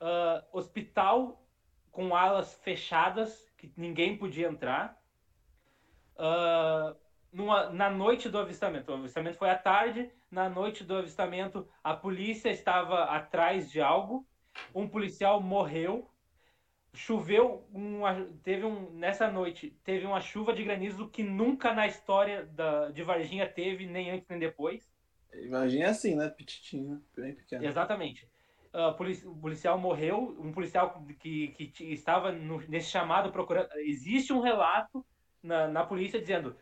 uh, 0.03 0.45
hospital 0.53 1.43
com 1.91 2.15
alas 2.15 2.53
fechadas, 2.63 3.51
que 3.57 3.73
ninguém 3.75 4.15
podia 4.19 4.49
entrar. 4.49 5.01
Uh, 6.15 6.95
numa, 7.33 7.71
na 7.71 7.89
noite 7.89 8.29
do 8.29 8.37
avistamento, 8.37 8.93
o 8.93 8.97
avistamento 8.97 9.39
foi 9.39 9.49
à 9.49 9.57
tarde, 9.57 10.13
na 10.31 10.47
noite 10.47 10.85
do 10.85 10.95
avistamento, 10.95 11.67
a 11.83 11.95
polícia 11.95 12.51
estava 12.51 13.05
atrás 13.05 13.71
de 13.71 13.81
algo, 13.81 14.29
um 14.75 14.87
policial 14.87 15.41
morreu, 15.41 16.07
choveu, 16.93 17.67
uma, 17.73 18.27
teve 18.43 18.67
um, 18.67 18.91
nessa 18.91 19.31
noite, 19.31 19.71
teve 19.85 20.05
uma 20.05 20.21
chuva 20.21 20.53
de 20.53 20.65
granizo 20.65 21.09
que 21.09 21.23
nunca 21.23 21.73
na 21.73 21.87
história 21.87 22.45
da, 22.45 22.91
de 22.91 23.03
Varginha 23.03 23.49
teve, 23.49 23.87
nem 23.87 24.11
antes 24.11 24.29
nem 24.29 24.39
depois. 24.39 24.87
É 25.33 25.85
assim, 25.85 26.15
né? 26.15 26.29
Petitinho, 26.29 27.03
bem 27.17 27.35
pequeno. 27.35 27.65
Exatamente. 27.65 28.29
Uh, 28.73 29.31
o 29.31 29.37
policial 29.37 29.79
morreu, 29.79 30.37
um 30.39 30.53
policial 30.53 31.03
que, 31.21 31.49
que 31.49 31.85
estava 31.93 32.33
no, 32.33 32.61
nesse 32.69 32.91
chamado 32.91 33.33
procurando. 33.33 33.69
Existe 33.77 34.33
um 34.33 34.41
relato 34.41 35.05
na, 35.43 35.67
na 35.69 35.85
polícia 35.85 36.21
dizendo 36.21 36.57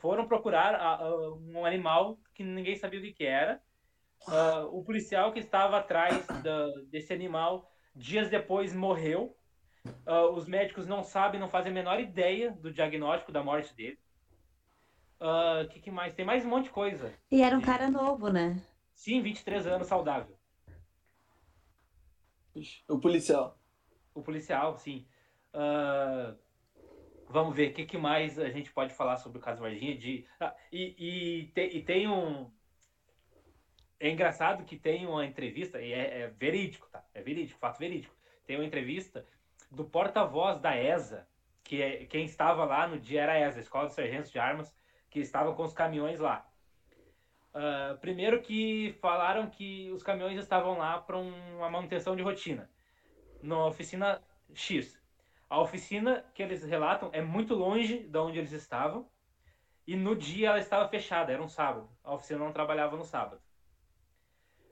foram 0.00 0.26
procurar 0.26 0.74
a, 0.74 0.94
a, 0.96 1.34
um 1.34 1.64
animal 1.64 2.18
que 2.34 2.42
ninguém 2.42 2.76
sabia 2.76 3.00
o 3.00 3.14
que 3.14 3.24
era. 3.24 3.60
Uh, 4.26 4.66
o 4.76 4.84
policial 4.84 5.32
que 5.32 5.38
estava 5.38 5.78
atrás 5.78 6.26
da, 6.26 6.68
desse 6.90 7.12
animal 7.12 7.70
dias 7.94 8.28
depois 8.28 8.74
morreu. 8.74 9.36
Uh, 10.06 10.32
os 10.34 10.46
médicos 10.46 10.86
não 10.86 11.02
sabem, 11.02 11.40
não 11.40 11.48
fazem 11.48 11.70
a 11.70 11.74
menor 11.74 12.00
ideia 12.00 12.50
do 12.50 12.72
diagnóstico 12.72 13.32
da 13.32 13.42
morte 13.42 13.74
dele. 13.74 13.98
O 15.20 15.62
uh, 15.62 15.68
que, 15.68 15.80
que, 15.80 15.90
mais? 15.90 16.14
Tem 16.14 16.24
mais 16.24 16.44
um 16.44 16.48
monte 16.48 16.64
de 16.64 16.70
coisa. 16.70 17.12
E 17.30 17.42
era 17.42 17.56
um 17.56 17.60
cara 17.60 17.90
novo, 17.90 18.28
né? 18.28 18.62
Sim, 18.94 19.20
23 19.20 19.66
anos, 19.66 19.88
saudável. 19.88 20.38
O 22.88 22.98
policial. 22.98 23.58
O 24.14 24.22
policial, 24.22 24.76
sim. 24.76 25.06
Uh, 25.54 26.36
vamos 27.28 27.54
ver 27.54 27.70
o 27.70 27.74
que, 27.74 27.84
que, 27.84 27.98
mais 27.98 28.38
a 28.38 28.48
gente 28.50 28.72
pode 28.72 28.94
falar 28.94 29.16
sobre 29.16 29.38
o 29.38 29.40
caso 29.40 29.60
Varginha. 29.60 29.96
De, 29.96 30.26
ah, 30.40 30.54
e, 30.72 30.94
e, 30.98 31.46
te, 31.48 31.62
e, 31.62 31.82
tem 31.82 32.08
um. 32.08 32.50
É 34.00 34.10
engraçado 34.10 34.64
que 34.64 34.76
tem 34.76 35.06
uma 35.06 35.26
entrevista, 35.26 35.80
e 35.80 35.92
é, 35.92 36.20
é, 36.20 36.28
verídico, 36.28 36.88
tá? 36.90 37.04
É 37.12 37.20
verídico, 37.20 37.58
fato 37.58 37.78
verídico. 37.78 38.14
Tem 38.46 38.56
uma 38.56 38.64
entrevista 38.64 39.26
do 39.70 39.84
porta-voz 39.84 40.60
da 40.60 40.76
ESA, 40.76 41.26
que 41.64 41.82
é, 41.82 42.06
quem 42.06 42.24
estava 42.24 42.64
lá 42.64 42.86
no 42.86 42.98
dia 42.98 43.22
era 43.22 43.32
a 43.32 43.40
ESA, 43.40 43.58
a 43.58 43.62
Escola 43.62 43.88
de 43.88 43.94
Sargentos 43.94 44.30
de 44.30 44.38
Armas, 44.38 44.74
que 45.10 45.20
estava 45.20 45.54
com 45.54 45.62
os 45.62 45.72
caminhões 45.72 46.18
lá. 46.20 46.46
Uh, 47.54 47.98
primeiro 47.98 48.42
que 48.42 48.96
falaram 49.00 49.48
que 49.48 49.90
os 49.90 50.02
caminhões 50.02 50.38
estavam 50.38 50.78
lá 50.78 50.98
para 50.98 51.16
um, 51.16 51.56
uma 51.56 51.70
manutenção 51.70 52.14
de 52.14 52.22
rotina, 52.22 52.70
na 53.42 53.66
oficina 53.66 54.22
X. 54.54 55.00
A 55.48 55.60
oficina 55.60 56.24
que 56.34 56.42
eles 56.42 56.62
relatam 56.62 57.10
é 57.12 57.22
muito 57.22 57.54
longe 57.54 58.00
de 58.00 58.18
onde 58.18 58.38
eles 58.38 58.52
estavam. 58.52 59.08
E 59.86 59.96
no 59.96 60.14
dia 60.14 60.50
ela 60.50 60.58
estava 60.58 60.86
fechada, 60.88 61.32
era 61.32 61.42
um 61.42 61.48
sábado. 61.48 61.88
A 62.04 62.14
oficina 62.14 62.40
não 62.40 62.52
trabalhava 62.52 62.96
no 62.96 63.04
sábado. 63.04 63.40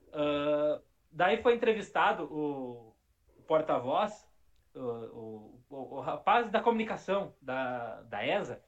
Uh, 0.09 0.81
daí 1.11 1.41
foi 1.41 1.55
entrevistado 1.55 2.25
o, 2.31 2.95
o 3.35 3.41
porta-voz, 3.41 4.29
o, 4.75 5.61
o, 5.69 5.97
o, 5.97 5.99
rapaz 5.99 6.51
da 6.51 6.61
comunicação 6.61 7.35
da, 7.41 8.01
da 8.03 8.25
ESA, 8.25 8.63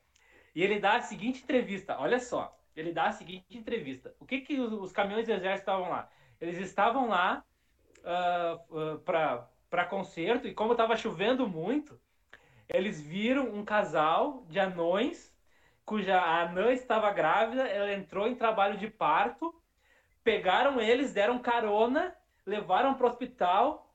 e 0.55 0.63
ele 0.63 0.79
dá 0.79 0.97
a 0.97 1.01
seguinte 1.01 1.43
entrevista: 1.43 1.97
olha 1.99 2.19
só, 2.19 2.57
ele 2.75 2.91
dá 2.91 3.07
a 3.07 3.11
seguinte 3.11 3.57
entrevista. 3.57 4.13
O 4.19 4.25
que, 4.25 4.41
que 4.41 4.59
os, 4.59 4.71
os 4.73 4.91
caminhões 4.91 5.25
do 5.25 5.33
exército 5.33 5.69
estavam 5.69 5.89
lá? 5.89 6.09
Eles 6.39 6.57
estavam 6.57 7.09
lá 7.09 7.43
uh, 7.99 8.77
uh, 8.77 8.99
para 8.99 9.47
para 9.69 9.85
concerto 9.85 10.47
e 10.47 10.53
como 10.53 10.71
estava 10.71 10.97
chovendo 10.97 11.47
muito, 11.47 11.99
eles 12.67 12.99
viram 12.99 13.53
um 13.53 13.63
casal 13.63 14.43
de 14.49 14.59
anões 14.59 15.31
cuja 15.85 16.21
anã 16.21 16.71
estava 16.71 17.11
grávida, 17.11 17.67
ela 17.67 17.91
entrou 17.93 18.27
em 18.27 18.35
trabalho 18.35 18.77
de 18.77 18.87
parto, 18.87 19.53
pegaram 20.23 20.79
eles, 20.79 21.13
deram 21.13 21.39
carona, 21.39 22.15
levaram 22.45 22.93
para 22.93 23.07
o 23.07 23.09
hospital 23.09 23.91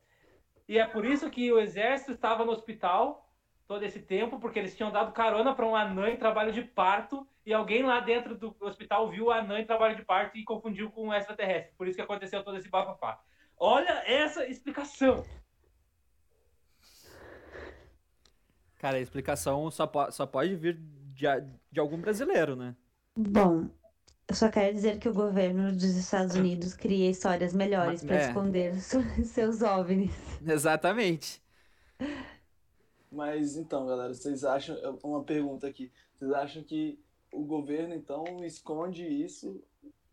e 0.69 0.79
é 0.79 0.87
por 0.87 1.05
isso 1.05 1.31
que 1.31 1.53
o 1.53 1.59
exército 1.59 2.13
estava 2.13 2.45
no 2.45 2.53
hospital 2.53 3.24
todo 3.67 3.83
esse 3.83 4.01
tempo, 4.01 4.39
porque 4.39 4.59
eles 4.59 4.77
tinham 4.77 4.91
dado 4.91 5.13
carona 5.13 5.55
para 5.55 5.67
um 5.67 5.75
anã 5.75 6.11
em 6.11 6.17
trabalho 6.17 6.53
de 6.53 6.63
parto 6.63 7.27
e 7.47 7.53
alguém 7.53 7.83
lá 7.83 8.01
dentro 8.01 8.37
do 8.37 8.55
hospital 8.61 9.11
viu 9.11 9.27
o 9.27 9.31
anã 9.31 9.59
em 9.59 9.67
trabalho 9.67 9.97
de 9.97 10.05
parto 10.05 10.37
e 10.37 10.45
confundiu 10.45 10.91
com 10.91 11.09
um 11.09 11.15
extraterrestre. 11.15 11.75
Por 11.77 11.87
isso 11.87 11.97
que 11.97 12.03
aconteceu 12.03 12.43
todo 12.43 12.57
esse 12.57 12.69
bafafá. 12.69 13.21
Olha 13.57 14.03
essa 14.07 14.47
explicação. 14.47 15.25
Cara, 18.79 18.99
a 18.99 19.01
explicação 19.01 19.71
só, 19.71 19.87
po 19.87 20.11
só 20.11 20.27
pode 20.27 20.55
vir 20.57 20.79
de, 21.15 21.27
de 21.73 21.81
algum 21.81 21.99
brasileiro, 21.99 22.55
né? 22.55 22.75
Bom, 23.17 23.71
eu 24.29 24.35
só 24.35 24.51
quero 24.51 24.75
dizer 24.75 24.99
que 24.99 25.09
o 25.09 25.15
governo 25.15 25.73
dos 25.73 25.97
Estados 25.97 26.35
Unidos 26.35 26.75
cria 26.75 27.11
histórias 27.11 27.55
melhores 27.55 28.03
para 28.03 28.17
é. 28.17 28.27
esconder 28.27 28.75
seus 29.25 29.63
OVNIs. 29.63 30.13
Exatamente. 30.47 31.43
Mas 33.15 33.57
então, 33.57 33.87
galera, 33.87 34.13
vocês 34.13 34.45
acham. 34.45 34.77
Uma 35.03 35.23
pergunta 35.23 35.69
aqui. 35.69 35.91
Vocês 36.19 36.33
acham 36.33 36.65
que 36.65 36.99
o 37.33 37.45
governo, 37.45 37.95
então, 37.95 38.25
esconde 38.45 39.07
isso? 39.07 39.63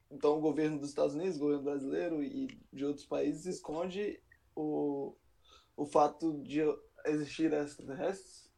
Então, 0.09 0.37
o 0.37 0.41
governo 0.41 0.77
dos 0.77 0.89
Estados 0.89 1.15
Unidos, 1.15 1.37
o 1.37 1.39
governo 1.39 1.63
brasileiro 1.63 2.23
e 2.23 2.47
de 2.71 2.85
outros 2.85 3.05
países 3.05 3.45
esconde 3.45 4.21
o, 4.55 5.15
o 5.75 5.85
fato 5.85 6.41
de 6.43 6.59
existir 7.05 7.51
extraterrestres? 7.53 8.51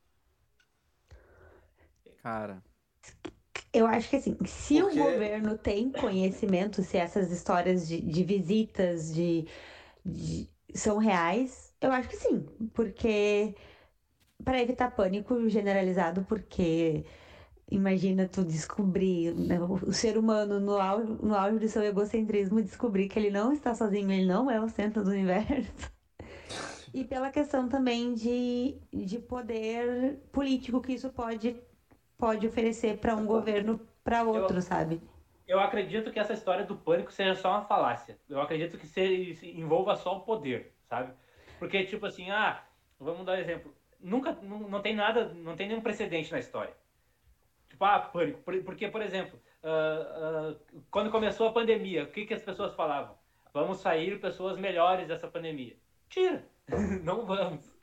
Cara. 2.22 2.62
Eu 3.72 3.88
acho 3.88 4.10
que 4.10 4.18
assim, 4.18 4.38
se 4.46 4.82
Porque... 4.82 5.00
o 5.00 5.04
governo 5.04 5.58
tem 5.58 5.92
conhecimento, 5.92 6.84
se 6.84 6.98
essas 6.98 7.32
histórias 7.32 7.88
de, 7.88 8.02
de 8.02 8.24
visitas 8.24 9.14
de, 9.14 9.48
de, 10.06 10.50
são 10.76 10.98
reais, 10.98 11.74
eu 11.82 11.92
acho 11.92 12.10
que 12.10 12.18
sim. 12.18 12.46
Porque 12.74 13.56
para 14.44 14.62
evitar 14.62 14.92
pânico 14.92 15.48
generalizado, 15.50 16.24
porque 16.24 17.06
imagina 17.70 18.28
tu 18.28 18.44
descobrir 18.44 19.34
né, 19.36 19.60
o 19.60 19.92
ser 19.92 20.18
humano 20.18 20.60
no 20.60 20.80
auge, 20.80 21.12
no 21.22 21.36
auge 21.36 21.60
do 21.60 21.68
seu 21.68 21.84
egocentrismo 21.84 22.62
descobrir 22.62 23.08
que 23.08 23.18
ele 23.18 23.32
não 23.32 23.54
está 23.54 23.74
sozinho, 23.74 24.12
ele 24.12 24.26
não 24.26 24.50
é 24.50 24.60
o 24.60 24.70
centro 24.70 25.04
do 25.04 25.12
universo. 25.12 25.92
E 26.94 27.04
pela 27.04 27.32
questão 27.32 27.68
também 27.68 28.14
de, 28.14 28.78
de 28.94 29.18
poder 29.18 30.20
político 30.32 30.80
que 30.82 30.94
isso 30.94 31.10
pode 31.10 31.60
pode 32.18 32.48
oferecer 32.48 33.00
para 33.00 33.16
um 33.16 33.26
governo 33.26 33.80
para 34.04 34.24
outro, 34.24 34.58
eu, 34.58 34.62
sabe? 34.62 35.02
Eu 35.48 35.60
acredito 35.60 36.12
que 36.12 36.20
essa 36.20 36.34
história 36.34 36.64
do 36.66 36.78
pânico 36.78 37.12
seja 37.12 37.36
só 37.36 37.50
uma 37.50 37.66
falácia. 37.66 38.18
Eu 38.30 38.40
acredito 38.40 38.78
que 38.78 38.88
se, 38.88 39.34
se 39.36 39.52
envolva 39.60 39.96
só 39.96 40.18
o 40.18 40.22
poder, 40.22 40.74
sabe? 40.88 41.14
Porque, 41.60 41.84
tipo 41.84 42.06
assim, 42.06 42.30
ah, 42.32 42.64
vamos 43.00 43.26
dar 43.26 43.34
um 43.34 43.42
exemplo. 43.42 43.74
Nunca, 44.04 44.38
não, 44.42 44.60
não 44.60 44.82
tem 44.82 44.94
nada, 44.94 45.34
não 45.34 45.56
tem 45.56 45.68
nenhum 45.68 45.82
precedente 45.82 46.32
na 46.32 46.40
história. 46.40 46.74
Tipo, 47.70 47.86
ah, 47.86 48.00
pânico. 48.00 48.42
Porque, 48.44 48.90
por 48.90 49.02
exemplo, 49.02 49.40
uh, 49.64 50.52
uh, 50.52 50.84
quando 50.92 51.10
começou 51.10 51.48
a 51.48 51.54
pandemia, 51.54 52.04
o 52.04 52.08
que, 52.08 52.26
que 52.26 52.34
as 52.34 52.44
pessoas 52.44 52.76
falavam? 52.76 53.16
Vamos 53.54 53.80
sair 53.80 54.20
pessoas 54.20 54.60
melhores 54.60 55.08
dessa 55.08 55.28
pandemia. 55.28 55.78
Tira! 56.10 56.46
não 57.04 57.26
vamos. 57.26 57.74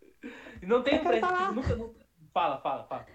Não 0.63 0.83
tem 0.83 1.01
um 1.01 1.05
precedente. 1.05 1.55
Nunca, 1.55 1.77
nunca... 1.77 2.01
Fala, 2.33 2.61
fala, 2.61 2.85
fala. 2.85 3.07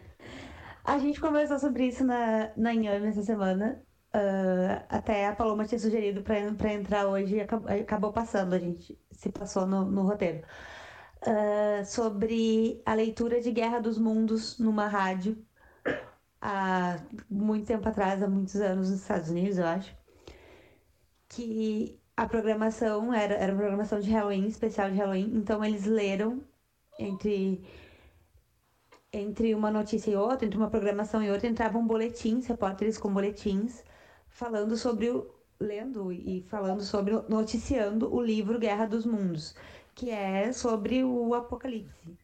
A 0.84 0.98
gente 0.99 1.22
conversou 1.22 1.60
sobre 1.60 1.88
isso 1.88 2.03
na, 2.03 2.52
na 2.57 2.73
Inhame 2.73 3.07
essa 3.07 3.23
semana. 3.23 3.82
Uh, 4.15 4.84
até 4.88 5.27
a 5.27 5.36
Paloma 5.36 5.65
tinha 5.65 5.80
sugerido 5.80 6.22
para 6.22 6.73
entrar 6.73 7.07
hoje 7.07 7.36
e 7.36 7.41
acabou, 7.41 7.69
acabou, 7.69 8.14
passando, 8.14 8.53
a 8.53 8.60
gente 8.60 8.98
se 9.11 9.30
passou 9.30 9.65
no, 9.65 9.84
no 9.84 10.03
roteiro. 10.03 10.45
Uh, 11.26 11.84
sobre 11.85 12.81
a 12.85 12.93
leitura 12.93 13.41
de 13.41 13.52
Guerra 13.52 13.80
dos 13.80 13.97
Mundos 13.97 14.60
numa 14.60 14.88
rádio 14.88 15.43
há 16.39 16.99
muito 17.30 17.65
tempo 17.65 17.88
atrás, 17.89 18.22
há 18.22 18.27
muitos 18.27 18.56
anos 18.57 18.89
nos 18.91 19.02
Estados 19.02 19.30
Unidos, 19.30 19.57
eu 19.57 19.65
acho. 19.65 19.95
Que 21.27 21.99
a 22.15 22.27
programação 22.27 23.14
era, 23.14 23.34
era 23.34 23.52
uma 23.52 23.57
programação 23.60 23.99
de 23.99 24.11
Halloween, 24.11 24.45
especial 24.47 24.91
de 24.91 24.97
Halloween, 24.97 25.31
então 25.35 25.64
eles 25.65 25.85
leram 25.85 26.43
entre 26.99 27.65
entre 29.11 29.56
uma 29.56 29.72
notícia 29.72 30.11
e 30.11 30.15
outra, 30.15 30.45
entre 30.45 30.57
uma 30.57 30.69
programação 30.69 31.23
e 31.23 31.31
outra, 31.31 31.47
entravam 31.47 31.88
boletins, 31.88 32.47
repórteres 32.47 32.97
com 32.97 33.14
boletins, 33.14 33.84
falando 34.27 34.76
sobre 34.76 35.10
o, 35.10 35.34
lendo 35.60 36.11
e 36.11 36.41
falando 36.49 36.84
sobre, 36.84 37.14
noticiando 37.30 38.14
o 38.14 38.22
livro 38.22 38.60
Guerra 38.60 38.85
dos 38.85 39.06
Mundos, 39.06 39.56
que 39.95 40.11
é 40.11 40.51
sobre 40.51 41.03
o 41.03 41.34
apocalipse. 41.34 42.17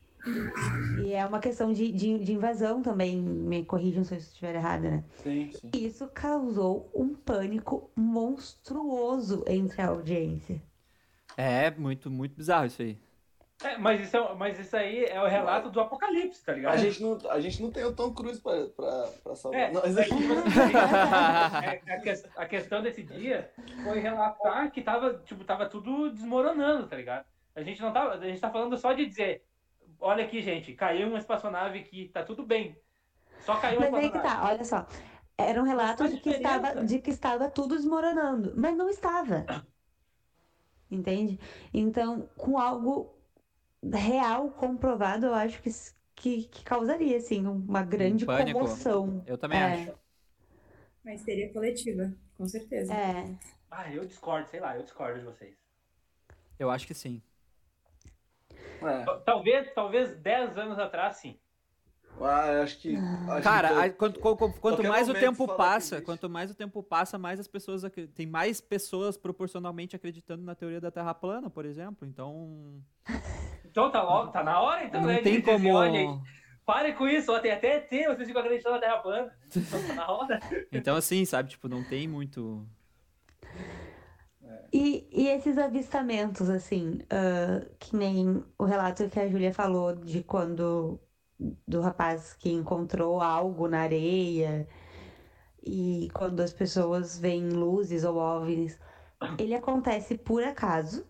E 1.04 1.14
é 1.14 1.26
uma 1.26 1.40
questão 1.40 1.74
de, 1.74 1.92
de, 1.92 2.20
de 2.20 2.34
invasão 2.34 2.82
também, 2.82 3.18
me 3.18 3.66
corrijam 3.66 4.04
se 4.04 4.14
eu 4.14 4.20
estiver 4.20 4.54
errada, 4.54 4.92
né? 4.92 5.04
Sim, 5.24 5.50
sim. 5.52 5.72
Isso 5.74 6.08
causou 6.10 6.92
um 6.94 7.16
pânico 7.16 7.90
monstruoso 7.96 9.44
entre 9.48 9.82
a 9.82 9.88
audiência. 9.88 10.62
É, 11.36 11.72
muito, 11.72 12.12
muito 12.12 12.36
bizarro 12.36 12.68
isso 12.68 12.82
aí. 12.82 13.00
É, 13.64 13.78
mas, 13.78 14.02
isso 14.02 14.18
é, 14.18 14.34
mas 14.36 14.60
isso 14.60 14.76
aí 14.76 15.06
é 15.06 15.22
o 15.22 15.28
relato 15.28 15.70
do 15.70 15.80
apocalipse, 15.80 16.44
tá 16.44 16.54
ligado? 16.54 16.74
A 16.74 16.78
gente 16.78 17.02
não, 17.02 17.18
a 17.30 17.40
gente 17.40 17.62
não 17.62 17.72
tem 17.72 17.84
o 17.84 17.94
Tom 17.94 18.12
Cruise 18.12 18.42
pra, 18.42 18.66
pra, 18.68 19.08
pra 19.24 19.36
salvar. 19.36 19.62
É, 19.62 19.72
não, 19.72 19.82
é, 19.82 20.04
tipo 20.04 20.16
assim, 20.16 20.74
é, 21.64 22.38
a, 22.38 22.42
a 22.42 22.46
questão 22.48 22.82
desse 22.82 23.04
dia 23.04 23.52
foi 23.84 24.00
relatar 24.00 24.72
que 24.72 24.82
tava, 24.82 25.14
tipo, 25.26 25.44
tava 25.44 25.68
tudo 25.68 26.12
desmoronando, 26.12 26.88
tá 26.88 26.96
ligado? 26.96 27.26
A 27.56 27.62
gente 27.64 27.82
não 27.82 27.92
tava, 27.94 28.14
a 28.14 28.28
gente 28.28 28.40
tá 28.40 28.50
falando 28.52 28.78
só 28.78 28.94
de 28.94 29.06
dizer, 29.06 29.44
olha 30.00 30.26
aqui, 30.26 30.42
gente, 30.42 30.74
caiu 30.74 31.08
uma 31.10 31.18
espaçonave 31.18 31.80
aqui, 31.80 32.10
tá 32.10 32.24
tudo 32.24 32.46
bem. 32.46 32.76
Só 33.40 33.58
caiu 33.60 33.80
uma 33.80 33.90
Mas 33.90 33.94
aí 34.04 34.10
que 34.12 34.18
espaçonave. 34.18 34.42
tá, 34.42 34.50
olha 34.50 34.64
só. 34.66 34.88
Era 35.38 35.62
um 35.62 35.66
relato 35.66 36.08
de 36.08 36.18
que, 36.20 36.30
estava, 36.30 36.86
de 36.86 37.00
que 37.00 37.10
estava 37.10 37.50
tudo 37.50 37.76
desmoronando, 37.76 38.54
mas 38.56 38.76
não 38.78 38.90
estava. 38.90 39.46
Entende? 40.90 41.40
Então, 41.74 42.28
com 42.38 42.58
algo 42.58 43.16
real, 43.84 44.52
comprovado, 44.52 45.26
eu 45.28 45.34
acho 45.34 45.62
que, 45.62 45.70
que, 46.16 46.44
que 46.48 46.64
causaria, 46.64 47.18
assim, 47.18 47.46
uma 47.48 47.82
grande 47.82 48.26
pânico. 48.26 48.60
comoção. 48.60 49.24
Eu 49.26 49.38
também 49.38 49.60
É. 49.60 49.74
acho. 49.74 50.00
Mas 51.04 51.22
seria 51.22 51.52
coletiva, 51.52 52.14
com 52.38 52.48
certeza. 52.48 52.94
É. 52.94 53.36
Ah, 53.72 53.92
eu 53.92 54.06
discordo, 54.06 54.50
sei 54.50 54.60
lá, 54.60 54.76
eu 54.76 54.84
discordo 54.84 55.20
de 55.20 55.26
vocês. 55.26 55.56
Eu 56.60 56.70
acho 56.70 56.86
que 56.86 56.94
sim. 56.94 57.22
É. 58.82 59.06
Talvez, 59.26 59.74
talvez 59.74 60.16
10 60.18 60.58
anos 60.58 60.80
atrás, 60.80 61.18
sim. 61.18 61.38
Ah, 62.20 62.48
eu 62.52 62.64
acho 62.64 62.78
que. 62.80 62.96
acho 62.96 63.42
Cara, 63.44 63.90
que- 63.90 63.96
quanto, 63.98 64.20
quanto- 64.20 64.60
quanto 64.60 64.84
mais 64.84 65.08
o 65.10 65.14
tempo 65.14 65.48
passa, 65.48 66.02
quanto 66.02 66.30
mais 66.30 66.52
o 66.52 66.56
tempo 66.56 66.84
passa, 66.84 67.18
mais 67.18 67.40
as 67.40 67.48
pessoas 67.48 67.84
tem 68.14 68.26
mais 68.28 68.60
pessoas 68.60 69.16
proporcionalmente 69.18 69.96
acreditando 69.96 70.44
na 70.44 70.54
teoria 70.54 70.82
da 70.82 70.92
Terra 70.92 71.14
plana, 71.14 71.50
por 71.50 71.66
exemplo. 71.66 72.06
Então, 72.08 72.82
Então 73.66 73.90
tá, 73.90 74.04
logo, 74.04 74.32
tá 74.32 74.44
na 74.44 74.60
hora, 74.60 74.84
então, 74.84 75.00
não 75.02 75.08
né? 75.08 75.22
tem 75.22 75.40
dizer 75.40 75.54
como. 75.54 75.84
gente, 75.86 76.22
Parem 76.66 76.94
com 76.94 77.08
isso, 77.08 77.34
ó, 77.34 77.40
tem 77.40 77.52
até 77.52 77.78
ET, 77.78 77.90
vocês 77.90 78.28
ficam 78.28 78.42
acreditando 78.42 78.76
na 78.76 78.82
Terra 78.82 78.98
plana. 79.00 79.34
Então 79.56 79.88
tá 79.88 79.94
na 79.96 80.12
hora. 80.12 80.40
Então 80.72 80.96
assim, 80.96 81.24
sabe, 81.26 81.50
tipo, 81.50 81.68
não 81.70 81.84
tem 81.84 82.08
muito. 82.08 82.68
E, 84.74 85.06
e 85.12 85.28
esses 85.28 85.58
avistamentos, 85.58 86.50
assim, 86.50 87.00
ah, 87.10 87.60
que 87.80 87.96
nem 87.96 88.42
o 88.58 88.64
relato 88.66 89.10
que 89.10 89.20
a 89.20 89.28
Júlia 89.28 89.52
falou 89.52 89.94
de 89.94 90.22
quando 90.24 91.00
do 91.68 91.82
rapaz 91.82 92.34
que 92.34 92.50
encontrou 92.52 93.20
algo 93.22 93.68
na 93.68 93.80
areia 93.82 94.68
e 95.64 96.08
quando 96.14 96.42
as 96.42 96.54
pessoas 96.54 97.18
veem 97.18 97.50
luzes 97.50 98.04
ou 98.04 98.16
OVNIs, 98.18 98.78
ele 99.38 99.54
acontece 99.56 100.16
por 100.16 100.44
acaso? 100.44 101.06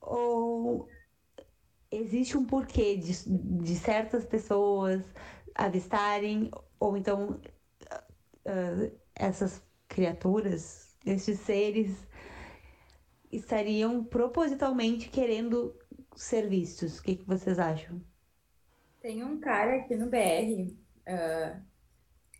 Ou 0.00 0.86
existe 1.90 2.36
um 2.36 2.44
porquê 2.46 2.96
de, 2.96 3.12
de 3.62 3.76
certas 3.76 4.24
pessoas 4.24 5.12
avistarem, 5.54 6.50
ou 6.78 6.96
então 6.96 7.40
ah, 8.46 8.90
essas 9.14 9.62
criaturas, 9.88 10.89
esses 11.04 11.38
seres, 11.40 12.06
estariam 13.32 14.04
propositalmente 14.04 15.08
querendo 15.08 15.76
ser 16.16 16.48
vistos? 16.48 16.98
O 16.98 17.02
que, 17.02 17.16
que 17.16 17.24
vocês 17.26 17.58
acham? 17.58 18.00
Tem 19.00 19.24
um 19.24 19.40
cara 19.40 19.76
aqui 19.76 19.96
no 19.96 20.10
BR, 20.10 20.74
ah, 21.06 21.60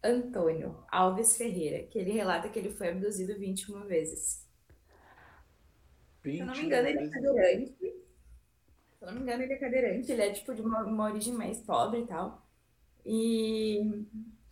Antônio 0.03 0.83
Alves 0.91 1.37
Ferreira, 1.37 1.87
que 1.87 1.99
ele 1.99 2.13
relata 2.13 2.49
que 2.49 2.59
ele 2.59 2.71
foi 2.71 2.89
abduzido 2.89 3.39
21 3.39 3.87
vezes. 3.87 4.47
Se 6.23 6.39
eu 6.39 6.47
não 6.47 6.55
me 6.55 6.65
engano, 6.65 6.89
ele 6.89 6.99
é 6.99 7.09
cadeirante. 7.09 7.77
Se 7.79 9.05
eu 9.05 9.07
não 9.07 9.15
me 9.15 9.21
engano, 9.21 9.43
ele 9.43 9.53
é 9.53 9.57
cadeirante. 9.57 10.13
Ele 10.13 10.23
é 10.23 10.33
tipo 10.33 10.55
de 10.55 10.61
uma, 10.61 10.85
uma 10.85 11.05
origem 11.05 11.33
mais 11.33 11.61
pobre 11.61 12.01
e 12.01 12.07
tal. 12.07 12.47
E, 13.05 14.05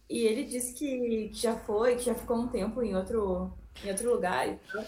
e 0.09 0.19
ele 0.27 0.45
disse 0.45 0.75
que, 0.75 1.29
que 1.29 1.35
já 1.35 1.57
foi, 1.57 1.97
que 1.97 2.05
já 2.05 2.15
ficou 2.15 2.39
um 2.39 2.49
tempo 2.49 2.83
em 2.83 2.97
outro, 2.97 3.53
em 3.85 3.91
outro 3.91 4.11
lugar 4.13 4.49
e 4.49 4.57
tal. 4.73 4.85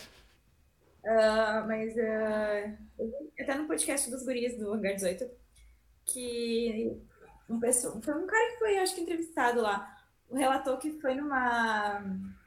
Ah, 1.05 1.65
mas 1.67 1.95
vi 1.95 3.43
até 3.43 3.55
no 3.55 3.67
podcast 3.67 4.11
dos 4.11 4.23
guris 4.25 4.59
do 4.59 4.73
Hangar 4.73 4.95
18 4.95 5.31
que 6.05 7.01
um 7.49 7.59
pessoa, 7.59 8.01
foi 8.03 8.15
um 8.15 8.27
cara 8.27 8.53
que 8.53 8.59
foi, 8.59 8.79
acho 8.79 8.95
que, 8.95 9.01
entrevistado 9.01 9.61
lá. 9.61 9.97
Relatou 10.33 10.79
que 10.79 11.01
foi 11.01 11.15
numa 11.15 12.01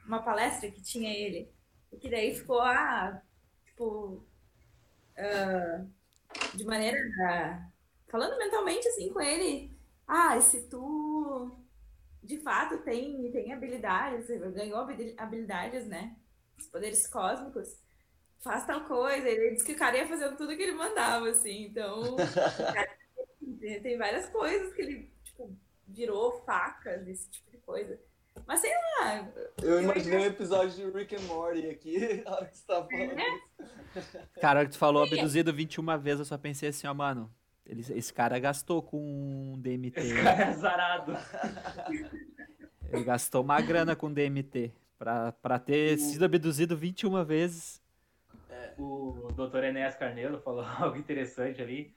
uma 0.06 0.22
palestra 0.22 0.70
que 0.70 0.82
tinha 0.82 1.10
ele. 1.12 1.50
E 1.92 1.96
que 1.96 2.08
daí 2.10 2.34
ficou, 2.34 2.60
ah, 2.60 3.20
tipo, 3.66 4.24
ah, 5.16 5.84
de 6.54 6.64
maneira. 6.64 6.98
falando 8.08 8.38
mentalmente 8.38 8.86
assim 8.88 9.12
com 9.12 9.20
ele. 9.20 9.72
Ah, 10.06 10.40
se 10.40 10.68
tu 10.68 11.56
de 12.22 12.38
fato 12.38 12.78
tem, 12.78 13.30
tem 13.30 13.52
habilidades, 13.52 14.26
ganhou 14.54 14.78
habi- 14.78 15.14
habilidades, 15.18 15.86
né? 15.86 16.16
Os 16.58 16.66
poderes 16.66 17.06
cósmicos, 17.06 17.80
faz 18.40 18.66
tal 18.66 18.84
coisa. 18.84 19.28
Ele 19.28 19.52
disse 19.52 19.64
que 19.66 19.72
o 19.72 19.78
cara 19.78 19.96
ia 19.96 20.06
fazendo 20.06 20.36
tudo 20.36 20.56
que 20.56 20.62
ele 20.62 20.72
mandava, 20.72 21.28
assim. 21.28 21.64
Então, 21.64 22.14
o 22.14 22.72
cara 22.74 22.96
tem, 23.60 23.96
várias 23.96 24.26
coisas 24.28 24.72
que 24.74 24.82
ele, 24.82 25.10
tipo, 25.24 25.56
virou 25.88 26.42
facas, 26.44 27.06
esse 27.08 27.28
tipo 27.30 27.50
de 27.50 27.58
coisa. 27.58 27.98
Mas 28.46 28.60
sei 28.60 28.72
lá, 28.72 29.32
Eu 29.62 29.80
imaginei 29.80 30.18
um 30.18 30.26
episódio 30.26 30.70
de 30.70 30.98
Rick 30.98 31.14
and 31.14 31.22
Morty 31.22 31.68
aqui, 31.68 32.22
a 32.26 32.32
hora 32.32 32.46
que 32.46 32.56
você 32.56 32.66
tava 32.66 32.88
falando 32.88 33.18
É? 33.18 34.40
Cara, 34.40 34.64
que 34.64 34.72
tu 34.72 34.78
falou 34.78 35.04
abduzido 35.04 35.52
21 35.52 35.98
vezes, 35.98 36.20
eu 36.20 36.24
só 36.24 36.36
pensei 36.36 36.68
assim, 36.68 36.86
ó, 36.86 36.94
mano. 36.94 37.32
Ele, 37.64 37.80
esse 37.80 38.12
cara 38.12 38.38
gastou 38.38 38.82
com 38.82 38.98
um 38.98 39.58
DMT. 39.58 39.98
Esse 39.98 40.22
cara 40.22 40.42
é 40.42 40.48
azarado. 40.48 41.16
Ele 42.92 43.04
gastou 43.04 43.42
uma 43.42 43.58
grana 43.60 43.96
com 43.96 44.12
DMT. 44.12 44.70
Pra 45.42 45.58
ter 45.58 45.98
sido 45.98 46.24
abduzido 46.24 46.76
21 46.76 47.22
vezes. 47.24 47.82
O 48.78 49.28
Dr. 49.32 49.64
Enéas 49.64 49.94
Carneiro 49.94 50.40
falou 50.40 50.64
algo 50.80 50.96
interessante 50.96 51.60
ali, 51.60 51.94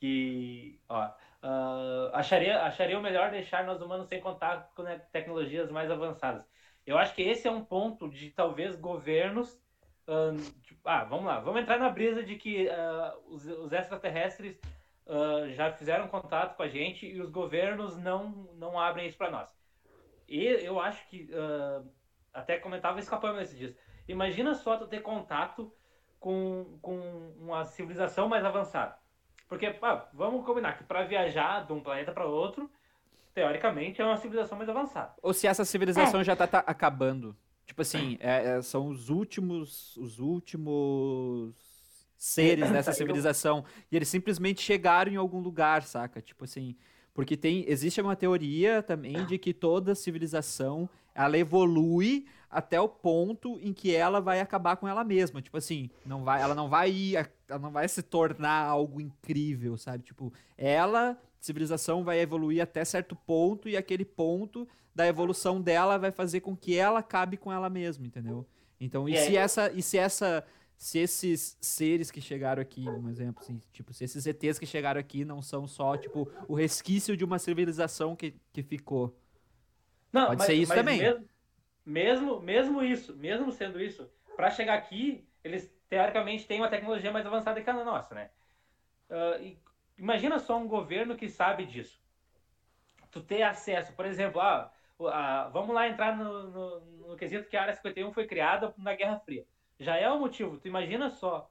que, 0.00 0.80
ó, 0.88 1.10
ah, 1.42 2.10
acharia, 2.14 2.62
acharia 2.62 2.98
o 2.98 3.02
melhor 3.02 3.30
deixar 3.30 3.64
nós 3.64 3.80
humanos 3.80 4.08
sem 4.08 4.20
contato 4.20 4.74
com 4.74 4.82
né, 4.82 5.00
tecnologias 5.12 5.70
mais 5.70 5.90
avançadas. 5.90 6.44
Eu 6.84 6.98
acho 6.98 7.14
que 7.14 7.22
esse 7.22 7.46
é 7.46 7.50
um 7.50 7.64
ponto 7.64 8.08
de 8.08 8.30
talvez 8.30 8.74
governos, 8.74 9.60
ah, 10.06 10.34
tipo, 10.62 10.80
ah, 10.84 11.04
vamos 11.04 11.26
lá, 11.26 11.38
vamos 11.38 11.60
entrar 11.60 11.78
na 11.78 11.90
brisa 11.90 12.22
de 12.22 12.36
que 12.36 12.68
ah, 12.68 13.14
os, 13.28 13.46
os 13.46 13.72
extraterrestres 13.72 14.58
já 15.56 15.72
fizeram 15.72 16.06
contato 16.06 16.54
com 16.54 16.62
a 16.62 16.68
gente 16.68 17.06
e 17.06 17.18
os 17.18 17.30
governos 17.30 17.96
não, 17.96 18.28
não 18.56 18.78
abrem 18.78 19.06
isso 19.06 19.16
para 19.16 19.30
nós. 19.30 19.48
E 20.28 20.44
eu 20.44 20.78
acho 20.78 21.08
que, 21.08 21.30
ah, 21.32 21.82
até 22.32 22.58
comentava 22.58 22.98
escapando 23.00 23.36
nesses 23.36 23.56
dias, 23.58 23.74
imagina 24.06 24.54
só 24.54 24.76
tu 24.76 24.86
ter 24.86 25.00
contato 25.00 25.72
com, 26.18 26.78
com 26.82 27.32
uma 27.38 27.64
civilização 27.64 28.28
mais 28.28 28.44
avançada. 28.44 28.96
Porque, 29.48 29.70
pá, 29.70 30.08
vamos 30.12 30.44
combinar 30.44 30.76
que 30.76 30.84
para 30.84 31.04
viajar 31.04 31.66
de 31.66 31.72
um 31.72 31.80
planeta 31.80 32.12
para 32.12 32.26
outro, 32.26 32.70
teoricamente 33.34 34.00
é 34.00 34.04
uma 34.04 34.16
civilização 34.16 34.58
mais 34.58 34.68
avançada. 34.68 35.14
Ou 35.22 35.32
se 35.32 35.46
essa 35.46 35.64
civilização 35.64 36.22
já 36.22 36.36
tá, 36.36 36.46
tá 36.46 36.58
acabando. 36.66 37.36
Tipo 37.64 37.82
assim, 37.82 38.16
é- 38.20 38.56
é- 38.56 38.62
são 38.62 38.88
os 38.88 39.08
últimos. 39.08 39.96
Os 39.96 40.18
últimos 40.18 41.54
seres 42.16 42.70
dessa 42.72 42.92
civilização. 42.92 43.64
E 43.90 43.96
eles 43.96 44.08
simplesmente 44.08 44.60
chegaram 44.60 45.12
em 45.12 45.16
algum 45.16 45.40
lugar, 45.40 45.82
saca? 45.82 46.20
Tipo 46.20 46.44
assim. 46.44 46.76
Porque 47.14 47.36
tem, 47.36 47.64
existe 47.66 48.00
uma 48.00 48.14
teoria 48.16 48.82
também 48.82 49.24
de 49.26 49.38
que 49.38 49.52
toda 49.52 49.94
civilização 49.94 50.88
ela 51.14 51.36
evolui 51.36 52.26
até 52.50 52.80
o 52.80 52.88
ponto 52.88 53.58
em 53.60 53.72
que 53.72 53.94
ela 53.94 54.20
vai 54.20 54.40
acabar 54.40 54.76
com 54.76 54.86
ela 54.86 55.02
mesma. 55.04 55.42
Tipo 55.42 55.56
assim, 55.56 55.90
não 56.06 56.22
vai, 56.24 56.40
ela 56.40 56.54
não 56.54 56.68
vai 56.68 56.90
ir, 56.90 57.16
ela 57.48 57.58
não 57.58 57.70
vai 57.70 57.88
se 57.88 58.02
tornar 58.02 58.64
algo 58.64 59.00
incrível, 59.00 59.76
sabe? 59.76 60.04
Tipo, 60.04 60.32
ela, 60.56 61.18
civilização 61.40 62.04
vai 62.04 62.20
evoluir 62.20 62.62
até 62.62 62.84
certo 62.84 63.16
ponto 63.16 63.68
e 63.68 63.76
aquele 63.76 64.04
ponto 64.04 64.66
da 64.94 65.06
evolução 65.06 65.60
dela 65.60 65.98
vai 65.98 66.10
fazer 66.10 66.40
com 66.40 66.56
que 66.56 66.76
ela 66.76 67.00
acabe 67.00 67.36
com 67.36 67.52
ela 67.52 67.68
mesma, 67.68 68.06
entendeu? 68.06 68.46
Então, 68.80 69.08
e, 69.08 69.16
aí- 69.18 69.26
se 69.26 69.36
essa, 69.36 69.72
e 69.72 69.82
se 69.82 69.98
essa, 69.98 70.44
se 70.78 71.00
esses 71.00 71.58
seres 71.60 72.08
que 72.08 72.20
chegaram 72.20 72.62
aqui, 72.62 72.88
um 72.88 73.08
exemplo 73.08 73.42
assim, 73.42 73.60
tipo, 73.72 73.92
se 73.92 74.04
esses 74.04 74.24
ETs 74.24 74.60
que 74.60 74.64
chegaram 74.64 75.00
aqui 75.00 75.24
não 75.24 75.42
são 75.42 75.66
só, 75.66 75.96
tipo, 75.96 76.30
o 76.46 76.54
resquício 76.54 77.16
de 77.16 77.24
uma 77.24 77.36
civilização 77.40 78.14
que, 78.14 78.36
que 78.52 78.62
ficou. 78.62 79.18
Não, 80.12 80.28
Pode 80.28 80.44
ser 80.44 80.54
isso 80.54 80.72
também. 80.72 81.00
Mesmo, 81.00 81.28
mesmo, 81.84 82.40
mesmo 82.40 82.82
isso, 82.82 83.16
mesmo 83.16 83.50
sendo 83.50 83.80
isso, 83.80 84.08
para 84.36 84.50
chegar 84.50 84.74
aqui, 84.74 85.28
eles 85.42 85.68
teoricamente 85.88 86.46
têm 86.46 86.60
uma 86.60 86.68
tecnologia 86.68 87.10
mais 87.10 87.26
avançada 87.26 87.60
que 87.60 87.68
a 87.68 87.84
nossa, 87.84 88.14
né? 88.14 88.30
Uh, 89.10 89.56
imagina 89.98 90.38
só 90.38 90.56
um 90.56 90.68
governo 90.68 91.16
que 91.16 91.28
sabe 91.28 91.66
disso. 91.66 92.00
Tu 93.10 93.20
ter 93.20 93.42
acesso, 93.42 93.92
por 93.94 94.06
exemplo, 94.06 94.40
ah, 94.40 94.72
ah, 95.00 95.50
vamos 95.52 95.74
lá 95.74 95.88
entrar 95.88 96.16
no, 96.16 96.50
no, 96.50 96.80
no, 97.08 97.16
quesito 97.16 97.48
que 97.48 97.56
a 97.56 97.62
Área 97.62 97.74
51 97.74 98.12
foi 98.12 98.28
criada 98.28 98.72
na 98.78 98.94
Guerra 98.94 99.18
Fria. 99.18 99.44
Já 99.78 99.96
é 99.96 100.10
o 100.10 100.18
motivo. 100.18 100.58
Tu 100.58 100.68
imagina 100.68 101.08
só, 101.10 101.50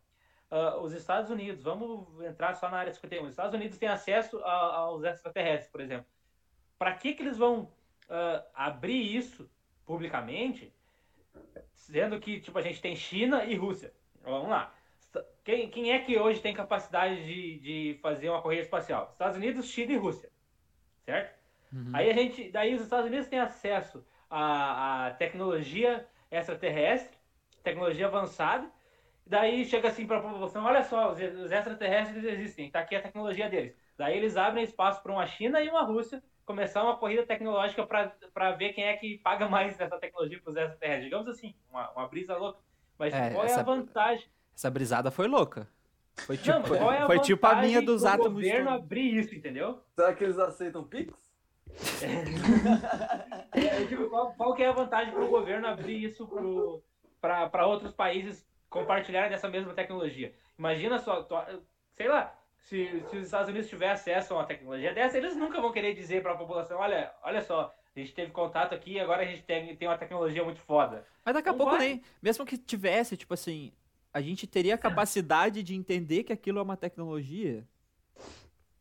uh, 0.52 0.82
os 0.82 0.94
Estados 0.94 1.30
Unidos, 1.32 1.64
vamos 1.64 2.22
entrar 2.24 2.54
só 2.56 2.70
na 2.70 2.78
Área 2.78 2.94
51, 2.94 3.24
os 3.24 3.32
Estados 3.32 3.54
Unidos 3.54 3.78
têm 3.78 3.90
acesso 3.90 4.40
a, 4.40 4.76
aos 4.76 5.04
extraterrestres, 5.04 5.72
por 5.72 5.82
exemplo. 5.82 6.06
Para 6.78 6.94
que, 6.94 7.14
que 7.14 7.24
eles 7.24 7.38
vão 7.38 7.62
uh, 7.64 8.44
abrir 8.54 9.16
isso 9.16 9.50
publicamente, 9.86 10.74
sendo 11.74 12.20
que 12.20 12.42
tipo, 12.42 12.58
a 12.58 12.62
gente 12.62 12.82
tem 12.82 12.96
China 12.96 13.46
e 13.46 13.56
Rússia? 13.56 13.94
Vamos 14.24 14.50
lá. 14.50 14.74
Quem, 15.44 15.70
quem 15.70 15.94
é 15.94 16.00
que 16.00 16.20
hoje 16.20 16.42
tem 16.42 16.54
capacidade 16.54 17.26
de, 17.26 17.60
de 17.60 18.00
fazer 18.02 18.30
uma 18.30 18.42
corrida 18.42 18.64
espacial? 18.64 19.10
Estados 19.14 19.38
Unidos, 19.38 19.66
China 19.68 19.94
e 19.94 19.98
Rússia. 19.98 20.30
Certo? 21.06 21.38
Uhum. 21.72 21.92
Aí 21.94 22.10
a 22.10 22.14
gente, 22.14 22.52
daí 22.52 22.76
os 22.76 22.82
Estados 22.82 23.08
Unidos 23.08 23.28
têm 23.28 23.40
acesso 23.40 24.06
à, 24.30 25.08
à 25.08 25.12
tecnologia 25.12 26.06
extraterrestre, 26.30 27.17
tecnologia 27.68 28.08
avançada. 28.08 28.70
Daí 29.26 29.66
chega 29.66 29.90
assim 29.90 30.08
para 30.08 30.18
a 30.18 30.22
população, 30.22 30.64
olha 30.64 30.84
só, 30.84 31.12
os, 31.12 31.20
extraterrestres 31.20 32.24
existem, 32.24 32.72
tá 32.72 32.80
aqui 32.80 32.96
a 32.96 33.02
tecnologia 33.02 33.50
deles. 33.50 33.76
Daí 33.98 34.18
eles 34.18 34.38
abrem 34.38 34.64
espaço 34.64 35.04
para 35.04 35.12
uma 35.12 35.26
China 35.26 35.62
e 35.62 35.70
uma 35.70 35.84
Rússia 35.84 36.24
começar 36.46 36.82
uma 36.82 36.96
corrida 36.96 37.26
tecnológica 37.26 37.86
para 37.86 38.52
ver 38.52 38.72
quem 38.72 38.86
é 38.86 38.96
que 38.96 39.18
paga 39.18 39.50
mais 39.50 39.76
dessa 39.78 39.98
tecnologia 39.98 40.40
para 40.40 40.50
os 40.50 40.56
extraterrestres. 40.56 41.04
Digamos 41.06 41.28
assim, 41.28 41.54
uma, 41.70 41.92
uma 41.92 42.08
brisa 42.08 42.38
louca. 42.38 42.60
Mas 42.98 43.14
é, 43.14 43.32
qual 43.32 43.46
essa, 43.46 43.58
é 43.58 43.60
a 43.60 43.64
vantagem? 43.64 44.28
Essa 44.56 44.72
brisada 44.72 45.12
foi 45.12 45.28
louca. 45.28 45.68
Foi 46.16 46.38
tipo, 46.38 46.70
não, 46.70 46.92
é 46.92 47.00
a, 47.00 47.06
foi 47.06 47.20
tipo 47.20 47.46
a 47.46 47.56
minha 47.56 47.82
dos 47.82 48.06
átomos. 48.06 48.42
O 48.42 48.46
governo 48.46 48.70
abrir 48.70 49.20
isso, 49.20 49.36
entendeu? 49.36 49.84
Será 49.94 50.14
que 50.14 50.24
eles 50.24 50.40
aceitam 50.40 50.84
Pix? 50.84 51.14
é, 53.54 53.86
tipo, 53.86 54.10
qual, 54.10 54.34
qual 54.34 54.56
que 54.56 54.64
é 54.64 54.70
a 54.70 54.72
vantagem 54.72 55.14
para 55.14 55.24
o 55.24 55.28
governo 55.28 55.68
abrir 55.68 56.06
isso 56.06 56.26
para 57.22 57.66
outros 57.66 57.92
países 57.92 58.46
compartilharem 58.70 59.30
dessa 59.30 59.50
mesma 59.50 59.74
tecnologia? 59.74 60.34
Imagina 60.58 61.00
só, 61.00 61.28
sei 61.96 62.08
lá, 62.08 62.38
se, 62.60 63.04
se 63.10 63.18
os 63.18 63.26
Estados 63.26 63.50
Unidos 63.50 63.70
tiverem 63.70 63.94
acesso 63.94 64.34
a 64.34 64.38
uma 64.38 64.46
tecnologia 64.46 64.94
dessa, 64.94 65.18
eles 65.18 65.36
nunca 65.36 65.62
vão 65.62 65.72
querer 65.72 65.94
dizer 65.94 66.22
para 66.22 66.34
a 66.34 66.38
população, 66.38 66.80
olha, 66.80 67.14
olha 67.24 67.42
só, 67.42 67.74
a 67.96 68.00
gente 68.00 68.14
teve 68.14 68.32
contato 68.32 68.74
aqui 68.74 68.94
e 68.94 69.00
agora 69.00 69.24
a 69.24 69.26
gente 69.26 69.42
tem, 69.44 69.76
tem 69.76 69.88
uma 69.88 69.98
tecnologia 69.98 70.44
muito 70.44 70.60
foda. 70.60 71.06
Mas 71.26 71.34
daqui 71.34 71.50
a 71.50 71.52
Não 71.52 71.58
pouco 71.58 71.76
vai. 71.76 71.88
nem, 71.88 72.04
mesmo 72.22 72.46
que 72.46 72.58
tivesse, 72.58 73.18
tipo 73.18 73.34
assim, 73.34 73.72
a 74.14 74.22
gente 74.22 74.46
teria 74.46 74.76
a 74.76 74.78
capacidade 74.78 75.64
de 75.64 75.76
entender 75.76 76.24
que 76.24 76.34
aquilo 76.34 76.60
é 76.60 76.62
uma 76.62 76.78
tecnologia. 76.78 77.68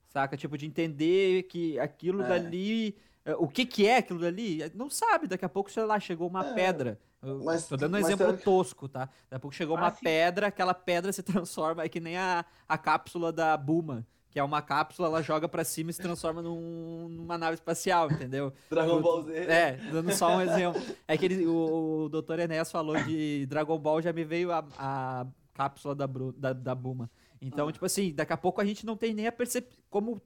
Saca? 0.09 0.37
Tipo, 0.37 0.57
de 0.57 0.67
entender 0.67 1.43
que 1.45 1.79
aquilo 1.79 2.23
é. 2.23 2.29
dali. 2.29 2.97
É, 3.27 3.35
o 3.35 3.49
que, 3.49 3.67
que 3.67 3.87
é 3.87 3.99
aquilo 3.99 4.21
dali? 4.21 4.61
Não 4.75 4.89
sabe. 4.89 5.27
Daqui 5.27 5.45
a 5.45 5.49
pouco, 5.49 5.71
sei 5.71 5.85
lá, 5.85 6.01
chegou 6.01 6.29
uma 6.29 6.47
é. 6.47 6.55
pedra. 6.55 6.99
Mas, 7.45 7.67
Tô 7.67 7.77
dando 7.77 7.95
um 7.95 7.99
exemplo 7.99 8.33
tem... 8.33 8.37
tosco, 8.37 8.89
tá? 8.89 9.01
Daqui 9.01 9.35
a 9.35 9.39
pouco 9.41 9.55
chegou 9.55 9.77
ah, 9.77 9.81
uma 9.81 9.91
sim. 9.91 10.05
pedra, 10.05 10.47
aquela 10.47 10.73
pedra 10.73 11.13
se 11.13 11.23
transforma, 11.25 11.83
é 11.83 11.89
que 11.89 11.99
nem 11.99 12.17
a, 12.17 12.45
a 12.69 12.79
cápsula 12.79 13.33
da 13.33 13.57
Buma 13.57 14.07
que 14.37 14.41
é 14.41 14.45
uma 14.45 14.61
cápsula, 14.61 15.09
ela 15.09 15.23
joga 15.23 15.49
para 15.49 15.65
cima 15.65 15.91
e 15.91 15.95
se 15.95 16.03
transforma 16.03 16.43
num, 16.43 17.09
numa 17.09 17.39
nave 17.39 17.55
espacial, 17.55 18.13
entendeu? 18.13 18.53
Dragon 18.69 19.01
Ball 19.01 19.23
Z. 19.23 19.33
É, 19.33 19.79
dando 19.91 20.13
só 20.13 20.37
um 20.37 20.43
exemplo. 20.43 20.83
É 21.09 21.17
que 21.17 21.25
ele, 21.25 21.47
o, 21.47 22.05
o 22.05 22.09
Dr. 22.11 22.41
Enéas 22.41 22.71
falou 22.71 23.03
de 23.03 23.47
Dragon 23.47 23.79
Ball, 23.79 24.03
já 24.03 24.13
me 24.13 24.25
veio 24.25 24.53
a, 24.53 24.63
a 24.77 25.27
cápsula 25.55 25.95
da, 25.95 26.07
da, 26.37 26.53
da 26.53 26.75
Buma. 26.75 27.11
Então, 27.41 27.67
ah. 27.67 27.73
tipo 27.73 27.87
assim, 27.87 28.13
daqui 28.15 28.35
a 28.35 28.37
pouco 28.37 28.61
a 28.61 28.65
gente 28.67 28.85
não 28.85 28.95
tem 28.95 29.15
nem 29.15 29.27
a 29.27 29.33
percep... 29.33 29.73
como 29.89 30.21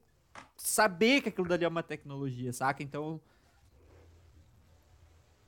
saber 0.62 1.23
que 1.23 1.28
aquilo 1.28 1.49
dali 1.49 1.65
é 1.65 1.69
uma 1.69 1.82
tecnologia, 1.82 2.53
saca? 2.53 2.82
Então. 2.82 3.20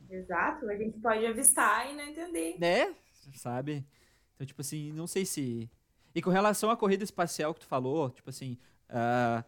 Exato, 0.09 0.68
a 0.68 0.76
gente 0.76 0.98
pode 0.98 1.24
avistar 1.24 1.90
e 1.90 1.94
não 1.94 2.05
entender. 2.05 2.59
Né? 2.59 2.94
Sabe? 3.34 3.84
Então, 4.34 4.47
tipo 4.47 4.60
assim, 4.60 4.93
não 4.93 5.06
sei 5.06 5.24
se. 5.24 5.70
E 6.14 6.20
com 6.20 6.30
relação 6.30 6.70
à 6.70 6.76
corrida 6.76 7.05
espacial 7.05 7.55
que 7.55 7.60
tu 7.60 7.66
falou, 7.66 8.10
tipo 8.10 8.30
assim. 8.30 8.59
Uh... 8.89 9.44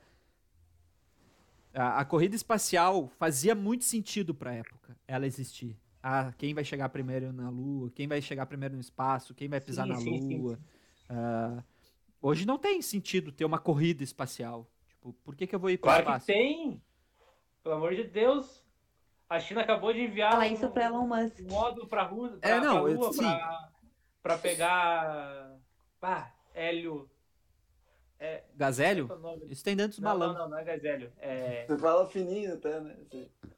A, 1.77 2.01
a 2.01 2.05
corrida 2.05 2.37
espacial 2.37 3.09
fazia 3.19 3.53
muito 3.53 3.85
sentido 3.85 4.33
pra 4.33 4.55
época 4.55 4.97
ela 5.09 5.27
existir. 5.27 5.77
Ah, 6.01 6.33
quem 6.39 6.55
vai 6.55 6.63
chegar 6.63 6.89
primeiro 6.89 7.33
na 7.33 7.51
Lua, 7.51 7.91
quem 7.91 8.07
vai 8.07 8.23
chegar 8.23 8.47
primeiro 8.47 8.75
no 8.75 8.81
espaço, 8.81 9.35
quem 9.35 9.49
vai 9.49 9.61
pisar 9.61 9.85
sim, 9.85 9.89
na 9.89 9.97
sim, 9.97 10.39
Lua. 10.39 10.57
Sim, 10.57 11.15
uh, 11.15 11.65
Hoje 12.25 12.47
não 12.47 12.57
tem 12.57 12.81
sentido 12.81 13.31
ter 13.31 13.45
uma 13.45 13.59
corrida 13.59 14.03
espacial. 14.03 14.67
Tipo, 15.05 15.13
por 15.23 15.37
que, 15.37 15.47
que 15.47 15.55
eu 15.55 15.61
vou 15.61 15.69
ir 15.69 15.77
para 15.77 16.03
claro 16.03 16.03
espaço? 16.03 16.27
que 16.27 16.33
tem! 16.33 16.83
Pelo 17.63 17.75
amor 17.75 17.95
de 17.95 18.05
Deus! 18.05 18.65
A 19.29 19.39
China 19.39 19.61
acabou 19.61 19.93
de 19.93 20.01
enviar 20.01 20.33
Fala 20.33 20.47
isso 20.47 20.71
para 20.71 20.87
Elon 20.87 21.07
Musk. 21.07 21.41
um 21.41 21.53
módulo 21.53 21.87
para 21.87 22.11
é, 22.41 22.61
não, 22.61 22.85
Lua, 22.87 23.11
para 24.23 24.39
pegar 24.39 25.59
ah, 26.01 26.31
hélio. 26.55 27.11
É, 28.19 28.45
Gazélio? 28.55 29.09
É 29.43 29.53
isso 29.53 29.65
tem 29.65 29.77
dentro 29.77 29.93
dos 29.93 29.99
balões. 29.99 30.33
Não, 30.33 30.45
não, 30.45 30.51
não 30.51 30.59
é 30.59 30.65
Gazélio. 30.65 31.13
É... 31.19 31.67
Você 31.67 31.79
fala 31.79 32.07
fininho 32.07 32.55
até, 32.55 32.81
né? 32.81 32.97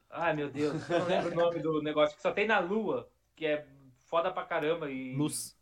Ai, 0.09 0.33
meu 0.33 0.49
Deus, 0.49 0.89
eu 0.89 0.99
não 0.99 1.07
lembro 1.07 1.31
o 1.31 1.35
nome 1.35 1.59
do 1.59 1.81
negócio 1.81 2.15
que 2.15 2.21
só 2.21 2.31
tem 2.31 2.47
na 2.47 2.59
Lua, 2.59 3.09
que 3.35 3.45
é 3.45 3.65
foda 4.07 4.31
pra 4.31 4.45
caramba 4.45 4.89
e. 4.89 5.15
Luz. 5.15 5.56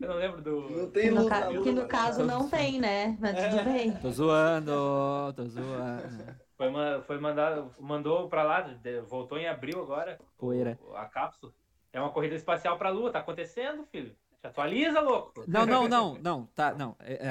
Eu 0.00 0.08
não 0.08 0.16
lembro 0.16 0.40
do. 0.40 0.70
Não 0.70 0.90
tem 0.90 1.08
que 1.08 1.10
no, 1.10 1.28
ca... 1.28 1.48
que 1.48 1.72
no 1.72 1.86
caso 1.86 2.24
não 2.24 2.48
tem, 2.48 2.80
né? 2.80 3.18
Mas 3.20 3.32
tudo 3.32 3.58
é. 3.60 3.64
bem. 3.64 3.92
Tô 3.92 4.10
zoando, 4.10 5.32
tô 5.36 5.44
zoando. 5.46 6.36
Foi, 6.56 6.68
foi 7.06 7.18
mandado, 7.18 7.74
mandou 7.78 8.28
pra 8.28 8.42
lá, 8.42 8.66
voltou 9.06 9.38
em 9.38 9.46
abril 9.46 9.82
agora. 9.82 10.18
Poeira. 10.38 10.78
A 10.94 11.04
cápsula. 11.06 11.52
É 11.92 12.00
uma 12.00 12.10
corrida 12.10 12.34
espacial 12.34 12.78
pra 12.78 12.90
Lua, 12.90 13.10
tá 13.10 13.18
acontecendo, 13.18 13.84
filho? 13.90 14.14
Se 14.40 14.46
atualiza, 14.46 15.00
louco. 15.00 15.44
Não, 15.46 15.66
não, 15.66 15.86
não, 15.86 16.14
não, 16.14 16.46
tá, 16.54 16.72
não. 16.72 16.96
É, 17.00 17.14
é, 17.14 17.30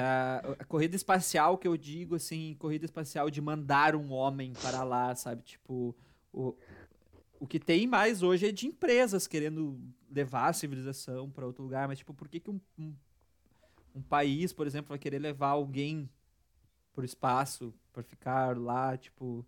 a 0.58 0.64
corrida 0.64 0.94
espacial 0.94 1.58
que 1.58 1.66
eu 1.66 1.76
digo, 1.76 2.14
assim, 2.14 2.54
corrida 2.58 2.84
espacial 2.84 3.28
de 3.28 3.40
mandar 3.40 3.96
um 3.96 4.12
homem 4.12 4.52
para 4.62 4.84
lá, 4.84 5.12
sabe? 5.16 5.42
Tipo, 5.42 5.96
o, 6.32 6.54
o 7.40 7.46
que 7.46 7.58
tem 7.58 7.86
mais 7.86 8.22
hoje 8.22 8.46
é 8.46 8.52
de 8.52 8.66
empresas 8.66 9.26
querendo 9.26 9.80
levar 10.10 10.48
a 10.48 10.52
civilização 10.52 11.30
para 11.30 11.46
outro 11.46 11.64
lugar, 11.64 11.88
mas 11.88 11.98
tipo, 11.98 12.12
por 12.12 12.28
que, 12.28 12.38
que 12.38 12.50
um, 12.50 12.60
um, 12.78 12.94
um 13.96 14.02
país, 14.02 14.52
por 14.52 14.66
exemplo, 14.66 14.90
vai 14.90 14.98
querer 14.98 15.18
levar 15.18 15.48
alguém 15.48 16.08
pro 16.92 17.04
espaço 17.04 17.72
para 17.92 18.02
ficar 18.02 18.58
lá, 18.58 18.94
tipo, 18.96 19.44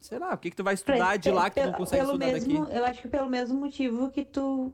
sei 0.00 0.18
lá, 0.18 0.32
o 0.32 0.38
que 0.38 0.50
que 0.50 0.56
tu 0.56 0.64
vai 0.64 0.74
estudar 0.74 1.18
de 1.18 1.30
lá 1.30 1.50
que 1.50 1.60
tu 1.60 1.66
não 1.66 1.74
consegue 1.74 2.00
pelo 2.00 2.12
estudar 2.12 2.32
mesmo, 2.32 2.64
daqui? 2.64 2.76
Eu 2.76 2.84
acho 2.86 3.02
que 3.02 3.08
pelo 3.08 3.28
mesmo 3.28 3.60
motivo 3.60 4.10
que 4.10 4.24
tu 4.24 4.72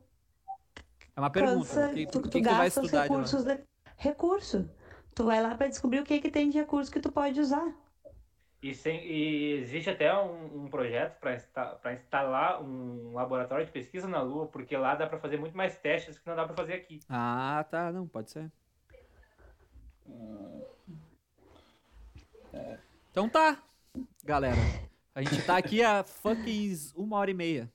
É 1.16 1.20
uma 1.20 1.30
pergunta, 1.30 1.66
cansa, 1.66 1.90
o 1.90 1.94
que, 1.94 2.06
tu, 2.06 2.22
que, 2.22 2.28
que 2.28 2.48
tu 2.48 2.54
vai 2.54 2.68
estudar 2.68 3.02
recursos 3.02 3.42
de 3.42 3.48
lá? 3.48 3.54
De... 3.56 3.64
Recurso. 3.96 4.70
Tu 5.16 5.24
vai 5.24 5.42
lá 5.42 5.56
para 5.56 5.66
descobrir 5.66 5.98
o 5.98 6.04
que 6.04 6.20
que 6.20 6.30
tem 6.30 6.48
de 6.48 6.58
recurso 6.58 6.92
que 6.92 7.00
tu 7.00 7.10
pode 7.10 7.40
usar. 7.40 7.74
E, 8.62 8.74
sem, 8.74 9.02
e 9.06 9.52
existe 9.54 9.88
até 9.88 10.14
um, 10.14 10.64
um 10.64 10.68
projeto 10.68 11.18
para 11.18 11.34
insta, 11.34 11.80
instalar 11.94 12.62
um 12.62 13.14
laboratório 13.14 13.64
de 13.64 13.72
pesquisa 13.72 14.06
na 14.06 14.20
Lua, 14.20 14.46
porque 14.48 14.76
lá 14.76 14.94
dá 14.94 15.06
para 15.06 15.18
fazer 15.18 15.38
muito 15.38 15.56
mais 15.56 15.78
testes 15.78 16.18
que 16.18 16.28
não 16.28 16.36
dá 16.36 16.44
para 16.44 16.54
fazer 16.54 16.74
aqui. 16.74 17.00
Ah, 17.08 17.64
tá. 17.70 17.90
Não, 17.90 18.06
pode 18.06 18.30
ser. 18.30 18.52
Então 23.10 23.28
tá, 23.28 23.62
galera. 24.24 24.60
A 25.14 25.22
gente 25.22 25.44
tá 25.46 25.56
aqui 25.56 25.82
a 25.82 26.04
fucking 26.04 26.74
uma 26.94 27.16
hora 27.16 27.30
e 27.30 27.34
meia. 27.34 27.72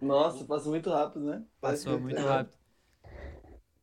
Nossa, 0.00 0.44
passou 0.44 0.70
muito 0.70 0.88
rápido, 0.88 1.24
né? 1.24 1.44
Passou 1.60 1.98
muito 1.98 2.20
rápido. 2.20 2.56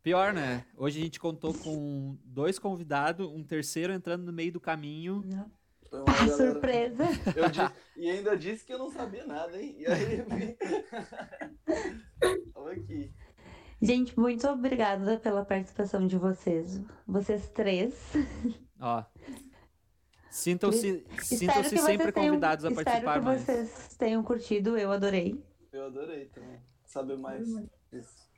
Pior, 0.02 0.34
né? 0.34 0.66
Hoje 0.78 1.00
a 1.00 1.04
gente 1.04 1.20
contou 1.20 1.54
com 1.54 2.18
dois 2.24 2.58
convidados, 2.58 3.28
um 3.28 3.44
terceiro 3.44 3.92
entrando 3.92 4.24
no 4.24 4.34
meio 4.34 4.52
do 4.52 4.60
caminho. 4.60 5.22
Não. 5.26 5.52
Então, 5.94 6.06
ah, 6.08 6.26
galera... 6.26 6.54
surpresa! 6.54 7.06
Disse... 7.06 7.72
e 7.98 8.10
ainda 8.10 8.36
disse 8.36 8.66
que 8.66 8.74
eu 8.74 8.80
não 8.80 8.90
sabia 8.90 9.28
nada, 9.28 9.62
hein? 9.62 9.76
E 9.78 9.86
aí, 9.86 10.26
Olha 12.56 12.74
aqui. 12.74 13.14
Gente, 13.80 14.20
muito 14.20 14.48
obrigada 14.48 15.20
pela 15.20 15.46
participação 15.46 16.08
de 16.08 16.18
vocês. 16.18 16.82
Vocês 17.06 17.48
três. 17.50 17.94
Ó. 18.80 19.04
Sintam-se 20.32 21.06
sintam 21.22 21.64
sempre 21.64 22.12
convidados 22.12 22.64
tenham, 22.64 22.80
a 22.80 22.84
participar 22.84 23.22
mais. 23.22 23.42
Espero 23.42 23.60
que 23.60 23.66
vocês 23.68 23.96
tenham 23.96 24.24
curtido, 24.24 24.76
eu 24.76 24.92
adorei. 24.92 25.46
Eu 25.72 25.86
adorei 25.86 26.26
também. 26.26 26.60
Saber 26.86 27.18
mais 27.18 27.48
isso. 27.92 28.34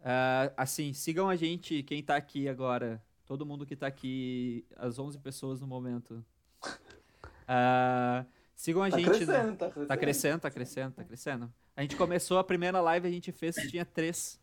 Uh, 0.00 0.52
assim, 0.58 0.92
sigam 0.92 1.26
a 1.26 1.36
gente, 1.36 1.82
quem 1.84 2.02
tá 2.02 2.16
aqui 2.16 2.50
agora 2.50 3.02
Todo 3.34 3.44
mundo 3.44 3.66
que 3.66 3.74
tá 3.74 3.88
aqui, 3.88 4.64
as 4.76 4.96
11 4.96 5.18
pessoas 5.18 5.60
no 5.60 5.66
momento. 5.66 6.24
Uh, 6.62 8.24
Sigam 8.54 8.80
a 8.84 8.88
Tá 8.88 8.96
gente. 8.96 9.08
crescendo, 9.10 9.50
no- 9.50 9.56
tá 9.56 9.66
crescendo. 9.66 9.86
Tá 9.88 9.96
crescendo, 9.96 10.40
tá 10.40 10.50
crescendo, 10.52 10.92
tá 10.92 11.04
crescendo. 11.04 11.52
A 11.76 11.82
gente 11.82 11.96
começou 11.96 12.38
a 12.38 12.44
primeira 12.44 12.80
live, 12.80 13.08
a 13.08 13.10
gente 13.10 13.32
fez, 13.32 13.56
tinha 13.56 13.84
três. 13.84 14.38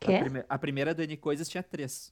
A, 0.00 0.06
Quê? 0.06 0.18
prime- 0.20 0.44
a 0.48 0.58
primeira 0.58 0.94
do 0.94 1.02
N 1.02 1.14
Coisas 1.18 1.46
tinha 1.46 1.62
três. 1.62 2.10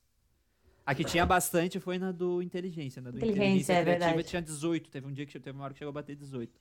A 0.85 0.94
que 0.94 1.05
tinha 1.05 1.24
bastante 1.24 1.81
foi 1.81 1.98
na 1.98 2.12
do 2.12 2.43
Inteligência. 2.43 3.01
Na 3.01 3.11
do 3.11 3.16
Inteligência, 3.16 3.44
Inteligência, 3.47 3.73
é 3.73 3.82
Criativa 3.82 4.07
verdade. 4.09 4.28
tinha 4.28 4.43
18. 4.43 4.90
Teve 4.90 5.07
um 5.07 5.12
dia 5.15 5.24
que 5.24 5.40
teve 5.40 5.57
uma 5.57 5.65
hora 5.65 5.73
que 5.73 5.78
chegou 5.78 5.89
a 5.89 5.94
bater 5.94 6.15
18. 6.15 6.53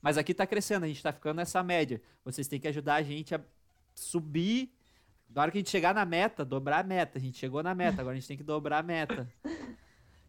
Mas 0.00 0.16
aqui 0.16 0.32
tá 0.32 0.46
crescendo, 0.46 0.84
a 0.84 0.86
gente 0.86 1.02
tá 1.02 1.12
ficando 1.12 1.38
nessa 1.38 1.64
média. 1.64 2.00
Vocês 2.24 2.46
têm 2.46 2.60
que 2.60 2.68
ajudar 2.68 2.94
a 2.94 3.02
gente 3.02 3.34
a 3.34 3.40
subir. 3.92 4.72
Na 5.28 5.42
hora 5.42 5.50
que 5.50 5.58
a 5.58 5.60
gente 5.60 5.70
chegar 5.70 5.94
na 5.94 6.04
meta, 6.04 6.44
dobrar 6.44 6.80
a 6.80 6.86
meta. 6.86 7.18
A 7.18 7.20
gente 7.20 7.36
chegou 7.38 7.62
na 7.62 7.74
meta, 7.74 8.00
agora 8.00 8.16
a 8.16 8.18
gente 8.18 8.28
tem 8.28 8.36
que 8.36 8.42
dobrar 8.42 8.78
a 8.78 8.82
meta. 8.82 9.28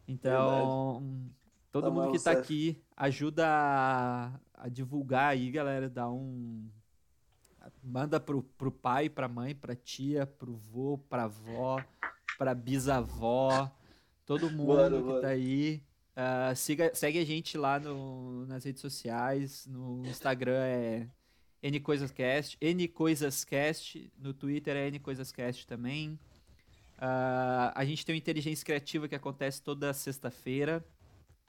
Então, 0.07 1.29
todo 1.71 1.85
Tá 1.85 1.89
mundo 1.91 2.11
que 2.11 2.17
tá 2.17 2.31
certo. 2.33 2.39
aqui 2.39 2.81
ajuda 2.95 3.45
a, 3.47 4.39
a 4.53 4.69
divulgar 4.69 5.29
aí, 5.31 5.51
galera. 5.51 5.89
Dá 5.89 6.09
um. 6.09 6.69
Manda 7.83 8.19
pro, 8.19 8.41
pro 8.43 8.71
pai, 8.71 9.09
pra 9.09 9.27
mãe, 9.27 9.53
pra 9.53 9.75
tia, 9.75 10.25
pro 10.25 10.55
vô, 10.55 10.97
pra 11.09 11.23
avó, 11.25 11.83
pra 12.37 12.55
bisavó, 12.55 13.69
todo 14.25 14.49
mundo 14.49 14.67
Bora, 14.67 14.97
que 14.97 15.03
bora. 15.03 15.21
tá 15.21 15.27
aí. 15.29 15.83
Ah, 16.15 16.55
siga, 16.55 16.89
segue 16.95 17.19
a 17.19 17.25
gente 17.25 17.57
lá 17.57 17.79
no, 17.79 18.45
nas 18.45 18.63
redes 18.63 18.81
sociais. 18.81 19.67
No 19.67 20.01
Instagram 20.05 20.63
é 20.65 21.07
NCoisasCast, 21.63 22.57
NCoisasCast. 22.61 24.11
No 24.17 24.34
Twitter 24.34 24.75
é 24.75 24.89
NCoisasCast 24.91 25.65
também. 25.67 26.19
Ah, 26.97 27.71
a 27.75 27.85
gente 27.85 28.05
tem 28.05 28.15
o 28.15 28.17
Inteligência 28.17 28.65
Criativa 28.65 29.07
que 29.07 29.15
acontece 29.15 29.61
toda 29.61 29.93
sexta-feira, 29.93 30.84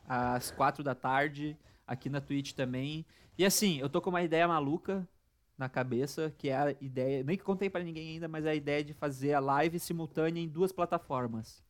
às 0.07 0.51
quatro 0.51 0.83
da 0.83 0.95
tarde, 0.95 1.57
aqui 1.87 2.11
na 2.11 2.21
Twitch 2.21 2.53
também. 2.53 3.05
E 3.37 3.45
assim, 3.45 3.79
eu 3.79 3.89
tô 3.89 4.01
com 4.01 4.11
uma 4.11 4.23
ideia 4.23 4.47
maluca 4.47 5.09
na 5.57 5.69
cabeça, 5.69 6.33
que 6.39 6.49
é 6.49 6.57
a 6.57 6.71
ideia, 6.81 7.25
nem 7.25 7.37
que 7.37 7.43
contei 7.43 7.69
pra 7.69 7.83
ninguém 7.83 8.11
ainda, 8.11 8.29
mas 8.29 8.45
é 8.45 8.51
a 8.51 8.55
ideia 8.55 8.85
de 8.85 8.95
fazer 8.95 9.33
a 9.35 9.41
live 9.41 9.79
simultânea 9.79 10.41
em 10.41 10.49
duas 10.49 10.71
plataformas. 10.71 11.63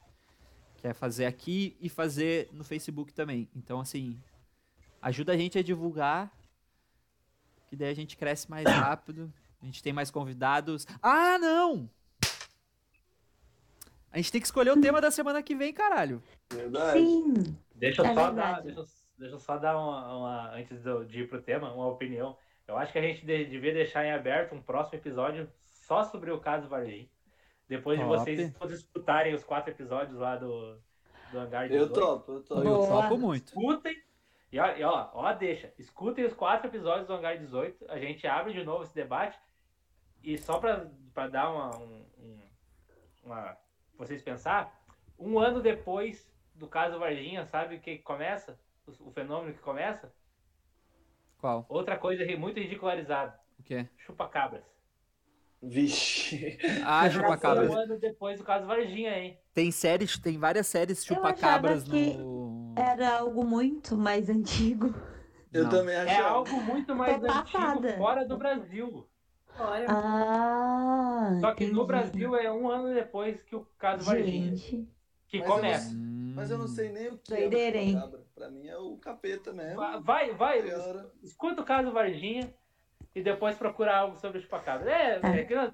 Que 0.77 0.89
é 0.89 0.95
fazer 0.95 1.27
aqui 1.27 1.77
e 1.81 1.89
fazer 1.89 2.49
no 2.53 2.63
Facebook 2.63 3.13
também. 3.13 3.49
Então, 3.55 3.81
assim, 3.81 4.21
ajuda 5.01 5.33
a 5.33 5.37
gente 5.37 5.59
a 5.59 5.63
divulgar, 5.63 6.33
que 7.69 7.77
daí 7.77 7.91
a 7.91 7.95
gente 7.95 8.17
cresce 8.17 8.51
mais 8.51 8.65
rápido, 8.67 9.33
a 9.63 9.65
gente 9.67 9.83
tem 9.83 9.93
mais 9.93 10.11
convidados. 10.11 10.87
Ah, 11.03 11.39
não! 11.39 11.89
A 14.11 14.17
gente 14.17 14.33
tem 14.33 14.41
que 14.41 14.47
escolher 14.47 14.71
o 14.71 14.81
tema 14.81 15.01
da 15.01 15.11
semana 15.11 15.43
que 15.43 15.55
vem, 15.55 15.73
caralho. 15.73 16.23
Verdade. 16.53 16.99
Sim. 16.99 17.57
Deixa 17.75 18.01
eu 18.03 18.07
É 18.07 18.15
só 18.15 18.25
verdade. 18.27 18.37
dar, 18.37 18.63
deixa, 18.63 18.81
eu- 18.81 18.87
deixa 19.19 19.35
eu 19.35 19.39
só 19.39 19.59
dar 19.59 19.77
uma, 19.79 20.17
uma- 20.17 20.51
antes 20.55 20.81
de 20.83 20.89
eu- 20.89 21.05
de 21.05 21.21
ir 21.23 21.29
pro 21.29 21.43
tema, 21.43 21.73
uma 21.73 21.87
opinião. 21.89 22.37
Eu 22.67 22.77
acho 22.77 22.91
que 22.93 22.99
a 22.99 23.03
gente 23.03 23.25
de- 23.25 23.45
devia 23.45 23.73
deixar 23.73 24.05
em 24.05 24.13
aberto 24.13 24.55
um 24.55 24.63
próximo 24.63 24.99
episódio 24.99 25.49
só 25.87 26.05
sobre 26.05 26.31
o 26.31 26.41
caso 26.41 26.69
Varginha. 26.69 27.09
Depois 27.69 27.99
de 27.99 28.05
Top. 28.05 28.17
vocês 28.19 28.53
todos 28.55 28.79
escutarem 28.79 29.35
os 29.35 29.45
quatro 29.45 29.71
episódios 29.71 30.19
lá 30.19 30.37
do, 30.37 30.79
do 31.31 31.39
Hangar 31.39 31.65
Eu 31.65 31.87
18. 31.87 31.93
topo, 32.01 32.33
eu 32.33 32.43
topo. 32.43 32.61
Eu 32.67 32.79
topo 32.87 33.19
muito. 33.19 33.49
Escutem. 33.49 34.03
E 34.51 34.59
ó, 34.59 34.77
e 34.77 34.83
ó, 34.83 35.11
ó, 35.13 35.33
deixa. 35.35 35.73
Escutem 35.79 36.25
os 36.25 36.33
quatro 36.35 36.69
episódios 36.69 37.07
do 37.07 37.13
Hangar 37.13 37.37
18. 37.39 37.85
A 37.91 37.99
gente 37.99 38.27
abre 38.27 38.53
de 38.53 38.65
novo 38.65 38.85
esse 38.85 38.95
debate. 38.95 39.39
E 40.23 40.37
só 40.39 40.59
pra, 40.59 40.87
pra 41.13 41.29
dar 41.29 41.51
uma, 41.51 41.77
um, 41.79 42.07
um- 42.19 42.49
uma. 43.25 43.57
Vocês 43.97 44.23
pensar, 44.23 44.73
um 45.19 45.39
ano 45.39 45.61
depois 45.61 46.31
do 46.55 46.67
caso 46.67 46.99
Varginha, 46.99 47.45
sabe 47.47 47.77
o 47.77 47.81
que 47.81 47.99
começa? 47.99 48.59
O, 48.87 49.09
o 49.09 49.11
fenômeno 49.13 49.53
que 49.53 49.61
começa? 49.61 50.13
Qual? 51.39 51.67
Outra 51.69 51.97
coisa 51.99 52.25
muito 52.37 52.59
ridicularizada. 52.59 53.39
O 53.59 53.63
quê? 53.63 53.87
Chupa-cabras. 53.99 54.65
Vixe. 55.63 56.59
Ah, 56.85 57.09
chupacabras. 57.11 57.71
Um 57.71 57.77
ano 57.77 57.99
depois 57.99 58.39
do 58.39 58.45
caso 58.45 58.67
Varginha, 58.67 59.17
hein? 59.19 59.39
Tem 59.53 59.71
séries, 59.71 60.17
tem 60.19 60.39
várias 60.39 60.67
séries 60.69 61.05
chupacabras 61.05 61.83
que 61.85 62.15
no. 62.15 62.48
Era 62.79 63.19
algo 63.19 63.45
muito 63.45 63.97
mais 63.97 64.29
antigo. 64.31 64.95
Eu 65.53 65.65
Não. 65.65 65.71
também 65.71 65.95
É 65.95 66.01
achava. 66.03 66.29
algo 66.29 66.61
muito 66.63 66.95
mais 66.95 67.19
Tô 67.21 67.27
antigo 67.27 67.43
passada. 67.53 67.97
fora 67.97 68.25
do 68.27 68.37
Brasil. 68.37 69.09
Olha, 69.59 69.87
Ah. 69.89 71.39
Só 71.41 71.55
que 71.55 71.65
no 71.65 71.71
entendi. 71.83 71.87
Brasil 71.87 72.37
é 72.37 72.53
um 72.53 72.69
ano 72.69 72.95
depois 72.95 73.43
que 73.43 73.57
o 73.57 73.67
caso 73.79 74.05
Varginha. 74.05 74.55
Gente. 74.55 74.89
Que 75.27 75.39
Mas 75.41 75.49
eu 75.49 75.55
começa. 75.55 75.95
Hum. 75.95 76.33
Mas 76.37 76.51
eu 76.51 76.59
não 76.59 76.69
sei 76.69 76.91
nem 76.91 77.09
o 77.09 77.19
que 77.19 77.35
Doideira, 77.35 77.77
é 77.77 77.81
hein? 77.81 77.89
o 77.89 77.93
chupacabra. 78.01 78.27
Pra 78.35 78.51
mim 78.51 78.67
é 78.69 78.79
o 78.79 78.97
capeta 78.99 79.53
mesmo. 79.53 79.77
Va- 79.77 79.99
Vai, 79.99 80.33
vai, 80.33 80.63
escuta 81.23 81.63
o 81.63 81.65
caso 81.65 81.91
Varginha 81.91 82.55
e 83.15 83.21
depois 83.23 83.57
procura 83.57 83.97
algo 83.97 84.17
sobre 84.17 84.39
o 84.39 84.41
chupacabra. 84.41 84.91
É, 84.91 85.21
é 85.41 85.45
que 85.45 85.55
nós- 85.55 85.73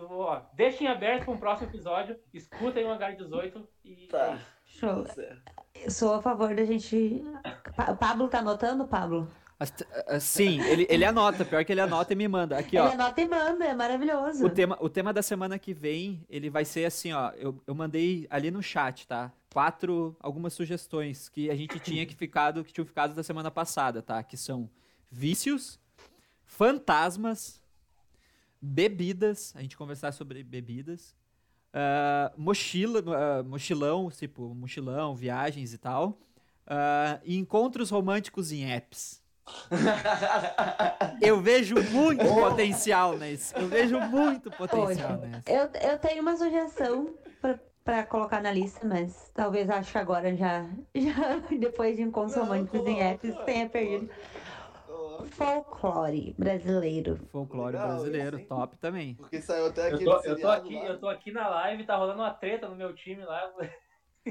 ó, 0.00 0.42
deixem 0.54 0.88
aberto 0.88 1.26
para 1.26 1.34
um 1.34 1.38
próximo 1.38 1.68
episódio, 1.70 2.18
escutem 2.34 2.84
o 2.84 2.90
H18 2.98 3.62
e. 3.84 4.08
Tá. 4.08 4.38
Show. 4.78 5.04
Tá 5.04 5.90
sou 5.90 6.14
a 6.14 6.22
favor 6.22 6.54
da 6.54 6.64
gente. 6.64 7.22
Pa- 7.76 7.90
O 7.92 7.96
Pablo 7.96 8.28
tá 8.28 8.38
anotando, 8.40 8.86
Pablo? 8.86 9.28
Ah, 10.06 10.18
Sim, 10.18 10.58
ele, 10.62 10.86
ele 10.88 11.04
anota, 11.04 11.44
pior 11.44 11.62
que 11.66 11.72
ele 11.72 11.82
anota 11.82 12.12
e 12.14 12.16
me 12.16 12.26
manda. 12.26 12.56
Aqui, 12.58 12.78
ó. 12.78 12.86
Ele 12.86 12.94
anota 12.94 13.20
e 13.20 13.28
manda, 13.28 13.64
é 13.66 13.74
maravilhoso. 13.74 14.44
O 14.46 14.48
tema, 14.48 14.78
o 14.80 14.88
tema 14.88 15.12
da 15.12 15.20
semana 15.22 15.58
que 15.58 15.74
vem, 15.74 16.24
ele 16.30 16.48
vai 16.48 16.64
ser 16.64 16.86
assim, 16.86 17.12
ó. 17.12 17.30
Eu, 17.32 17.60
eu 17.66 17.74
mandei 17.74 18.26
ali 18.30 18.50
no 18.50 18.62
chat, 18.62 19.06
tá? 19.06 19.30
Quatro, 19.52 20.16
algumas 20.20 20.54
sugestões 20.54 21.28
que 21.28 21.50
a 21.50 21.54
gente 21.54 21.78
tinha 21.78 22.06
que 22.06 22.14
ficado, 22.14 22.64
que 22.64 22.72
tinham 22.72 22.86
ficado 22.86 23.14
da 23.14 23.22
semana 23.22 23.50
passada, 23.50 24.00
tá? 24.00 24.22
Que 24.22 24.36
são 24.36 24.70
vícios, 25.10 25.78
fantasmas, 26.46 27.60
bebidas, 28.62 29.52
a 29.56 29.60
gente 29.60 29.76
conversar 29.76 30.12
sobre 30.12 30.42
bebidas, 30.42 31.14
ah, 31.72 32.32
mochila, 32.36 33.02
ah, 33.16 33.42
mochilão, 33.42 34.10
tipo, 34.10 34.54
mochilão, 34.54 35.14
viagens 35.14 35.72
e 35.72 35.78
tal, 35.78 36.18
ah, 36.66 37.18
e 37.24 37.36
encontros 37.38 37.90
românticos 37.90 38.52
em 38.52 38.70
apps. 38.72 39.20
Eu 41.20 41.40
vejo 41.40 41.74
muito 41.90 42.24
potencial 42.24 43.16
nisso. 43.18 43.54
Eu 43.56 43.66
vejo 43.66 43.98
muito 44.00 44.50
potencial 44.50 45.18
Poxa, 45.18 45.26
nisso. 45.26 45.42
eu, 45.46 45.90
eu 45.90 45.98
tenho 45.98 46.22
uma 46.22 46.36
sugestão 46.36 47.12
pra, 47.40 47.58
pra 47.84 48.02
colocar 48.04 48.40
na 48.40 48.52
lista, 48.52 48.86
mas 48.86 49.30
talvez 49.34 49.68
acho 49.68 49.90
que 49.92 49.98
agora 49.98 50.36
já, 50.36 50.66
já 50.94 51.38
depois 51.58 51.96
de 51.96 52.02
encontros 52.02 52.36
românticos 52.36 52.86
em 52.86 53.00
apps, 53.02 53.34
tenha 53.44 53.68
perdido. 53.68 54.08
Folclore 55.26 56.34
brasileiro. 56.38 57.16
Folclore 57.30 57.72
Legal, 57.72 57.88
brasileiro, 57.88 58.46
top 58.46 58.76
também. 58.78 59.14
Porque 59.14 59.40
saiu 59.40 59.66
até 59.66 59.90
Eu 59.90 59.94
aquele 59.94 60.04
tô, 60.04 60.20
eu, 60.22 60.40
tô 60.40 60.48
aqui, 60.48 60.74
lá. 60.74 60.84
eu 60.86 60.98
tô 61.00 61.08
aqui 61.08 61.32
na 61.32 61.48
live, 61.48 61.84
tá 61.84 61.96
rolando 61.96 62.20
uma 62.22 62.32
treta 62.32 62.68
no 62.68 62.76
meu 62.76 62.94
time 62.94 63.24
lá. 63.24 63.52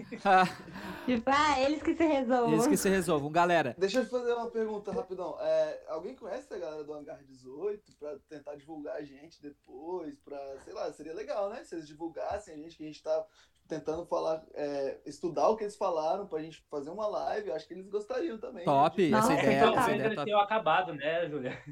Tipo, 1.05 1.29
ah, 1.31 1.59
eles 1.61 1.81
que 1.81 1.95
se 1.95 2.05
resolvam. 2.05 2.53
Eles 2.53 2.67
que 2.67 2.77
se 2.77 2.89
resolvam. 2.89 3.31
Galera, 3.31 3.75
Deixa 3.77 3.99
eu 3.99 4.05
fazer 4.05 4.33
uma 4.33 4.49
pergunta 4.49 4.91
rapidão. 4.91 5.37
É, 5.39 5.83
alguém 5.87 6.15
conhece 6.15 6.53
a 6.53 6.57
galera 6.57 6.83
do 6.83 6.93
Hangar 6.93 7.23
18 7.23 7.95
pra 7.97 8.15
tentar 8.27 8.55
divulgar 8.55 8.95
a 8.95 9.03
gente 9.03 9.41
depois? 9.41 10.19
Pra, 10.19 10.37
sei 10.63 10.73
lá, 10.73 10.91
seria 10.93 11.13
legal, 11.13 11.49
né? 11.49 11.63
Se 11.63 11.75
eles 11.75 11.87
divulgassem 11.87 12.53
a 12.53 12.57
gente, 12.57 12.77
que 12.77 12.83
a 12.83 12.87
gente 12.87 13.01
tá 13.01 13.25
tentando 13.67 14.05
falar, 14.05 14.43
é, 14.53 14.99
estudar 15.05 15.47
o 15.49 15.55
que 15.55 15.63
eles 15.63 15.75
falaram 15.75 16.27
pra 16.27 16.41
gente 16.41 16.63
fazer 16.69 16.89
uma 16.89 17.07
live. 17.07 17.49
Eu 17.49 17.55
acho 17.55 17.67
que 17.67 17.73
eles 17.73 17.87
gostariam 17.87 18.37
também. 18.37 18.65
top. 18.65 19.09
né? 19.09 19.17
Essa 19.17 19.29
Nossa, 19.29 19.41
ideia, 19.43 19.57
então 19.57 19.69
essa 19.69 19.75
Talvez 19.77 19.95
ideia 19.99 20.19
é 20.19 20.21
eles 20.23 20.43
acabado, 20.43 20.93
né, 20.93 21.29
Júlia? 21.29 21.63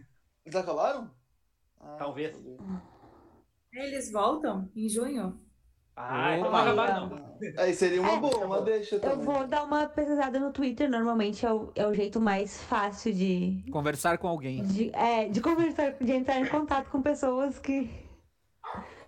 Eles 0.46 0.56
acabaram? 0.56 1.12
Ah, 1.80 1.96
Talvez. 2.00 2.36
eles 3.72 4.12
voltam 4.12 4.72
em 4.76 4.88
junho? 4.90 5.40
Ah, 6.00 6.38
então 6.38 6.52
não 6.52 6.60
Opa. 6.60 6.62
acabaram 6.62 7.10
não. 7.10 7.38
Aí 7.58 7.74
seria 7.74 8.02
uma 8.02 8.12
É, 8.14 8.20
boa, 8.20 8.46
uma 8.46 8.62
deixa 8.62 8.96
Eu 8.96 9.02
também. 9.02 9.26
vou 9.26 9.48
dar 9.48 9.64
uma 9.64 9.88
pesquisada 9.88 10.40
no 10.40 10.52
Twitter, 10.54 10.90
normalmente 10.90 11.46
é 11.46 11.52
o, 11.52 11.72
é 11.76 11.88
o 11.88 11.94
jeito 11.94 12.22
mais 12.22 12.62
fácil 12.64 13.14
de, 13.14 13.64
Conversar 13.72 14.18
com 14.18 14.28
alguém. 14.28 14.64
de, 14.64 14.92
é, 14.96 15.28
de 15.28 15.42
conversar, 15.42 15.94
de 15.94 16.12
entrar 16.12 16.40
em 16.40 16.46
contato 16.48 16.90
com 16.92 17.02
pessoas 17.02 17.58
que. 17.60 17.90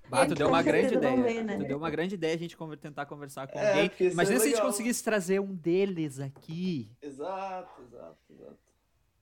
Bah, 0.09 0.25
tu 0.25 0.33
deu 0.33 0.47
uma 0.47 0.63
grande 0.63 0.95
ideia. 0.95 1.21
ver, 1.21 1.43
né? 1.43 1.57
Tu 1.57 1.65
deu 1.67 1.77
uma 1.77 1.89
grande 1.91 2.15
ideia 2.15 2.33
a 2.33 2.37
gente 2.37 2.57
conver- 2.57 2.77
tentar 2.77 3.05
conversar 3.05 3.47
com 3.47 3.59
É, 3.59 3.83
alguém. 3.83 3.91
Imagina 4.11 4.37
é 4.37 4.39
se 4.39 4.47
a 4.47 4.49
gente 4.49 4.61
conseguisse 4.61 5.03
trazer 5.03 5.39
um 5.39 5.53
deles 5.53 6.19
aqui. 6.19 6.89
Exato, 7.01 7.81
exato, 7.83 8.17
exato. 8.31 8.57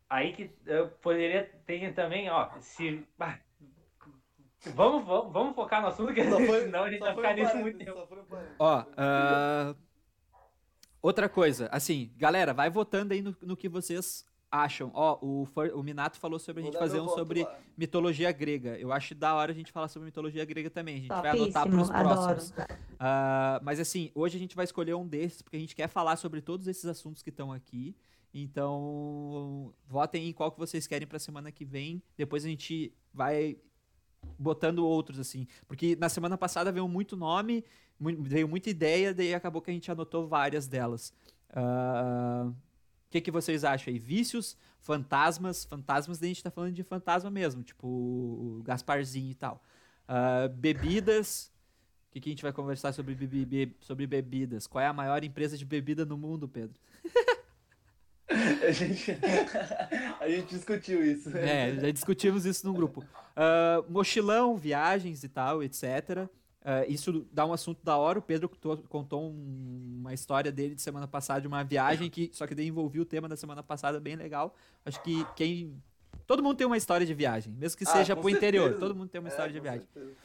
Aí 0.10 0.34
que 0.34 0.50
eu 0.66 0.88
poderia 1.02 1.44
ter 1.66 1.94
também, 1.94 2.30
ó, 2.30 2.50
se. 2.62 3.04
bah, 3.18 3.40
Vamos, 4.74 5.06
vamos, 5.06 5.34
vamos 5.34 5.56
focar 5.56 5.82
no 5.82 5.88
assunto, 5.88 6.14
que 6.14 6.24
Só 6.24 6.38
foi, 6.38 6.62
senão 6.62 6.84
a 6.84 6.90
gente 6.90 7.00
vai 7.00 7.16
ficar 7.16 7.34
nisso 7.36 7.58
muito 7.58 7.78
tempo. 7.78 8.08
Ó, 8.60 8.84
ah, 8.98 9.76
outra 11.02 11.30
coisa, 11.30 11.70
assim, 11.72 12.12
galera, 12.18 12.54
vai 12.54 12.70
votando 12.70 13.14
aí 13.14 13.22
no, 13.22 13.36
no 13.42 13.56
que 13.56 13.70
vocês 13.70 14.26
acham? 14.52 14.92
Ó, 14.94 15.20
o, 15.22 15.48
o 15.76 15.84
Minato 15.84 16.20
falou 16.20 16.40
sobre 16.40 16.64
a 16.64 16.66
gente 16.66 16.78
fazer 16.78 17.00
um 17.00 17.06
voto 17.06 17.18
sobre 17.18 17.44
lá. 17.44 17.60
mitologia 17.78 18.32
grega. 18.32 18.78
Eu 18.78 18.92
acho 18.92 19.14
da 19.14 19.36
hora 19.36 19.52
a 19.52 19.56
gente 19.56 19.72
falar 19.72 19.88
sobre 19.88 20.06
mitologia 20.06 20.44
grega 20.46 20.70
também. 20.70 20.96
A 20.96 21.00
gente 21.00 21.08
vai 21.10 21.30
anotar 21.30 21.64
Topíssimo, 21.64 21.86
pros 21.86 21.92
adoro. 21.92 22.26
próximos. 22.26 22.68
Ah, 23.00 23.60
mas 23.64 23.80
assim, 23.80 24.12
hoje 24.16 24.38
a 24.38 24.40
gente 24.40 24.56
vai 24.56 24.66
escolher 24.66 24.96
um 24.96 25.08
desses, 25.08 25.42
porque 25.42 25.58
a 25.58 25.60
gente 25.60 25.76
quer 25.76 25.88
falar 25.88 26.16
sobre 26.16 26.42
todos 26.42 26.68
esses 26.68 26.86
assuntos 26.86 27.22
que 27.22 27.30
estão 27.30 27.52
aqui. 27.52 27.96
Então, 28.34 29.74
votem 29.88 30.28
em 30.28 30.34
qual 30.34 30.52
que 30.52 30.60
vocês 30.60 30.86
querem 30.86 31.08
pra 31.08 31.20
semana 31.20 31.52
que 31.52 31.66
vem. 31.66 32.02
Depois 32.16 32.46
a 32.46 32.48
gente 32.48 32.94
vai 33.14 33.58
botando 34.38 34.80
outros, 34.80 35.20
assim. 35.20 35.48
Porque 35.68 35.96
na 35.96 36.10
semana 36.10 36.38
passada 36.38 36.72
veio 36.72 36.88
muito 36.88 37.16
nome, 37.16 37.64
veio 38.00 38.48
muita 38.48 38.70
ideia, 38.70 39.14
daí 39.14 39.34
acabou 39.34 39.62
que 39.62 39.72
a 39.72 39.74
gente 39.74 39.92
anotou 39.92 40.28
várias 40.28 40.68
delas. 40.68 41.14
Ah, 41.50 42.50
O 42.50 43.10
que, 43.10 43.22
que 43.22 43.32
vocês 43.32 43.64
acham 43.64 43.92
aí? 43.94 44.00
Vícios, 44.00 44.58
fantasmas. 44.80 45.66
Fantasmas, 45.66 46.20
daí 46.20 46.30
a 46.32 46.34
gente 46.34 46.44
tá 46.44 46.52
falando 46.52 46.74
de 46.74 46.84
fantasma 46.84 47.30
mesmo, 47.32 47.64
tipo 47.64 48.62
Gasparzinho 48.66 49.32
e 49.32 49.36
tal. 49.36 49.64
Ah, 50.08 50.48
bebidas. 50.54 51.52
O 52.10 52.12
que, 52.12 52.22
que 52.22 52.30
a 52.30 52.32
gente 52.34 52.44
vai 52.44 52.54
conversar 52.54 52.94
sobre, 52.94 53.14
bebi- 53.16 53.46
be- 53.46 53.76
sobre 53.80 54.08
bebidas? 54.08 54.66
Qual 54.66 54.82
é 54.82 54.88
a 54.88 54.94
maior 54.94 55.24
empresa 55.24 55.58
de 55.58 55.66
bebida 55.66 56.06
no 56.06 56.18
mundo, 56.18 56.48
Pedro? 56.48 56.80
A 58.68 58.72
gente, 58.72 59.12
a 60.20 60.30
gente 60.30 60.56
discutiu 60.56 61.06
isso. 61.06 61.36
É, 61.38 61.76
já 61.76 61.92
discutimos 61.92 62.46
isso 62.46 62.66
no 62.66 62.74
grupo. 62.74 63.04
Ah, 63.36 63.84
mochilão, 63.90 64.56
viagens 64.58 65.24
e 65.24 65.30
tal, 65.30 65.62
etc. 65.64 66.28
Ah, 66.64 66.86
isso 66.88 67.26
dá 67.32 67.46
um 67.46 67.54
assunto 67.54 67.80
da 67.84 67.96
hora. 67.98 68.20
O 68.20 68.22
Pedro 68.22 68.50
contou, 68.90 69.24
um- 69.30 69.98
uma 70.00 70.14
história 70.14 70.52
dele 70.52 70.76
de 70.76 70.82
semana 70.82 71.08
passada, 71.08 71.42
de 71.42 71.48
uma 71.48 71.64
viagem 71.64 72.10
que 72.10 72.30
só 72.34 72.46
que 72.48 72.56
daí 72.56 72.68
envolvia 72.68 73.02
o 73.02 73.06
tema 73.06 73.28
da 73.28 73.36
semana 73.38 73.62
passada, 73.64 74.00
bem 74.00 74.16
legal. 74.16 74.56
Acho 74.86 75.02
que 75.04 75.26
quem. 75.36 75.74
Todo 76.26 76.44
mundo 76.44 76.58
tem 76.58 76.68
uma 76.68 76.76
história 76.78 77.06
de 77.06 77.14
viagem, 77.14 77.54
mesmo 77.54 77.78
que 77.78 77.86
Ah, 77.88 77.92
seja 77.92 78.16
pro 78.16 78.30
interior. 78.30 78.64
certeza. 78.66 78.80
Todo 78.86 78.96
mundo 78.96 79.10
tem 79.10 79.20
uma 79.20 79.30
É, 79.30 79.32
história 79.32 79.54
de 79.54 79.60
viagem. 79.62 79.88
certeza. 79.94 80.16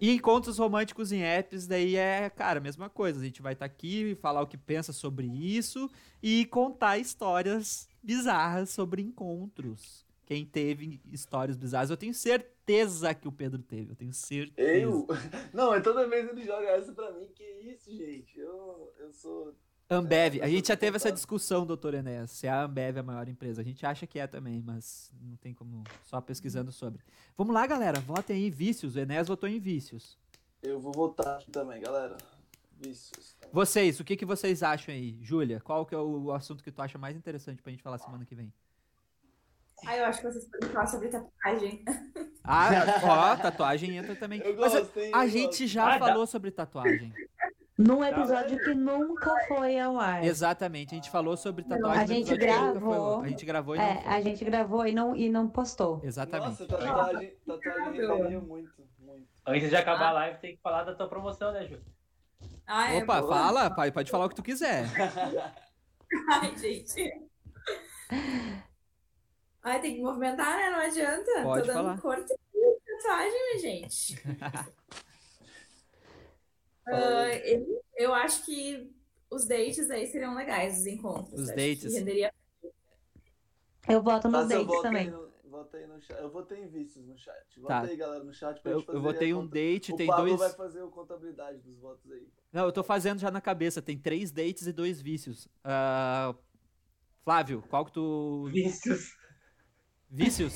E 0.00 0.10
encontros 0.12 0.58
românticos 0.58 1.12
em 1.12 1.22
apps, 1.22 1.66
daí 1.66 1.96
é, 1.96 2.28
cara, 2.30 2.58
a 2.58 2.62
mesma 2.62 2.88
coisa. 2.88 3.20
A 3.20 3.24
gente 3.24 3.42
vai 3.42 3.52
estar 3.52 3.64
aqui, 3.64 4.16
falar 4.20 4.42
o 4.42 4.46
que 4.46 4.56
pensa 4.56 4.92
sobre 4.92 5.26
isso 5.26 5.90
e 6.22 6.44
contar 6.46 6.98
histórias 6.98 7.88
bizarras 8.02 8.70
sobre 8.70 9.02
encontros. 9.02 10.04
Quem 10.26 10.44
teve 10.44 11.00
histórias 11.12 11.56
bizarras, 11.56 11.88
eu 11.88 11.96
tenho 11.96 12.12
certeza 12.12 13.14
que 13.14 13.28
o 13.28 13.32
Pedro 13.32 13.62
teve. 13.62 13.92
Eu 13.92 13.96
tenho 13.96 14.12
certeza. 14.12 14.80
Eu? 14.80 15.06
Não, 15.54 15.70
mas 15.70 15.82
toda 15.84 16.08
vez 16.08 16.28
ele 16.28 16.44
joga 16.44 16.66
essa 16.66 16.92
pra 16.92 17.12
mim. 17.12 17.28
Que 17.34 17.44
isso, 17.44 17.90
gente? 17.96 18.38
Eu, 18.38 18.92
eu 18.98 19.12
sou. 19.12 19.54
Ambev, 19.88 20.38
É, 20.38 20.42
a 20.44 20.48
eu 20.48 20.52
gente 20.56 20.68
já 20.68 20.76
teve 20.76 20.96
essa 20.96 21.12
discussão, 21.12 21.64
doutor 21.64 21.94
Enéas, 21.94 22.32
se 22.32 22.48
a 22.48 22.62
Ambev 22.64 22.96
é 22.96 23.00
a 23.00 23.02
maior 23.04 23.28
empresa. 23.28 23.60
A 23.60 23.64
gente 23.64 23.86
acha 23.86 24.06
que 24.06 24.18
é 24.18 24.26
também, 24.26 24.60
mas 24.64 25.12
não 25.22 25.36
tem 25.36 25.54
como 25.54 25.84
só 26.02 26.20
pesquisando 26.20 26.72
sobre. 26.72 27.02
Vamos 27.36 27.54
lá, 27.54 27.64
galera, 27.66 28.00
votem 28.00 28.36
aí, 28.36 28.50
vícios. 28.50 28.96
O 28.96 28.98
Enéas 28.98 29.28
votou 29.28 29.48
em 29.48 29.60
vícios. 29.60 30.18
Eu 30.62 30.80
vou 30.80 30.92
votar 30.92 31.36
aqui 31.36 31.50
também, 31.52 31.80
galera. 31.80 32.16
Vícios. 32.80 33.36
Vocês, 33.52 34.00
o 34.00 34.04
que, 34.04 34.16
que 34.16 34.26
vocês 34.26 34.62
acham 34.62 34.92
aí? 34.92 35.16
Júlia, 35.22 35.60
qual 35.60 35.86
que 35.86 35.94
é 35.94 35.98
o 35.98 36.32
assunto 36.32 36.64
que 36.64 36.72
tu 36.72 36.82
acha 36.82 36.98
mais 36.98 37.16
interessante 37.16 37.62
pra 37.62 37.70
gente 37.70 37.82
falar 37.82 37.98
semana 37.98 38.24
que 38.24 38.34
vem? 38.34 38.52
Ah, 39.86 39.96
eu 39.96 40.06
acho 40.06 40.20
que 40.20 40.26
vocês 40.30 40.44
podem 40.46 40.70
falar 40.70 40.86
sobre 40.86 41.08
tatuagem. 41.08 41.84
Ah, 42.42 42.70
ó, 43.04 43.36
tatuagem 43.36 43.96
entra 43.96 44.16
também. 44.16 44.40
Eu 44.40 44.56
Mas 44.56 44.72
gosto, 44.72 44.98
hein? 44.98 45.10
a 45.14 45.26
eu 45.26 45.30
gente 45.30 45.66
já 45.66 45.94
Ah, 45.94 45.98
dá. 45.98 46.06
falou 46.08 46.26
sobre 46.26 46.50
tatuagem. 46.50 47.12
Num 47.78 48.02
episódio 48.02 48.58
que 48.58 48.74
nunca 48.74 49.34
foi 49.48 49.78
ao 49.78 49.98
ar. 49.98 50.24
Exatamente, 50.24 50.94
a 50.94 50.96
gente 50.96 51.10
falou 51.10 51.36
sobre 51.36 51.62
tatuagem. 51.62 52.02
A 52.02 52.06
gente 52.06 52.36
gravou. 52.36 53.20
A 53.20 53.28
gente 53.28 53.44
gravou 53.44 53.74
e 53.74 53.78
não 53.78 53.84
É, 53.84 54.02
a 54.06 54.20
gente 54.22 54.44
gravou 54.44 54.86
e 54.86 54.92
não, 54.94 55.14
e 55.14 55.28
não 55.28 55.46
postou. 55.48 56.00
Exatamente. 56.02 56.48
Nossa, 56.48 56.66
tatuagem, 56.66 57.34
tatuagem 57.46 57.84
renderia 57.84 58.40
muito, 58.40 58.72
muito. 58.98 59.26
Antes 59.46 59.68
de 59.68 59.76
acabar 59.76 60.08
a 60.08 60.12
live, 60.12 60.38
tem 60.40 60.56
que 60.56 60.62
falar 60.62 60.84
da 60.84 60.94
tua 60.94 61.06
promoção, 61.06 61.52
né, 61.52 61.66
Ju? 61.66 61.78
Ah, 62.66 62.94
é 62.94 63.02
Opa, 63.02 63.20
boa. 63.20 63.34
fala, 63.34 63.70
pai, 63.70 63.92
pode 63.92 64.10
falar 64.10 64.24
o 64.24 64.28
que 64.30 64.34
tu 64.36 64.42
quiser. 64.42 64.86
Ai, 66.32 66.56
gente. 66.56 67.12
Ai, 69.62 69.80
tem 69.80 69.96
que 69.96 70.02
movimentar, 70.02 70.56
né? 70.56 70.70
Não 70.70 70.78
adianta. 70.78 71.42
Pode 71.42 71.66
Tô 71.66 71.74
dando 71.74 71.84
falar. 71.84 72.00
corte 72.00 72.28
de 72.28 73.02
tatuagem, 73.02 73.58
gente. 73.60 74.22
Ah, 76.88 77.28
eu, 77.44 77.82
eu 77.96 78.14
acho 78.14 78.44
que 78.44 78.92
os 79.30 79.44
dates 79.46 79.90
aí 79.90 80.06
seriam 80.06 80.34
legais, 80.34 80.78
os 80.80 80.86
encontros. 80.86 81.40
Os 81.40 81.48
dates. 81.48 81.94
Renderia... 81.94 82.32
Eu 83.88 84.02
voto 84.02 84.28
nos 84.28 84.46
o 84.46 84.48
dates 84.48 84.66
voto 84.66 84.82
também. 84.82 85.06
aí 85.06 85.10
no- 85.10 85.26
Vota 85.48 85.76
aí 85.78 85.86
no 85.86 85.98
chat. 86.02 86.20
Eu 86.20 86.30
votei 86.30 86.58
em 86.58 86.68
vícios 86.68 87.06
no 87.06 87.16
chat. 87.16 87.34
Tá. 87.34 87.60
Vota 87.80 87.86
aí, 87.90 87.96
galera, 87.96 88.22
no 88.24 88.32
chat 88.34 88.60
pra 88.60 88.72
Eu, 88.72 88.78
gente 88.78 88.86
fazer 88.86 88.98
eu 88.98 89.02
votei 89.02 89.32
um 89.32 89.40
conta- 89.42 89.54
date, 89.54 89.92
O 89.92 89.96
tem 89.96 90.06
Pablo 90.06 90.26
dois. 90.26 90.38
vai 90.38 90.52
fazer 90.52 90.82
a 90.82 90.86
contabilidade 90.88 91.58
dos 91.60 91.78
votos 91.78 92.10
aí. 92.12 92.28
Não, 92.52 92.64
eu 92.66 92.72
tô 92.72 92.82
fazendo 92.82 93.18
já 93.20 93.30
na 93.30 93.40
cabeça. 93.40 93.80
Tem 93.80 93.96
três 93.98 94.30
dates 94.30 94.66
e 94.66 94.72
dois 94.72 95.00
vícios. 95.00 95.48
Ah, 95.64 96.34
Flávio, 97.24 97.62
qual 97.70 97.86
que 97.86 97.92
tu. 97.92 98.48
Vícios. 98.52 99.16
Vícios? 100.10 100.52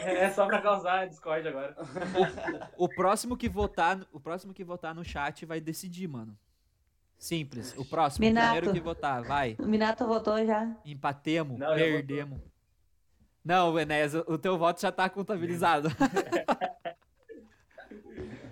É 0.00 0.30
só 0.30 0.46
pra 0.46 0.60
causar 0.60 1.06
Discord 1.08 1.46
agora. 1.48 1.76
O 2.76 2.88
próximo 2.88 3.36
que 3.36 3.48
votar, 3.48 4.00
o 4.12 4.20
próximo 4.20 4.52
que 4.54 4.64
votar 4.64 4.94
no 4.94 5.04
chat 5.04 5.44
vai 5.44 5.60
decidir, 5.60 6.08
mano. 6.08 6.36
Simples. 7.18 7.74
O 7.76 7.84
próximo, 7.84 8.24
o 8.24 8.28
Minato. 8.28 8.52
primeiro 8.52 8.72
que 8.72 8.80
votar, 8.80 9.22
vai. 9.24 9.56
O 9.58 9.66
Minato 9.66 10.06
votou 10.06 10.44
já. 10.46 10.70
Empatemos, 10.84 11.58
Não, 11.58 11.74
perdemos. 11.74 12.40
Não, 13.44 13.78
Enéas, 13.78 14.14
o 14.14 14.24
o 14.28 14.38
teu 14.38 14.56
voto 14.56 14.80
já 14.80 14.92
tá 14.92 15.08
contabilizado. 15.08 15.88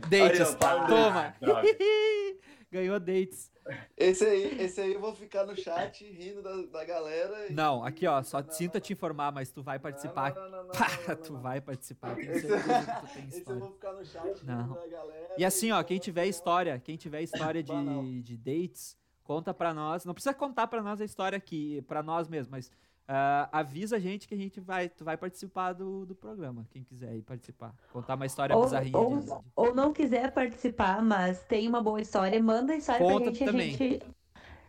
dates, 0.09 0.41
Aí, 0.41 0.87
toma. 0.89 1.35
Ganhou 2.71 2.99
dates. 2.99 3.51
Esse 3.97 4.25
aí, 4.25 4.61
esse 4.63 4.81
aí 4.81 4.93
eu 4.95 5.01
vou 5.01 5.15
ficar 5.15 5.45
no 5.45 5.57
chat 5.57 6.05
rindo 6.05 6.41
da, 6.43 6.63
da 6.67 6.85
galera. 6.85 7.47
e- 7.49 7.53
Não, 7.53 7.85
aqui 7.85 8.07
ó, 8.07 8.23
só 8.23 8.41
Não, 8.43 8.51
sinto 8.53 8.75
não, 8.75 8.81
te 8.81 8.93
informar, 8.93 9.33
mas 9.33 9.51
tu 9.51 9.63
vai 9.63 9.79
participar. 9.79 10.35
Não, 10.35 10.43
não, 10.43 10.51
não, 10.51 10.65
não, 10.67 10.73
Pá, 10.73 11.17
tu 11.17 11.37
vai 11.39 11.61
participar, 11.61 12.15
tenho 12.15 12.31
Esse- 12.33 12.47
certeza 12.49 12.85
que 12.85 13.07
tu 13.09 13.15
tem 13.15 13.25
Esse 13.29 13.51
eu 13.51 13.59
vou 13.59 13.73
ficar 13.73 13.93
no 13.93 14.05
chat 14.05 14.45
Não. 14.45 14.63
rindo 14.63 14.75
da 14.75 14.87
galera. 14.87 15.35
E 15.37 15.45
assim, 15.45 15.71
ó, 15.73 15.83
quem 15.83 15.99
tiver 15.99 16.27
história, 16.27 16.79
quem 16.79 16.97
tiver 16.97 17.23
história 17.25 17.63
de, 17.63 18.23
de 18.23 18.37
dates, 18.37 18.97
conta 19.25 19.53
pra 19.53 19.75
nós. 19.75 20.05
Não 20.05 20.15
precisa 20.15 20.35
contar 20.35 20.67
pra 20.69 20.83
nós 20.83 21.01
a 21.01 21.05
história 21.05 21.37
aqui, 21.37 21.83
pra 21.89 22.03
nós 22.03 22.29
mesmos, 22.29 22.49
mas 22.49 22.71
ah, 23.09 23.49
avisa 23.53 23.97
a 23.97 23.99
gente 23.99 24.27
que 24.27 24.35
a 24.35 24.37
gente 24.37 24.61
vai, 24.61 24.89
tu 24.89 25.05
vai 25.05 25.17
participar 25.17 25.73
do, 25.73 26.05
do 26.07 26.15
programa, 26.15 26.67
quem 26.71 26.83
quiser 26.83 27.15
ir 27.15 27.23
participar. 27.23 27.75
Contar 27.93 28.15
uma 28.17 28.27
história 28.27 28.57
Ou, 28.57 28.65
bizarrinha 28.65 28.99
ou, 28.99 29.19
de- 29.21 29.31
ou 29.55 29.75
não 29.75 29.93
quiser 29.93 30.33
participar, 30.33 31.03
mas 31.03 31.43
tem 31.45 31.69
uma 31.69 31.83
boa 31.83 32.01
história, 32.01 32.41
manda 32.43 32.73
a 32.73 32.77
história 32.77 33.07
Conta 33.07 33.25
pra 33.25 33.33
gente. 33.33 33.45
também. 33.45 33.75
A 33.75 33.77
gente. 33.77 34.03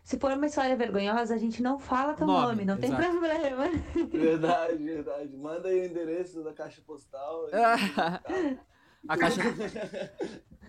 Se 0.04 0.18
for 0.18 0.32
uma 0.32 0.46
história 0.46 0.74
vergonhosa, 0.78 1.36
a 1.36 1.38
gente 1.38 1.62
não 1.62 1.78
fala 1.80 2.14
teu 2.14 2.26
Nome, 2.26 2.48
nome, 2.48 2.66
não 2.66 2.78
tem 2.78 2.90
exato. 2.90 3.10
problema. 3.12 3.66
Verdade, 4.10 4.78
verdade. 4.82 5.36
Manda 5.36 5.68
aí 5.68 5.82
o 5.82 5.86
endereço 5.86 6.42
da 6.46 6.54
caixa 6.54 6.82
postal. 6.82 7.48
a 9.10 9.18
caixa 9.18 9.42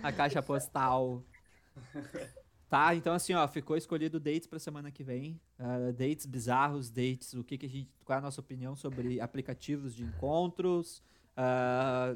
a 0.03 0.13
caixa 0.13 0.43
postal. 0.43 1.23
Tá, 2.69 2.95
então 2.95 3.15
assim, 3.15 3.33
ó, 3.33 3.49
ficou 3.49 3.77
escolhido 3.77 4.21
dates 4.21 4.47
pra 4.47 4.59
semana 4.59 4.91
que 4.91 5.03
vem. 5.03 5.41
Ah, 5.59 5.91
dates 5.91 6.27
bizarros, 6.27 6.91
dates, 6.91 7.33
o 7.33 7.43
que 7.43 7.57
que 7.57 7.67
a 7.67 7.69
gente, 7.69 7.91
qual 8.05 8.17
é 8.17 8.19
a 8.19 8.23
nossa 8.23 8.41
opinião 8.41 8.77
sobre 8.77 9.21
aplicativos 9.21 9.95
de 9.95 10.05
encontros, 10.05 11.03
ah, 11.35 12.15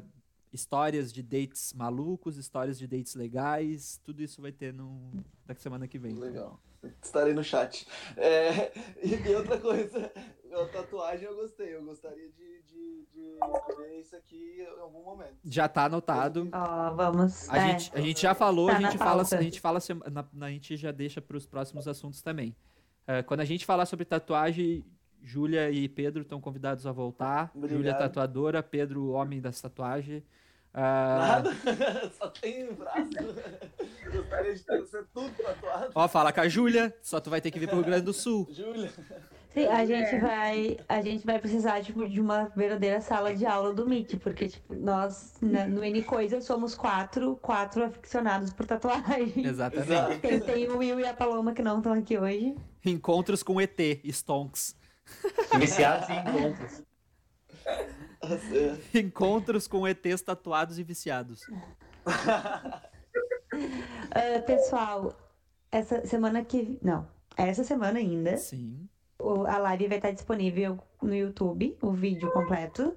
histórias 0.51 1.11
de 1.11 1.23
dates 1.23 1.73
malucos, 1.73 2.37
histórias 2.37 2.77
de 2.77 2.87
dates 2.87 3.15
legais, 3.15 3.99
tudo 4.03 4.21
isso 4.21 4.41
vai 4.41 4.51
ter 4.51 4.71
no 4.71 5.11
da 5.45 5.55
semana 5.55 5.87
que 5.87 5.97
vem. 5.97 6.13
Legal. 6.13 6.59
Estarei 7.01 7.33
no 7.33 7.43
chat. 7.43 7.87
É, 8.17 8.71
e, 9.03 9.35
outra 9.35 9.59
coisa, 9.59 10.11
a 10.51 10.65
tatuagem 10.65 11.27
eu 11.27 11.35
gostei. 11.35 11.75
Eu 11.75 11.83
gostaria 11.83 12.29
de, 12.29 12.61
de, 12.63 13.05
de 13.11 13.37
ver 13.77 13.99
isso 13.99 14.15
aqui 14.15 14.61
em 14.61 14.81
algum 14.81 15.03
momento. 15.03 15.37
Já 15.43 15.67
tá 15.67 15.85
anotado. 15.85 16.49
Ó, 16.51 16.93
vamos. 16.93 17.49
A, 17.49 17.57
é. 17.57 17.71
gente, 17.71 17.91
a 17.93 18.01
gente 18.01 18.21
já 18.21 18.33
falou, 18.33 18.67
Tá 18.67 18.77
a 18.77 18.81
gente 18.81 18.97
fala, 18.97 19.21
a 19.23 19.41
gente 19.41 19.59
fala, 19.59 19.79
na, 20.11 20.25
na- 20.33 20.45
a 20.45 20.49
gente 20.49 20.75
já 20.75 20.91
deixa 20.91 21.21
para 21.21 21.37
os 21.37 21.45
próximos 21.45 21.87
assuntos 21.87 22.21
também. 22.21 22.55
Eh, 23.07 23.23
quando 23.23 23.41
a 23.41 23.45
gente 23.45 23.65
falar 23.65 23.85
sobre 23.85 24.05
tatuagem, 24.05 24.85
Júlia 25.21 25.71
e 25.71 25.87
Pedro 25.87 26.21
estão 26.21 26.39
convidados 26.41 26.85
a 26.85 26.91
voltar. 26.91 27.51
Júlia 27.55 27.93
tatuadora, 27.93 28.61
Pedro 28.61 29.09
homem 29.11 29.41
das 29.41 29.59
tatuagens. 29.59 30.23
Ah, 30.73 31.41
Nada, 31.43 31.51
só 32.17 32.27
tem 32.29 32.73
braço. 32.73 33.09
Gostaria 34.11 34.55
de 34.55 34.63
ter 34.63 34.85
ser 34.87 35.05
tudo 35.13 35.29
tatuado. 35.31 35.91
ó, 35.93 36.07
fala 36.07 36.33
com 36.33 36.41
a 36.41 36.49
Júlia, 36.49 36.95
só 37.01 37.19
tu 37.19 37.29
vai 37.29 37.39
ter 37.39 37.51
que 37.51 37.59
vir 37.59 37.67
pro 37.67 37.77
Rio 37.77 37.85
Grande 37.85 38.05
do 38.05 38.13
Sul. 38.13 38.47
Júlia. 38.51 38.91
Sim, 39.53 39.67
a 39.67 39.85
gente 39.85 40.19
vai, 40.19 40.79
a 40.89 40.99
gente 40.99 41.23
vai 41.27 41.37
precisar 41.37 41.83
tipo, 41.83 42.09
de 42.09 42.19
uma 42.19 42.51
verdadeira 42.55 42.99
sala 43.01 43.35
de 43.35 43.45
aula 43.45 43.71
do 43.71 43.87
Meet, 43.87 44.15
porque 44.17 44.47
tipo, 44.49 44.73
nós 44.73 45.35
né, 45.39 45.67
no 45.67 45.83
N 45.83 46.01
Coisa 46.01 46.41
somos 46.41 46.73
quatro, 46.73 47.35
quatro 47.39 47.83
aficionados 47.85 48.51
por 48.51 48.65
tatuagem. 48.65 49.45
Exatamente. 49.45 49.91
Exato. 49.91 50.19
Tem, 50.19 50.39
tem 50.39 50.69
o 50.69 50.79
Will 50.79 50.99
e 50.99 51.05
a 51.05 51.13
Paloma 51.13 51.53
que 51.53 51.61
não 51.61 51.77
estão 51.77 51.93
aqui 51.93 52.17
hoje. 52.17 52.55
Encontros 52.83 53.43
com 53.43 53.61
ET, 53.61 53.79
Stonks. 54.05 54.75
Viciados 55.59 56.09
em 56.09 56.17
encontros. 56.17 56.81
Encontros 58.93 59.67
com 59.67 59.87
ETs 59.87 60.21
tatuados 60.21 60.79
e 60.79 60.83
viciados. 60.83 61.41
Uh, 61.47 61.53
pessoal, 64.45 65.17
essa 65.71 66.05
semana 66.05 66.43
que. 66.43 66.77
Não, 66.81 67.07
essa 67.37 67.63
semana 67.63 67.99
ainda. 67.99 68.37
Sim. 68.37 68.87
a 69.47 69.57
live 69.57 69.87
vai 69.87 69.97
estar 69.97 70.11
disponível 70.11 70.79
no 71.01 71.15
YouTube, 71.15 71.77
o 71.81 71.91
vídeo 71.91 72.31
completo. 72.31 72.95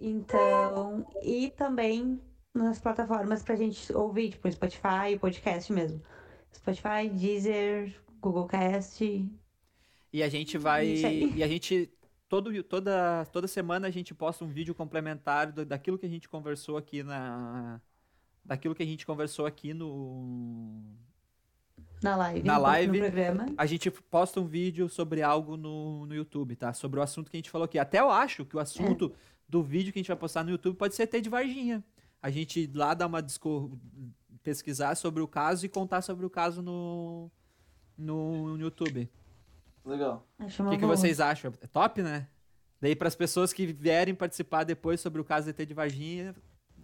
Então, 0.00 1.06
e 1.22 1.50
também 1.50 2.20
nas 2.54 2.78
plataformas 2.78 3.42
pra 3.42 3.56
gente 3.56 3.92
ouvir, 3.92 4.30
tipo 4.30 4.50
Spotify, 4.50 5.18
podcast 5.20 5.72
mesmo. 5.72 6.00
Spotify, 6.54 7.08
Deezer, 7.12 7.94
Google 8.20 8.46
Cast. 8.46 9.28
E 10.12 10.22
a 10.22 10.28
gente 10.28 10.56
vai. 10.56 10.86
E 10.86 11.42
a 11.42 11.48
gente. 11.48 11.92
Todo, 12.28 12.62
toda, 12.62 13.24
toda 13.32 13.48
semana 13.48 13.86
a 13.86 13.90
gente 13.90 14.14
posta 14.14 14.44
um 14.44 14.48
vídeo 14.48 14.74
complementar 14.74 15.50
do- 15.50 15.64
daquilo 15.64 15.98
que 15.98 16.06
a 16.06 16.08
gente 16.08 16.28
conversou 16.28 16.76
aqui 16.76 17.02
na. 17.02 17.80
Daquilo 18.44 18.74
que 18.74 18.82
a 18.82 18.86
gente 18.86 19.06
conversou 19.06 19.46
aqui 19.46 19.72
no. 19.72 20.82
Na 22.02 22.16
live. 22.16 22.42
Na 22.46 22.58
live. 22.58 23.00
A 23.56 23.66
gente 23.66 23.90
posta 23.90 24.40
um 24.40 24.46
vídeo 24.46 24.88
sobre 24.88 25.22
algo 25.22 25.56
no, 25.56 26.06
no 26.06 26.14
YouTube, 26.14 26.54
tá? 26.54 26.72
Sobre 26.72 27.00
o 27.00 27.02
assunto 27.02 27.30
que 27.30 27.36
a 27.36 27.38
gente 27.38 27.50
falou 27.50 27.64
aqui. 27.64 27.78
Até 27.78 28.00
eu 28.00 28.10
acho 28.10 28.44
que 28.44 28.56
o 28.56 28.60
assunto 28.60 29.12
do 29.48 29.62
vídeo 29.62 29.92
que 29.92 29.98
a 29.98 30.02
gente 30.02 30.08
vai 30.08 30.16
postar 30.16 30.44
no 30.44 30.50
YouTube 30.50 30.76
pode 30.76 30.94
ser 30.94 31.06
ter 31.06 31.20
de 31.20 31.28
Varginha. 31.28 31.82
A 32.22 32.30
gente 32.30 32.70
lá 32.74 32.94
dá 32.94 33.06
uma 33.06 33.22
disco... 33.22 33.78
pesquisar 34.42 34.94
sobre 34.96 35.22
o 35.22 35.28
caso 35.28 35.66
e 35.66 35.68
contar 35.68 36.02
sobre 36.02 36.24
o 36.24 36.30
caso 36.30 36.62
no, 36.62 37.30
no, 37.96 38.56
no 38.56 38.60
YouTube. 38.60 39.10
Legal. 39.88 40.26
Acho 40.38 40.62
O 40.62 40.70
que, 40.70 40.76
que 40.78 40.84
vocês 40.84 41.18
acham? 41.18 41.52
É 41.62 41.66
top, 41.66 42.02
né? 42.02 42.28
Daí 42.80 42.94
para 42.94 43.08
as 43.08 43.16
pessoas 43.16 43.52
que 43.52 43.66
vierem 43.66 44.14
participar 44.14 44.62
depois 44.64 45.00
sobre 45.00 45.20
o 45.20 45.24
caso 45.24 45.48
ET 45.48 45.56
de 45.66 45.72
Varginha, 45.74 46.34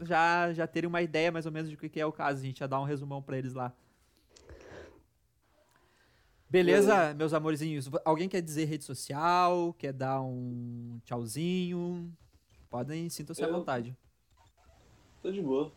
já, 0.00 0.52
já 0.54 0.66
terem 0.66 0.88
uma 0.88 1.02
ideia 1.02 1.30
mais 1.30 1.44
ou 1.46 1.52
menos 1.52 1.68
de 1.70 1.76
o 1.76 1.78
que 1.78 2.00
é 2.00 2.06
o 2.06 2.10
caso. 2.10 2.40
A 2.40 2.44
gente 2.44 2.58
já 2.60 2.66
dá 2.66 2.80
um 2.80 2.84
resumão 2.84 3.20
para 3.22 3.36
eles 3.36 3.52
lá. 3.52 3.72
Beleza, 6.48 7.12
meus 7.14 7.34
amorzinhos? 7.34 7.90
Alguém 8.04 8.28
quer 8.28 8.40
dizer 8.40 8.64
rede 8.64 8.84
social? 8.84 9.74
Quer 9.74 9.92
dar 9.92 10.20
um 10.22 10.98
tchauzinho? 11.04 12.12
Podem, 12.70 13.08
sintam-se 13.10 13.42
à 13.44 13.48
Eu- 13.48 13.52
vontade. 13.52 13.96
Tô 15.22 15.30
de 15.30 15.40
boa. 15.42 15.72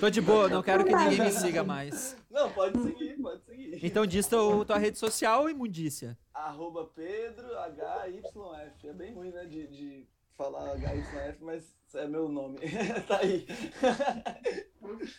Tô 0.00 0.10
de 0.10 0.20
boa, 0.20 0.48
não 0.48 0.62
quero 0.62 0.84
que 0.84 0.94
ninguém 0.94 1.20
me 1.20 1.30
siga 1.32 1.62
mais. 1.62 2.16
Não, 2.30 2.50
pode 2.52 2.80
seguir, 2.82 3.16
pode 3.20 3.44
seguir. 3.44 3.84
Então 3.84 4.04
diz 4.06 4.26
teu, 4.26 4.64
tua 4.64 4.78
rede 4.78 4.98
social, 4.98 5.48
imundícia. 5.48 6.18
Arroba 6.34 6.86
Pedro 6.86 7.46
HYF. 7.46 8.88
É 8.88 8.92
bem 8.92 9.14
ruim, 9.14 9.30
né, 9.30 9.44
de, 9.44 9.66
de 9.68 10.08
falar 10.36 10.74
HYF, 10.76 11.42
mas 11.42 11.76
é 11.94 12.06
meu 12.06 12.28
nome. 12.28 12.58
tá 13.06 13.18
aí. 13.18 13.46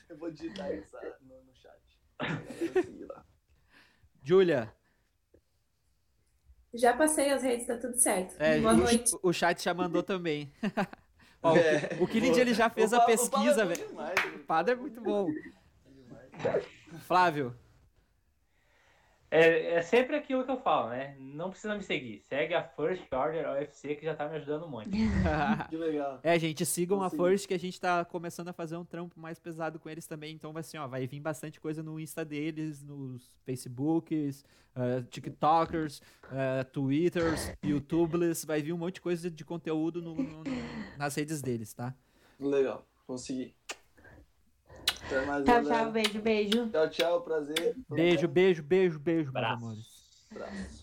Eu 0.10 0.18
vou 0.18 0.32
digitar 0.32 0.74
isso 0.74 0.98
no, 1.22 1.44
no 1.44 1.54
chat. 1.56 1.82
Júlia, 4.24 4.74
Já 6.74 6.96
passei 6.96 7.32
as 7.32 7.44
redes, 7.44 7.68
tá 7.68 7.78
tudo 7.78 7.98
certo. 7.98 8.36
é, 8.40 8.60
Boa 8.60 8.74
o, 8.74 8.78
noite. 8.78 9.12
o 9.22 9.34
chat 9.34 9.62
já 9.64 9.74
mandou 9.74 10.04
também. 10.04 10.52
Ó, 11.44 11.54
o, 11.54 11.58
É, 11.58 11.98
o 12.00 12.08
Killed 12.08 12.40
ele 12.40 12.54
já 12.54 12.70
fez 12.70 12.92
o 12.92 12.96
a 12.96 13.00
o 13.04 13.06
pesquisa, 13.06 13.64
é 13.64 13.66
velho. 13.66 13.88
demais, 13.88 14.16
O 14.36 14.40
padre 14.40 14.74
é 14.74 14.76
muito 14.76 15.02
bom. 15.02 15.28
demais. 15.28 16.66
Flávio, 17.08 17.56
É, 19.34 19.76
é 19.76 19.82
sempre 19.82 20.18
aquilo 20.18 20.44
que 20.44 20.52
eu 20.52 20.60
falo, 20.60 20.90
né? 20.90 21.16
Não 21.18 21.50
precisa 21.50 21.74
me 21.74 21.82
seguir. 21.82 22.20
Segue 22.28 22.54
a 22.54 22.62
First 22.62 23.12
Order 23.14 23.48
UFC 23.52 23.96
que 23.96 24.04
já 24.06 24.14
tá 24.14 24.28
me 24.28 24.36
ajudando 24.36 24.68
muito. 24.68 24.90
Que 25.70 25.78
legal. 25.78 26.20
É, 26.22 26.38
gente, 26.38 26.66
sigam 26.66 27.00
a 27.02 27.06
Consegui. 27.06 27.24
First 27.24 27.48
que 27.48 27.54
a 27.54 27.60
gente 27.60 27.80
tá 27.80 28.04
começando 28.04 28.50
a 28.50 28.54
fazer 28.54 28.76
um 28.76 28.84
trampo 28.84 29.18
mais 29.18 29.40
pesado 29.40 29.80
com 29.80 29.90
eles 29.90 30.06
também. 30.06 30.34
Então 30.36 30.52
vai 30.52 30.60
assim, 30.60 30.78
ó, 30.78 30.86
vai 30.86 31.08
vir 31.08 31.22
bastante 31.22 31.62
coisa 31.62 31.82
no 31.82 31.98
Insta 31.98 32.26
deles, 32.26 32.84
nos 32.84 33.32
Facebooks, 33.46 34.44
eh, 34.76 35.02
TikTokers, 35.10 36.02
eh, 36.34 36.64
Twitters, 36.66 37.54
YouTubers. 37.64 38.44
Vai 38.44 38.62
vir 38.62 38.74
um 38.74 38.78
monte 38.78 38.96
de 38.96 39.02
coisa 39.02 39.32
de 39.32 39.46
conteúdo 39.46 40.02
no- 40.02 40.14
no- 40.16 40.44
no- 40.44 40.98
nas 40.98 41.16
redes 41.16 41.42
deles, 41.42 41.74
tá? 41.74 41.96
Legal. 42.38 42.86
Consegui. 43.08 43.54
Até 45.12 45.26
mais, 45.26 45.44
Tchau, 45.44 45.64
galera. 45.64 45.84
tchau, 45.84 45.92
beijo, 45.92 46.22
beijo. 46.22 46.70
Tchau, 46.70 46.90
tchau. 46.90 47.22
Prazer. 47.22 47.76
Beijo, 47.90 48.28
beijo, 48.28 48.64
beijo, 48.64 49.00
beijo, 49.00 49.32
meus 49.32 49.36
Abraço. 49.36 49.54
amores. 49.64 49.86
Abraço. 50.32 50.81